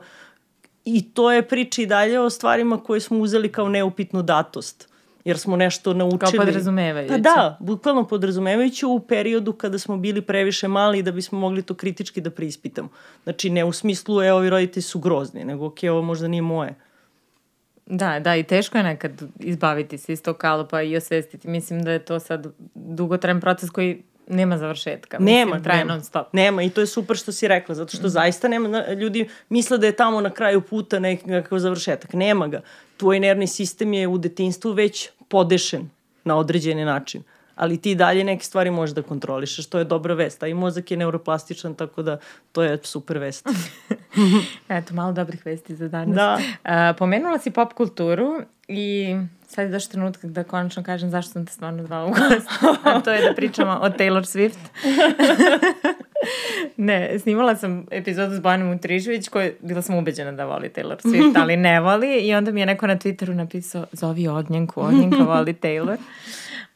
i 0.85 1.13
to 1.13 1.31
je 1.31 1.47
priča 1.47 1.81
i 1.81 1.85
dalje 1.85 2.19
o 2.19 2.29
stvarima 2.29 2.83
koje 2.83 2.99
smo 2.99 3.17
uzeli 3.19 3.51
kao 3.51 3.69
neupitnu 3.69 4.21
datost 4.21 4.91
jer 5.25 5.39
smo 5.39 5.55
nešto 5.55 5.93
naučili. 5.93 6.19
Kao 6.19 6.45
podrazumevajući. 6.45 7.13
Pa 7.13 7.17
da, 7.17 7.57
bukvalno 7.59 8.07
podrazumevajući 8.07 8.85
u 8.85 8.99
periodu 8.99 9.53
kada 9.53 9.79
smo 9.79 9.97
bili 9.97 10.21
previše 10.21 10.67
mali 10.67 11.03
da 11.03 11.11
bismo 11.11 11.39
mogli 11.39 11.61
to 11.61 11.73
kritički 11.73 12.21
da 12.21 12.31
preispitamo. 12.31 12.89
Znači, 13.23 13.49
ne 13.49 13.65
u 13.65 13.71
smislu, 13.71 14.23
e, 14.23 14.33
ovi 14.33 14.49
roditelji 14.49 14.83
su 14.83 14.99
grozni, 14.99 15.45
nego, 15.45 15.65
ok, 15.65 15.77
ovo 15.91 16.01
možda 16.01 16.27
nije 16.27 16.41
moje. 16.41 16.75
Da, 17.85 18.19
da, 18.19 18.35
i 18.35 18.43
teško 18.43 18.77
je 18.77 18.83
nekad 18.83 19.21
izbaviti 19.39 19.97
se 19.97 20.13
iz 20.13 20.23
tog 20.23 20.37
kalupa 20.37 20.81
i 20.81 20.97
osvestiti. 20.97 21.47
Mislim 21.47 21.83
da 21.83 21.91
je 21.91 22.05
to 22.05 22.19
sad 22.19 22.47
dugotrajan 22.75 23.41
proces 23.41 23.69
koji 23.69 24.03
nema 24.31 24.57
završetka. 24.57 25.17
Nema, 25.19 25.45
mislim, 25.45 25.63
traje 25.63 25.79
nema. 25.79 25.93
non 25.93 26.03
stop. 26.03 26.33
Nema 26.33 26.63
i 26.63 26.69
to 26.69 26.81
je 26.81 26.87
super 26.87 27.17
što 27.17 27.31
si 27.31 27.47
rekla, 27.47 27.75
zato 27.75 27.97
što 27.97 28.07
mm. 28.07 28.09
zaista 28.09 28.47
nema, 28.47 28.87
ljudi 28.87 29.29
misle 29.49 29.77
da 29.77 29.85
je 29.85 29.95
tamo 29.95 30.21
na 30.21 30.29
kraju 30.29 30.61
puta 30.61 30.99
nekakav 30.99 31.59
završetak. 31.59 32.13
Nema 32.13 32.47
ga. 32.47 32.61
Tvoj 32.97 33.19
nervni 33.19 33.47
sistem 33.47 33.93
je 33.93 34.07
u 34.07 34.17
detinstvu 34.17 34.71
već 34.71 35.09
podešen 35.27 35.89
na 36.23 36.37
određeni 36.37 36.85
način 36.85 37.23
ali 37.55 37.77
ti 37.77 37.95
dalje 37.95 38.23
neke 38.23 38.45
stvari 38.45 38.71
možeš 38.71 38.95
da 38.95 39.01
kontrolišeš, 39.01 39.65
to 39.65 39.77
je 39.77 39.85
dobra 39.85 40.13
vest, 40.13 40.43
a 40.43 40.47
i 40.47 40.53
mozak 40.53 40.91
je 40.91 40.97
neuroplastičan, 40.97 41.75
tako 41.75 42.01
da 42.01 42.17
to 42.51 42.63
je 42.63 42.79
super 42.83 43.17
vest. 43.17 43.47
Eto, 44.69 44.93
malo 44.93 45.13
dobrih 45.13 45.45
vesti 45.45 45.75
za 45.75 45.87
danas. 45.87 46.15
Da. 46.15 46.39
Uh, 46.63 46.97
pomenula 46.97 47.39
si 47.39 47.51
pop 47.51 47.73
kulturu 47.73 48.41
i 48.67 49.15
sad 49.47 49.65
je 49.65 49.71
došao 49.71 49.91
trenutak 49.91 50.25
da 50.25 50.43
konačno 50.43 50.83
kažem 50.83 51.09
zašto 51.09 51.31
sam 51.31 51.45
te 51.45 51.53
stvarno 51.53 51.83
zvala 51.85 52.05
u 52.05 52.09
gost. 52.09 52.49
A 52.83 53.01
to 53.01 53.11
je 53.11 53.29
da 53.29 53.35
pričamo 53.35 53.71
o 53.71 53.89
Taylor 53.89 54.21
Swift. 54.21 54.59
ne, 56.77 57.19
snimala 57.19 57.55
sam 57.55 57.85
epizodu 57.91 58.35
s 58.35 58.39
Bojanom 58.39 58.71
Utrižević 58.71 59.29
koja 59.29 59.51
bila 59.59 59.81
sam 59.81 59.95
ubeđena 59.95 60.31
da 60.31 60.45
voli 60.45 60.69
Taylor 60.75 61.01
Swift, 61.03 61.41
ali 61.41 61.57
ne 61.57 61.79
voli 61.79 62.19
i 62.19 62.33
onda 62.33 62.51
mi 62.51 62.59
je 62.59 62.65
neko 62.65 62.87
na 62.87 62.97
Twitteru 62.97 63.33
napisao 63.33 63.85
zovi 63.91 64.27
Ognjenku, 64.27 64.81
Ognjenka 64.81 65.23
voli 65.23 65.53
Taylor. 65.53 65.97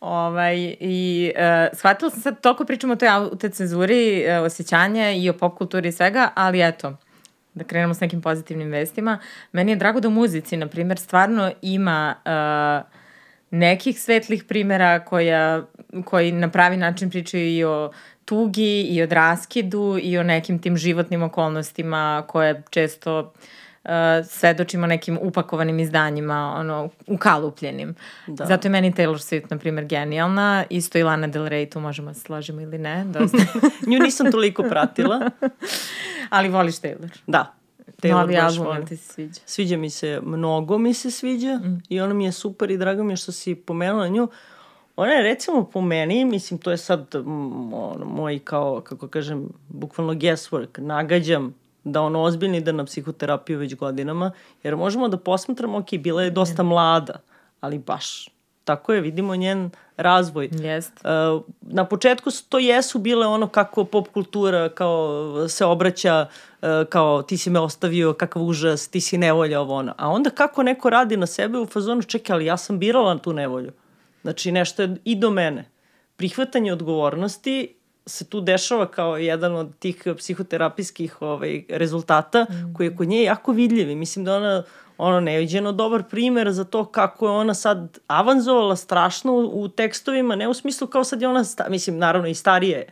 Ovaj, 0.05 0.75
I 0.79 1.31
uh, 1.35 1.77
shvatila 1.77 2.11
sam 2.11 2.21
sad, 2.21 2.41
toliko 2.41 2.65
pričamo 2.65 2.93
o 2.93 2.95
toj 2.95 3.09
autocenzuri, 3.09 4.25
uh, 4.27 4.45
osjećanja 4.45 5.11
i 5.11 5.29
o 5.29 5.33
pop 5.33 5.57
kulturi 5.57 5.89
i 5.89 5.91
svega, 5.91 6.29
ali 6.35 6.67
eto, 6.67 6.97
da 7.53 7.63
krenemo 7.63 7.93
s 7.93 7.99
nekim 7.99 8.21
pozitivnim 8.21 8.71
vestima. 8.71 9.19
Meni 9.51 9.71
je 9.71 9.75
drago 9.75 9.99
da 9.99 10.07
u 10.07 10.11
muzici, 10.11 10.57
na 10.57 10.67
primjer, 10.67 10.99
stvarno 10.99 11.51
ima 11.61 12.15
uh, 12.25 12.91
nekih 13.51 14.01
svetlih 14.01 14.43
primera 14.43 14.99
koja, 15.05 15.63
koji 16.05 16.31
na 16.31 16.49
pravi 16.49 16.77
način 16.77 17.09
pričaju 17.09 17.47
i 17.47 17.63
o 17.63 17.91
tugi 18.25 18.81
i 18.81 19.03
o 19.03 19.05
raskidu 19.05 19.99
i 20.01 20.17
o 20.17 20.23
nekim 20.23 20.59
tim 20.59 20.77
životnim 20.77 21.23
okolnostima 21.23 22.23
koje 22.27 22.63
često 22.69 23.19
uh, 23.19 23.25
uh, 23.85 24.27
svedočimo 24.27 24.87
nekim 24.87 25.19
upakovanim 25.21 25.79
izdanjima, 25.79 26.53
ono, 26.57 26.89
ukalupljenim. 27.07 27.95
Da. 28.27 28.45
Zato 28.45 28.67
je 28.67 28.71
meni 28.71 28.93
Taylor 28.93 29.17
Swift, 29.17 29.45
na 29.49 29.57
primjer, 29.57 29.85
genijalna. 29.85 30.65
Isto 30.69 30.97
i 30.97 31.03
Lana 31.03 31.27
Del 31.27 31.43
Rey, 31.43 31.71
tu 31.71 31.79
možemo 31.79 32.07
da 32.07 32.13
se 32.13 32.19
složimo 32.19 32.61
ili 32.61 32.77
ne. 32.77 33.05
Dosta. 33.05 33.37
Nju 33.89 33.99
nisam 33.99 34.31
toliko 34.31 34.63
pratila. 34.63 35.31
Ali 36.29 36.49
voliš 36.49 36.75
Taylor. 36.75 37.09
Da. 37.27 37.53
Taylor 38.01 38.21
Novi 38.21 38.37
album, 38.37 38.85
ti 38.85 38.97
se 38.97 39.13
sviđa? 39.13 39.41
Sviđa 39.45 39.77
mi 39.77 39.89
se, 39.89 40.19
mnogo 40.23 40.77
mi 40.77 40.93
se 40.93 41.11
sviđa 41.11 41.55
mm. 41.55 41.83
i 41.89 42.01
ona 42.01 42.13
mi 42.13 42.25
je 42.25 42.31
super 42.31 42.71
i 42.71 42.77
drago 42.77 43.03
mi 43.03 43.13
je 43.13 43.17
što 43.17 43.31
si 43.31 43.55
pomenula 43.55 44.07
nju. 44.07 44.27
Ona 44.95 45.11
je 45.11 45.23
recimo 45.23 45.63
po 45.63 45.81
meni, 45.81 46.25
mislim 46.25 46.59
to 46.59 46.71
je 46.71 46.77
sad 46.77 47.15
ono, 47.15 48.05
moj 48.05 48.39
kao, 48.39 48.81
kako 48.81 49.07
kažem, 49.07 49.49
bukvalno 49.67 50.13
guesswork, 50.13 50.79
nagađam 50.79 51.53
da 51.85 52.01
ono 52.01 52.21
ozbiljno 52.21 52.57
ide 52.57 52.73
na 52.73 52.85
psihoterapiju 52.85 53.59
već 53.59 53.75
godinama, 53.75 54.31
jer 54.63 54.75
možemo 54.75 55.07
da 55.07 55.17
posmatramo, 55.17 55.77
ok, 55.77 55.91
bila 55.99 56.23
je 56.23 56.31
dosta 56.31 56.63
mlada, 56.63 57.13
ali 57.61 57.79
baš 57.79 58.35
tako 58.65 58.93
je, 58.93 59.01
vidimo 59.01 59.35
njen 59.35 59.69
razvoj. 59.97 60.49
Jest. 60.51 60.91
Uh, 61.03 61.41
na 61.61 61.85
početku 61.85 62.29
to 62.49 62.59
jesu 62.59 62.99
bile 62.99 63.27
ono 63.27 63.47
kako 63.47 63.83
pop 63.85 64.07
kultura 64.07 64.69
kao 64.69 65.49
se 65.49 65.65
obraća 65.65 66.27
uh, 66.61 66.67
kao 66.89 67.21
ti 67.21 67.37
si 67.37 67.49
me 67.49 67.59
ostavio, 67.59 68.13
kakav 68.13 68.43
užas, 68.43 68.87
ti 68.87 69.01
si 69.01 69.17
nevolja, 69.17 69.61
ovo 69.61 69.75
ono. 69.75 69.93
A 69.97 70.09
onda 70.09 70.29
kako 70.29 70.63
neko 70.63 70.89
radi 70.89 71.17
na 71.17 71.25
sebe 71.25 71.57
u 71.57 71.65
fazonu, 71.65 72.01
čekaj, 72.01 72.33
ali 72.33 72.45
ja 72.45 72.57
sam 72.57 72.79
birala 72.79 73.17
tu 73.17 73.33
nevolju. 73.33 73.71
Znači 74.21 74.51
nešto 74.51 74.81
je 74.81 74.95
i 75.03 75.15
do 75.15 75.29
mene. 75.29 75.69
Prihvatanje 76.15 76.73
odgovornosti 76.73 77.74
se 78.05 78.25
tu 78.25 78.41
dešava 78.41 78.87
kao 78.87 79.17
jedan 79.17 79.55
od 79.55 79.77
tih 79.79 80.03
psihoterapijskih 80.17 81.21
ovaj, 81.21 81.63
rezultata 81.69 82.43
mm. 82.43 82.73
koji 82.73 82.87
je 82.87 82.95
kod 82.95 83.07
nje 83.07 83.23
jako 83.23 83.51
vidljiv 83.51 83.89
i 83.89 83.95
mislim 83.95 84.25
da 84.25 84.35
ona 84.35 84.63
ono 84.97 85.19
neviđeno 85.19 85.71
dobar 85.71 86.03
primer 86.03 86.51
za 86.51 86.63
to 86.63 86.85
kako 86.85 87.25
je 87.25 87.31
ona 87.31 87.53
sad 87.53 87.99
avanzovala 88.07 88.75
strašno 88.75 89.33
u, 89.33 89.63
u 89.63 89.67
tekstovima, 89.67 90.35
ne 90.35 90.47
u 90.47 90.53
smislu 90.53 90.87
kao 90.87 91.03
sad 91.03 91.21
je 91.21 91.27
ona, 91.27 91.43
sta, 91.43 91.65
mislim 91.69 91.97
naravno 91.97 92.27
i 92.27 92.33
starije 92.33 92.87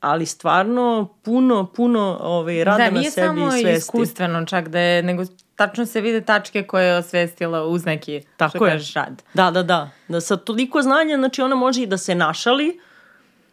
ali 0.00 0.26
stvarno 0.26 1.08
puno, 1.22 1.66
puno 1.66 2.18
ovaj, 2.20 2.64
rada 2.64 2.84
da, 2.84 2.90
na 2.90 2.90
sebi 2.90 3.06
i 3.06 3.10
svesti. 3.10 3.20
Da, 3.20 3.32
nije 3.32 3.62
samo 3.62 3.76
iskustveno 3.76 4.46
čak 4.46 4.68
da 4.68 4.78
je, 4.78 5.02
nego 5.02 5.24
tačno 5.56 5.86
se 5.86 6.00
vide 6.00 6.20
tačke 6.20 6.62
koje 6.62 6.86
je 6.86 6.96
osvestila 6.96 7.64
uz 7.66 7.84
neki, 7.84 8.22
Tako 8.36 8.58
što 8.58 8.66
je. 8.66 8.72
kažeš, 8.72 8.94
rad. 8.94 9.22
Da, 9.34 9.50
da, 9.50 9.62
da. 9.62 9.90
Da 10.08 10.20
sa 10.20 10.36
toliko 10.36 10.82
znanja, 10.82 11.16
znači 11.16 11.42
ona 11.42 11.56
može 11.56 11.82
i 11.82 11.86
da 11.86 11.98
se 11.98 12.14
našali, 12.14 12.80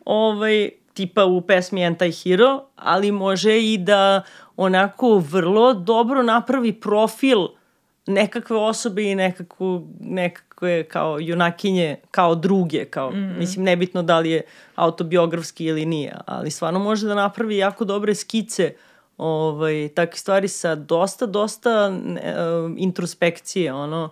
ovaj, 0.06 0.70
tipa 0.98 1.26
u 1.26 1.42
pesmi 1.42 1.82
Anti-Hero, 1.82 2.60
ali 2.76 3.12
može 3.12 3.64
i 3.64 3.78
da 3.78 4.22
onako 4.56 5.18
vrlo 5.18 5.74
dobro 5.74 6.24
napravi 6.24 6.74
profil 6.74 7.48
nekakve 8.08 8.58
osobe 8.58 9.04
i 9.12 9.16
nekakvu, 9.16 9.88
nekakve 10.00 10.84
kao 10.84 11.20
junakinje, 11.20 11.96
kao 12.12 12.36
druge, 12.36 12.86
kao, 12.86 13.12
mm 13.12 13.16
-hmm. 13.16 13.38
mislim, 13.38 13.66
nebitno 13.66 14.04
da 14.04 14.20
li 14.20 14.30
je 14.32 14.42
autobiografski 14.76 15.66
ili 15.66 15.86
nije, 15.86 16.16
ali 16.26 16.52
stvarno 16.52 16.80
može 16.80 17.08
da 17.08 17.16
napravi 17.16 17.58
jako 17.58 17.86
dobre 17.86 18.16
skice 18.16 18.74
ovaj, 19.18 19.90
takve 19.96 20.18
stvari 20.18 20.48
sa 20.48 20.76
dosta, 20.76 21.26
dosta 21.26 21.90
uh, 21.90 22.74
introspekcije, 22.78 23.74
ono, 23.74 24.10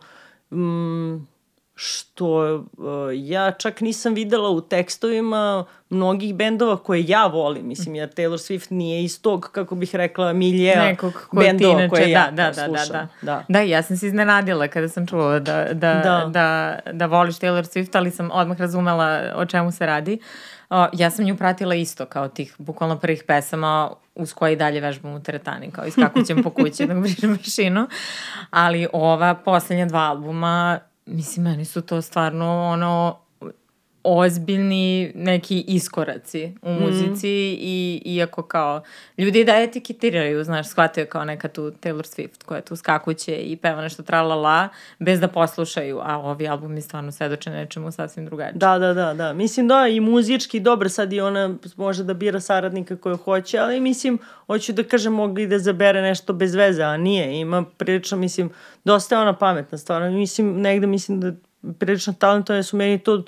mm, 0.52 1.28
što 1.76 2.56
uh, 2.56 2.66
ja 3.14 3.52
čak 3.52 3.82
nisam 3.82 4.14
videla 4.14 4.50
u 4.50 4.62
tekstovima 4.62 5.66
mnogih 5.90 6.36
bendova 6.36 6.78
koje 6.78 7.06
ja 7.08 7.28
volim. 7.28 7.68
Mislim, 7.68 7.96
jer 7.96 8.10
Taylor 8.10 8.38
Swift 8.38 8.72
nije 8.72 9.04
iz 9.04 9.22
tog, 9.22 9.50
kako 9.52 9.76
bih 9.76 9.96
rekla, 9.96 10.34
miljeja 10.34 10.86
Nekog 10.86 11.14
ko 11.30 11.38
bendova 11.38 11.74
inače, 11.74 11.90
koje 11.90 12.12
ja 12.12 12.32
da, 12.32 12.52
da, 12.52 12.54
slušam. 12.54 12.92
Da, 12.92 13.08
da, 13.22 13.32
da. 13.32 13.44
da, 13.48 13.60
ja 13.60 13.82
sam 13.82 13.98
se 13.98 14.08
iznenadila 14.08 14.68
kada 14.68 14.90
sam 14.90 15.08
čula 15.08 15.40
da, 15.40 15.68
da, 15.74 15.94
da. 15.94 16.26
da, 16.30 16.80
da 16.94 17.06
voliš 17.06 17.36
Taylor 17.36 17.64
Swift, 17.64 17.98
ali 17.98 18.12
sam 18.12 18.32
odmah 18.32 18.60
razumela 18.60 19.22
o 19.36 19.46
čemu 19.46 19.72
se 19.72 19.86
radi. 19.86 20.20
O, 20.70 20.88
ja 20.94 21.10
sam 21.10 21.26
nju 21.26 21.38
pratila 21.38 21.76
isto 21.76 22.06
kao 22.06 22.28
tih 22.28 22.56
bukvalno 22.58 23.00
prvih 23.00 23.24
pesama 23.28 23.92
uz 24.16 24.34
koje 24.34 24.54
i 24.54 24.56
dalje 24.56 24.82
vežbam 24.82 25.14
u 25.14 25.24
teretani, 25.24 25.72
kao 25.72 25.86
iskakućem 25.86 26.44
po 26.44 26.50
kući 26.50 26.86
dok 26.86 26.98
brižem 27.04 27.32
mašinu. 27.32 27.88
Ali 28.50 28.88
ova 28.94 29.36
poslednja 29.36 29.86
dva 29.86 30.00
albuma 30.00 30.80
mislim, 31.06 31.44
meni 31.44 31.66
su 31.66 31.82
to 31.82 32.02
stvarno 32.02 32.68
ono 32.68 33.25
ozbiljni 34.06 35.12
neki 35.16 35.64
iskoraci 35.68 36.52
u 36.62 36.72
mhm. 36.72 36.84
muzici 36.84 37.28
mm. 37.28 37.62
i 37.62 38.02
iako 38.06 38.42
kao 38.42 38.82
ljudi 39.18 39.44
da 39.44 39.56
etiketiraju, 39.56 40.44
znaš, 40.44 40.68
shvataju 40.68 41.08
kao 41.08 41.26
neka 41.26 41.48
tu 41.48 41.62
Taylor 41.72 42.04
Swift 42.04 42.44
koja 42.46 42.62
tu 42.62 42.76
skakuće 42.76 43.36
i 43.36 43.56
peva 43.56 43.82
nešto 43.82 44.04
tralala 44.04 44.70
bez 45.00 45.20
da 45.20 45.28
poslušaju, 45.28 46.00
a 46.04 46.18
ovi 46.18 46.48
albumi 46.48 46.82
stvarno 46.82 47.12
svedoče 47.12 47.50
nečemu 47.50 47.92
sasvim 47.92 48.26
drugačije. 48.26 48.58
Da, 48.58 48.80
da, 48.80 48.94
da, 48.94 49.14
da. 49.14 49.34
Mislim 49.34 49.68
da 49.68 49.88
i 49.88 50.00
muzički 50.00 50.60
dobro 50.60 50.90
sad 50.90 51.14
i 51.14 51.22
ona 51.22 51.56
može 51.76 52.04
da 52.04 52.14
bira 52.14 52.40
saradnika 52.40 52.96
koju 52.98 53.18
hoće, 53.18 53.58
ali 53.58 53.80
mislim, 53.80 54.20
hoću 54.48 54.74
da 54.74 54.84
kažem 54.84 55.14
mogli 55.14 55.48
da 55.48 55.60
zabere 55.60 56.02
nešto 56.02 56.34
bez 56.34 56.56
veze, 56.56 56.84
a 56.84 56.98
nije. 56.98 57.40
Ima 57.40 57.64
prilično, 57.78 58.18
mislim, 58.18 58.50
dosta 58.84 59.16
je 59.16 59.22
ona 59.22 59.34
pametna 59.34 59.78
stvarno. 59.78 60.12
Mislim, 60.12 60.62
negde 60.62 60.88
mislim 60.88 61.20
da 61.20 61.32
prilično 61.80 62.14
talentovane 62.14 62.64
su 62.64 62.78
meni 62.78 63.00
to 63.00 63.24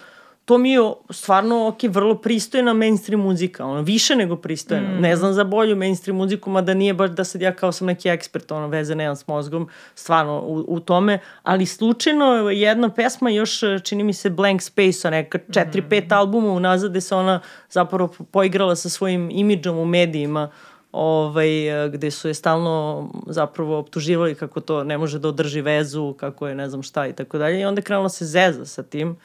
to 0.48 0.58
mi 0.58 0.72
je 0.72 0.80
stvarno, 1.10 1.68
ok, 1.68 1.84
vrlo 1.84 2.16
pristojna 2.16 2.74
mainstream 2.74 3.22
muzika, 3.22 3.66
ono, 3.66 3.82
više 3.82 4.16
nego 4.16 4.36
pristojna. 4.36 4.89
Mm. 4.89 5.02
Ne 5.02 5.16
znam 5.16 5.34
za 5.34 5.43
bolju 5.43 5.76
mainstream 5.76 6.18
muziku, 6.18 6.50
mada 6.50 6.74
nije 6.74 6.93
baš 6.93 7.10
da 7.10 7.24
sad 7.24 7.41
ja 7.41 7.56
kao 7.56 7.72
sam 7.72 7.88
neki 7.88 8.10
ekspert, 8.10 8.52
ono, 8.52 8.68
veze 8.68 8.95
nemam 8.95 9.16
s 9.16 9.28
mozgom, 9.28 9.70
stvarno 9.95 10.39
u, 10.39 10.66
u 10.68 10.80
tome, 10.80 11.20
ali 11.43 11.66
slučajno 11.66 12.26
jedna 12.50 12.89
pesma 12.89 13.30
još, 13.30 13.60
čini 13.84 14.04
mi 14.04 14.14
se 14.14 14.30
Blank 14.30 14.62
Space, 14.62 15.12
neka 15.12 15.39
četiri, 15.52 15.82
mm. 15.82 15.89
pet 15.89 16.12
albuma 16.12 16.52
unazad 16.52 16.91
gde 16.91 17.02
se 17.02 17.16
ona 17.16 17.39
zapravo 17.70 18.14
poigrala 18.32 18.76
sa 18.76 18.89
svojim 18.89 19.30
imidžom 19.32 19.78
u 19.78 19.86
medijima, 19.86 20.52
ovaj, 20.91 21.50
gde 21.91 22.12
su 22.12 22.28
je 22.28 22.34
stalno 22.34 23.08
zapravo 23.28 23.78
optuživali 23.78 24.36
kako 24.36 24.60
to 24.60 24.84
ne 24.84 24.98
može 24.98 25.20
da 25.20 25.28
održi 25.28 25.62
vezu, 25.62 26.14
kako 26.14 26.48
je 26.48 26.56
ne 26.56 26.70
znam 26.70 26.84
šta 26.84 27.08
i 27.08 27.14
tako 27.14 27.38
dalje. 27.38 27.60
I 27.60 27.66
onda 27.66 27.80
je 27.80 27.84
krenula 27.84 28.10
se 28.10 28.26
zeza 28.26 28.66
sa 28.66 28.84
tim. 28.84 29.18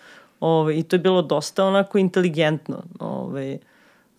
Ovaj, 0.42 0.74
I 0.74 0.82
to 0.82 0.96
je 0.96 1.00
bilo 1.00 1.22
dosta 1.22 1.64
onako 1.64 1.98
inteligentno. 1.98 2.82
Ovaj, 3.00 3.58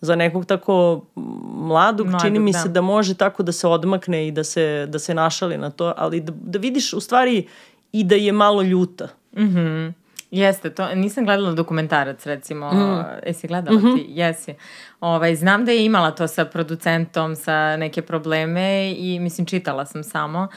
za 0.00 0.16
nekog 0.16 0.46
tako 0.46 1.04
mladog, 1.14 2.06
mladog 2.06 2.20
čini 2.20 2.38
mi 2.38 2.52
da. 2.52 2.58
se 2.58 2.68
da 2.68 2.80
može 2.80 3.14
tako 3.14 3.42
da 3.42 3.52
se 3.52 3.68
odmakne 3.68 4.26
i 4.28 4.30
da 4.30 4.44
se, 4.44 4.86
da 4.88 4.98
se 4.98 5.14
našali 5.14 5.58
na 5.58 5.70
to, 5.70 5.94
ali 5.96 6.20
da, 6.20 6.32
da 6.36 6.58
vidiš 6.58 6.92
u 6.92 7.00
stvari 7.00 7.46
i 7.92 8.04
da 8.04 8.14
je 8.14 8.32
malo 8.32 8.62
ljuta. 8.62 9.08
Mhm. 9.36 9.60
Mm 9.60 9.94
Jeste, 10.30 10.70
to, 10.70 10.94
nisam 10.94 11.24
gledala 11.24 11.52
dokumentarac 11.52 12.26
recimo, 12.26 12.72
mm. 12.72 13.04
jesi 13.26 13.46
gledala 13.46 13.78
mm 13.78 13.82
-hmm. 13.82 13.96
ti? 13.96 14.06
Jesi. 14.08 14.54
Ovaj, 15.00 15.34
znam 15.34 15.64
da 15.64 15.72
je 15.72 15.84
imala 15.84 16.10
to 16.10 16.28
sa 16.28 16.44
producentom, 16.44 17.36
sa 17.36 17.76
neke 17.76 18.02
probleme 18.02 18.94
i 18.98 19.20
mislim 19.20 19.46
čitala 19.46 19.86
sam 19.86 20.04
samo 20.04 20.48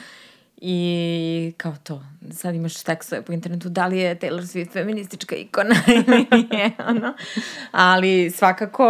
i 0.60 1.52
kao 1.56 1.74
to, 1.82 2.02
sad 2.30 2.54
imaš 2.54 2.82
tekstove 2.82 3.22
po 3.22 3.32
internetu, 3.32 3.68
da 3.68 3.86
li 3.86 3.98
je 3.98 4.18
Taylor 4.18 4.40
Swift 4.40 4.72
feministička 4.72 5.36
ikona 5.36 5.74
ili 5.96 6.26
nije, 6.30 6.70
ono. 6.88 7.14
Ali 7.72 8.30
svakako 8.30 8.84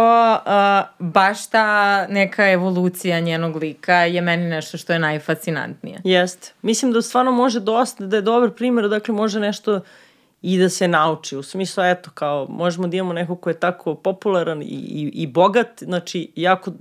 uh, 0.45 1.07
baš 1.07 1.49
ta 1.49 2.07
neka 2.07 2.49
evolucija 2.49 3.19
njenog 3.19 3.55
lika 3.55 3.95
je 3.95 4.21
meni 4.21 4.49
nešto 4.49 4.77
što 4.77 4.93
je 4.93 4.99
najfascinantnije. 4.99 6.01
Jeste. 6.03 6.53
Mislim 6.61 6.91
da 6.91 7.01
stvarno 7.01 7.31
može 7.31 7.59
dosta, 7.59 8.05
da 8.05 8.15
je 8.15 8.21
dobar 8.21 8.49
primjer, 8.51 8.89
dakle 8.89 9.13
može 9.13 9.39
nešto 9.39 9.81
i 10.41 10.57
da 10.57 10.69
se 10.69 10.87
nauči. 10.87 11.37
U 11.37 11.43
smislu, 11.43 11.83
eto, 11.83 12.11
kao, 12.13 12.47
možemo 12.49 12.87
da 12.87 12.97
imamo 12.97 13.13
nekog 13.13 13.41
ko 13.41 13.49
je 13.49 13.59
tako 13.59 13.95
popularan 13.95 14.61
i, 14.61 14.65
i, 14.65 15.11
i 15.13 15.27
bogat, 15.27 15.83
znači, 15.83 16.31
jako 16.35 16.71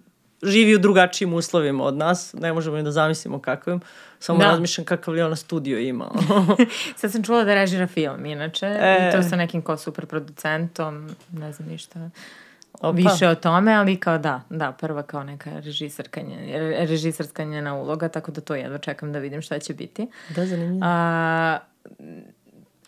živi 0.43 0.75
u 0.75 0.79
drugačijim 0.79 1.35
uslovima 1.35 1.85
od 1.85 1.97
nas, 1.97 2.35
ne 2.39 2.53
možemo 2.53 2.77
ni 2.77 2.83
da 2.83 2.91
zamislimo 2.91 3.39
kakvim, 3.39 3.81
samo 4.19 4.39
da. 4.39 4.45
razmišljam 4.45 4.85
kakav 4.85 5.15
li 5.15 5.23
ona 5.23 5.37
studio 5.37 5.79
ima. 5.79 6.11
Sad 6.99 7.13
sam 7.13 7.23
čula 7.23 7.45
da 7.45 7.55
režira 7.55 7.87
film, 7.87 8.27
inače, 8.27 8.67
e... 8.67 9.09
i 9.09 9.17
to 9.17 9.23
sa 9.23 9.37
nekim 9.37 9.63
ko 9.63 9.77
super 9.77 10.07
producentom, 10.07 11.11
ne 11.33 11.53
znam 11.53 11.69
ništa. 11.69 12.11
Opa. 12.81 12.91
više 12.91 13.29
o 13.29 13.35
tome, 13.35 13.75
ali 13.75 13.97
kao 13.97 14.19
da, 14.19 14.41
da, 14.51 14.73
prva 14.73 15.03
kao 15.03 15.25
neka 15.25 15.51
režisarska 16.79 17.45
njena 17.45 17.75
uloga, 17.75 18.09
tako 18.09 18.31
da 18.31 18.41
to 18.41 18.55
jedva 18.55 18.79
čekam 18.79 19.13
da 19.13 19.19
vidim 19.19 19.43
šta 19.43 19.59
će 19.59 19.75
biti. 19.75 20.09
Da, 20.29 20.47
zanimljivo. 20.47 20.81
A, 20.85 21.59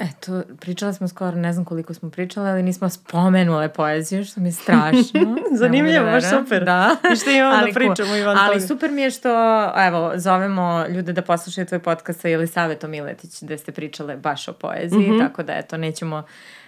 Eto, 0.01 0.43
pričala 0.61 0.93
smo 0.93 1.09
skoro, 1.09 1.37
ne 1.37 1.53
znam 1.53 1.65
koliko 1.65 1.95
smo 1.95 2.11
pričale, 2.11 2.51
ali 2.51 2.63
nismo 2.63 2.89
spomenule 2.89 3.69
poeziju, 3.69 4.25
što 4.25 4.41
mi 4.41 4.49
je 4.49 4.53
strašno. 4.53 5.37
Zanimljivo, 5.61 6.05
da 6.05 6.11
baš 6.11 6.25
super. 6.31 6.65
Da. 6.65 6.97
I 7.13 7.17
što 7.17 7.31
imamo 7.31 7.67
da 7.67 7.73
pričamo 7.75 8.17
Ivan 8.17 8.39
Ali 8.39 8.55
toga. 8.55 8.67
super 8.67 8.91
mi 8.91 9.03
je 9.03 9.11
što, 9.11 9.31
evo, 9.77 10.13
zovemo 10.15 10.85
ljude 10.89 11.13
da 11.13 11.23
poslušaju 11.23 11.67
tvoj 11.67 11.79
podcast 11.79 12.21
sa 12.21 12.29
Jelisavetom 12.29 12.91
Miletić, 12.91 13.43
gde 13.43 13.59
ste 13.59 13.73
pričale 13.73 14.17
baš 14.17 14.49
o 14.49 14.53
poeziji, 14.53 15.09
mm 15.09 15.13
-hmm. 15.13 15.27
tako 15.27 15.43
da, 15.43 15.53
eto, 15.53 15.77
nećemo 15.77 16.17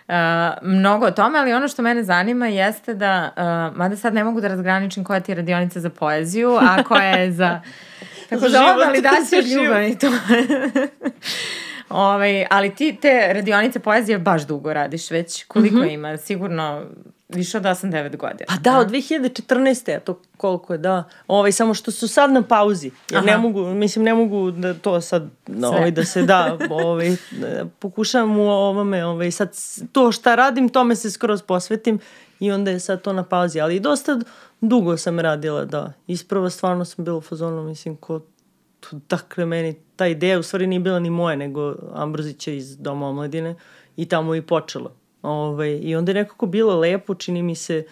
uh, 0.09 0.15
mnogo 0.63 1.07
o 1.07 1.11
tome, 1.11 1.39
ali 1.39 1.53
ono 1.53 1.69
što 1.69 1.83
mene 1.83 2.05
zanima 2.05 2.47
jeste 2.47 2.95
da, 2.95 3.31
uh, 3.37 3.77
mada 3.77 3.97
sad 3.97 4.15
ne 4.15 4.25
mogu 4.25 4.41
da 4.41 4.49
razgraničim 4.49 5.05
koja 5.05 5.21
ti 5.21 5.31
je 5.31 5.37
radionica 5.37 5.81
za 5.81 5.91
poeziju, 5.91 6.51
a 6.61 6.83
koja 6.83 7.05
je 7.05 7.33
za... 7.33 7.61
Tako 8.31 8.49
za 8.49 8.59
da 8.59 8.65
ovo, 8.65 8.83
ali 8.87 9.01
da 9.03 9.11
se 9.25 9.37
ljubav 9.55 9.83
i 9.83 9.99
to. 9.99 10.09
Ovaj, 11.93 12.47
ali 12.51 12.75
ti 12.75 12.99
te 13.03 13.33
radionice 13.33 13.79
poezije 13.79 14.19
baš 14.19 14.47
dugo 14.47 14.73
radiš 14.73 15.11
već. 15.11 15.45
Koliko 15.45 15.77
mm 15.77 15.81
-hmm. 15.81 15.95
ima? 15.95 16.17
Sigurno 16.17 16.85
više 17.29 17.57
od 17.57 17.63
8-9 17.63 18.17
godina. 18.17 18.45
Pa 18.49 18.57
da, 18.57 18.79
od 18.79 18.91
2014. 18.91 20.01
to 20.01 20.21
koliko 20.37 20.75
je, 20.75 20.79
da. 20.79 21.05
Ovaj, 21.27 21.53
samo 21.53 21.75
što 21.75 21.91
su 21.91 22.09
sad 22.09 22.33
na 22.33 22.43
pauzi. 22.43 22.91
Aha. 23.13 23.21
ne 23.21 23.39
mogu, 23.39 23.65
mislim, 23.65 24.05
ne 24.05 24.15
mogu 24.15 24.51
da 24.51 24.75
to 24.75 25.01
sad, 25.01 25.29
ovaj, 25.65 25.91
da 25.91 26.05
se 26.05 26.23
da, 26.23 26.59
ovaj, 26.71 27.17
pokušavam 27.79 28.39
u 28.39 28.51
ovome, 28.51 29.05
ovaj, 29.05 29.31
sad 29.31 29.57
to 29.93 30.13
šta 30.13 30.35
radim, 30.35 30.69
tome 30.69 30.97
se 30.97 31.11
skroz 31.11 31.43
posvetim 31.43 31.99
i 32.41 32.53
onda 32.53 32.71
je 32.71 32.81
sad 32.81 33.03
to 33.03 33.13
na 33.13 33.23
pauzi. 33.23 33.61
Ali 33.61 33.81
dosta 33.81 34.21
dugo 34.61 34.97
sam 34.97 35.21
radila, 35.21 35.65
da. 35.65 35.93
Isprava 36.07 36.51
stvarno 36.51 36.85
sam 36.85 37.05
bila 37.05 37.17
u 37.17 37.21
fazonu, 37.21 37.63
mislim, 37.63 37.97
ko 37.97 38.21
dakle, 39.09 39.47
meni 39.47 39.75
ta 40.03 40.07
ideja 40.07 40.39
u 40.39 40.43
stvari 40.43 40.67
nije 40.67 40.81
bila 40.81 40.99
ni 40.99 41.11
moja, 41.11 41.37
nego 41.37 41.75
Ambrozića 41.95 42.51
iz 42.51 42.77
Doma 42.79 43.09
omladine 43.09 43.55
i 43.97 44.07
tamo 44.09 44.35
i 44.35 44.43
počela. 44.43 44.91
Ovaj, 45.23 45.79
I 45.83 45.97
onda 45.97 46.11
je 46.11 46.15
nekako 46.15 46.47
bilo 46.47 46.79
lepo, 46.79 47.15
čini 47.15 47.43
mi 47.43 47.55
se, 47.55 47.85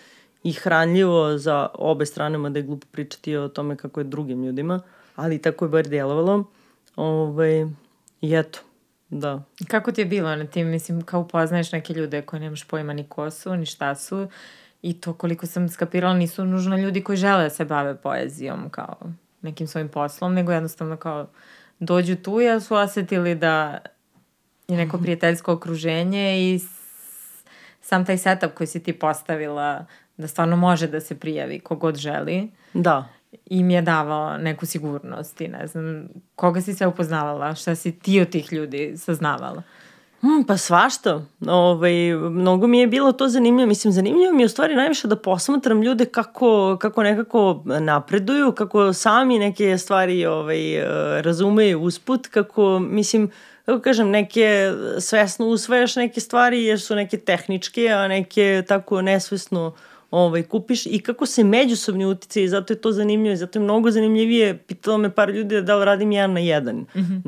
i 0.43 0.53
hranljivo 0.53 1.39
za 1.39 1.69
obe 1.75 2.07
strane, 2.07 2.39
mada 2.39 2.59
je 2.59 2.63
glupo 2.63 2.87
pričati 2.91 3.37
o 3.37 3.49
tome 3.49 3.77
kako 3.77 4.01
je 4.01 4.05
drugim 4.05 4.45
ljudima, 4.45 4.81
ali 5.17 5.39
tako 5.39 5.65
je 5.65 5.69
bar 5.69 5.89
djelovalo. 5.89 6.45
Ovaj, 6.97 7.67
I 8.21 8.35
eto, 8.35 8.59
da. 9.09 9.43
Kako 9.69 9.93
ti 9.93 10.01
je 10.01 10.05
bilo 10.05 10.37
na 10.37 10.47
tim, 10.47 10.69
mislim, 10.69 11.03
kao 11.03 11.21
upoznaješ 11.21 11.73
neke 11.73 11.93
ljude 11.93 12.23
koje 12.23 12.41
nemaš 12.41 12.65
pojma 12.65 12.93
ni 12.93 13.05
ko 13.09 13.31
su, 13.31 13.57
ni 13.57 13.67
šta 13.67 13.95
su, 13.95 14.29
i 14.83 15.01
to 15.01 15.15
koliko 15.15 15.47
sam 15.47 15.69
skapirala 15.69 16.15
nisu 16.15 16.45
nužno 16.45 16.77
ljudi 16.77 17.05
koji 17.05 17.17
žele 17.17 17.43
da 17.43 17.51
se 17.51 17.65
bave 17.65 17.97
poezijom, 17.97 18.71
kao 18.71 18.97
nekim 19.43 19.67
svojim 19.67 19.89
poslom, 19.89 20.35
nego 20.35 20.53
jednostavno 20.53 20.97
kao 20.97 21.27
dođu 21.81 22.17
tu 22.17 22.41
i 22.41 22.61
su 22.61 22.75
osetili 22.75 23.35
da 23.35 23.79
je 24.69 24.77
neko 24.77 24.97
mhm. 24.97 25.05
prijateljsko 25.05 25.53
okruženje 25.53 26.41
i 26.41 26.61
sam 27.81 28.05
taj 28.07 28.19
setup 28.19 28.55
koji 28.55 28.67
si 28.67 28.83
ti 28.83 28.93
postavila 28.93 29.87
da 30.17 30.29
stvarno 30.29 30.57
može 30.57 30.87
da 30.87 31.01
se 31.01 31.19
prijavi 31.19 31.61
kogod 31.61 31.97
želi. 31.97 32.51
Da. 32.75 33.09
Im 33.47 33.71
je 33.71 33.83
davao 33.83 34.39
neku 34.39 34.67
sigurnost 34.67 35.41
i 35.41 35.49
ne 35.49 35.67
znam, 35.67 36.09
koga 36.35 36.61
si 36.61 36.75
se 36.75 36.87
upoznavala, 36.87 37.55
šta 37.55 37.75
si 37.75 37.99
ti 37.99 38.21
od 38.21 38.31
tih 38.31 38.53
ljudi 38.53 38.95
saznavala? 38.97 39.63
Hmm, 40.21 40.45
pa 40.45 40.57
svašta. 40.57 41.23
Ovaj, 41.47 42.15
mnogo 42.15 42.67
mi 42.67 42.79
je 42.79 42.87
bilo 42.87 43.13
to 43.13 43.29
zanimljivo. 43.29 43.69
Mislim, 43.69 43.93
zanimljivo 43.93 44.33
mi 44.33 44.43
je 44.43 44.47
u 44.47 44.49
stvari 44.49 44.75
najviše 44.75 45.09
da 45.09 45.17
posmatram 45.17 45.83
ljude 45.83 46.05
kako, 46.05 46.77
kako 46.81 47.03
nekako 47.03 47.63
napreduju, 47.81 48.53
kako 48.53 48.93
sami 48.93 49.39
neke 49.39 49.79
stvari 49.79 50.27
ovaj, 50.27 50.59
razumeju 51.23 51.81
usput, 51.81 52.27
kako, 52.27 52.79
mislim, 52.79 53.31
kako 53.65 53.81
kažem, 53.81 54.11
neke 54.11 54.73
svesno 54.99 55.47
usvajaš 55.47 55.97
neke 55.97 56.21
stvari 56.21 56.65
jer 56.65 56.81
su 56.81 56.95
neke 56.95 57.17
tehničke, 57.17 57.89
a 57.89 58.09
neke 58.09 58.63
tako 58.69 59.03
nesvesno 59.03 59.75
ovaj, 60.11 60.43
kupiš 60.43 60.87
i 60.87 60.99
kako 60.99 61.27
se 61.27 61.45
međusobni 61.45 62.07
utice 62.07 62.45
i 62.45 62.49
zato 62.49 62.73
je 62.73 62.81
to 62.81 62.93
zanimljivo 62.93 63.33
i 63.33 63.37
zato 63.37 63.59
je 63.59 63.63
mnogo 63.63 63.91
zanimljivije. 63.91 64.59
Pitalo 64.59 64.99
me 64.99 65.15
par 65.15 65.31
ljudi 65.31 65.63
da 65.63 65.77
li 65.77 65.85
radim 65.85 66.13
jedan 66.13 66.33
na 66.33 66.41
jedan. 66.41 66.77
Mm 66.77 66.87
-hmm. 66.95 67.23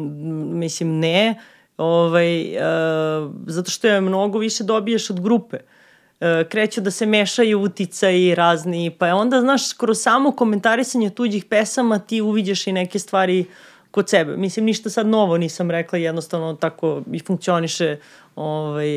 Mislim, 0.52 0.98
ne, 0.98 1.34
Ovaj, 1.82 2.56
uh, 2.56 3.32
zato 3.46 3.70
što 3.70 3.88
je 3.88 4.00
mnogo 4.00 4.38
više 4.38 4.64
dobiješ 4.64 5.10
od 5.10 5.20
grupe. 5.20 5.56
Uh, 5.56 6.26
kreću 6.48 6.80
da 6.80 6.90
se 6.90 7.06
mešaju 7.06 7.60
uticaji 7.60 8.34
razni, 8.34 8.90
pa 8.98 9.06
je 9.06 9.14
onda, 9.14 9.40
znaš, 9.40 9.72
kroz 9.72 9.98
samo 9.98 10.32
komentarisanje 10.32 11.10
tuđih 11.10 11.44
pesama 11.44 11.98
ti 11.98 12.20
uviđaš 12.20 12.66
i 12.66 12.72
neke 12.72 12.98
stvari 12.98 13.44
kod 13.90 14.08
sebe. 14.08 14.36
Mislim, 14.36 14.64
ništa 14.64 14.90
sad 14.90 15.06
novo 15.06 15.38
nisam 15.38 15.70
rekla, 15.70 15.98
jednostavno 15.98 16.54
tako 16.54 17.02
i 17.12 17.20
funkcioniše 17.20 17.96
ovaj, 18.36 18.88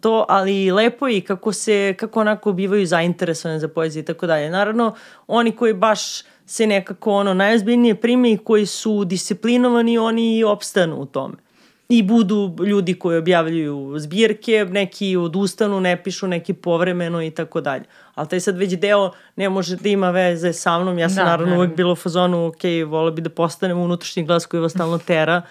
to, 0.00 0.24
ali 0.28 0.70
lepo 0.70 1.08
je 1.08 1.16
i 1.16 1.20
kako 1.20 1.52
se, 1.52 1.94
kako 1.98 2.20
onako 2.20 2.52
bivaju 2.52 2.86
zainteresovane 2.86 3.60
za 3.60 3.68
poeziju 3.68 4.00
i 4.00 4.04
tako 4.04 4.26
dalje. 4.26 4.50
Naravno, 4.50 4.94
oni 5.26 5.52
koji 5.52 5.74
baš 5.74 6.22
se 6.46 6.66
nekako 6.66 7.12
ono 7.12 7.34
najozbiljnije 7.34 7.94
prime 7.94 8.32
i 8.32 8.38
koji 8.38 8.66
su 8.66 9.04
disciplinovani, 9.04 9.98
oni 9.98 10.36
i 10.36 10.44
opstanu 10.44 10.96
u 11.00 11.06
tome 11.06 11.43
i 11.88 12.02
budu 12.02 12.56
ljudi 12.66 12.94
koji 12.94 13.18
objavljuju 13.18 13.94
zbirke, 13.98 14.66
neki 14.70 15.16
odustanu, 15.16 15.80
ne 15.80 16.02
pišu, 16.02 16.26
neki 16.26 16.52
povremeno 16.52 17.22
i 17.22 17.30
tako 17.30 17.60
dalje. 17.60 17.84
Ali 18.14 18.28
taj 18.28 18.40
sad 18.40 18.56
već 18.56 18.72
deo 18.72 19.10
ne 19.36 19.48
može 19.48 19.76
da 19.76 19.88
ima 19.88 20.10
veze 20.10 20.52
sa 20.52 20.78
mnom. 20.78 20.98
Ja 20.98 21.08
sam 21.08 21.16
da, 21.16 21.24
naravno 21.24 21.52
ne. 21.52 21.58
uvek 21.58 21.76
bila 21.76 21.92
u 21.92 21.96
fazonu, 21.96 22.46
ok, 22.46 22.62
vola 22.86 23.10
bi 23.10 23.22
da 23.22 23.30
postanem 23.30 23.78
unutrašnji 23.78 24.24
glas 24.24 24.46
koji 24.46 24.60
vas 24.60 24.72
stalno 24.72 24.98
tera, 24.98 25.42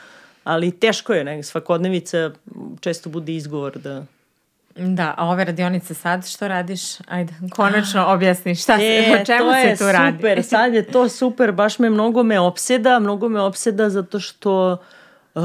ali 0.43 0.71
teško 0.71 1.13
je, 1.13 1.23
ne, 1.23 1.43
svakodnevica 1.43 2.31
često 2.79 3.09
bude 3.09 3.35
izgovor 3.35 3.77
da... 3.79 4.05
Da, 4.75 5.13
a 5.17 5.27
ove 5.27 5.45
radionice 5.45 5.93
sad 5.93 6.27
što 6.27 6.47
radiš? 6.47 6.81
Ajde, 7.07 7.33
konačno 7.51 8.05
objasni 8.07 8.55
šta 8.55 8.77
se, 8.77 8.83
e, 8.83 9.21
o 9.21 9.25
čemu 9.25 9.51
se 9.51 9.83
tu 9.83 9.91
radi. 9.91 10.17
super, 10.17 10.43
sad 10.43 10.73
je 10.73 10.83
to 10.83 11.09
super, 11.09 11.51
baš 11.51 11.79
me 11.79 11.89
mnogo 11.89 12.23
me 12.23 12.39
opseda, 12.39 12.99
mnogo 12.99 13.29
me 13.29 13.41
opseda 13.41 13.89
zato 13.89 14.19
što 14.19 14.71
uh, 14.73 14.79
Uh, 15.35 15.43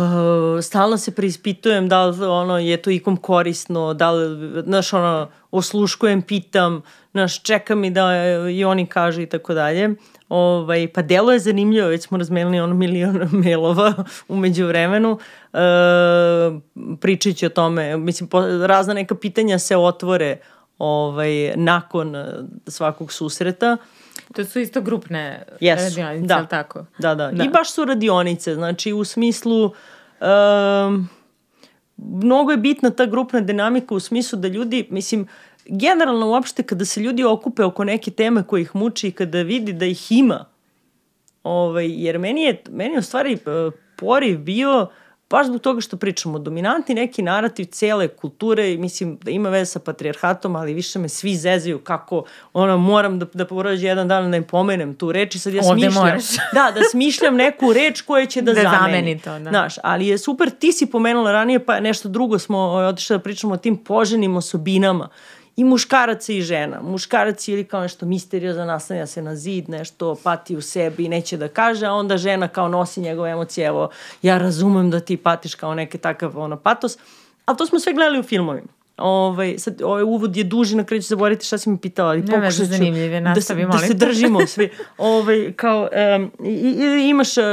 stalno 0.62 0.98
se 0.98 1.10
preispitujem 1.14 1.88
da 1.88 2.06
li 2.06 2.24
ono, 2.26 2.58
je 2.58 2.76
to 2.76 2.90
ikom 2.90 3.16
korisno, 3.16 3.94
da 3.94 4.10
li, 4.10 4.62
znaš, 4.62 4.92
ono, 4.92 5.28
osluškujem, 5.50 6.22
pitam, 6.22 6.82
znaš, 7.10 7.42
čeka 7.42 7.74
mi 7.74 7.90
da 7.90 8.10
i 8.50 8.64
oni 8.64 8.86
kažu 8.86 9.20
i 9.20 9.26
tako 9.26 9.54
dalje. 9.54 9.94
Ovaj, 10.28 10.92
pa 10.92 11.02
delo 11.02 11.32
je 11.32 11.38
zanimljivo, 11.38 11.88
već 11.88 12.02
smo 12.02 12.18
razmenili 12.18 12.60
ono 12.60 12.74
milion 12.74 13.28
mailova 13.44 13.94
umeđu 14.28 14.66
vremenu. 14.66 15.18
E, 15.52 15.58
pričajući 17.00 17.46
o 17.46 17.48
tome, 17.48 17.96
mislim, 17.96 18.28
po, 18.28 18.40
razna 18.66 18.94
neka 18.94 19.14
pitanja 19.14 19.58
se 19.58 19.76
otvore 19.76 20.36
ovaj, 20.78 21.56
nakon 21.56 22.16
svakog 22.66 23.12
susreta. 23.12 23.76
To 24.34 24.44
su 24.44 24.60
isto 24.60 24.80
grupne 24.80 25.42
Jesu, 25.60 25.82
radionice, 25.84 26.26
da. 26.26 26.36
ali 26.36 26.46
tako? 26.48 26.84
Da, 26.98 27.14
da, 27.14 27.30
da. 27.30 27.44
I 27.44 27.48
baš 27.48 27.72
su 27.72 27.84
radionice, 27.84 28.54
znači 28.54 28.92
u 28.92 29.04
smislu... 29.04 29.72
Um, 30.20 31.08
mnogo 31.96 32.50
je 32.50 32.56
bitna 32.56 32.90
ta 32.90 33.06
grupna 33.06 33.40
dinamika 33.40 33.94
u 33.94 34.00
smislu 34.00 34.38
da 34.38 34.48
ljudi, 34.48 34.88
mislim, 34.90 35.26
generalno 35.66 36.30
uopšte 36.30 36.62
kada 36.62 36.84
se 36.84 37.00
ljudi 37.00 37.24
okupe 37.24 37.64
oko 37.64 37.84
neke 37.84 38.10
teme 38.10 38.42
koje 38.42 38.62
ih 38.62 38.76
muči 38.76 39.08
i 39.08 39.12
kada 39.12 39.42
vidi 39.42 39.72
da 39.72 39.86
ih 39.86 40.12
ima, 40.12 40.44
ovaj, 41.42 42.04
jer 42.04 42.18
meni 42.18 42.42
je, 42.42 42.62
meni 42.70 42.94
je 42.94 42.98
u 42.98 43.02
stvari 43.02 43.34
uh, 43.34 43.72
poriv 43.96 44.38
bio 44.38 44.82
uh, 44.82 44.88
baš 45.30 45.46
zbog 45.46 45.60
toga 45.60 45.80
što 45.80 45.96
pričamo, 45.96 46.38
dominantni 46.38 46.94
neki 46.94 47.22
narativ 47.22 47.64
cele 47.64 48.08
kulture, 48.08 48.76
mislim 48.76 49.18
da 49.22 49.30
ima 49.30 49.48
veze 49.48 49.70
sa 49.70 49.78
patrijarhatom, 49.78 50.56
ali 50.56 50.74
više 50.74 50.98
me 50.98 51.08
svi 51.08 51.36
zezaju 51.36 51.78
kako 51.78 52.24
ono, 52.52 52.78
moram 52.78 53.18
da, 53.18 53.26
da 53.34 53.44
porađe 53.46 53.86
jedan 53.86 54.08
dan 54.08 54.30
da 54.30 54.36
im 54.36 54.44
pomenem 54.44 54.94
tu 54.94 55.12
reč 55.12 55.34
i 55.34 55.38
sad 55.38 55.54
ja 55.54 55.62
Ovde 55.64 55.82
smišljam. 55.82 56.04
moraš. 56.04 56.24
da, 56.54 56.72
da 56.74 56.80
smišljam 56.90 57.36
neku 57.36 57.72
reč 57.72 58.00
koja 58.00 58.26
će 58.26 58.42
da, 58.42 58.52
Da 58.52 58.60
zameni. 58.62 58.78
zameni 58.80 59.18
to, 59.18 59.38
da. 59.38 59.50
Znaš, 59.50 59.74
ali 59.82 60.06
je 60.06 60.18
super, 60.18 60.50
ti 60.50 60.72
si 60.72 60.86
pomenula 60.86 61.32
ranije, 61.32 61.64
pa 61.64 61.80
nešto 61.80 62.08
drugo 62.08 62.38
smo 62.38 62.58
ovaj, 62.58 62.86
otišli 62.86 63.16
da 63.16 63.22
pričamo 63.22 63.54
o 63.54 63.56
tim 63.56 63.76
poženim 63.76 64.36
osobinama 64.36 65.08
i 65.58 65.64
muškaraca 65.64 66.32
i 66.32 66.42
žena. 66.42 66.80
Muškarac 66.82 67.48
je 67.48 67.52
ili 67.52 67.64
kao 67.64 67.80
nešto 67.80 68.06
misteriozno 68.06 68.64
naslanja 68.64 69.06
se 69.06 69.22
na 69.22 69.36
zid, 69.36 69.68
nešto 69.68 70.16
pati 70.24 70.56
u 70.56 70.60
sebi 70.60 71.04
i 71.04 71.08
neće 71.08 71.36
da 71.36 71.48
kaže, 71.48 71.86
a 71.86 71.92
onda 71.92 72.16
žena 72.16 72.48
kao 72.48 72.68
nosi 72.68 73.00
njegove 73.00 73.30
emocije, 73.30 73.66
evo, 73.66 73.90
ja 74.22 74.38
razumem 74.38 74.90
da 74.90 75.00
ti 75.00 75.16
patiš 75.16 75.54
kao 75.54 75.74
neke 75.74 75.98
takav 75.98 76.38
ono, 76.38 76.56
patos, 76.56 76.98
ali 77.44 77.58
to 77.58 77.66
smo 77.66 77.80
sve 77.80 77.92
gledali 77.92 78.20
u 78.20 78.22
filmovima. 78.22 78.77
Ovaj, 78.98 79.58
sad, 79.58 79.82
ovaj 79.82 80.02
uvod 80.02 80.36
je 80.36 80.44
duži, 80.44 80.76
na 80.76 80.84
kraju 80.84 81.02
ću 81.02 81.08
zaboraviti 81.08 81.46
šta 81.46 81.58
si 81.58 81.70
mi 81.70 81.78
pitala, 81.78 82.10
ali 82.10 82.26
pokušat 82.26 82.52
ću 82.52 82.64
zanimljiv 82.64 83.12
je, 83.12 83.20
da, 83.20 83.34
se, 83.34 83.34
nastavi, 83.34 83.64
da 83.64 83.72
se 83.72 83.78
molim. 83.78 83.98
držimo 83.98 84.46
svi. 84.46 84.70
ovaj, 84.98 85.52
kao, 85.56 85.88
um, 86.16 86.32
i, 86.44 86.50
i, 86.50 87.08
imaš 87.08 87.36
uh, 87.36 87.44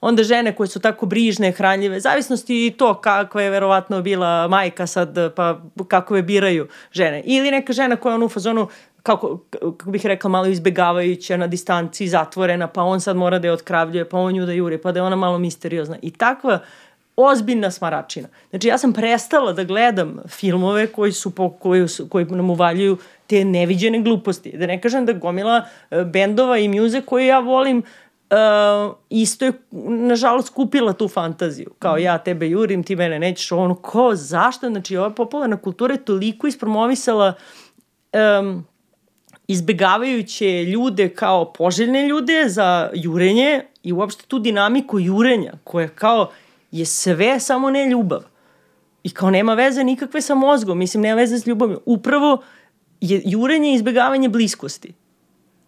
onda 0.00 0.22
žene 0.22 0.56
koje 0.56 0.66
su 0.66 0.80
tako 0.80 1.06
brižne, 1.06 1.52
hranljive, 1.52 2.00
zavisnosti 2.00 2.66
i 2.66 2.70
to 2.70 3.00
kakva 3.00 3.42
je 3.42 3.50
verovatno 3.50 4.02
bila 4.02 4.48
majka 4.48 4.86
sad, 4.86 5.34
pa 5.36 5.60
kako 5.88 6.16
je 6.16 6.22
biraju 6.22 6.68
žene. 6.92 7.22
Ili 7.24 7.50
neka 7.50 7.72
žena 7.72 7.96
koja 7.96 8.12
je 8.12 8.14
ono 8.14 8.26
u 8.26 8.28
fazonu, 8.28 8.68
kako, 9.02 9.40
kako 9.50 9.90
bih 9.90 10.06
rekla, 10.06 10.30
malo 10.30 10.46
izbegavajuća 10.46 11.36
na 11.36 11.46
distanci, 11.46 12.08
zatvorena, 12.08 12.66
pa 12.66 12.82
on 12.82 13.00
sad 13.00 13.16
mora 13.16 13.38
da 13.38 13.48
je 13.48 13.52
otkravljuje, 13.52 14.08
pa 14.08 14.18
on 14.18 14.32
nju 14.32 14.46
da 14.46 14.52
juri, 14.52 14.78
pa 14.78 14.92
da 14.92 14.98
je 14.98 15.04
ona 15.04 15.16
malo 15.16 15.38
misteriozna. 15.38 15.96
I 16.02 16.10
takva 16.10 16.58
ozbiljna 17.20 17.70
smaračina. 17.70 18.28
Znači 18.50 18.68
ja 18.68 18.78
sam 18.78 18.92
prestala 18.92 19.52
da 19.52 19.64
gledam 19.64 20.18
filmove 20.28 20.86
koji 20.86 21.12
su 21.12 21.34
po, 21.34 21.50
koji, 21.50 21.88
su, 21.88 22.08
koji 22.08 22.24
nam 22.24 22.50
uvaljuju 22.50 22.98
te 23.26 23.44
neviđene 23.44 24.00
gluposti. 24.00 24.56
Da 24.56 24.66
ne 24.66 24.80
kažem 24.80 25.06
da 25.06 25.12
gomila 25.12 25.62
uh, 25.90 26.02
bendova 26.02 26.58
i 26.58 26.68
muze 26.68 27.00
koje 27.00 27.26
ja 27.26 27.38
volim 27.38 27.78
uh, 27.78 28.94
isto 29.10 29.44
je, 29.44 29.52
nažalost, 29.88 30.54
kupila 30.54 30.92
tu 30.92 31.08
fantaziju. 31.08 31.70
Kao 31.78 31.96
ja 31.96 32.18
tebe 32.18 32.48
jurim, 32.48 32.82
ti 32.82 32.96
mene 32.96 33.18
nećeš, 33.18 33.52
ono, 33.52 33.74
ko, 33.74 34.14
zašto? 34.14 34.68
Znači, 34.68 34.96
ova 34.96 35.10
popularna 35.10 35.56
kultura 35.56 35.94
je 35.94 36.04
toliko 36.04 36.46
ispromovisala 36.46 37.32
um, 38.40 38.66
izbegavajuće 39.48 40.64
ljude 40.64 41.08
kao 41.08 41.52
poželjne 41.52 42.06
ljude 42.06 42.44
za 42.48 42.90
jurenje 42.94 43.64
i 43.82 43.92
uopšte 43.92 44.24
tu 44.28 44.38
dinamiku 44.38 44.98
jurenja 45.00 45.52
koja 45.64 45.88
kao 45.88 46.30
je 46.70 46.86
sve 46.86 47.40
samo 47.40 47.70
ne 47.70 47.86
ljubav. 47.86 48.22
I 49.02 49.10
kao 49.10 49.30
nema 49.30 49.54
veze 49.54 49.84
nikakve 49.84 50.20
sa 50.20 50.34
mozgom, 50.34 50.78
mislim 50.78 51.02
nema 51.02 51.16
veze 51.16 51.38
s 51.38 51.46
ljubavljom. 51.46 51.80
Upravo 51.86 52.42
je 53.00 53.22
jurenje 53.24 53.70
i 53.70 53.74
izbegavanje 53.74 54.28
bliskosti. 54.28 54.92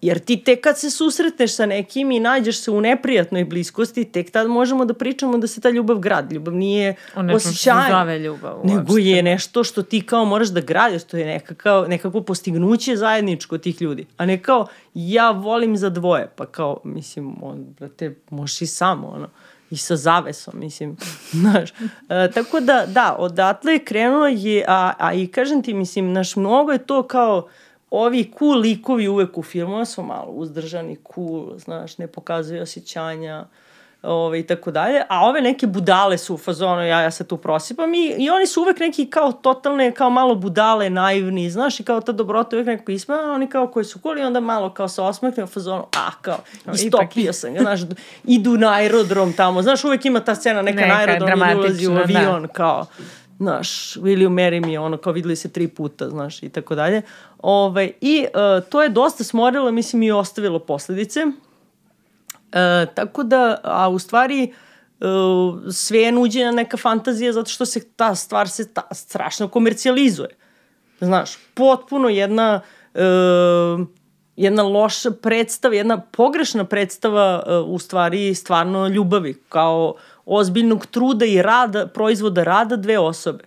Jer 0.00 0.18
ti 0.18 0.36
tek 0.36 0.60
kad 0.60 0.78
se 0.78 0.90
susretneš 0.90 1.56
sa 1.56 1.66
nekim 1.66 2.10
i 2.10 2.20
nađeš 2.20 2.60
se 2.60 2.70
u 2.70 2.80
neprijatnoj 2.80 3.44
bliskosti, 3.44 4.04
tek 4.04 4.30
tad 4.30 4.48
možemo 4.48 4.84
da 4.84 4.94
pričamo 4.94 5.38
da 5.38 5.46
se 5.46 5.60
ta 5.60 5.70
ljubav 5.70 5.98
gradi. 5.98 6.34
Ljubav 6.34 6.54
nije 6.54 6.94
osjećaj, 7.34 8.18
ljubav 8.18 8.60
nego 8.64 8.78
uopšte. 8.78 9.02
je 9.02 9.22
nešto 9.22 9.64
što 9.64 9.82
ti 9.82 10.00
kao 10.06 10.24
moraš 10.24 10.48
da 10.48 10.60
gradiš, 10.60 11.04
to 11.04 11.16
je 11.16 11.26
nekakav, 11.26 11.88
nekako 11.88 12.20
postignuće 12.20 12.96
zajedničko 12.96 13.58
tih 13.58 13.82
ljudi. 13.82 14.06
A 14.16 14.26
ne 14.26 14.42
kao, 14.42 14.66
ja 14.94 15.30
volim 15.30 15.76
za 15.76 15.90
dvoje, 15.90 16.30
pa 16.36 16.46
kao, 16.46 16.80
mislim, 16.84 17.36
on, 17.42 17.66
brate, 17.78 18.14
možeš 18.30 18.62
i 18.62 18.66
samo, 18.66 19.08
ono 19.08 19.28
i 19.70 19.76
sa 19.76 19.96
zavesom, 19.96 20.58
mislim, 20.58 20.96
znaš. 21.40 21.70
E, 22.08 22.30
tako 22.34 22.60
da, 22.60 22.86
da, 22.86 23.16
odatle 23.18 23.72
je 23.72 23.84
krenulo 23.84 24.26
je, 24.26 24.64
a, 24.68 24.92
a 24.98 25.14
i 25.14 25.26
kažem 25.26 25.62
ti, 25.62 25.74
mislim, 25.74 26.12
naš 26.12 26.36
mnogo 26.36 26.72
je 26.72 26.86
to 26.86 27.02
kao, 27.02 27.48
ovi 27.90 28.32
cool 28.38 28.58
likovi 28.58 29.08
uvek 29.08 29.38
u 29.38 29.42
filmu 29.42 29.84
su 29.84 30.02
malo 30.02 30.32
uzdržani, 30.32 30.96
cool, 31.14 31.58
znaš, 31.58 31.98
ne 31.98 32.06
pokazuju 32.06 32.62
osjećanja, 32.62 33.46
ove, 34.02 34.40
i 34.40 34.42
tako 34.42 34.70
dalje, 34.70 35.02
a 35.08 35.26
ove 35.26 35.40
neke 35.40 35.66
budale 35.66 36.18
su 36.18 36.34
u 36.34 36.38
fazonu, 36.38 36.82
ja, 36.82 37.00
ja 37.00 37.10
se 37.10 37.24
tu 37.24 37.36
prosipam 37.36 37.94
i, 37.94 38.14
i 38.18 38.30
oni 38.30 38.46
su 38.46 38.62
uvek 38.62 38.78
neki 38.78 39.06
kao 39.06 39.32
totalne, 39.32 39.92
kao 39.92 40.10
malo 40.10 40.34
budale, 40.34 40.90
naivni, 40.90 41.50
znaš, 41.50 41.80
i 41.80 41.82
kao 41.82 42.00
ta 42.00 42.12
dobrota 42.12 42.56
uvek 42.56 42.66
neko 42.66 42.92
isma, 42.92 43.14
oni 43.14 43.46
kao 43.46 43.66
koji 43.66 43.84
su 43.84 43.98
cool 43.98 44.18
i 44.18 44.22
onda 44.22 44.40
malo 44.40 44.74
kao 44.74 44.88
se 44.88 45.02
osmehne 45.02 45.44
u 45.44 45.46
fazonu, 45.46 45.82
a, 45.96 46.10
kao, 46.20 46.38
istopio 46.74 47.32
sam 47.32 47.54
ga, 47.54 47.60
znaš, 47.60 47.80
idu 48.24 48.56
na 48.56 48.72
aerodrom 48.72 49.32
tamo, 49.32 49.62
znaš, 49.62 49.84
uvek 49.84 50.04
ima 50.04 50.20
ta 50.20 50.34
scena 50.34 50.62
neka, 50.62 50.80
Neka 50.80 50.88
na 50.88 51.00
aerodrom 51.00 51.40
i 51.50 51.54
ulazi 51.54 51.86
u 51.86 51.94
da. 51.94 52.00
avion, 52.00 52.48
kao, 52.52 52.86
znaš, 53.38 53.96
William 53.96 54.34
Mary 54.34 54.66
mi 54.66 54.72
je 54.72 54.80
ono, 54.80 54.96
kao 54.96 55.12
videli 55.12 55.36
se 55.36 55.48
tri 55.48 55.68
puta, 55.68 56.10
znaš, 56.10 56.42
i 56.42 56.48
tako 56.48 56.74
dalje. 56.74 57.02
Ove, 57.38 57.90
I 58.00 58.26
uh, 58.34 58.68
to 58.68 58.82
je 58.82 58.88
dosta 58.88 59.24
smorilo, 59.24 59.72
mislim, 59.72 60.02
i 60.02 60.12
ostavilo 60.12 60.58
posledice. 60.58 61.26
E, 62.52 62.86
tako 62.94 63.22
da, 63.22 63.60
a 63.64 63.88
u 63.88 63.98
stvari, 63.98 64.52
uh, 65.00 65.72
sve 65.72 65.98
je 65.98 66.12
nuđena 66.12 66.50
neka 66.50 66.76
fantazija 66.76 67.32
zato 67.32 67.50
što 67.50 67.66
se 67.66 67.88
ta 67.96 68.14
stvar 68.14 68.48
se 68.48 68.74
ta, 68.74 68.82
strašno 68.92 69.48
komercijalizuje. 69.48 70.36
Znaš, 71.00 71.38
potpuno 71.54 72.08
jedna 72.08 72.60
uh, 72.94 73.86
jedna 74.36 74.62
loša 74.62 75.10
predstava, 75.10 75.74
jedna 75.74 76.00
pogrešna 76.00 76.64
predstava 76.64 77.42
uh, 77.46 77.68
u 77.68 77.78
stvari 77.78 78.34
stvarno 78.34 78.88
ljubavi, 78.88 79.34
kao 79.48 79.94
ozbiljnog 80.24 80.86
truda 80.86 81.24
i 81.24 81.42
rada, 81.42 81.86
proizvoda 81.86 82.44
rada 82.44 82.76
dve 82.76 82.98
osobe. 82.98 83.44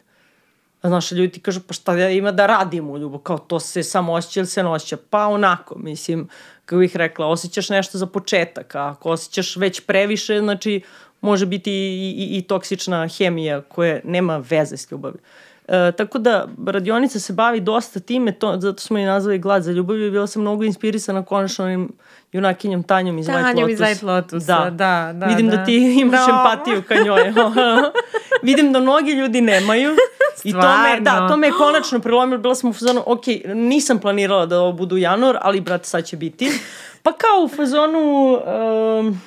Znaš, 0.83 1.11
ljudi 1.11 1.31
ti 1.31 1.39
kažu, 1.39 1.61
pa 1.67 1.73
šta 1.73 1.95
da 1.95 2.09
ima 2.09 2.31
da 2.31 2.45
radim 2.45 2.89
u 2.89 2.97
ljubav, 2.97 3.19
kao 3.19 3.37
to 3.37 3.59
se 3.59 3.83
samo 3.83 4.13
osjeća 4.13 4.39
ili 4.39 4.47
se 4.47 4.63
ne 4.63 4.69
osjeća, 4.69 4.97
pa 5.09 5.27
onako, 5.27 5.77
mislim, 5.77 6.27
kako 6.65 6.79
bih 6.79 6.95
rekla, 6.95 7.27
osjećaš 7.27 7.69
nešto 7.69 7.97
za 7.97 8.05
početak, 8.05 8.75
a 8.75 8.89
ako 8.89 9.09
osjećaš 9.09 9.55
već 9.55 9.81
previše, 9.81 10.39
znači, 10.39 10.81
može 11.21 11.45
biti 11.45 11.71
i, 11.71 12.15
i, 12.17 12.37
i 12.37 12.41
toksična 12.41 13.07
hemija 13.07 13.61
koja 13.61 13.99
nema 14.03 14.37
veze 14.49 14.77
s 14.77 14.91
ljubavi. 14.91 15.17
E, 15.67 15.91
tako 15.91 16.19
da 16.19 16.47
radionica 16.67 17.19
se 17.19 17.33
bavi 17.33 17.59
dosta 17.59 17.99
time, 17.99 18.31
to, 18.31 18.55
zato 18.59 18.81
smo 18.81 18.97
i 18.97 19.03
nazvali 19.05 19.39
Glad 19.39 19.63
za 19.63 19.71
ljubav 19.71 19.97
i 19.97 20.11
bila 20.11 20.27
sam 20.27 20.41
mnogo 20.41 20.63
inspirisana 20.63 21.25
konačno 21.25 21.65
onim 21.65 21.91
junakinjom 22.31 22.83
Tanjom 22.83 23.19
iz 23.19 23.27
White 23.27 23.33
Lotus. 23.33 23.51
Tanjom 23.53 23.69
iz 23.69 23.79
White 23.79 24.05
Lotus, 24.05 24.43
da, 24.43 24.69
da, 24.69 25.11
da. 25.13 25.25
Vidim 25.25 25.49
da, 25.49 25.57
da. 25.57 25.65
ti 25.65 25.95
imaš 25.99 26.25
Da. 26.25 26.31
empatiju 26.31 26.83
ka 26.87 26.95
njoj. 26.95 27.33
Vidim 28.43 28.73
da 28.73 28.79
mnogi 28.79 29.11
ljudi 29.11 29.41
nemaju. 29.41 29.95
I 30.43 30.51
to 30.51 30.57
me, 30.57 30.99
da, 30.99 31.11
Stvarno. 31.11 31.29
to 31.29 31.37
me 31.37 31.47
je 31.47 31.53
konačno 31.53 31.99
prelomilo. 31.99 32.41
Bila 32.41 32.55
sam 32.55 32.69
u 32.69 32.73
fazonu, 32.73 33.03
ok, 33.05 33.23
nisam 33.45 33.99
planirala 33.99 34.45
da 34.45 34.59
ovo 34.59 34.71
budu 34.71 34.97
januar, 34.97 35.37
ali 35.41 35.61
brate, 35.61 35.85
sad 35.85 36.05
će 36.05 36.17
biti. 36.17 36.49
Pa 37.03 37.11
kao 37.11 37.43
u 37.43 37.47
fazonu, 37.47 38.39
um, 38.99 39.21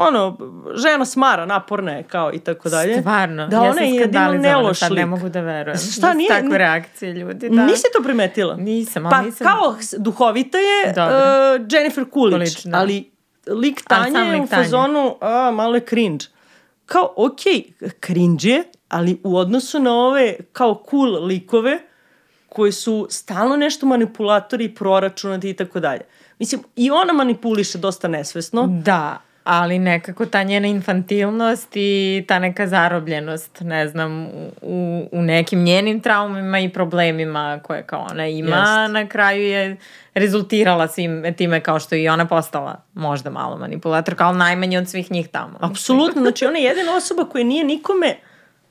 ono, 0.00 0.36
žena 0.76 1.04
smara, 1.04 1.46
naporna 1.46 1.92
je, 1.92 2.02
kao 2.02 2.32
i 2.32 2.38
tako 2.38 2.68
dalje. 2.68 2.98
Stvarno, 2.98 3.46
Da, 3.46 3.56
ja 3.56 3.62
ona 3.62 3.72
sam 3.74 3.84
skandalizovana, 3.98 4.74
sad 4.74 4.92
ne 4.92 5.06
mogu 5.06 5.28
da 5.28 5.40
verujem. 5.40 5.78
Šta, 5.78 6.00
Da 6.00 6.14
nije- 6.14 6.28
Takve 6.30 6.58
reakcije 6.58 7.12
ljudi, 7.12 7.48
da. 7.50 7.66
Nisi 7.66 7.84
to 7.92 8.02
primetila? 8.02 8.56
Nisam, 8.56 9.06
ali 9.06 9.10
Pa 9.12 9.22
nisam... 9.22 9.46
kao 9.46 9.76
s- 9.80 9.94
duhovita 9.98 10.58
je 10.58 10.88
uh, 10.88 10.94
Jennifer 11.70 12.04
Coolidge, 12.04 12.36
Coolidge, 12.46 12.60
da. 12.64 12.78
ali 12.78 13.10
lik 13.48 13.80
sam 13.88 14.04
je 14.04 14.10
u 14.34 14.46
Tanje. 14.46 14.46
fazonu, 14.56 15.16
a, 15.20 15.50
malo 15.50 15.74
je 15.74 15.80
cringe. 15.80 16.24
Kao, 16.86 17.12
okej, 17.18 17.62
cringe 18.00 18.48
je, 18.48 18.62
ali 18.88 19.20
u 19.24 19.36
odnosu 19.36 19.78
na 19.78 19.94
ove 19.96 20.36
kao 20.52 20.82
cool 20.90 21.24
likove, 21.24 21.78
koji 22.48 22.72
su 22.72 23.06
stalno 23.10 23.56
nešto 23.56 23.86
manipulatori, 23.86 24.68
proračunati 24.70 25.50
i 25.50 25.54
tako 25.54 25.80
dalje. 25.80 26.00
Mislim, 26.38 26.60
i 26.76 26.90
ona 26.90 27.12
manipuliše 27.12 27.78
dosta 27.78 28.08
nesvesno. 28.08 28.66
Da, 28.82 29.20
ali 29.50 29.78
nekako 29.78 30.26
ta 30.26 30.42
njena 30.42 30.68
infantilnost 30.68 31.68
i 31.74 32.24
ta 32.28 32.38
neka 32.38 32.66
zarobljenost, 32.66 33.60
ne 33.60 33.88
znam, 33.88 34.26
u, 34.62 35.08
u 35.12 35.22
nekim 35.22 35.62
njenim 35.62 36.00
traumima 36.00 36.58
i 36.60 36.68
problemima 36.68 37.60
koje 37.62 37.82
kao 37.82 38.06
ona 38.10 38.26
ima, 38.26 38.56
Jest. 38.56 38.92
na 38.92 39.08
kraju 39.08 39.42
je 39.42 39.76
rezultirala 40.14 40.88
svim 40.88 41.34
time 41.36 41.60
kao 41.60 41.80
što 41.80 41.94
i 41.94 42.08
ona 42.08 42.26
postala 42.26 42.82
možda 42.94 43.30
malo 43.30 43.58
manipulator, 43.58 44.14
kao 44.14 44.32
najmanje 44.32 44.78
od 44.78 44.88
svih 44.88 45.10
njih 45.10 45.28
tamo. 45.28 45.58
Apsolutno, 45.60 46.22
znači 46.22 46.46
ona 46.46 46.58
je 46.58 46.64
jedina 46.70 46.96
osoba 46.96 47.24
koja 47.24 47.44
nije 47.44 47.64
nikome 47.64 48.16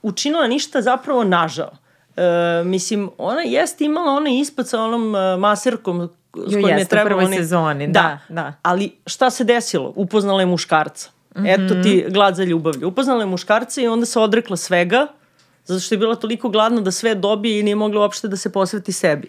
učinila 0.02 0.48
ništa 0.48 0.82
zapravo 0.82 1.24
nažao. 1.24 1.72
E, 2.18 2.64
mislim, 2.64 3.10
ona 3.18 3.42
jest 3.42 3.82
imala 3.82 4.12
onaj 4.12 4.40
ispad 4.40 4.70
sa 4.70 4.82
onom 4.82 5.16
uh, 5.16 5.40
maserkom 5.40 6.10
s 6.36 6.54
kojim 6.54 6.78
je 6.78 6.86
trebalo... 6.86 7.16
U 7.16 7.20
prvoj 7.20 7.38
sezoni, 7.38 7.88
da, 7.88 8.20
da, 8.30 8.36
da. 8.36 8.54
Ali 8.62 8.92
šta 9.06 9.30
se 9.30 9.44
desilo? 9.44 9.94
Upoznala 9.96 10.40
je 10.40 10.46
muškarca. 10.46 11.10
Mm 11.36 11.42
-hmm. 11.42 11.66
Eto 11.66 11.84
ti 11.84 12.06
glad 12.10 12.36
za 12.36 12.44
ljubavlju. 12.44 12.88
Upoznala 12.88 13.22
je 13.22 13.26
muškarca 13.26 13.82
i 13.82 13.88
onda 13.88 14.06
se 14.06 14.20
odrekla 14.20 14.58
svega, 14.58 15.08
zato 15.66 15.80
što 15.80 15.96
je 15.96 16.00
bila 16.00 16.16
toliko 16.16 16.50
gladna 16.50 16.82
da 16.82 16.92
sve 16.92 17.16
dobije 17.16 17.60
i 17.60 17.64
nije 17.64 17.76
mogla 17.76 18.02
uopšte 18.02 18.28
da 18.28 18.38
se 18.38 18.52
posveti 18.52 18.92
sebi. 18.92 19.28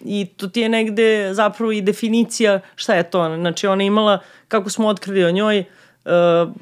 I 0.00 0.26
to 0.36 0.48
ti 0.48 0.60
je 0.60 0.68
negde 0.68 1.34
zapravo 1.34 1.72
i 1.72 1.80
definicija 1.80 2.60
šta 2.76 2.94
je 2.94 3.10
to. 3.10 3.36
Znači 3.36 3.66
ona 3.66 3.82
imala, 3.82 4.18
kako 4.48 4.70
smo 4.70 4.88
otkrili 4.88 5.24
o 5.24 5.30
njoj, 5.30 5.58
uh, 6.04 6.12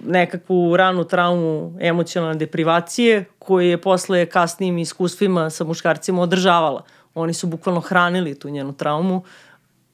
nekakvu 0.07 0.77
ranu 0.77 1.05
traumu 1.05 1.79
emocionalne 1.81 2.39
deprivacije 2.39 3.25
koju 3.39 3.69
je 3.69 3.81
posle 3.81 4.27
kasnijim 4.27 4.79
iskustvima 4.79 5.51
sa 5.51 5.65
muškarcima 5.65 6.23
održavala. 6.23 6.83
Oni 7.15 7.35
su 7.35 7.47
bukvalno 7.47 7.81
hranili 7.81 8.39
tu 8.39 8.49
njenu 8.49 8.73
traumu 8.73 9.23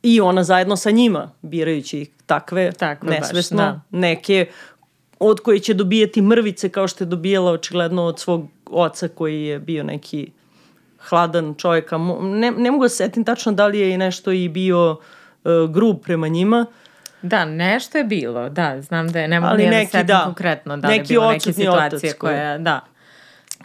i 0.03 0.21
ona 0.21 0.45
zajedno 0.45 0.77
sa 0.77 0.91
njima, 0.91 1.31
birajući 1.43 1.99
ih 1.99 2.11
takve, 2.27 2.73
Tako 2.73 3.07
nesvesno, 3.07 3.57
baš, 3.57 3.67
da. 3.67 3.81
neke 3.99 4.47
od 5.19 5.41
koje 5.41 5.59
će 5.59 5.75
dobijati 5.75 6.23
mrvice 6.23 6.69
kao 6.69 6.89
što 6.89 7.05
je 7.05 7.09
dobijala 7.09 7.53
očigledno 7.53 8.05
od 8.05 8.21
svog 8.21 8.49
oca 8.67 9.09
koji 9.09 9.45
je 9.45 9.59
bio 9.59 9.85
neki 9.85 10.31
hladan 10.99 11.55
čovjek, 11.59 11.91
ne, 12.21 12.51
ne 12.51 12.71
mogu 12.71 12.85
da 12.85 12.89
se 12.89 12.97
setim 12.97 13.25
tačno 13.25 13.53
da 13.53 13.67
li 13.67 13.79
je 13.79 13.95
i 13.95 13.99
nešto 13.99 14.33
i 14.33 14.49
bio 14.49 14.91
uh, 14.91 15.71
grub 15.71 15.97
prema 16.03 16.29
njima. 16.29 16.67
Da, 17.23 17.45
nešto 17.45 17.99
je 17.99 18.05
bilo, 18.05 18.49
da, 18.49 18.83
znam 18.83 19.09
da 19.09 19.21
je, 19.21 19.29
ne 19.29 19.41
mogu 19.41 19.57
da 19.57 19.87
se 19.87 20.03
da, 20.03 20.23
konkretno 20.25 20.77
da 20.77 20.89
li 20.89 20.95
je 20.95 21.03
bilo 21.03 21.31
neke 21.31 21.53
situacije 21.53 22.13
koje, 22.13 22.59
da. 22.59 22.81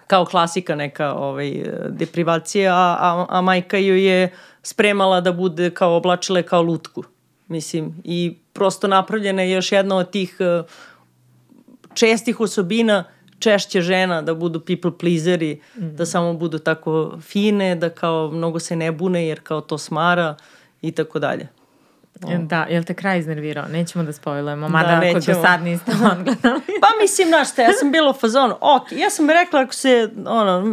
Kao 0.08 0.26
klasika 0.26 0.76
neka 0.76 1.14
ovaj, 1.14 1.64
deprivacija, 1.90 2.76
a, 2.76 2.98
a, 3.00 3.26
a 3.30 3.42
majka 3.42 3.78
ju 3.78 3.96
je 3.96 4.30
spremala 4.68 5.22
da 5.22 5.32
bude 5.32 5.70
kao 5.70 5.96
oblačile 5.96 6.44
kao 6.44 6.62
lutku. 6.62 7.04
Mislim, 7.48 8.02
i 8.04 8.38
prosto 8.54 8.88
napravljena 8.88 9.42
je 9.42 9.52
još 9.52 9.72
jedna 9.72 9.96
od 9.98 10.12
tih 10.12 10.38
uh, 10.40 10.66
čestih 11.94 12.40
osobina 12.40 13.04
češće 13.40 13.82
žena 13.82 14.22
da 14.22 14.34
budu 14.34 14.60
people 14.60 14.92
pleaseri, 14.98 15.62
mm. 15.76 15.96
da 15.96 16.06
samo 16.06 16.34
budu 16.34 16.60
tako 16.60 17.18
fine, 17.22 17.76
da 17.76 17.90
kao 17.90 18.32
mnogo 18.32 18.60
se 18.60 18.76
ne 18.76 18.92
bune 18.92 19.28
jer 19.28 19.40
kao 19.44 19.62
to 19.62 19.78
smara 19.78 20.36
i 20.82 20.92
tako 20.92 21.20
dalje. 21.20 21.48
O. 22.24 22.38
Da, 22.38 22.66
jel 22.70 22.84
te 22.84 22.94
kraj 22.94 23.20
iznervirao? 23.20 23.66
Nećemo 23.68 24.04
da 24.04 24.14
spojlujemo, 24.14 24.70
mada 24.70 24.88
da, 24.88 25.08
ako 25.08 25.20
do 25.20 25.42
sad 25.42 25.62
niste 25.64 25.92
on 26.12 26.24
gledali. 26.24 26.62
pa 26.82 26.88
mislim, 27.02 27.28
znaš 27.28 27.52
šta, 27.52 27.62
ja 27.62 27.74
sam 27.74 27.92
bila 27.92 28.10
u 28.10 28.14
fazonu, 28.14 28.56
ok, 28.62 28.92
ja 28.92 29.10
sam 29.10 29.30
rekla 29.30 29.62
ako 29.62 29.74
se, 29.74 30.10
ono, 30.28 30.64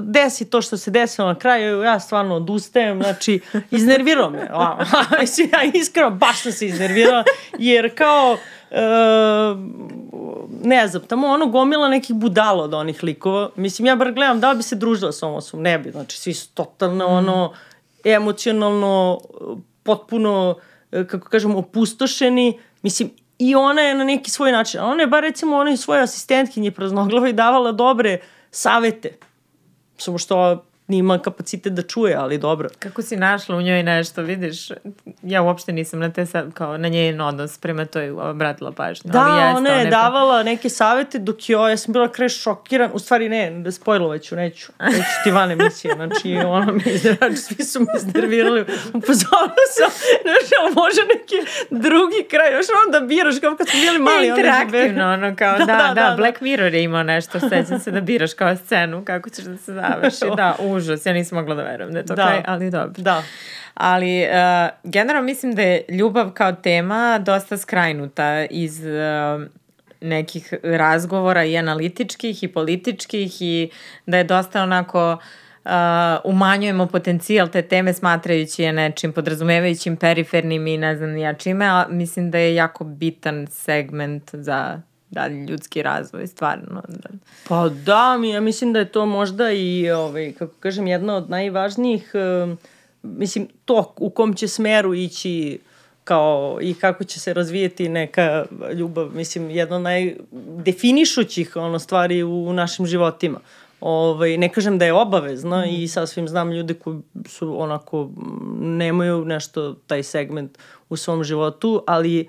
desi 0.00 0.50
to 0.50 0.62
što 0.62 0.76
se 0.76 0.90
desilo 0.90 1.28
na 1.28 1.34
kraju, 1.34 1.82
ja 1.82 2.00
stvarno 2.00 2.34
odustajem, 2.34 3.02
znači, 3.02 3.40
iznervirao 3.70 4.30
me. 4.30 4.48
mislim, 5.20 5.50
ja 5.52 5.62
iskreno 5.74 6.10
baš 6.10 6.42
sam 6.42 6.52
se 6.52 6.66
iznervirala, 6.66 7.24
jer 7.58 7.94
kao, 7.94 8.32
uh, 8.70 8.78
ne 10.64 10.88
znam, 10.88 11.02
tamo 11.02 11.26
ono 11.26 11.46
gomila 11.46 11.88
nekih 11.88 12.16
budala 12.16 12.64
od 12.64 12.74
onih 12.74 13.02
likova. 13.02 13.50
Mislim, 13.56 13.86
ja 13.86 13.96
bar 13.96 14.12
gledam 14.12 14.40
da 14.40 14.50
li 14.50 14.56
bi 14.56 14.62
se 14.62 14.76
družila 14.76 15.12
sa 15.12 15.26
ovom 15.26 15.38
osobom, 15.38 15.62
ne 15.62 15.78
bi, 15.78 15.90
znači, 15.90 16.18
svi 16.18 16.34
su 16.34 16.48
totalno, 16.54 17.08
mm. 17.08 17.12
ono, 17.12 17.52
emocionalno, 18.04 19.20
potpuno, 19.82 20.54
e, 20.58 20.67
kako 20.90 21.28
kažem, 21.28 21.56
opustošeni. 21.56 22.60
Mislim, 22.82 23.10
i 23.38 23.54
ona 23.54 23.82
je 23.82 23.94
na 23.94 24.04
neki 24.04 24.30
svoj 24.30 24.52
način. 24.52 24.80
Ona 24.80 25.02
je 25.02 25.06
bar 25.06 25.22
recimo 25.22 25.56
onoj 25.56 25.76
svoje 25.76 26.02
asistentkinje 26.02 26.70
praznoglava 26.70 27.28
i 27.28 27.32
davala 27.32 27.72
dobre 27.72 28.20
savete. 28.50 29.16
Samo 29.96 30.18
što 30.18 30.64
nima 30.88 31.18
kapacitet 31.18 31.72
da 31.72 31.82
čuje, 31.82 32.14
ali 32.14 32.38
dobro. 32.38 32.68
Kako 32.78 33.02
si 33.02 33.16
našla 33.16 33.56
u 33.56 33.62
njoj 33.62 33.82
nešto, 33.82 34.22
vidiš, 34.22 34.68
ja 35.22 35.42
uopšte 35.42 35.72
nisam 35.72 36.00
na 36.00 36.12
te 36.12 36.26
sad, 36.26 36.52
kao 36.54 36.78
na 36.78 36.88
njen 36.88 37.20
odnos 37.20 37.58
prema 37.58 37.84
toj 37.84 38.10
obratila 38.10 38.72
pažnju. 38.72 39.10
Da, 39.10 39.20
ali 39.20 39.56
ona 39.56 39.70
je 39.70 39.84
neka... 39.84 39.90
davala 39.90 40.42
neke 40.42 40.68
savete 40.68 41.18
dok 41.18 41.48
joj, 41.48 41.72
ja 41.72 41.76
sam 41.76 41.92
bila 41.92 42.08
kreš 42.08 42.42
šokiran, 42.42 42.90
u 42.94 42.98
stvari 42.98 43.28
ne, 43.28 43.50
da 43.50 43.72
spojlovaću, 43.72 44.36
neću, 44.36 44.72
neću 44.80 45.02
ti 45.24 45.30
van 45.30 45.50
emisije, 45.50 45.94
znači 45.94 46.38
ono 46.46 46.72
mi 46.72 46.82
iznervači, 46.86 47.36
svi 47.46 47.64
su 47.64 47.80
mi 47.80 47.86
iznervirali, 47.96 48.60
upozorila 48.94 49.64
sam, 49.76 49.90
znaš, 50.22 50.74
može 50.74 51.00
neki 51.00 51.36
drugi 51.70 52.26
kraj, 52.30 52.52
još 52.52 52.66
ono 52.82 52.98
da 52.98 53.06
biraš, 53.06 53.40
kao 53.40 53.56
kad 53.56 53.68
smo 53.68 53.80
bili 53.80 53.98
mali. 53.98 54.26
Interaktivno, 54.26 55.12
ono 55.12 55.36
kao, 55.36 55.58
da, 55.58 55.64
da, 55.64 55.92
da, 55.94 55.94
da, 55.94 56.14
Black 56.16 56.40
Mirror 56.40 56.74
je 56.74 56.82
imao 56.82 57.02
nešto, 57.02 57.40
sećam 57.40 57.78
se 57.78 57.90
da 57.90 58.00
biraš 58.00 58.34
kao 58.34 58.56
scenu, 58.56 59.04
kako 59.04 59.30
ćeš 59.30 59.44
da 59.44 59.56
se 59.56 59.72
završi, 59.72 60.36
da, 60.36 60.56
u 60.68 60.77
užas, 60.78 61.06
ja 61.06 61.12
nisam 61.12 61.38
mogla 61.38 61.54
da 61.54 61.62
verujem 61.62 61.92
da 61.92 61.98
je 61.98 62.06
to 62.06 62.14
da. 62.14 62.22
kraj, 62.22 62.42
ali 62.46 62.70
dobro. 62.70 63.02
Da. 63.02 63.22
Ali 63.74 64.22
uh, 64.22 64.90
generalno 64.90 65.26
mislim 65.26 65.54
da 65.54 65.62
je 65.62 65.82
ljubav 65.88 66.30
kao 66.30 66.52
tema 66.52 67.18
dosta 67.18 67.58
skrajnuta 67.58 68.46
iz 68.50 68.80
uh, 68.80 69.42
nekih 70.00 70.54
razgovora 70.62 71.44
i 71.44 71.56
analitičkih 71.56 72.42
i 72.42 72.48
političkih 72.48 73.42
i 73.42 73.70
da 74.06 74.16
je 74.18 74.24
dosta 74.24 74.62
onako 74.62 75.12
uh, 75.64 75.70
umanjujemo 76.24 76.86
potencijal 76.86 77.48
te 77.48 77.62
teme 77.62 77.92
smatrajući 77.92 78.62
je 78.62 78.72
nečim 78.72 79.12
podrazumevajućim 79.12 79.96
perifernim 79.96 80.66
i 80.66 80.78
ne 80.78 80.96
znam 80.96 81.16
ja 81.16 81.34
čime, 81.34 81.66
a 81.66 81.86
mislim 81.90 82.30
da 82.30 82.38
je 82.38 82.54
jako 82.54 82.84
bitan 82.84 83.46
segment 83.46 84.30
za 84.32 84.80
dalje 85.10 85.46
ljudski 85.46 85.82
razvoj, 85.82 86.26
stvarno. 86.26 86.82
Da. 86.88 87.08
Pa 87.48 87.68
da, 87.68 88.18
mi, 88.18 88.30
ja 88.30 88.40
mislim 88.40 88.72
da 88.72 88.78
je 88.78 88.92
to 88.92 89.06
možda 89.06 89.52
i, 89.52 89.90
ovaj, 89.90 90.32
kako 90.32 90.54
kažem, 90.60 90.86
jedna 90.86 91.16
od 91.16 91.30
najvažnijih, 91.30 92.12
mislim, 93.02 93.48
to 93.64 93.94
u 93.96 94.10
kom 94.10 94.34
će 94.34 94.48
smeru 94.48 94.94
ići 94.94 95.58
kao 96.04 96.58
i 96.62 96.74
kako 96.74 97.04
će 97.04 97.20
se 97.20 97.34
razvijeti 97.34 97.88
neka 97.88 98.44
ljubav, 98.74 99.10
mislim, 99.14 99.50
jedna 99.50 99.76
od 99.76 99.82
najdefinišućih 99.82 101.56
ono, 101.56 101.78
stvari 101.78 102.22
u, 102.22 102.44
u 102.48 102.52
našim 102.52 102.86
životima. 102.86 103.40
Ovaj, 103.80 104.36
ne 104.36 104.48
kažem 104.48 104.78
da 104.78 104.84
je 104.84 104.92
obavezna 104.92 105.66
mm. 105.66 105.68
i 105.68 105.88
sasvim 105.88 106.28
znam 106.28 106.52
ljude 106.52 106.74
koji 106.74 106.98
su 107.26 107.60
onako, 107.60 108.10
nemaju 108.60 109.24
nešto 109.24 109.74
taj 109.86 110.02
segment 110.02 110.58
u 110.88 110.96
svom 110.96 111.24
životu, 111.24 111.82
ali 111.86 112.28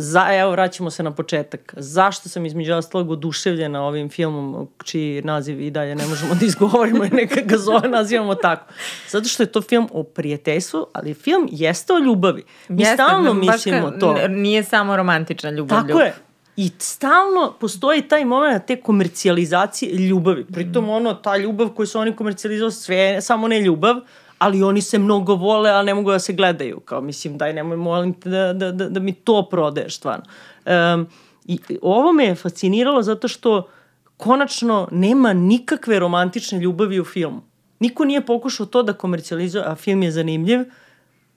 za, 0.00 0.26
evo 0.34 0.50
vraćamo 0.50 0.90
se 0.90 1.02
na 1.02 1.10
početak. 1.10 1.74
Zašto 1.76 2.28
sam 2.28 2.46
između 2.46 2.74
ostalog 2.74 3.10
oduševljena 3.10 3.82
ovim 3.82 4.08
filmom, 4.08 4.68
čiji 4.84 5.22
naziv 5.22 5.60
i 5.60 5.70
dalje 5.70 5.94
ne 5.94 6.06
možemo 6.06 6.34
da 6.34 6.46
izgovorimo 6.46 7.04
i 7.04 7.08
neka 7.08 7.40
ga 7.44 7.56
zove 7.58 7.88
nazivamo 7.88 8.34
tako. 8.34 8.72
Zato 9.08 9.28
što 9.28 9.42
je 9.42 9.52
to 9.52 9.62
film 9.62 9.88
o 9.92 10.02
prijateljstvu, 10.02 10.86
ali 10.92 11.14
film 11.14 11.48
jeste 11.50 11.92
o 11.92 11.98
ljubavi. 11.98 12.44
Mi 12.68 12.82
jeste, 12.82 12.94
stalno 12.94 13.34
mislimo 13.34 13.90
ka, 13.90 13.98
to. 13.98 14.28
Nije 14.28 14.64
samo 14.64 14.96
romantična 14.96 15.50
ljubav. 15.50 15.86
Tako 15.86 16.00
je. 16.00 16.14
I 16.56 16.70
stalno 16.78 17.54
postoji 17.60 18.02
taj 18.02 18.24
moment 18.24 18.66
te 18.66 18.76
komercijalizacije 18.80 19.92
ljubavi. 19.92 20.44
Pritom 20.44 20.88
ono, 20.88 21.14
ta 21.14 21.36
ljubav 21.36 21.68
koju 21.68 21.86
su 21.86 21.98
oni 21.98 22.16
komercijalizovali, 22.16 22.72
sve 22.72 23.20
samo 23.20 23.48
ne 23.48 23.60
ljubav, 23.60 23.96
ali 24.38 24.62
oni 24.62 24.82
se 24.82 24.98
mnogo 24.98 25.34
vole, 25.34 25.70
a 25.70 25.82
ne 25.82 25.94
mogu 25.94 26.10
da 26.10 26.18
se 26.18 26.32
gledaju. 26.32 26.80
Kao, 26.80 27.00
mislim, 27.00 27.38
daj, 27.38 27.52
nemoj, 27.52 27.76
molim 27.76 28.14
te 28.14 28.30
da, 28.30 28.52
da, 28.52 28.72
da, 28.72 28.88
da 28.88 29.00
mi 29.00 29.12
to 29.12 29.48
prodaješ, 29.50 29.96
stvarno. 29.96 30.24
Um, 30.66 31.06
I 31.44 31.58
ovo 31.82 32.12
me 32.12 32.24
je 32.24 32.34
fasciniralo 32.34 33.02
zato 33.02 33.28
što 33.28 33.68
konačno 34.16 34.88
nema 34.92 35.32
nikakve 35.32 35.98
romantične 35.98 36.58
ljubavi 36.58 37.00
u 37.00 37.04
filmu. 37.04 37.42
Niko 37.80 38.04
nije 38.04 38.26
pokušao 38.26 38.66
to 38.66 38.82
da 38.82 38.92
komercijalizuje, 38.92 39.64
a 39.66 39.74
film 39.74 40.02
je 40.02 40.10
zanimljiv. 40.10 40.60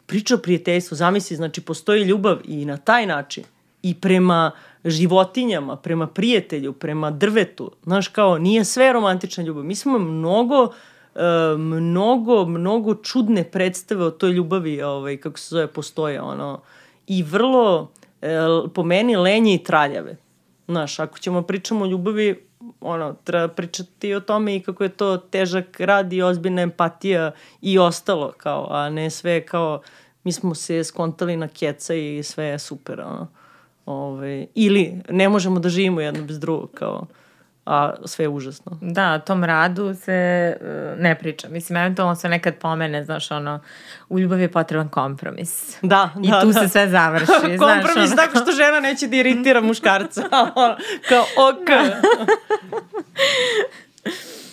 Priča 0.05 0.35
o 0.35 0.37
prijateljstvu, 0.37 0.95
zamisli, 0.95 1.37
znači 1.37 1.61
postoji 1.61 2.03
ljubav 2.03 2.37
i 2.43 2.65
na 2.65 2.77
taj 2.77 3.05
način 3.05 3.43
i 3.81 3.95
prema 3.95 4.51
životinjama, 4.85 5.75
prema 5.75 6.07
prijatelju, 6.07 6.73
prema 6.73 7.11
drvetu. 7.11 7.71
Znaš, 7.83 8.07
kao, 8.07 8.37
nije 8.37 8.65
sve 8.65 8.93
romantična 8.93 9.43
ljubav. 9.43 9.63
Mi 9.63 9.75
smo 9.75 9.99
mnogo 9.99 10.63
uh, 10.63 10.71
mnogo, 11.57 12.45
mnogo 12.45 12.95
čudne 12.95 13.43
predstave 13.43 14.05
o 14.05 14.11
toj 14.11 14.31
ljubavi, 14.31 14.81
ovaj, 14.81 15.17
kako 15.17 15.39
se 15.39 15.47
zove, 15.49 15.67
postoje, 15.67 16.21
ono, 16.21 16.61
i 17.07 17.23
vrlo, 17.23 17.91
e, 18.21 18.37
po 18.73 18.83
meni, 18.83 19.15
lenje 19.15 19.53
i 19.53 19.63
traljave. 19.63 20.15
Znaš, 20.67 20.99
ako 20.99 21.19
ćemo 21.19 21.41
pričamo 21.41 21.85
o 21.85 21.87
ljubavi, 21.87 22.47
ono, 22.81 23.15
treba 23.23 23.47
pričati 23.47 24.13
o 24.13 24.19
tome 24.19 24.55
i 24.55 24.59
kako 24.59 24.83
je 24.83 24.89
to 24.89 25.17
težak 25.17 25.79
rad 25.79 26.13
i 26.13 26.21
ozbiljna 26.21 26.61
empatija 26.61 27.31
i 27.61 27.79
ostalo, 27.79 28.33
kao, 28.37 28.67
a 28.69 28.89
ne 28.89 29.09
sve 29.09 29.45
kao, 29.45 29.81
mi 30.23 30.31
smo 30.31 30.55
se 30.55 30.83
skontali 30.83 31.37
na 31.37 31.47
keca 31.47 31.93
i 31.93 32.23
sve 32.23 32.45
je 32.45 32.59
super, 32.59 33.01
ono. 33.01 33.27
Ove, 33.85 34.45
ili 34.55 35.01
ne 35.09 35.29
možemo 35.29 35.59
da 35.59 35.69
živimo 35.69 36.01
jedno 36.01 36.23
bez 36.23 36.39
drugog, 36.39 36.69
kao 36.73 37.07
a 37.65 37.93
sve 38.05 38.25
je 38.25 38.29
užasno. 38.29 38.77
Da, 38.81 39.19
tom 39.19 39.43
radu 39.43 39.93
se 39.95 40.53
uh, 40.61 40.99
ne 40.99 41.15
priča. 41.15 41.49
Mislim, 41.49 41.77
eventualno 41.77 42.15
se 42.15 42.29
nekad 42.29 42.55
pomene, 42.55 43.03
znaš, 43.03 43.31
ono, 43.31 43.59
u 44.09 44.19
ljubavi 44.19 44.41
je 44.41 44.51
potreban 44.51 44.89
kompromis. 44.89 45.77
Da, 45.81 46.09
I 46.23 46.31
da, 46.31 46.41
tu 46.41 46.47
da. 46.47 46.53
se 46.53 46.67
sve 46.67 46.89
završi. 46.89 47.25
kompromis 47.59 47.93
znaš, 47.93 48.07
ono. 48.07 48.15
tako 48.15 48.37
što 48.37 48.51
žena 48.51 48.79
neće 48.79 49.07
da 49.07 49.15
iritira 49.15 49.61
muškarca. 49.71 50.21
kao, 51.09 51.25
ok. 51.49 51.69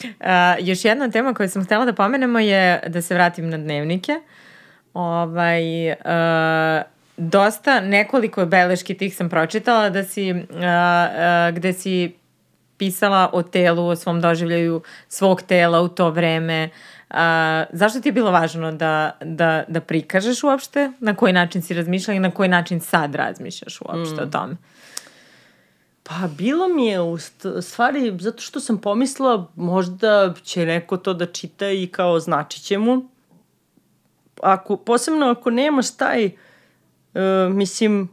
Uh, 0.02 0.66
još 0.66 0.84
jedna 0.84 1.10
tema 1.10 1.34
koju 1.34 1.48
sam 1.48 1.64
htela 1.64 1.84
da 1.84 1.92
pomenemo 1.92 2.38
je 2.38 2.82
da 2.86 3.02
se 3.02 3.14
vratim 3.14 3.50
na 3.50 3.56
dnevnike. 3.56 4.20
Ovaj, 4.94 5.90
uh, 5.90 5.96
dosta, 7.16 7.80
nekoliko 7.80 8.46
beleški 8.46 8.94
tih 8.94 9.16
sam 9.16 9.28
pročitala 9.28 9.90
da 9.90 10.04
si, 10.04 10.32
uh, 10.32 10.38
uh, 10.40 11.54
gde 11.54 11.72
si 11.72 12.18
pisala 12.78 13.30
o 13.32 13.42
telu, 13.42 13.86
o 13.86 13.96
svom 13.96 14.20
doživljaju 14.20 14.82
svog 15.08 15.42
tela 15.42 15.80
u 15.80 15.88
to 15.88 16.10
vreme. 16.10 16.70
Uh, 17.10 17.16
zašto 17.72 18.00
ti 18.00 18.08
je 18.08 18.12
bilo 18.12 18.30
važno 18.30 18.72
da, 18.72 19.10
da, 19.20 19.64
da 19.68 19.80
prikažeš 19.80 20.44
uopšte? 20.44 20.92
Na 21.00 21.14
koji 21.14 21.32
način 21.32 21.62
si 21.62 21.74
razmišljala 21.74 22.16
i 22.16 22.20
na 22.20 22.30
koji 22.30 22.48
način 22.48 22.80
sad 22.80 23.14
razmišljaš 23.14 23.80
uopšte 23.80 24.20
mm. 24.20 24.24
o 24.24 24.26
tome? 24.26 24.56
Pa 26.02 26.28
bilo 26.38 26.68
mi 26.68 26.86
je 26.86 27.00
u 27.00 27.18
st- 27.18 27.62
stvari, 27.62 28.16
zato 28.20 28.42
što 28.42 28.60
sam 28.60 28.78
pomislila 28.78 29.46
možda 29.56 30.34
će 30.42 30.66
neko 30.66 30.96
to 30.96 31.14
da 31.14 31.26
čita 31.26 31.70
i 31.70 31.86
kao 31.86 32.20
značit 32.20 32.62
će 32.62 32.78
mu. 32.78 33.02
Ako, 34.42 34.76
posebno 34.76 35.26
ako 35.26 35.50
nemaš 35.50 35.96
taj, 35.96 36.26
uh, 36.26 37.54
mislim, 37.54 38.08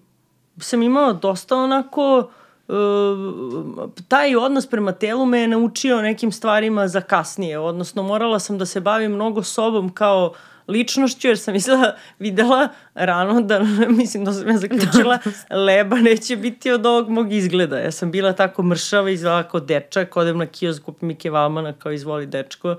sam 0.57 0.83
imala 0.83 1.13
dosta 1.13 1.57
onako, 1.57 2.17
uh, 2.17 2.44
taj 4.07 4.35
odnos 4.35 4.67
prema 4.67 4.91
telu 4.91 5.25
me 5.25 5.39
je 5.39 5.47
naučio 5.47 6.01
nekim 6.01 6.31
stvarima 6.31 6.87
za 6.87 7.01
kasnije, 7.01 7.59
odnosno 7.59 8.03
morala 8.03 8.39
sam 8.39 8.57
da 8.57 8.65
se 8.65 8.79
bavim 8.79 9.11
mnogo 9.11 9.43
sobom 9.43 9.89
kao 9.89 10.33
ličnošću, 10.67 11.27
jer 11.27 11.37
sam 11.39 11.53
mislila, 11.53 11.95
videla 12.19 12.69
rano 12.93 13.41
da, 13.41 13.59
mislim 13.99 14.25
da 14.25 14.33
sam 14.33 14.49
ja 14.49 14.57
zaključila, 14.57 15.19
leba 15.49 15.95
neće 15.95 16.35
biti 16.35 16.71
od 16.71 16.85
ovog 16.85 17.09
mog 17.09 17.33
izgleda. 17.33 17.79
Ja 17.79 17.91
sam 17.91 18.11
bila 18.11 18.33
tako 18.33 18.63
mršava, 18.63 19.09
izgledala 19.09 19.43
kao 19.43 19.59
dečak, 19.59 20.17
odem 20.17 20.37
na 20.37 20.45
kiosk, 20.45 20.83
kupim 20.83 21.07
Mike 21.07 21.29
Valmana, 21.29 21.73
kao 21.73 21.91
izvoli 21.91 22.25
dečko, 22.25 22.75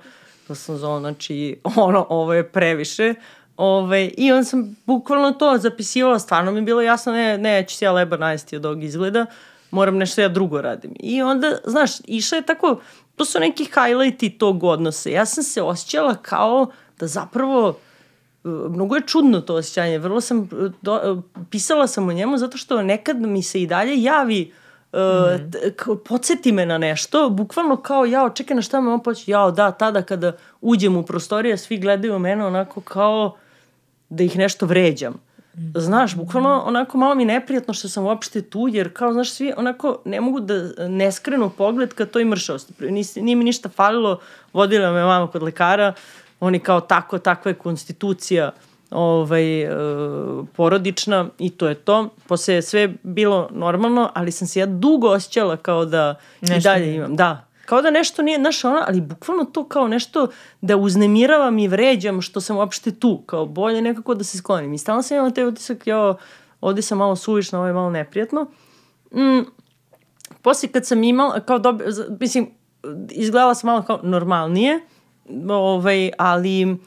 pa 0.48 0.54
sam 0.54 0.76
zvala, 0.76 1.00
znači, 1.00 1.60
ono, 1.76 2.06
ovo 2.08 2.34
je 2.34 2.48
previše. 2.48 3.14
Ove, 3.56 4.10
I 4.16 4.32
onda 4.32 4.44
sam 4.44 4.76
bukvalno 4.86 5.32
to 5.32 5.58
zapisivala, 5.58 6.18
stvarno 6.18 6.52
mi 6.52 6.58
je 6.58 6.62
bilo 6.62 6.82
jasno, 6.82 7.12
ne, 7.12 7.38
neću 7.38 7.76
se 7.76 7.84
ja 7.84 7.92
leba 7.92 8.16
najesti 8.16 8.56
od 8.56 8.66
ovog 8.66 8.84
izgleda, 8.84 9.26
moram 9.70 9.96
nešto 9.96 10.20
ja 10.20 10.28
drugo 10.28 10.60
radim. 10.60 10.94
I 11.00 11.22
onda, 11.22 11.58
znaš, 11.64 11.90
išla 12.04 12.36
je 12.36 12.46
tako, 12.46 12.80
to 13.16 13.24
su 13.24 13.40
neki 13.40 13.64
highlighti 13.64 14.30
tog 14.30 14.64
odnosa. 14.64 15.10
Ja 15.10 15.26
sam 15.26 15.44
se 15.44 15.62
osjećala 15.62 16.14
kao 16.14 16.66
da 16.98 17.06
zapravo 17.06 17.78
mnogo 18.46 18.96
je 18.96 19.02
čudno 19.06 19.40
to 19.40 19.54
osjećanje. 19.54 19.98
Vrlo 19.98 20.20
sam, 20.20 20.48
do, 20.82 21.22
pisala 21.50 21.86
sam 21.86 22.08
o 22.08 22.12
njemu 22.12 22.38
zato 22.38 22.58
što 22.58 22.82
nekad 22.82 23.20
mi 23.20 23.42
se 23.42 23.62
i 23.62 23.66
dalje 23.66 24.02
javi 24.02 24.52
uh, 24.92 24.98
mm. 25.00 25.98
podsjeti 26.08 26.52
me 26.52 26.66
na 26.66 26.78
nešto, 26.78 27.30
bukvalno 27.30 27.76
kao 27.76 28.04
jao, 28.04 28.30
čekaj 28.30 28.54
na 28.54 28.62
šta 28.62 28.80
me 28.80 28.90
on 28.90 29.02
poći, 29.02 29.30
jao 29.30 29.50
da, 29.50 29.70
tada 29.70 30.02
kada 30.02 30.32
uđem 30.60 30.96
u 30.96 31.02
prostorije, 31.02 31.58
svi 31.58 31.78
gledaju 31.78 32.18
mene 32.18 32.46
onako 32.46 32.80
kao 32.80 33.36
da 34.08 34.24
ih 34.24 34.38
nešto 34.38 34.66
vređam. 34.66 35.25
Znaš, 35.74 36.16
bukvalno 36.16 36.62
onako 36.66 36.98
malo 36.98 37.14
mi 37.14 37.24
neprijatno 37.24 37.74
što 37.74 37.88
sam 37.88 38.04
uopšte 38.04 38.42
tu, 38.42 38.68
jer 38.72 38.92
kao, 38.92 39.12
znaš, 39.12 39.30
svi 39.30 39.52
onako 39.56 39.98
ne 40.04 40.20
mogu 40.20 40.40
da 40.40 40.88
ne 40.88 41.12
skrenu 41.12 41.50
pogled 41.50 41.94
kad 41.94 42.10
to 42.10 42.20
i 42.20 42.24
mršavost. 42.24 42.72
Nije 43.16 43.36
mi 43.36 43.44
ništa 43.44 43.68
falilo, 43.68 44.20
vodila 44.52 44.92
me 44.92 45.04
mama 45.04 45.26
kod 45.26 45.42
lekara, 45.42 45.92
oni 46.40 46.58
kao 46.58 46.80
tako, 46.80 47.18
takva 47.18 47.50
je 47.50 47.54
konstitucija 47.54 48.52
ovaj, 48.90 49.62
e, 49.62 49.68
porodična 50.56 51.28
i 51.38 51.50
to 51.50 51.68
je 51.68 51.74
to. 51.74 52.08
Posle 52.28 52.54
je 52.54 52.62
sve 52.62 52.94
bilo 53.02 53.48
normalno, 53.52 54.10
ali 54.14 54.32
sam 54.32 54.48
se 54.48 54.60
ja 54.60 54.66
dugo 54.66 55.08
osjećala 55.08 55.56
kao 55.56 55.84
da 55.84 56.14
nešto 56.40 56.56
i 56.56 56.60
dalje 56.60 56.94
imam. 56.94 57.16
Da, 57.16 57.45
kao 57.66 57.82
da 57.82 57.90
nešto 57.90 58.22
nije, 58.22 58.38
znaš, 58.38 58.64
ona, 58.64 58.84
ali 58.88 59.00
bukvalno 59.00 59.44
to 59.44 59.64
kao 59.64 59.88
nešto 59.88 60.28
da 60.60 60.76
uznemiravam 60.76 61.58
i 61.58 61.68
vređam 61.68 62.20
što 62.20 62.40
sam 62.40 62.56
uopšte 62.56 62.94
tu, 62.94 63.22
kao 63.26 63.46
bolje 63.46 63.82
nekako 63.82 64.14
da 64.14 64.24
se 64.24 64.38
sklonim. 64.38 64.74
I 64.74 64.78
stalno 64.78 65.02
sam 65.02 65.16
imala 65.16 65.30
te 65.30 65.46
utisak, 65.46 65.86
jo, 65.86 66.16
ovde 66.60 66.82
sam 66.82 66.98
malo 66.98 67.16
suvišna, 67.16 67.58
ovo 67.58 67.66
je 67.66 67.74
malo 67.74 67.90
neprijatno. 67.90 68.46
Mm, 69.12 69.40
posle 70.42 70.68
kad 70.68 70.86
sam 70.86 71.04
imala, 71.04 71.40
kao 71.40 71.58
dobi, 71.58 71.84
mislim, 72.20 72.50
izgledala 73.10 73.54
sam 73.54 73.68
malo 73.68 73.82
kao 73.82 74.00
normalnije, 74.02 74.80
ovaj, 75.48 76.10
ali 76.18 76.72
uh, 76.72 76.78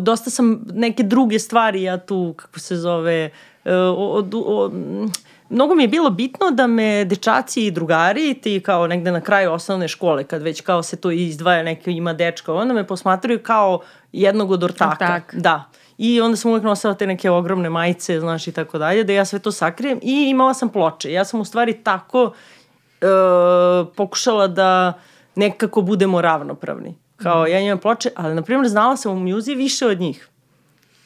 dosta 0.00 0.30
sam 0.30 0.64
neke 0.74 1.02
druge 1.02 1.38
stvari 1.38 1.82
ja 1.82 1.98
tu, 1.98 2.34
kako 2.36 2.58
se 2.58 2.76
zove, 2.76 3.30
uh, 3.64 3.72
od, 3.96 4.34
od, 4.46 4.72
mnogo 5.50 5.74
mi 5.74 5.82
je 5.82 5.88
bilo 5.88 6.10
bitno 6.10 6.50
da 6.50 6.66
me 6.66 7.04
dečaci 7.04 7.66
i 7.66 7.70
drugari, 7.70 8.34
ti 8.34 8.60
kao 8.60 8.86
negde 8.86 9.12
na 9.12 9.20
kraju 9.20 9.52
osnovne 9.52 9.88
škole, 9.88 10.24
kad 10.24 10.42
već 10.42 10.60
kao 10.60 10.82
se 10.82 10.96
to 10.96 11.10
izdvaja, 11.10 11.62
neke 11.62 11.92
ima 11.92 12.12
dečka, 12.12 12.54
onda 12.54 12.74
me 12.74 12.86
posmatraju 12.86 13.42
kao 13.42 13.80
jednog 14.12 14.50
od 14.50 14.64
ortaka. 14.64 15.04
Ortak. 15.04 15.34
Da. 15.34 15.64
I 15.98 16.20
onda 16.20 16.36
sam 16.36 16.50
uvek 16.50 16.62
nosila 16.62 16.94
te 16.94 17.06
neke 17.06 17.30
ogromne 17.30 17.70
majice, 17.70 18.20
znaš, 18.20 18.46
i 18.46 18.52
tako 18.52 18.78
dalje, 18.78 19.04
da 19.04 19.12
ja 19.12 19.24
sve 19.24 19.38
to 19.38 19.52
sakrijem. 19.52 19.98
I 20.02 20.28
imala 20.30 20.54
sam 20.54 20.68
ploče. 20.68 21.12
Ja 21.12 21.24
sam 21.24 21.40
u 21.40 21.44
stvari 21.44 21.72
tako 21.72 22.22
uh, 22.24 23.88
pokušala 23.96 24.46
da 24.46 24.92
nekako 25.34 25.82
budemo 25.82 26.20
ravnopravni. 26.20 26.94
Kao, 27.16 27.42
mm. 27.42 27.46
ja 27.46 27.58
imam 27.58 27.78
ploče, 27.78 28.10
ali, 28.16 28.34
na 28.34 28.42
primjer, 28.42 28.68
znala 28.68 28.96
sam 28.96 29.12
u 29.12 29.20
muzi 29.20 29.54
više 29.54 29.86
od 29.86 30.00
njih. 30.00 30.28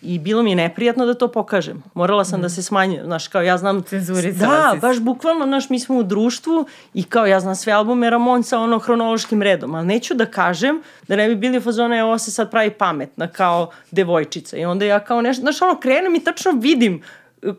I 0.03 0.19
bilo 0.19 0.43
mi 0.43 0.51
je 0.51 0.57
neprijatno 0.57 1.07
da 1.07 1.15
to 1.15 1.29
pokažem. 1.29 1.83
Morala 1.95 2.25
sam 2.25 2.39
mm. 2.39 2.43
da 2.43 2.49
se 2.49 2.63
smanjujem. 2.63 3.05
Znaš, 3.05 3.29
kao 3.29 3.43
ja 3.43 3.59
znam... 3.59 3.83
Cenzurisala 3.83 4.57
Da, 4.57 4.79
baš 4.81 4.99
bukvalno, 4.99 5.47
znaš, 5.47 5.71
mi 5.71 5.81
smo 5.81 5.99
u 5.99 6.03
društvu 6.03 6.67
i 6.95 7.03
kao 7.03 7.27
ja 7.27 7.41
znam 7.41 7.55
sve 7.55 7.73
albume 7.73 8.11
Ramon 8.11 8.43
sa 8.43 8.59
ono 8.59 8.79
hronološkim 8.79 9.43
redom, 9.43 9.75
ali 9.75 9.87
neću 9.87 10.15
da 10.15 10.27
kažem 10.27 10.83
da 11.09 11.17
ne 11.17 11.29
bi 11.29 11.35
bili 11.35 11.61
fazone, 11.61 12.05
ovo 12.05 12.19
se 12.19 12.31
sad 12.31 12.51
pravi 12.51 12.71
pametna 12.71 13.29
kao 13.29 13.71
devojčica. 13.91 14.57
I 14.57 14.65
onda 14.65 14.85
ja 14.85 15.01
kao 15.01 15.23
nešto, 15.23 15.41
znaš, 15.41 15.63
ono, 15.63 15.81
krenem 15.81 16.15
i 16.15 16.25
tačno 16.25 16.53
vidim 16.53 17.03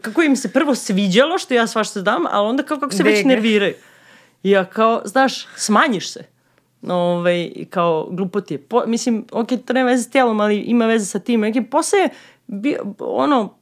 kako 0.02 0.22
im 0.22 0.36
se 0.36 0.54
prvo 0.54 0.76
sviđalo 0.76 1.38
što 1.38 1.54
ja 1.54 1.68
svašta 1.68 2.02
dam, 2.02 2.24
ali 2.32 2.48
onda 2.48 2.64
kao 2.64 2.80
kako 2.80 2.92
se 2.92 3.04
Dege. 3.04 3.16
već 3.16 3.26
nerviraju. 3.26 3.74
I 4.44 4.50
ja 4.50 4.66
kao, 4.66 5.02
znaš, 5.06 5.48
smanjiš 5.56 6.12
se 6.12 6.34
ovaj, 6.92 7.52
kao 7.70 8.08
glupoti. 8.12 8.58
Po, 8.58 8.84
mislim, 8.86 9.26
ok, 9.32 9.48
to 9.66 9.74
nema 9.74 9.90
veze 9.90 10.04
s 10.04 10.10
tijelom, 10.10 10.40
ali 10.40 10.58
ima 10.58 10.86
veze 10.86 11.06
sa 11.06 11.20
tim. 11.20 11.42
Okay, 11.42 11.70
posle 11.70 12.10
bi, 12.48 12.78
ono, 13.00 13.58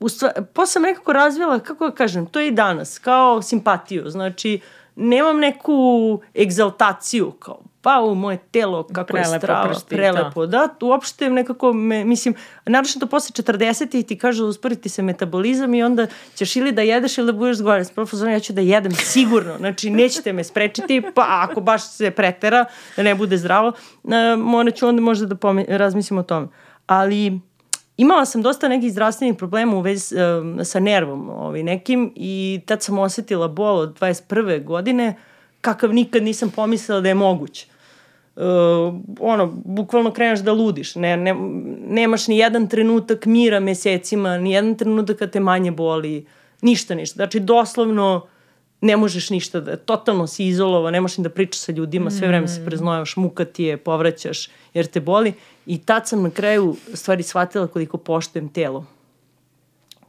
u 0.00 0.08
stvar, 0.08 0.32
posle 0.54 0.72
sam 0.72 0.82
nekako 0.82 1.12
razvila, 1.12 1.58
kako 1.58 1.88
da 1.88 1.94
kažem, 1.94 2.26
to 2.26 2.40
je 2.40 2.48
i 2.48 2.50
danas, 2.50 2.98
kao 2.98 3.42
simpatiju. 3.42 4.10
Znači, 4.10 4.60
nemam 4.96 5.38
neku 5.38 6.20
egzaltaciju, 6.34 7.30
kao, 7.30 7.58
pa 7.82 8.00
u 8.00 8.14
moje 8.14 8.38
telo, 8.50 8.82
kako 8.82 9.06
prelepo, 9.06 9.34
je 9.34 9.38
strava, 9.38 9.74
prelepo, 9.88 10.46
da, 10.46 10.68
uopšte 10.80 11.30
nekako, 11.30 11.72
me, 11.72 12.04
mislim, 12.04 12.34
naravno 12.66 13.06
posle 13.10 13.44
40 13.44 14.06
ti 14.06 14.18
kažu 14.18 14.46
usporiti 14.46 14.88
se 14.88 15.02
metabolizam 15.02 15.74
i 15.74 15.82
onda 15.82 16.06
ćeš 16.34 16.56
ili 16.56 16.72
da 16.72 16.82
jedeš 16.82 17.18
ili 17.18 17.26
da 17.26 17.32
budeš 17.32 17.56
zgoran. 17.56 17.84
Profesor, 17.94 18.28
ja 18.28 18.40
ću 18.40 18.52
da 18.52 18.60
jedem 18.60 18.92
sigurno, 18.92 19.58
znači 19.58 19.90
nećete 19.90 20.32
me 20.32 20.44
sprečiti, 20.44 21.02
pa 21.14 21.26
ako 21.28 21.60
baš 21.60 21.88
se 21.88 22.10
pretera, 22.10 22.64
da 22.96 23.02
ne 23.02 23.14
bude 23.14 23.36
zdravo, 23.36 23.72
morat 24.38 24.74
ću 24.74 24.88
onda 24.88 25.02
možda 25.02 25.26
da 25.26 25.36
razmislim 25.68 26.18
o 26.18 26.22
tome. 26.22 26.48
Ali 26.86 27.40
imala 28.00 28.24
sam 28.24 28.42
dosta 28.42 28.68
nekih 28.68 28.92
zdravstvenih 28.92 29.36
problema 29.36 29.76
u 29.76 29.80
vezi 29.80 30.14
uh, 30.14 30.66
sa 30.66 30.80
nervom 30.80 31.30
ovaj, 31.30 31.62
nekim 31.62 32.12
i 32.16 32.60
tad 32.66 32.82
sam 32.82 32.98
osetila 32.98 33.48
bol 33.48 33.78
od 33.78 34.00
21. 34.00 34.64
godine 34.64 35.14
kakav 35.60 35.94
nikad 35.94 36.22
nisam 36.22 36.50
pomislila 36.50 37.00
da 37.00 37.08
je 37.08 37.14
moguć. 37.14 37.66
Uh, 38.36 38.42
ono, 39.20 39.46
bukvalno 39.64 40.10
kreneš 40.10 40.40
da 40.40 40.52
ludiš. 40.52 40.94
Ne, 40.94 41.16
ne, 41.16 41.34
nemaš 41.86 42.28
ni 42.28 42.38
jedan 42.38 42.68
trenutak 42.68 43.26
mira 43.26 43.60
mesecima, 43.60 44.38
ni 44.38 44.52
jedan 44.52 44.74
trenutak 44.74 45.18
kad 45.18 45.30
te 45.30 45.40
manje 45.40 45.70
boli, 45.70 46.26
ništa, 46.62 46.94
ništa. 46.94 47.16
Znači, 47.16 47.40
doslovno 47.40 48.26
ne 48.80 48.96
možeš 48.96 49.30
ništa 49.30 49.60
da, 49.60 49.76
totalno 49.76 50.26
si 50.26 50.46
izolova, 50.46 50.90
ne 50.90 51.00
možeš 51.00 51.18
ni 51.18 51.24
da 51.24 51.30
pričaš 51.30 51.60
sa 51.60 51.72
ljudima, 51.72 52.10
sve 52.10 52.28
vreme 52.28 52.48
se 52.48 52.60
mm. 52.60 52.64
preznojavaš, 52.64 53.16
muka 53.16 53.44
ti 53.44 53.64
je, 53.64 53.76
povraćaš 53.76 54.48
jer 54.74 54.86
te 54.86 55.00
boli. 55.00 55.32
I 55.66 55.78
tad 55.78 56.08
sam 56.08 56.22
na 56.22 56.30
kraju 56.30 56.76
stvari 56.94 57.22
shvatila 57.22 57.66
koliko 57.66 57.98
poštujem 57.98 58.48
telo. 58.48 58.86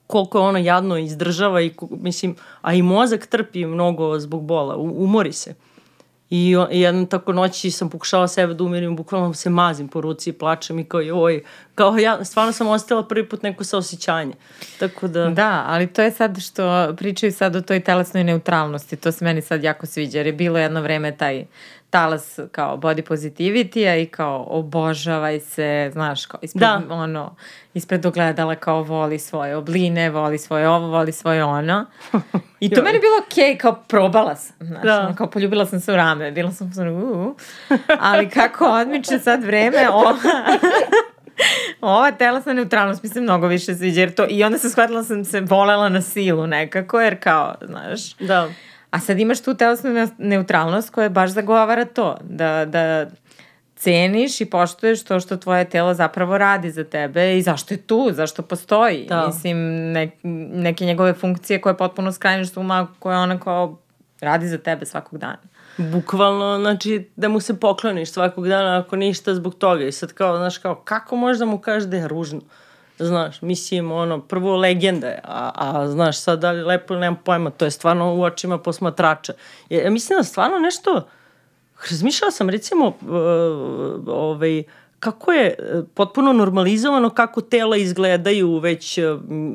Koliko 0.08 0.38
je 0.38 0.42
ono 0.42 0.58
jadno 0.58 0.98
izdržava 0.98 1.62
i, 1.62 1.72
mislim, 1.90 2.36
a 2.62 2.74
i 2.74 2.82
mozak 2.82 3.28
trpi 3.28 3.66
mnogo 3.66 4.20
zbog 4.20 4.44
bola, 4.44 4.76
umori 4.78 5.34
se. 5.34 5.52
O, 5.52 5.71
i 6.32 6.56
jednom 6.72 7.06
tako 7.06 7.34
noći 7.34 7.72
sam 7.72 7.90
pokušala 7.90 8.28
sebe 8.28 8.54
da 8.54 8.64
umirim, 8.64 8.96
bukvalno 8.96 9.34
se 9.34 9.50
mazim 9.50 9.88
po 9.88 10.02
ruci 10.02 10.30
i 10.30 10.34
plačem 10.34 10.80
i 10.80 10.84
kao 10.84 11.02
joj, 11.02 11.44
kao 11.76 11.98
ja 11.98 12.26
stvarno 12.26 12.52
sam 12.52 12.68
ostala 12.68 13.08
prvi 13.08 13.30
put 13.30 13.44
neko 13.44 13.64
saosećanje. 13.64 14.34
Tako 14.80 15.08
da... 15.08 15.30
Da, 15.30 15.66
ali 15.68 15.88
to 15.88 16.02
je 16.02 16.12
sad 16.12 16.40
što 16.40 16.94
pričaju 16.98 17.32
sad 17.32 17.56
o 17.56 17.62
toj 17.62 17.80
telesnoj 17.80 18.24
neutralnosti, 18.24 18.96
to 18.96 19.12
se 19.12 19.26
meni 19.26 19.42
sad 19.42 19.64
jako 19.64 19.86
sviđa, 19.86 20.18
jer 20.18 20.28
je 20.28 20.34
bilo 20.34 20.60
jedno 20.60 20.82
vreme 20.82 21.18
taj 21.18 21.46
talas 21.92 22.40
kao 22.52 22.78
body 22.78 23.02
positivity-a 23.02 23.96
i 23.96 24.06
kao 24.06 24.46
obožavaj 24.50 25.40
se, 25.40 25.90
znaš, 25.94 26.26
kao 26.26 26.40
ispred, 26.44 26.62
da. 26.62 26.82
ono, 26.90 27.36
ispred 27.74 28.06
ogledala 28.06 28.56
kao 28.56 28.84
voli 28.84 29.20
svoje 29.20 29.56
obline, 29.56 30.10
voli 30.10 30.38
svoje 30.38 30.70
ovo, 30.70 30.88
voli 30.88 31.12
svoje 31.12 31.44
ono. 31.44 31.86
I 32.60 32.70
to 32.70 32.82
meni 32.82 33.00
bilo 33.00 33.14
okej, 33.28 33.44
okay, 33.44 33.58
kao 33.58 33.84
probala 33.88 34.36
sam, 34.36 34.56
znaš, 34.60 34.84
da. 34.84 35.14
kao 35.18 35.30
poljubila 35.30 35.66
sam 35.66 35.80
se 35.80 35.94
u 35.94 35.96
rame, 35.96 36.32
bila 36.32 36.52
sam 36.52 36.72
u 37.04 37.36
ali 38.00 38.30
kako 38.30 38.66
odmiče 38.66 39.20
sad 39.20 39.44
vreme, 39.44 39.90
ova, 39.90 40.16
ova 41.82 42.12
telesna 42.12 42.54
neutralnost 42.54 43.04
mi 43.04 43.10
se 43.10 43.22
mnogo 43.22 43.48
više 43.48 43.76
sviđa, 43.76 44.02
jer 44.02 44.14
to, 44.14 44.26
i 44.30 44.44
onda 44.44 44.58
se 44.58 44.70
shvatila 44.70 45.04
sam 45.04 45.26
se 45.26 45.42
volela 45.42 45.90
na 45.90 46.02
silu 46.02 46.48
nekako, 46.48 47.02
jer 47.02 47.24
kao, 47.24 47.56
znaš, 47.62 48.14
da 48.14 48.50
A 48.92 49.00
sad 49.00 49.20
imaš 49.20 49.42
tu 49.42 49.54
telesnu 49.54 50.08
neutralnost 50.18 50.90
koja 50.90 51.10
baš 51.10 51.30
zagovara 51.30 51.86
to, 51.86 52.18
da, 52.24 52.66
da 52.66 53.06
ceniš 53.76 54.42
i 54.42 54.46
poštuješ 54.46 55.04
to 55.04 55.20
što 55.20 55.38
tvoje 55.38 55.70
telo 55.70 55.94
zapravo 55.94 56.38
radi 56.38 56.72
za 56.72 56.84
tebe 56.84 57.38
i 57.38 57.42
zašto 57.42 57.74
je 57.74 57.78
tu, 57.78 58.10
zašto 58.12 58.42
postoji. 58.42 59.06
Da. 59.10 59.28
Mislim, 59.28 59.58
ne, 59.92 60.12
neke 60.54 60.86
njegove 60.86 61.14
funkcije 61.14 61.62
koje 61.62 61.78
potpuno 61.78 62.12
skrajniš 62.12 62.58
uma, 62.58 62.88
koje 63.00 63.18
ona 63.18 63.40
kao 63.40 63.78
radi 64.22 64.48
za 64.48 64.58
tebe 64.58 64.86
svakog 64.86 65.20
dana. 65.20 65.38
Bukvalno, 65.78 66.58
znači, 66.60 67.10
da 67.16 67.30
mu 67.30 67.40
se 67.40 67.60
pokloniš 67.60 68.12
svakog 68.12 68.48
dana 68.48 68.80
ako 68.80 68.96
ništa 68.96 69.36
zbog 69.36 69.56
toga. 69.56 69.84
I 69.84 69.92
sad 69.92 70.14
kao, 70.14 70.38
znaš, 70.38 70.58
kao, 70.58 70.76
kako 70.76 71.16
možda 71.16 71.46
mu 71.46 71.58
kažeš 71.58 71.90
da 71.90 71.98
je 71.98 72.08
ružno? 72.08 72.42
Znaš, 73.00 73.42
mislim, 73.42 73.92
ono, 73.92 74.22
prvo 74.22 74.56
legenda 74.56 75.08
je, 75.08 75.22
a, 75.24 75.52
a 75.56 75.88
znaš, 75.88 76.20
sad 76.20 76.40
da 76.40 76.52
li 76.52 76.64
lepo, 76.64 76.96
nemam 76.96 77.22
pojma, 77.26 77.50
to 77.50 77.66
je 77.66 77.72
stvarno 77.72 78.16
u 78.16 78.22
očima 78.22 78.58
posmatrača. 78.58 79.34
Ja, 79.70 79.90
mislim 79.90 80.18
da 80.18 80.24
stvarno 80.24 80.60
nešto, 80.60 81.08
razmišljala 81.92 82.32
sam 82.32 82.50
recimo, 82.50 82.88
uh, 82.88 82.94
ovaj, 84.08 84.64
kako 85.02 85.32
je 85.32 85.48
e, 85.48 85.56
potpuno 85.94 86.34
normalizovano 86.34 87.10
kako 87.10 87.42
tela 87.42 87.78
izgledaju 87.78 88.58
već 88.58 88.98
e, 88.98 89.02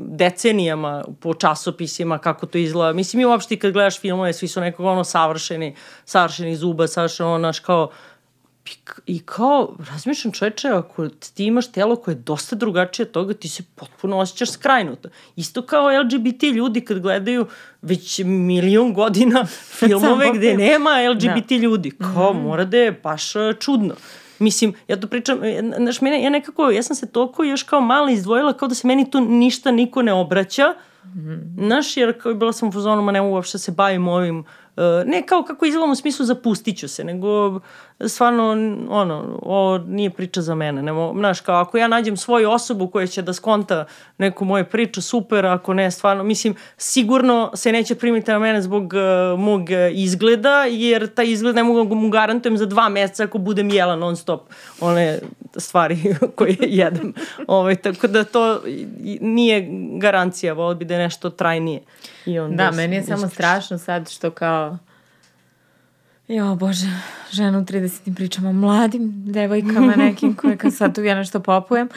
decenijama 0.09 1.05
po 1.20 1.34
časopisima, 1.34 2.18
kako 2.18 2.47
to 2.47 2.59
izgleda. 2.59 2.93
Mislim, 2.93 3.20
i 3.20 3.24
uopšte 3.24 3.57
kad 3.57 3.72
gledaš 3.72 4.01
filmove, 4.01 4.32
svi 4.32 4.49
su 4.49 4.61
nekako 4.61 4.84
ono 4.84 5.05
savršeni, 5.05 5.76
savršeni 6.05 6.57
zuba, 6.57 6.87
savršeno 6.87 7.39
naš 7.39 7.61
kao, 7.61 7.91
I 9.07 9.19
kao, 9.19 9.77
razmišljam 9.91 10.33
čoveče, 10.33 10.69
ako 10.69 11.09
ti 11.09 11.45
imaš 11.45 11.73
telo 11.73 11.97
koje 11.97 12.14
je 12.14 12.19
dosta 12.19 12.57
drugačije 12.57 13.07
od 13.07 13.12
toga, 13.12 13.35
ti 13.35 13.49
se 13.49 13.62
potpuno 13.75 14.19
osjećaš 14.19 14.51
skrajnuto. 14.51 15.09
Isto 15.37 15.62
kao 15.62 16.03
LGBT 16.03 16.43
ljudi 16.43 16.81
kad 16.81 17.01
gledaju 17.01 17.47
već 17.83 18.21
milion 18.25 18.95
godina 18.95 19.47
filmove 19.79 20.31
gde 20.35 20.57
nema 20.57 20.91
LGBT 21.14 21.49
da. 21.49 21.55
ljudi. 21.55 21.91
Kao, 21.91 22.33
mm 22.33 22.37
-hmm. 22.37 22.43
mora 22.43 22.64
da 22.64 22.77
je 22.77 22.93
baš 22.93 23.37
e, 23.37 23.53
čudno. 23.61 23.95
Mislim, 24.39 24.75
ja 24.89 25.01
to 25.01 25.07
pričam, 25.07 25.45
e, 25.45 25.62
znaš, 25.77 26.01
mene, 26.01 26.23
ja 26.23 26.31
nekako, 26.31 26.71
ja 26.71 26.83
sam 26.83 26.97
se 26.97 27.12
toliko 27.12 27.45
još 27.45 27.62
kao 27.62 27.81
mala 27.81 28.11
izdvojila, 28.11 28.53
kao 28.53 28.69
da 28.69 28.75
se 28.75 28.87
meni 28.87 29.11
tu 29.11 29.21
ništa 29.21 29.71
niko 29.71 30.03
ne 30.03 30.12
obraća, 30.12 30.75
mm 31.05 31.09
-hmm. 31.09 31.67
znaš, 31.67 31.97
jer 31.97 32.21
kao 32.21 32.35
bila 32.35 32.53
sam 32.53 32.69
u 32.69 32.73
fazonu, 32.73 33.03
ma 33.03 33.12
ne 33.12 33.21
uopšte 33.21 33.55
da 33.55 33.59
se 33.59 33.73
bavim 33.73 34.09
ovim, 34.09 34.39
uh, 34.39 34.83
ne 35.07 35.27
kao 35.27 35.43
kako 35.43 35.67
izgledam 35.67 35.91
u 35.91 35.95
smislu 35.95 36.27
zapustiću 36.27 36.89
se, 36.89 37.05
nego 37.05 37.61
stvarno, 38.09 38.51
ono, 38.89 39.39
ovo 39.43 39.79
nije 39.79 40.11
priča 40.11 40.43
za 40.43 40.55
mene. 40.55 40.83
Nemo, 40.83 41.15
znaš, 41.19 41.41
kao 41.41 41.57
ako 41.57 41.79
ja 41.79 41.89
nađem 41.89 42.17
svoju 42.17 42.51
osobu 42.51 42.89
koja 42.89 43.07
će 43.07 43.23
da 43.23 43.33
skonta 43.33 43.85
neku 44.19 44.45
moju 44.45 44.65
priču, 44.65 45.03
super, 45.03 45.47
ako 45.47 45.75
ne, 45.75 45.91
stvarno, 45.91 46.23
mislim, 46.23 46.55
sigurno 46.77 47.51
se 47.55 47.73
neće 47.73 47.95
primiti 47.95 48.31
na 48.31 48.39
mene 48.39 48.63
zbog 48.63 48.93
uh, 48.93 49.41
mog 49.41 49.63
izgleda, 49.93 50.65
jer 50.65 51.15
taj 51.15 51.27
izgled 51.27 51.57
ne 51.57 51.63
mogu 51.63 51.85
da 51.89 51.95
mu 51.95 52.09
garantujem 52.09 52.59
za 52.59 52.67
dva 52.67 52.89
meseca 52.89 53.25
ako 53.25 53.39
budem 53.39 53.71
jela 53.71 53.97
non 53.97 54.17
stop 54.17 54.41
one 54.81 55.19
stvari 55.57 56.15
koje 56.37 56.57
jedem. 56.61 57.15
Ovaj, 57.47 57.77
tako 57.77 58.07
da 58.07 58.25
to 58.25 58.63
nije 59.21 59.69
garancija, 59.99 60.53
voli 60.53 60.75
bi 60.75 60.85
da 60.85 60.95
je 60.95 61.01
nešto 61.01 61.31
trajnije. 61.31 61.81
I 62.27 62.39
onda 62.39 62.65
da, 62.65 62.71
meni 62.71 62.97
je 62.97 63.03
samo 63.03 63.29
strašno 63.29 63.79
sad 63.79 64.11
što 64.11 64.31
kao 64.31 64.79
Jo, 66.29 66.55
bože, 66.55 66.87
žena 67.31 67.59
u 67.59 67.62
30. 67.62 68.14
pričamo 68.14 68.49
o 68.49 68.53
mladim 68.53 69.12
devojkama 69.33 69.95
nekim 69.97 70.35
koje 70.35 70.57
kad 70.57 70.74
sad 70.74 70.95
tu 70.95 71.05
ja 71.05 71.14
nešto 71.14 71.41
popujem. 71.41 71.89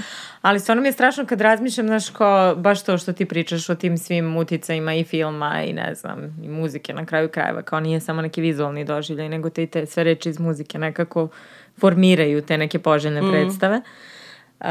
Ali 0.42 0.60
stvarno 0.60 0.82
mi 0.82 0.88
je 0.88 0.92
strašno 0.92 1.26
kad 1.26 1.42
razmišljam, 1.42 1.88
znaš, 1.88 2.10
ko, 2.10 2.56
baš 2.58 2.84
to 2.84 2.98
što 2.98 3.14
ti 3.14 3.26
pričaš 3.26 3.70
o 3.70 3.76
tim 3.76 3.98
svim 3.98 4.38
uticajima 4.38 4.94
i 4.94 5.04
filma 5.04 5.64
i 5.64 5.74
ne 5.74 5.96
znam, 5.96 6.42
i 6.44 6.48
muzike 6.48 6.94
na 6.94 7.06
kraju 7.06 7.30
krajeva, 7.30 7.62
kao 7.62 7.80
nije 7.80 8.00
samo 8.00 8.22
neki 8.22 8.42
vizualni 8.42 8.86
doživljaj, 8.86 9.30
nego 9.30 9.50
te, 9.50 9.68
te 9.68 9.86
sve 9.86 10.04
reči 10.04 10.30
iz 10.30 10.40
muzike 10.40 10.80
nekako 10.80 11.28
formiraju 11.78 12.42
te 12.42 12.58
neke 12.58 12.80
poželjne 12.80 13.22
mm. 13.22 13.32
predstave. 13.32 13.82
Uh, 14.60 14.66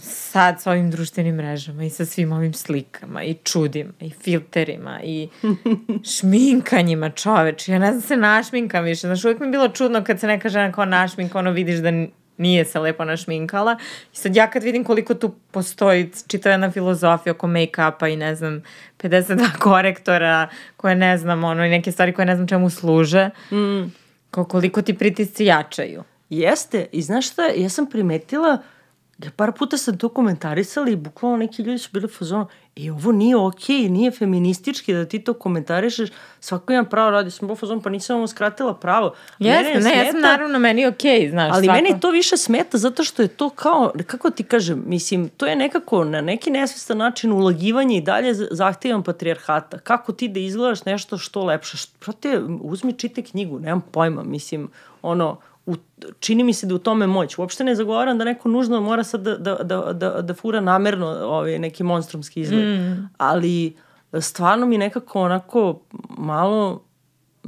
sad 0.00 0.62
sa 0.62 0.70
ovim 0.70 0.90
društvenim 0.90 1.34
mrežama 1.34 1.84
i 1.84 1.90
sa 1.90 2.04
svim 2.04 2.32
ovim 2.32 2.52
slikama 2.52 3.22
i 3.22 3.34
čudima 3.34 3.92
i 4.00 4.10
filterima 4.10 5.00
i 5.04 5.28
šminkanjima 6.16 7.10
čoveč. 7.10 7.68
Ja 7.68 7.78
ne 7.78 7.90
znam 7.90 8.02
se 8.02 8.16
našminkam 8.16 8.84
više. 8.84 9.00
Znaš, 9.00 9.24
uvijek 9.24 9.40
mi 9.40 9.46
je 9.46 9.50
bilo 9.50 9.68
čudno 9.68 10.04
kad 10.04 10.20
se 10.20 10.26
neka 10.26 10.48
žena 10.48 10.72
kao 10.72 10.84
našminka, 10.84 11.38
ono 11.38 11.50
vidiš 11.50 11.76
da 11.76 11.90
nije 12.38 12.64
se 12.64 12.78
lepo 12.78 13.04
našminkala. 13.04 13.76
I 14.12 14.16
sad 14.16 14.36
ja 14.36 14.50
kad 14.50 14.62
vidim 14.62 14.84
koliko 14.84 15.14
tu 15.14 15.34
postoji 15.50 16.10
čitava 16.26 16.52
jedna 16.52 16.70
filozofija 16.70 17.32
oko 17.32 17.46
make-upa 17.46 18.12
i 18.12 18.16
ne 18.16 18.34
znam, 18.34 18.62
52 18.98 19.58
korektora 19.58 20.48
koje 20.76 20.94
ne 20.94 21.18
znam, 21.18 21.44
ono, 21.44 21.64
i 21.64 21.70
neke 21.70 21.92
stvari 21.92 22.12
koje 22.12 22.26
ne 22.26 22.34
znam 22.34 22.48
čemu 22.48 22.70
služe, 22.70 23.30
mm. 23.52 23.92
koliko 24.30 24.82
ti 24.82 24.94
pritisci 24.94 25.44
jačaju. 25.44 26.02
Jeste, 26.30 26.86
i 26.92 27.02
znaš 27.02 27.30
šta, 27.30 27.42
ja 27.56 27.68
sam 27.68 27.86
primetila 27.86 28.58
uh, 28.60 28.75
Ja 29.24 29.30
par 29.36 29.52
puta 29.52 29.76
sam 29.76 29.98
to 29.98 30.08
komentarisala 30.08 30.90
i 30.90 30.96
bukvalno 30.96 31.36
neki 31.36 31.62
ljudi 31.62 31.78
su 31.78 31.88
bili 31.92 32.08
fazonu, 32.08 32.46
e, 32.76 32.90
ovo 32.90 33.12
nije 33.12 33.36
okej, 33.36 33.76
okay, 33.76 33.90
nije 33.90 34.10
feministički 34.10 34.94
da 34.94 35.04
ti 35.04 35.18
to 35.18 35.34
komentarišeš, 35.34 36.08
svako 36.40 36.72
ima 36.72 36.84
pravo 36.84 37.10
radi, 37.10 37.30
sam 37.30 37.48
bio 37.48 37.56
fazonu, 37.56 37.82
pa 37.82 37.90
nisam 37.90 38.18
vam 38.18 38.28
skratila 38.28 38.74
pravo. 38.74 39.14
Jeste, 39.38 39.74
ne, 39.74 39.80
smeta, 39.80 39.98
ja 39.98 40.12
sam 40.12 40.20
naravno 40.20 40.58
meni 40.58 40.86
okej, 40.86 41.20
okay, 41.20 41.30
znaš. 41.30 41.52
Ali 41.54 41.64
svako. 41.64 41.82
meni 41.82 42.00
to 42.00 42.10
više 42.10 42.36
smeta 42.36 42.78
zato 42.78 43.04
što 43.04 43.22
je 43.22 43.28
to 43.28 43.50
kao, 43.50 43.92
kako 44.06 44.30
ti 44.30 44.44
kažem, 44.44 44.84
mislim, 44.86 45.28
to 45.28 45.46
je 45.46 45.56
nekako 45.56 46.04
na 46.04 46.20
neki 46.20 46.50
nesvestan 46.50 46.98
način 46.98 47.32
ulagivanje 47.32 47.96
i 47.96 48.00
dalje 48.00 48.34
zahtevan 48.34 49.02
patrijarhata. 49.02 49.78
Kako 49.78 50.12
ti 50.12 50.28
da 50.28 50.40
izgledaš 50.40 50.84
nešto 50.84 51.18
što 51.18 51.44
lepše? 51.44 51.76
Prate, 51.98 52.40
uzmi 52.60 52.92
čite 52.92 53.22
knjigu, 53.22 53.58
nemam 53.58 53.80
pojma, 53.92 54.22
mislim, 54.22 54.68
ono, 55.02 55.36
u, 55.66 55.76
čini 56.20 56.44
mi 56.44 56.52
se 56.52 56.66
da 56.66 56.74
u 56.74 56.78
tome 56.78 57.06
moć. 57.06 57.38
Uopšte 57.38 57.64
ne 57.64 57.74
zagovaram 57.74 58.18
da 58.18 58.24
neko 58.24 58.48
nužno 58.48 58.80
mora 58.80 59.04
sad 59.04 59.20
da, 59.20 59.36
da, 59.36 59.54
da, 59.54 59.92
da, 59.92 60.22
da 60.22 60.34
fura 60.34 60.60
namerno 60.60 61.06
ovaj, 61.06 61.58
neki 61.58 61.82
monstrumski 61.82 62.40
izgled. 62.40 62.80
Mm. 62.80 63.08
Ali 63.18 63.76
stvarno 64.20 64.66
mi 64.66 64.78
nekako 64.78 65.20
onako 65.20 65.80
malo 66.18 66.86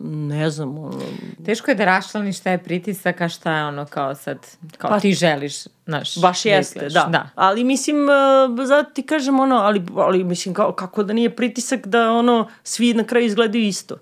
ne 0.04 0.50
znam, 0.50 0.78
ono... 0.78 1.00
Teško 1.44 1.70
je 1.70 1.74
da 1.74 1.84
raščlani 1.84 2.32
šta 2.32 2.50
je 2.50 2.58
pritisak, 2.58 3.20
a 3.20 3.28
šta 3.28 3.56
je 3.56 3.64
ono 3.64 3.86
kao 3.86 4.14
sad, 4.14 4.38
kao 4.78 4.90
pa, 4.90 5.00
ti 5.00 5.12
želiš, 5.12 5.64
znaš. 5.86 6.20
Baš 6.20 6.44
jeste, 6.44 6.88
da. 6.88 7.08
da. 7.12 7.28
Ali 7.34 7.64
mislim, 7.64 7.96
uh, 7.96 8.66
zato 8.66 8.90
ti 8.90 9.02
kažem 9.02 9.40
ono, 9.40 9.56
ali, 9.56 9.82
ali 9.96 10.24
mislim 10.24 10.54
kao, 10.54 10.72
kako 10.72 11.02
da 11.02 11.12
nije 11.12 11.36
pritisak 11.36 11.86
da 11.86 12.12
ono, 12.12 12.48
svi 12.62 12.94
na 12.94 13.04
kraju 13.04 13.26
izgledaju 13.26 13.64
isto. 13.64 13.96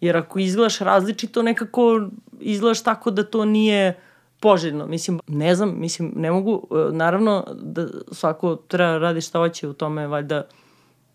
Jer 0.00 0.16
ako 0.16 0.38
izgledaš 0.38 0.78
različito, 0.78 1.42
nekako 1.42 2.08
izgledaš 2.40 2.82
tako 2.82 3.10
da 3.10 3.24
to 3.24 3.44
nije 3.44 4.00
poželjno. 4.40 4.86
Mislim, 4.86 5.20
ne 5.26 5.54
znam, 5.54 5.74
mislim, 5.80 6.12
ne 6.16 6.30
mogu, 6.30 6.68
e, 6.70 6.92
naravno 6.92 7.46
da 7.54 7.86
svako 8.12 8.56
treba 8.56 8.98
radi 8.98 9.20
šta 9.20 9.38
hoće 9.38 9.68
u 9.68 9.72
tome, 9.72 10.06
valjda, 10.06 10.46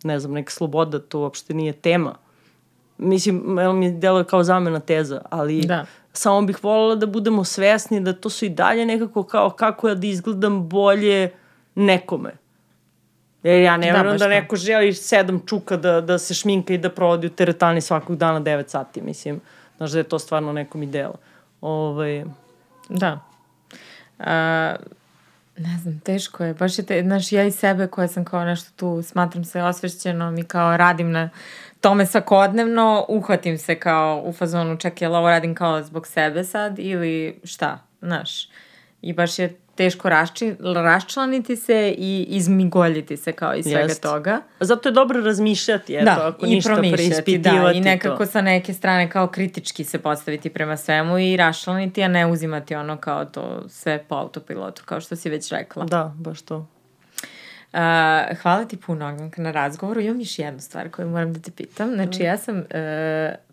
ne 0.03 0.19
znam, 0.19 0.33
neka 0.33 0.51
sloboda, 0.51 0.99
to 0.99 1.19
uopšte 1.19 1.53
nije 1.53 1.73
tema. 1.73 2.15
Mislim, 2.97 3.59
evo 3.59 3.73
mi 3.73 3.91
deluje 3.91 4.23
kao 4.23 4.43
zamena 4.43 4.79
teza, 4.79 5.21
ali 5.29 5.61
da. 5.61 5.85
samo 6.13 6.41
bih 6.41 6.63
voljela 6.63 6.95
da 6.95 7.05
budemo 7.05 7.43
svesni 7.43 7.99
da 7.99 8.13
to 8.13 8.29
su 8.29 8.45
i 8.45 8.49
dalje 8.49 8.85
nekako 8.85 9.23
kao 9.23 9.49
kako 9.49 9.89
ja 9.89 9.95
da 9.95 10.07
izgledam 10.07 10.69
bolje 10.69 11.31
nekome. 11.75 12.31
Jer 13.43 13.61
ja 13.61 13.77
ne 13.77 13.91
da, 13.91 13.97
verujem 13.97 14.17
da, 14.17 14.25
da 14.25 14.29
neko 14.29 14.55
želi 14.55 14.93
sedam 14.93 15.41
čuka 15.45 15.77
da, 15.77 16.01
da 16.01 16.17
se 16.17 16.33
šminka 16.33 16.73
i 16.73 16.77
da 16.77 16.89
provodi 16.89 17.27
u 17.27 17.29
teretani 17.29 17.81
svakog 17.81 18.15
dana 18.15 18.41
9 18.41 18.67
sati, 18.67 19.01
mislim. 19.01 19.41
Znaš 19.77 19.91
da 19.91 19.97
je 19.97 20.03
to 20.03 20.19
stvarno 20.19 20.53
nekom 20.53 20.83
ideal. 20.83 21.13
Ovaj... 21.61 22.25
Da. 22.89 23.19
A, 24.19 24.75
ne 25.57 25.77
znam, 25.81 25.99
teško 25.99 26.43
je. 26.43 26.53
Baš 26.53 26.79
je 26.79 26.85
te, 26.85 27.01
znaš, 27.01 27.31
ja 27.31 27.43
i 27.43 27.51
sebe 27.51 27.87
koja 27.87 28.07
sam 28.07 28.25
kao 28.25 28.45
nešto 28.45 28.71
tu, 28.75 29.01
smatram 29.01 29.43
se 29.43 29.61
osvešćenom 29.61 30.37
i 30.37 30.43
kao 30.43 30.77
radim 30.77 31.11
na 31.11 31.29
tome 31.81 32.05
svakodnevno 32.05 33.05
uhvatim 33.09 33.57
se 33.57 33.79
kao 33.79 34.21
u 34.25 34.33
fazonu 34.33 34.77
ček, 34.77 35.01
jel 35.01 35.15
ovo 35.15 35.29
radim 35.29 35.55
kao 35.55 35.83
zbog 35.83 36.07
sebe 36.07 36.43
sad 36.43 36.79
ili 36.79 37.39
šta, 37.43 37.79
znaš. 38.01 38.49
I 39.01 39.13
baš 39.13 39.39
je 39.39 39.59
teško 39.75 40.09
rašči, 40.09 40.55
raščlaniti 40.59 41.55
se 41.55 41.95
i 41.97 42.25
izmigoljiti 42.29 43.17
se 43.17 43.31
kao 43.31 43.55
iz 43.55 43.65
svega 43.65 43.79
Jest. 43.79 44.01
toga. 44.01 44.41
Zato 44.59 44.89
je 44.89 44.93
dobro 44.93 45.21
razmišljati, 45.21 45.95
eto, 45.95 46.05
da, 46.05 46.27
ako 46.27 46.45
ništa 46.45 46.75
preispitivati. 46.93 47.59
Da, 47.63 47.71
i 47.71 47.81
nekako 47.81 48.25
to. 48.25 48.31
sa 48.31 48.41
neke 48.41 48.73
strane 48.73 49.09
kao 49.09 49.27
kritički 49.27 49.83
se 49.83 49.99
postaviti 49.99 50.49
prema 50.49 50.77
svemu 50.77 51.19
i 51.19 51.37
raščlaniti, 51.37 52.03
a 52.03 52.07
ne 52.07 52.25
uzimati 52.27 52.75
ono 52.75 52.97
kao 52.97 53.25
to 53.25 53.63
sve 53.69 54.03
po 54.09 54.15
autopilotu, 54.15 54.83
kao 54.85 55.01
što 55.01 55.15
si 55.15 55.29
već 55.29 55.51
rekla. 55.51 55.85
Da, 55.85 56.13
baš 56.17 56.41
to. 56.41 56.57
Uh, 56.57 57.79
hvala 58.41 58.65
ti 58.65 58.77
puno, 58.77 59.29
na 59.37 59.51
razgovoru. 59.51 60.01
Imam 60.01 60.19
još 60.19 60.39
jednu 60.39 60.59
stvar 60.59 60.89
koju 60.89 61.09
moram 61.09 61.33
da 61.33 61.39
te 61.39 61.51
pitam. 61.51 61.93
Znači, 61.93 62.23
ja 62.23 62.37
sam 62.37 62.57
uh, 62.57 62.63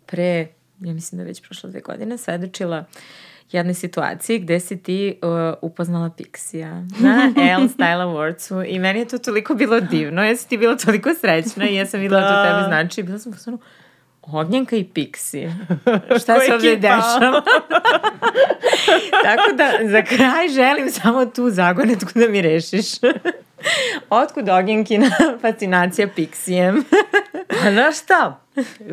pre, 0.05 0.47
ja 0.79 0.93
mislim 0.93 1.17
da 1.17 1.23
je 1.23 1.27
već 1.27 1.41
prošlo 1.41 1.69
dve 1.69 1.79
godine, 1.79 2.17
svedočila 2.17 2.79
uh, 2.79 2.85
jednoj 3.53 3.73
situaciji 3.73 4.39
gde 4.39 4.59
si 4.59 4.83
ti 4.83 5.19
uh, 5.21 5.29
upoznala 5.61 6.09
Pixija. 6.09 6.87
Na 6.99 7.33
L 7.59 7.67
Style 7.67 8.03
Awardsu. 8.03 8.63
I 8.67 8.79
meni 8.79 8.99
je 8.99 9.07
to 9.07 9.17
toliko 9.17 9.55
bilo 9.55 9.79
divno, 9.79 10.23
jesi 10.23 10.49
ti 10.49 10.57
bila 10.57 10.77
toliko 10.77 11.13
srećna 11.13 11.69
i 11.69 11.75
ja 11.75 11.85
sam 11.85 11.99
videla 11.99 12.21
da. 12.21 12.27
to 12.27 12.49
tebi 12.49 12.63
znači. 12.67 13.01
I 13.01 13.03
bila 13.03 13.19
sam 13.19 13.31
posledno 13.31 13.59
Ognjenka 14.21 14.75
i 14.75 14.83
Pixi. 14.83 15.51
Šta 16.21 16.39
se 16.39 16.53
ovde 16.53 16.75
dešava? 16.75 17.41
Tako 19.25 19.53
da 19.53 19.71
za 19.81 20.01
kraj 20.01 20.49
želim 20.49 20.89
samo 20.89 21.25
tu 21.25 21.49
zagonetku 21.49 22.11
da 22.15 22.27
mi 22.27 22.41
rešiš. 22.41 22.85
Otkud 24.09 24.49
Ognjenkina 24.49 25.09
fascinacija 25.41 26.07
Pixijem? 26.15 26.83
Pa 27.63 27.71
znaš 27.71 28.03
šta? 28.03 28.39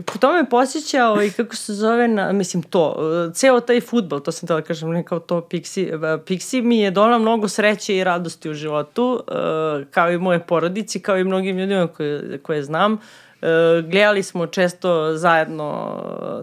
Po 0.06 0.18
tome 0.18 0.50
posjeća 0.50 1.06
ovaj, 1.06 1.30
kako 1.30 1.56
se 1.56 1.74
zove, 1.74 2.09
na, 2.09 2.32
mislim 2.32 2.62
to, 2.62 2.96
ceo 3.34 3.60
taj 3.60 3.80
futbol, 3.80 4.20
to 4.20 4.32
sam 4.32 4.46
tela 4.46 4.62
kažem, 4.62 4.90
ne 4.90 5.05
kao 5.05 5.20
to 5.20 5.40
Pixi, 5.40 5.98
Pixi 6.26 6.62
mi 6.62 6.78
je 6.78 6.90
donala 6.90 7.18
mnogo 7.18 7.48
sreće 7.48 7.96
i 7.96 8.05
radosti 8.05 8.50
u 8.50 8.55
životu, 8.55 9.22
eh, 9.28 9.84
kao 9.90 10.12
i 10.12 10.18
moje 10.18 10.40
porodici, 10.40 11.00
kao 11.00 11.18
i 11.18 11.24
mnogim 11.24 11.59
ljudima 11.59 11.86
koje, 11.86 12.38
koje 12.38 12.62
znam. 12.62 12.92
Uh, 12.92 12.98
gledali 13.85 14.23
smo 14.23 14.47
često 14.47 15.16
zajedno 15.16 15.94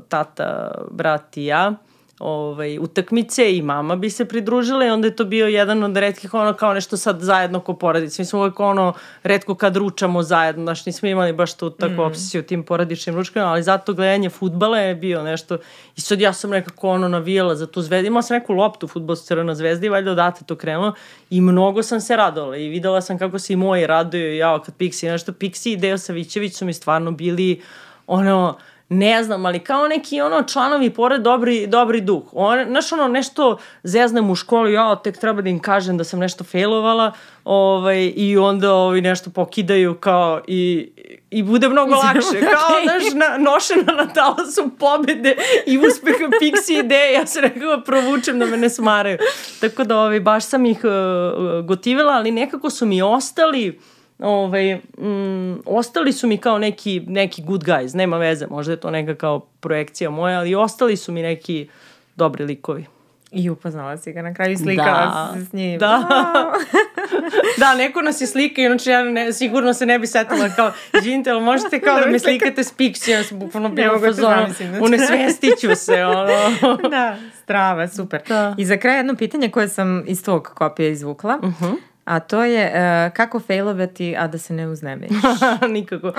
tata, 0.09 0.71
brat 0.91 1.37
i 1.37 1.45
ja 1.45 1.73
ovaj, 2.19 2.77
utakmice 2.79 3.57
i 3.57 3.61
mama 3.61 3.95
bi 3.95 4.09
se 4.09 4.25
pridružila 4.25 4.85
i 4.85 4.89
onda 4.89 5.07
je 5.07 5.15
to 5.15 5.25
bio 5.25 5.47
jedan 5.47 5.83
od 5.83 5.97
redkih 5.97 6.33
ono 6.33 6.53
kao 6.53 6.73
nešto 6.73 6.97
sad 6.97 7.21
zajedno 7.21 7.59
ko 7.59 7.73
porodice. 7.73 8.21
Mi 8.21 8.25
smo 8.25 8.39
uvek 8.39 8.59
ono 8.59 8.93
redko 9.23 9.55
kad 9.55 9.75
ručamo 9.75 10.23
zajedno, 10.23 10.63
znaš, 10.63 10.85
nismo 10.85 11.09
imali 11.09 11.33
baš 11.33 11.53
tu 11.53 11.69
takvu 11.69 11.95
mm. 11.95 12.07
obsesiju 12.07 12.43
tim 12.43 12.63
porodičnim 12.63 13.15
ručkama, 13.15 13.51
ali 13.51 13.63
zato 13.63 13.93
gledanje 13.93 14.29
futbala 14.29 14.79
je 14.79 14.95
bio 14.95 15.23
nešto 15.23 15.57
i 15.95 16.01
sad 16.01 16.21
ja 16.21 16.33
sam 16.33 16.49
nekako 16.49 16.89
ono 16.89 17.07
navijala 17.07 17.55
za 17.55 17.67
tu 17.67 17.81
zvezdu. 17.81 18.07
Imala 18.07 18.21
sam 18.21 18.37
neku 18.37 18.53
loptu 18.53 18.87
futbol 18.87 19.15
Crvena 19.15 19.55
zvezda 19.55 19.85
i 19.85 19.89
valjda 19.89 20.11
odate 20.11 20.45
to 20.45 20.55
krenulo 20.55 20.93
i 21.29 21.41
mnogo 21.41 21.83
sam 21.83 22.01
se 22.01 22.15
radovala 22.15 22.57
i 22.57 22.69
videla 22.69 23.01
sam 23.01 23.17
kako 23.17 23.39
se 23.39 23.53
i 23.53 23.55
moji 23.55 23.87
raduju 23.87 24.35
ja 24.35 24.61
kad 24.61 24.77
Pixi 24.77 25.11
nešto. 25.11 25.31
Pixi 25.31 25.73
i 25.73 25.77
Deo 25.77 25.97
Savićević 25.97 26.55
su 26.55 26.65
mi 26.65 26.73
stvarno 26.73 27.11
bili 27.11 27.61
ono 28.07 28.57
ne 28.89 29.23
znam, 29.23 29.45
ali 29.45 29.59
kao 29.59 29.87
neki 29.87 30.21
ono 30.21 30.43
članovi 30.43 30.89
pored 30.89 31.21
dobri, 31.21 31.67
dobri 31.67 32.01
duh. 32.01 32.23
On, 32.31 32.65
znaš 32.69 32.91
ono 32.91 33.07
nešto 33.07 33.57
zeznem 33.83 34.29
u 34.29 34.35
školi, 34.35 34.73
ja 34.73 34.95
tek 34.95 35.17
treba 35.17 35.41
da 35.41 35.49
im 35.49 35.59
kažem 35.59 35.97
da 35.97 36.03
sam 36.03 36.19
nešto 36.19 36.43
failovala 36.43 37.11
ovaj, 37.43 38.13
i 38.15 38.37
onda 38.37 38.73
ovaj, 38.73 39.01
nešto 39.01 39.29
pokidaju 39.29 39.95
kao 39.95 40.41
i, 40.47 40.91
i 41.29 41.43
bude 41.43 41.69
mnogo 41.69 41.95
lakše. 41.95 42.39
Kao, 42.39 42.83
znaš, 42.83 43.13
na, 43.13 43.37
nošena 43.51 43.93
na 43.93 44.13
talasu 44.13 44.69
pobede 44.79 45.35
i 45.65 45.77
uspeha 45.77 46.29
Pixi 46.41 46.79
ideje, 46.79 47.13
ja 47.13 47.27
se 47.27 47.41
nekako 47.41 47.81
provučem 47.85 48.39
da 48.39 48.45
me 48.45 48.57
ne 48.57 48.69
smaraju. 48.69 49.17
Tako 49.61 49.83
da 49.83 49.99
ovaj, 49.99 50.19
baš 50.19 50.45
sam 50.45 50.65
ih 50.65 50.79
uh, 50.83 51.65
gotivila, 51.65 52.13
ali 52.13 52.31
nekako 52.31 52.69
su 52.69 52.85
mi 52.85 53.01
ostali 53.01 53.79
ovaj, 54.19 54.75
mm, 54.75 55.61
ostali 55.65 56.13
su 56.13 56.27
mi 56.27 56.37
kao 56.37 56.57
neki, 56.57 57.01
neki 57.07 57.41
good 57.41 57.63
guys, 57.63 57.95
nema 57.95 58.17
veze, 58.17 58.47
možda 58.47 58.73
je 58.73 58.79
to 58.79 58.91
neka 58.91 59.15
kao 59.15 59.39
projekcija 59.39 60.09
moja, 60.09 60.39
ali 60.39 60.55
ostali 60.55 60.97
su 60.97 61.11
mi 61.11 61.21
neki 61.21 61.69
dobri 62.15 62.45
likovi. 62.45 62.85
I 63.31 63.49
upoznala 63.49 63.97
si 63.97 64.13
ga 64.13 64.21
na 64.21 64.33
kraju 64.33 64.57
slikala 64.57 65.29
da. 65.33 65.39
se 65.39 65.45
s 65.45 65.53
njim. 65.53 65.79
Da. 65.79 66.03
da, 67.59 67.75
neko 67.75 68.01
nas 68.01 68.21
je 68.21 68.27
slika, 68.27 68.61
inače 68.61 68.91
ja 68.91 69.03
ne, 69.03 69.33
sigurno 69.33 69.73
se 69.73 69.85
ne 69.85 69.99
bi 69.99 70.07
setila 70.07 70.49
kao, 70.49 70.71
izvinite, 70.97 71.29
ali 71.29 71.41
možete 71.41 71.79
kao 71.79 71.99
da 71.99 72.05
me 72.05 72.19
slikate 72.25 72.63
s 72.63 72.77
Pixi, 72.77 73.11
ja 73.11 73.23
sam 73.23 73.39
bukvalno 73.39 73.69
bila 73.69 73.95
u 73.95 73.99
fazonu, 73.99 74.47
unesvestiću 74.81 75.75
se, 75.75 76.05
ono. 76.05 76.27
da, 76.89 77.17
strava, 77.43 77.87
super. 77.87 78.21
Da. 78.27 78.55
I 78.57 78.65
za 78.65 78.77
kraj 78.77 78.97
jedno 78.97 79.15
pitanje 79.15 79.49
koje 79.49 79.67
sam 79.67 80.03
iz 80.07 80.23
tvog 80.23 80.51
kopija 80.55 80.89
izvukla. 80.89 81.39
Uh 81.43 81.61
-huh. 81.61 81.75
A 82.05 82.19
to 82.19 82.43
je 82.43 82.65
uh, 82.65 83.13
kako 83.13 83.39
failovati, 83.39 84.15
a 84.17 84.27
da 84.27 84.37
se 84.37 84.53
ne 84.53 84.67
uznemiriš? 84.67 85.17
Nikako. 85.69 86.13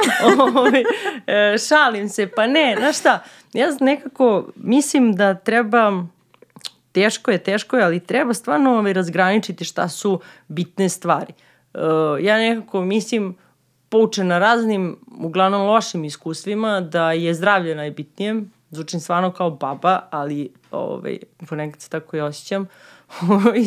Ovi, 0.57 0.85
uh, 0.85 1.61
šalim 1.69 2.09
se, 2.09 2.27
pa 2.27 2.47
ne, 2.47 2.75
znaš 2.79 2.99
šta, 2.99 3.23
ja 3.53 3.69
nekako 3.81 4.49
mislim 4.57 5.13
da 5.13 5.35
treba, 5.35 6.05
teško 6.93 7.31
je, 7.31 7.39
teško 7.39 7.77
je, 7.77 7.85
ali 7.85 8.01
treba 8.01 8.35
stvarno 8.35 8.79
ovaj, 8.79 8.93
razgraničiti 8.93 9.65
šta 9.65 9.89
su 9.89 10.21
bitne 10.49 10.89
stvari. 10.89 11.33
Uh, 11.75 11.81
ja 12.21 12.39
nekako 12.39 12.81
mislim, 12.81 13.37
poučena 13.89 14.39
raznim, 14.39 14.97
uglavnom 15.19 15.67
lošim 15.67 16.05
iskustvima, 16.05 16.81
da 16.81 17.13
je 17.13 17.35
zdravlje 17.35 17.75
najbitnije. 17.75 18.43
Zvučim 18.71 19.01
stvarno 19.01 19.33
kao 19.33 19.51
baba, 19.51 20.01
ali 20.11 20.53
ovaj, 20.71 21.19
ponekad 21.49 21.81
se 21.81 21.91
tako 21.91 22.17
i 22.17 22.21
osjećam. 22.21 22.63
Uh, 22.63 22.69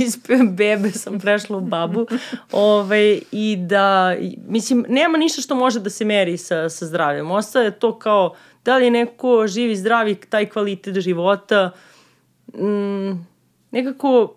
iz 0.05 0.17
bebe 0.51 0.91
sam 0.91 1.19
prešla 1.19 1.57
u 1.57 1.61
babu 1.61 2.07
ovaj, 2.51 3.19
i 3.31 3.55
da, 3.55 4.15
mislim, 4.47 4.85
nema 4.89 5.17
ništa 5.17 5.41
što 5.41 5.55
može 5.55 5.79
da 5.79 5.89
se 5.89 6.05
meri 6.05 6.37
sa, 6.37 6.69
sa 6.69 6.85
zdravljem. 6.85 7.31
Ostaje 7.31 7.71
to 7.71 7.99
kao 7.99 8.35
da 8.65 8.77
li 8.77 8.89
neko 8.89 9.47
živi 9.47 9.75
zdravi, 9.75 10.15
taj 10.15 10.45
kvalitet 10.45 10.99
života, 10.99 11.71
mm, 12.53 13.25
nekako 13.71 14.35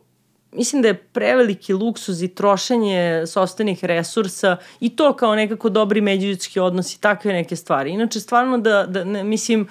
mislim 0.52 0.82
da 0.82 0.88
je 0.88 0.94
preveliki 0.94 1.72
luksuz 1.72 2.22
i 2.22 2.34
trošenje 2.34 3.24
sobstvenih 3.26 3.84
resursa 3.84 4.56
i 4.80 4.96
to 4.96 5.16
kao 5.16 5.34
nekako 5.34 5.68
dobri 5.68 6.00
međuljudski 6.00 6.60
odnosi, 6.60 7.00
takve 7.00 7.32
neke 7.32 7.56
stvari. 7.56 7.90
Inače, 7.90 8.20
stvarno 8.20 8.58
da, 8.58 8.86
da 8.86 9.04
ne, 9.04 9.24
mislim, 9.24 9.60
uh, 9.60 9.68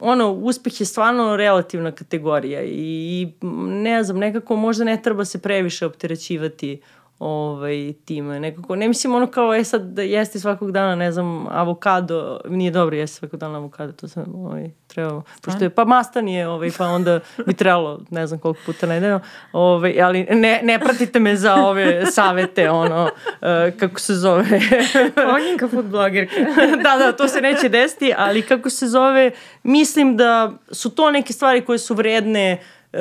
ono, 0.00 0.32
uspeh 0.32 0.80
je 0.80 0.86
stvarno 0.86 1.36
relativna 1.36 1.92
kategorija 1.92 2.62
i 2.64 3.28
ne 3.68 4.02
znam, 4.02 4.18
nekako 4.18 4.56
možda 4.56 4.84
ne 4.84 5.02
treba 5.02 5.24
se 5.24 5.42
previše 5.42 5.86
opterećivati 5.86 6.80
ovaj, 7.18 7.92
time. 8.04 8.40
Nekako, 8.40 8.76
ne 8.76 8.88
mislim 8.88 9.14
ono 9.14 9.26
kao, 9.26 9.54
e 9.54 9.64
sad 9.64 9.82
da 9.82 10.02
jeste 10.02 10.40
svakog 10.40 10.72
dana, 10.72 10.94
ne 10.94 11.12
znam, 11.12 11.46
avokado, 11.50 12.40
nije 12.48 12.70
dobro 12.70 12.96
jeste 12.96 13.16
svakog 13.18 13.40
dana 13.40 13.58
avokado, 13.58 13.92
to 13.92 14.08
sam 14.08 14.34
ovaj, 14.34 14.70
trebao, 14.86 15.22
pošto 15.42 15.64
je, 15.64 15.70
pa 15.70 15.84
mastan 15.84 16.28
je, 16.28 16.48
ovaj, 16.48 16.70
pa 16.78 16.86
onda 16.86 17.20
bi 17.46 17.54
trebalo, 17.54 18.00
ne 18.10 18.26
znam 18.26 18.40
koliko 18.40 18.60
puta 18.66 18.86
nedeljno, 18.86 19.20
ovaj, 19.52 20.02
ali 20.02 20.26
ne, 20.30 20.60
ne 20.62 20.78
pratite 20.78 21.20
me 21.20 21.36
za 21.36 21.54
ove 21.54 22.06
savete, 22.06 22.70
ono, 22.70 23.04
uh, 23.04 23.78
kako 23.78 24.00
se 24.00 24.14
zove. 24.14 24.44
Ognjenka 25.34 25.68
food 25.68 25.86
blogerka. 25.86 26.34
da, 26.84 26.96
da, 26.96 27.12
to 27.12 27.28
se 27.28 27.40
neće 27.40 27.68
desiti, 27.68 28.14
ali 28.16 28.42
kako 28.42 28.70
se 28.70 28.86
zove, 28.86 29.30
mislim 29.62 30.16
da 30.16 30.52
su 30.70 30.90
to 30.90 31.10
neke 31.10 31.32
stvari 31.32 31.64
koje 31.64 31.78
su 31.78 31.94
vredne 31.94 32.58
uh, 32.92 32.98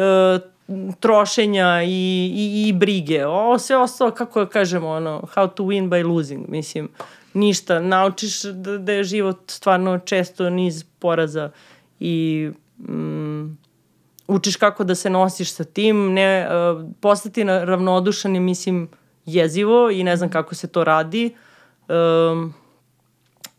trošenja 0.99 1.83
i, 1.83 1.87
i, 2.35 2.67
i 2.67 2.73
brige. 2.73 3.25
Ovo 3.25 3.59
sve 3.59 3.77
ostalo, 3.77 4.11
kako 4.11 4.39
da 4.39 4.49
kažemo, 4.49 4.89
ono, 4.89 5.21
how 5.35 5.53
to 5.53 5.63
win 5.63 5.89
by 5.89 6.07
losing, 6.07 6.49
mislim, 6.49 6.89
ništa. 7.33 7.79
Naučiš 7.79 8.43
da, 8.43 8.77
da 8.77 8.91
je 8.91 9.03
život 9.03 9.39
stvarno 9.47 9.99
često 9.99 10.49
niz 10.49 10.83
poraza 10.99 11.51
i 11.99 12.49
mm, 12.77 13.57
učiš 14.27 14.55
kako 14.55 14.83
da 14.83 14.95
se 14.95 15.09
nosiš 15.09 15.53
sa 15.53 15.63
tim, 15.63 16.13
ne, 16.13 16.47
uh, 16.47 16.85
postati 17.01 17.43
ravnodušan 17.43 18.35
je, 18.35 18.41
mislim, 18.41 18.89
jezivo 19.25 19.89
i 19.91 20.03
ne 20.03 20.17
znam 20.17 20.29
kako 20.29 20.55
se 20.55 20.67
to 20.67 20.83
radi, 20.83 21.35
um, 21.87 22.53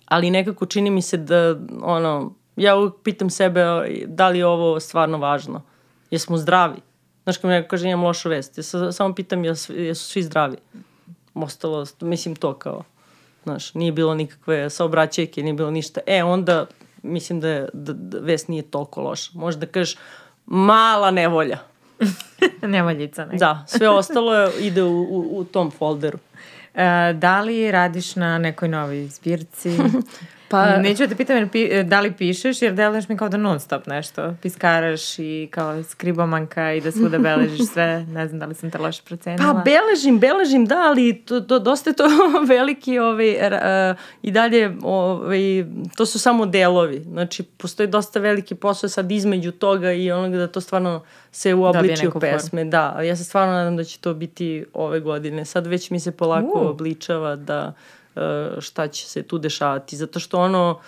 ali 0.04 0.30
nekako 0.30 0.66
čini 0.66 0.90
mi 0.90 1.02
se 1.02 1.16
da, 1.16 1.56
ono, 1.82 2.34
ja 2.56 2.76
uvijek 2.76 2.94
pitam 3.02 3.30
sebe 3.30 3.64
da 4.06 4.28
li 4.28 4.38
je 4.38 4.46
ovo 4.46 4.80
stvarno 4.80 5.18
važno. 5.18 5.62
Jesmo 6.10 6.36
zdravi? 6.36 6.87
Znaš, 7.28 7.36
kad 7.38 7.50
mi 7.50 7.54
neko 7.54 7.68
kaže 7.68 7.88
imam 7.88 8.04
lošu 8.04 8.28
vest, 8.28 8.58
ja 8.58 8.92
samo 8.92 9.14
pitam 9.14 9.44
jesu, 9.44 9.74
jesu 9.74 10.04
svi 10.04 10.22
zdravi. 10.22 10.56
Ostalo, 11.34 11.86
mislim 12.00 12.36
to 12.36 12.54
kao, 12.54 12.84
znaš, 13.42 13.74
nije 13.74 13.92
bilo 13.92 14.14
nikakve 14.14 14.70
saobraćajke, 14.70 15.42
nije 15.42 15.54
bilo 15.54 15.70
ništa. 15.70 16.00
E, 16.06 16.22
onda 16.24 16.66
mislim 17.02 17.40
da, 17.40 17.48
je, 17.48 17.68
da, 17.72 17.92
da 17.92 18.18
vest 18.18 18.48
nije 18.48 18.62
toliko 18.62 19.02
loša. 19.02 19.30
Možda 19.34 19.66
kažeš 19.66 19.96
mala 20.46 21.10
nevolja. 21.10 21.58
Nevoljica 22.62 23.24
neka. 23.24 23.36
Da, 23.36 23.64
sve 23.68 23.88
ostalo 24.00 24.34
je, 24.34 24.50
ide 24.60 24.82
u, 24.82 25.02
u, 25.02 25.38
u 25.38 25.44
tom 25.44 25.70
folderu. 25.70 26.18
E, 26.74 27.12
da 27.12 27.40
li 27.40 27.70
radiš 27.70 28.16
na 28.16 28.38
nekoj 28.38 28.68
novoj 28.68 29.06
zbirci? 29.06 29.70
Pa... 30.48 30.76
Neću 30.76 31.02
da 31.02 31.08
te 31.08 31.16
pitam 31.16 31.50
da 31.84 32.00
li 32.00 32.12
pišeš, 32.12 32.62
jer 32.62 32.72
deluješ 32.74 33.08
mi 33.08 33.16
kao 33.16 33.28
da 33.28 33.36
non 33.36 33.60
stop 33.60 33.86
nešto. 33.86 34.34
Piskaraš 34.42 35.18
i 35.18 35.48
kao 35.50 35.82
skribomanka 35.82 36.72
i 36.72 36.80
da 36.80 36.92
svuda 36.92 37.18
beležiš 37.18 37.66
sve. 37.72 38.06
Ne 38.06 38.28
znam 38.28 38.40
da 38.40 38.46
li 38.46 38.54
sam 38.54 38.70
te 38.70 38.78
loše 38.78 39.02
procenila. 39.04 39.54
Pa 39.54 39.62
beležim, 39.62 40.18
beležim, 40.18 40.66
da, 40.66 40.76
ali 40.76 41.22
to, 41.24 41.40
to, 41.40 41.58
dosta 41.58 41.90
je 41.90 41.96
to 41.96 42.04
veliki 42.48 42.98
ovaj, 42.98 43.30
uh, 43.30 43.98
i 44.22 44.30
dalje 44.30 44.76
ovaj, 44.82 45.64
to 45.96 46.06
su 46.06 46.18
samo 46.18 46.46
delovi. 46.46 47.00
Znači, 47.00 47.42
postoji 47.42 47.86
dosta 47.86 48.20
veliki 48.20 48.54
posao 48.54 48.88
sad 48.88 49.12
između 49.12 49.52
toga 49.52 49.92
i 49.92 50.10
onoga 50.10 50.36
da 50.36 50.46
to 50.46 50.60
stvarno 50.60 51.02
se 51.32 51.54
uobliči 51.54 52.08
u 52.08 52.20
pesme. 52.20 52.60
Form. 52.60 52.70
Da, 52.70 53.00
ja 53.02 53.16
se 53.16 53.24
stvarno 53.24 53.52
nadam 53.52 53.76
da 53.76 53.84
će 53.84 53.98
to 53.98 54.14
biti 54.14 54.64
ove 54.72 55.00
godine. 55.00 55.44
Sad 55.44 55.66
već 55.66 55.90
mi 55.90 56.00
se 56.00 56.12
polako 56.12 56.60
uh. 56.60 56.70
obličava 56.70 57.36
da 57.36 57.72
šta 58.60 58.88
će 58.88 59.06
se 59.06 59.22
tu 59.22 59.38
dešavati. 59.38 59.96
Zato 59.96 60.20
što 60.20 60.40
ono, 60.40 60.80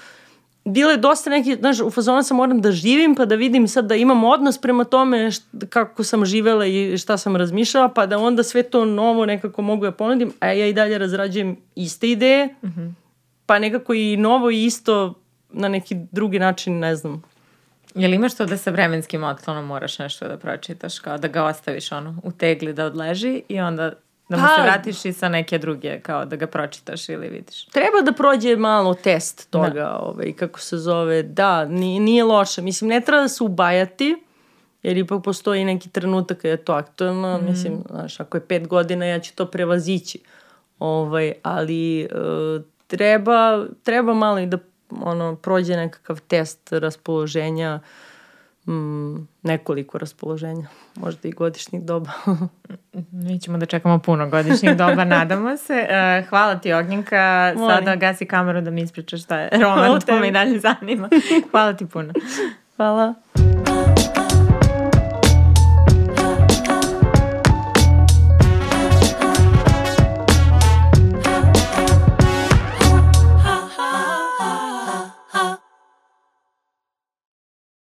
bilo 0.65 0.91
je 0.91 0.97
dosta 0.97 1.31
neki, 1.31 1.57
znaš, 1.57 1.81
u 1.81 1.91
fazonu 1.91 2.23
sam 2.23 2.37
moram 2.37 2.61
da 2.61 2.73
živim 2.73 3.15
pa 3.15 3.25
da 3.25 3.35
vidim 3.35 3.69
sad 3.69 3.87
da 3.87 3.95
imam 3.95 4.25
odnos 4.25 4.59
prema 4.59 4.85
tome 4.85 5.31
št, 5.31 5.43
kako 5.69 6.05
sam 6.05 6.25
živela 6.25 6.67
i 6.67 6.99
šta 6.99 7.17
sam 7.17 7.37
razmišljala, 7.37 7.89
pa 7.89 8.07
da 8.07 8.19
onda 8.19 8.43
sve 8.43 8.63
to 8.63 8.85
novo 8.85 9.27
nekako 9.27 9.63
mogu 9.63 9.85
da 9.85 9.93
ponudim, 9.93 10.33
a 10.41 10.47
ja 10.47 10.67
i 10.67 10.73
dalje 10.73 10.99
razrađujem 10.99 11.57
iste 11.75 12.11
ideje, 12.11 12.47
mm 12.47 12.69
-hmm. 12.69 12.93
pa 13.47 13.59
nekako 13.59 13.95
i 13.95 14.17
novo 14.17 14.51
i 14.51 14.65
isto 14.65 15.15
na 15.53 15.69
neki 15.69 15.95
drugi 16.13 16.39
način, 16.39 16.79
ne 16.79 16.97
znam. 16.97 17.23
Jel 17.95 18.15
imaš 18.15 18.35
to 18.37 18.47
da 18.47 18.57
sa 18.57 18.71
vremenskim 18.71 19.25
otklonom 19.25 19.67
moraš 19.67 19.99
nešto 19.99 20.29
da 20.29 20.37
pročitaš, 20.37 20.99
kao 20.99 21.19
da 21.19 21.29
ga 21.29 21.45
ostaviš 21.45 21.93
ono 21.93 22.21
u 22.23 22.33
tegli 22.33 22.73
da 22.73 22.87
odleži 22.87 23.43
i 23.49 23.61
onda 23.61 23.93
Da 24.31 24.37
mu 24.37 24.43
pa, 24.43 24.57
se 24.57 24.63
vratiš 24.63 25.05
i 25.05 25.13
sa 25.13 25.29
neke 25.29 25.59
druge, 25.59 26.01
kao 26.01 26.25
da 26.25 26.37
ga 26.37 26.47
pročitaš 26.47 27.09
ili 27.09 27.29
vidiš. 27.29 27.65
Treba 27.65 28.01
da 28.05 28.13
prođe 28.13 28.57
malo 28.57 28.95
test 28.95 29.51
toga, 29.51 29.69
da. 29.69 29.99
ovaj, 29.99 30.33
kako 30.33 30.61
se 30.61 30.79
zove. 30.79 31.23
Da, 31.23 31.65
nije, 31.65 32.01
nije 32.01 32.25
loše. 32.25 32.63
Mislim, 32.63 32.89
ne 32.89 33.01
treba 33.01 33.23
da 33.23 33.29
se 33.29 33.45
ubajati, 33.45 34.25
jer 34.83 34.99
ipak 34.99 35.25
postoji 35.25 35.65
neki 35.65 35.89
trenutak 35.89 36.37
kada 36.39 36.49
je 36.49 36.65
to 36.65 36.73
aktualno. 36.73 37.39
Mm. 37.39 37.45
Mislim, 37.45 37.83
znaš, 37.91 38.21
ako 38.21 38.37
je 38.37 38.47
pet 38.47 38.69
godina, 38.69 39.07
ja 39.07 39.19
ću 39.19 39.35
to 39.35 39.47
prevazići. 39.47 40.19
Ovaj, 40.79 41.33
ali 41.43 42.09
uh, 42.13 42.63
treba, 42.87 43.65
treba 43.83 44.15
malo 44.15 44.39
i 44.39 44.47
da 44.47 44.59
ono, 45.01 45.37
prođe 45.37 45.77
nekakav 45.77 46.21
test 46.21 46.73
raspoloženja, 46.73 47.81
mm, 48.67 49.29
nekoliko 49.43 49.99
raspoloženja, 49.99 50.69
možda 50.97 51.29
i 51.29 51.33
godišnjih 51.33 51.83
doba. 51.83 52.11
Mi 53.13 53.41
ćemo 53.41 53.59
da 53.59 53.67
čekamo 53.67 53.99
puno 53.99 54.29
godišnjih 54.29 54.77
doba, 54.77 55.05
nadamo 55.19 55.57
se. 55.57 55.87
Uh, 55.89 56.29
hvala 56.29 56.59
ti, 56.59 56.73
Ognjenka. 56.73 57.53
Molim. 57.57 57.77
Sada 57.77 57.97
gasi 57.97 58.27
kameru 58.27 58.61
da 58.61 58.71
mi 58.71 58.83
ispričaš 58.83 59.23
šta 59.23 59.39
je 59.39 59.51
roman, 59.53 60.01
to 60.07 60.19
me 60.19 60.29
i 60.29 60.33
dalje 60.33 60.61
zanima. 60.61 61.09
Hvala 61.51 61.73
ti 61.73 61.87
puno. 61.87 62.13
Hvala. 62.77 63.15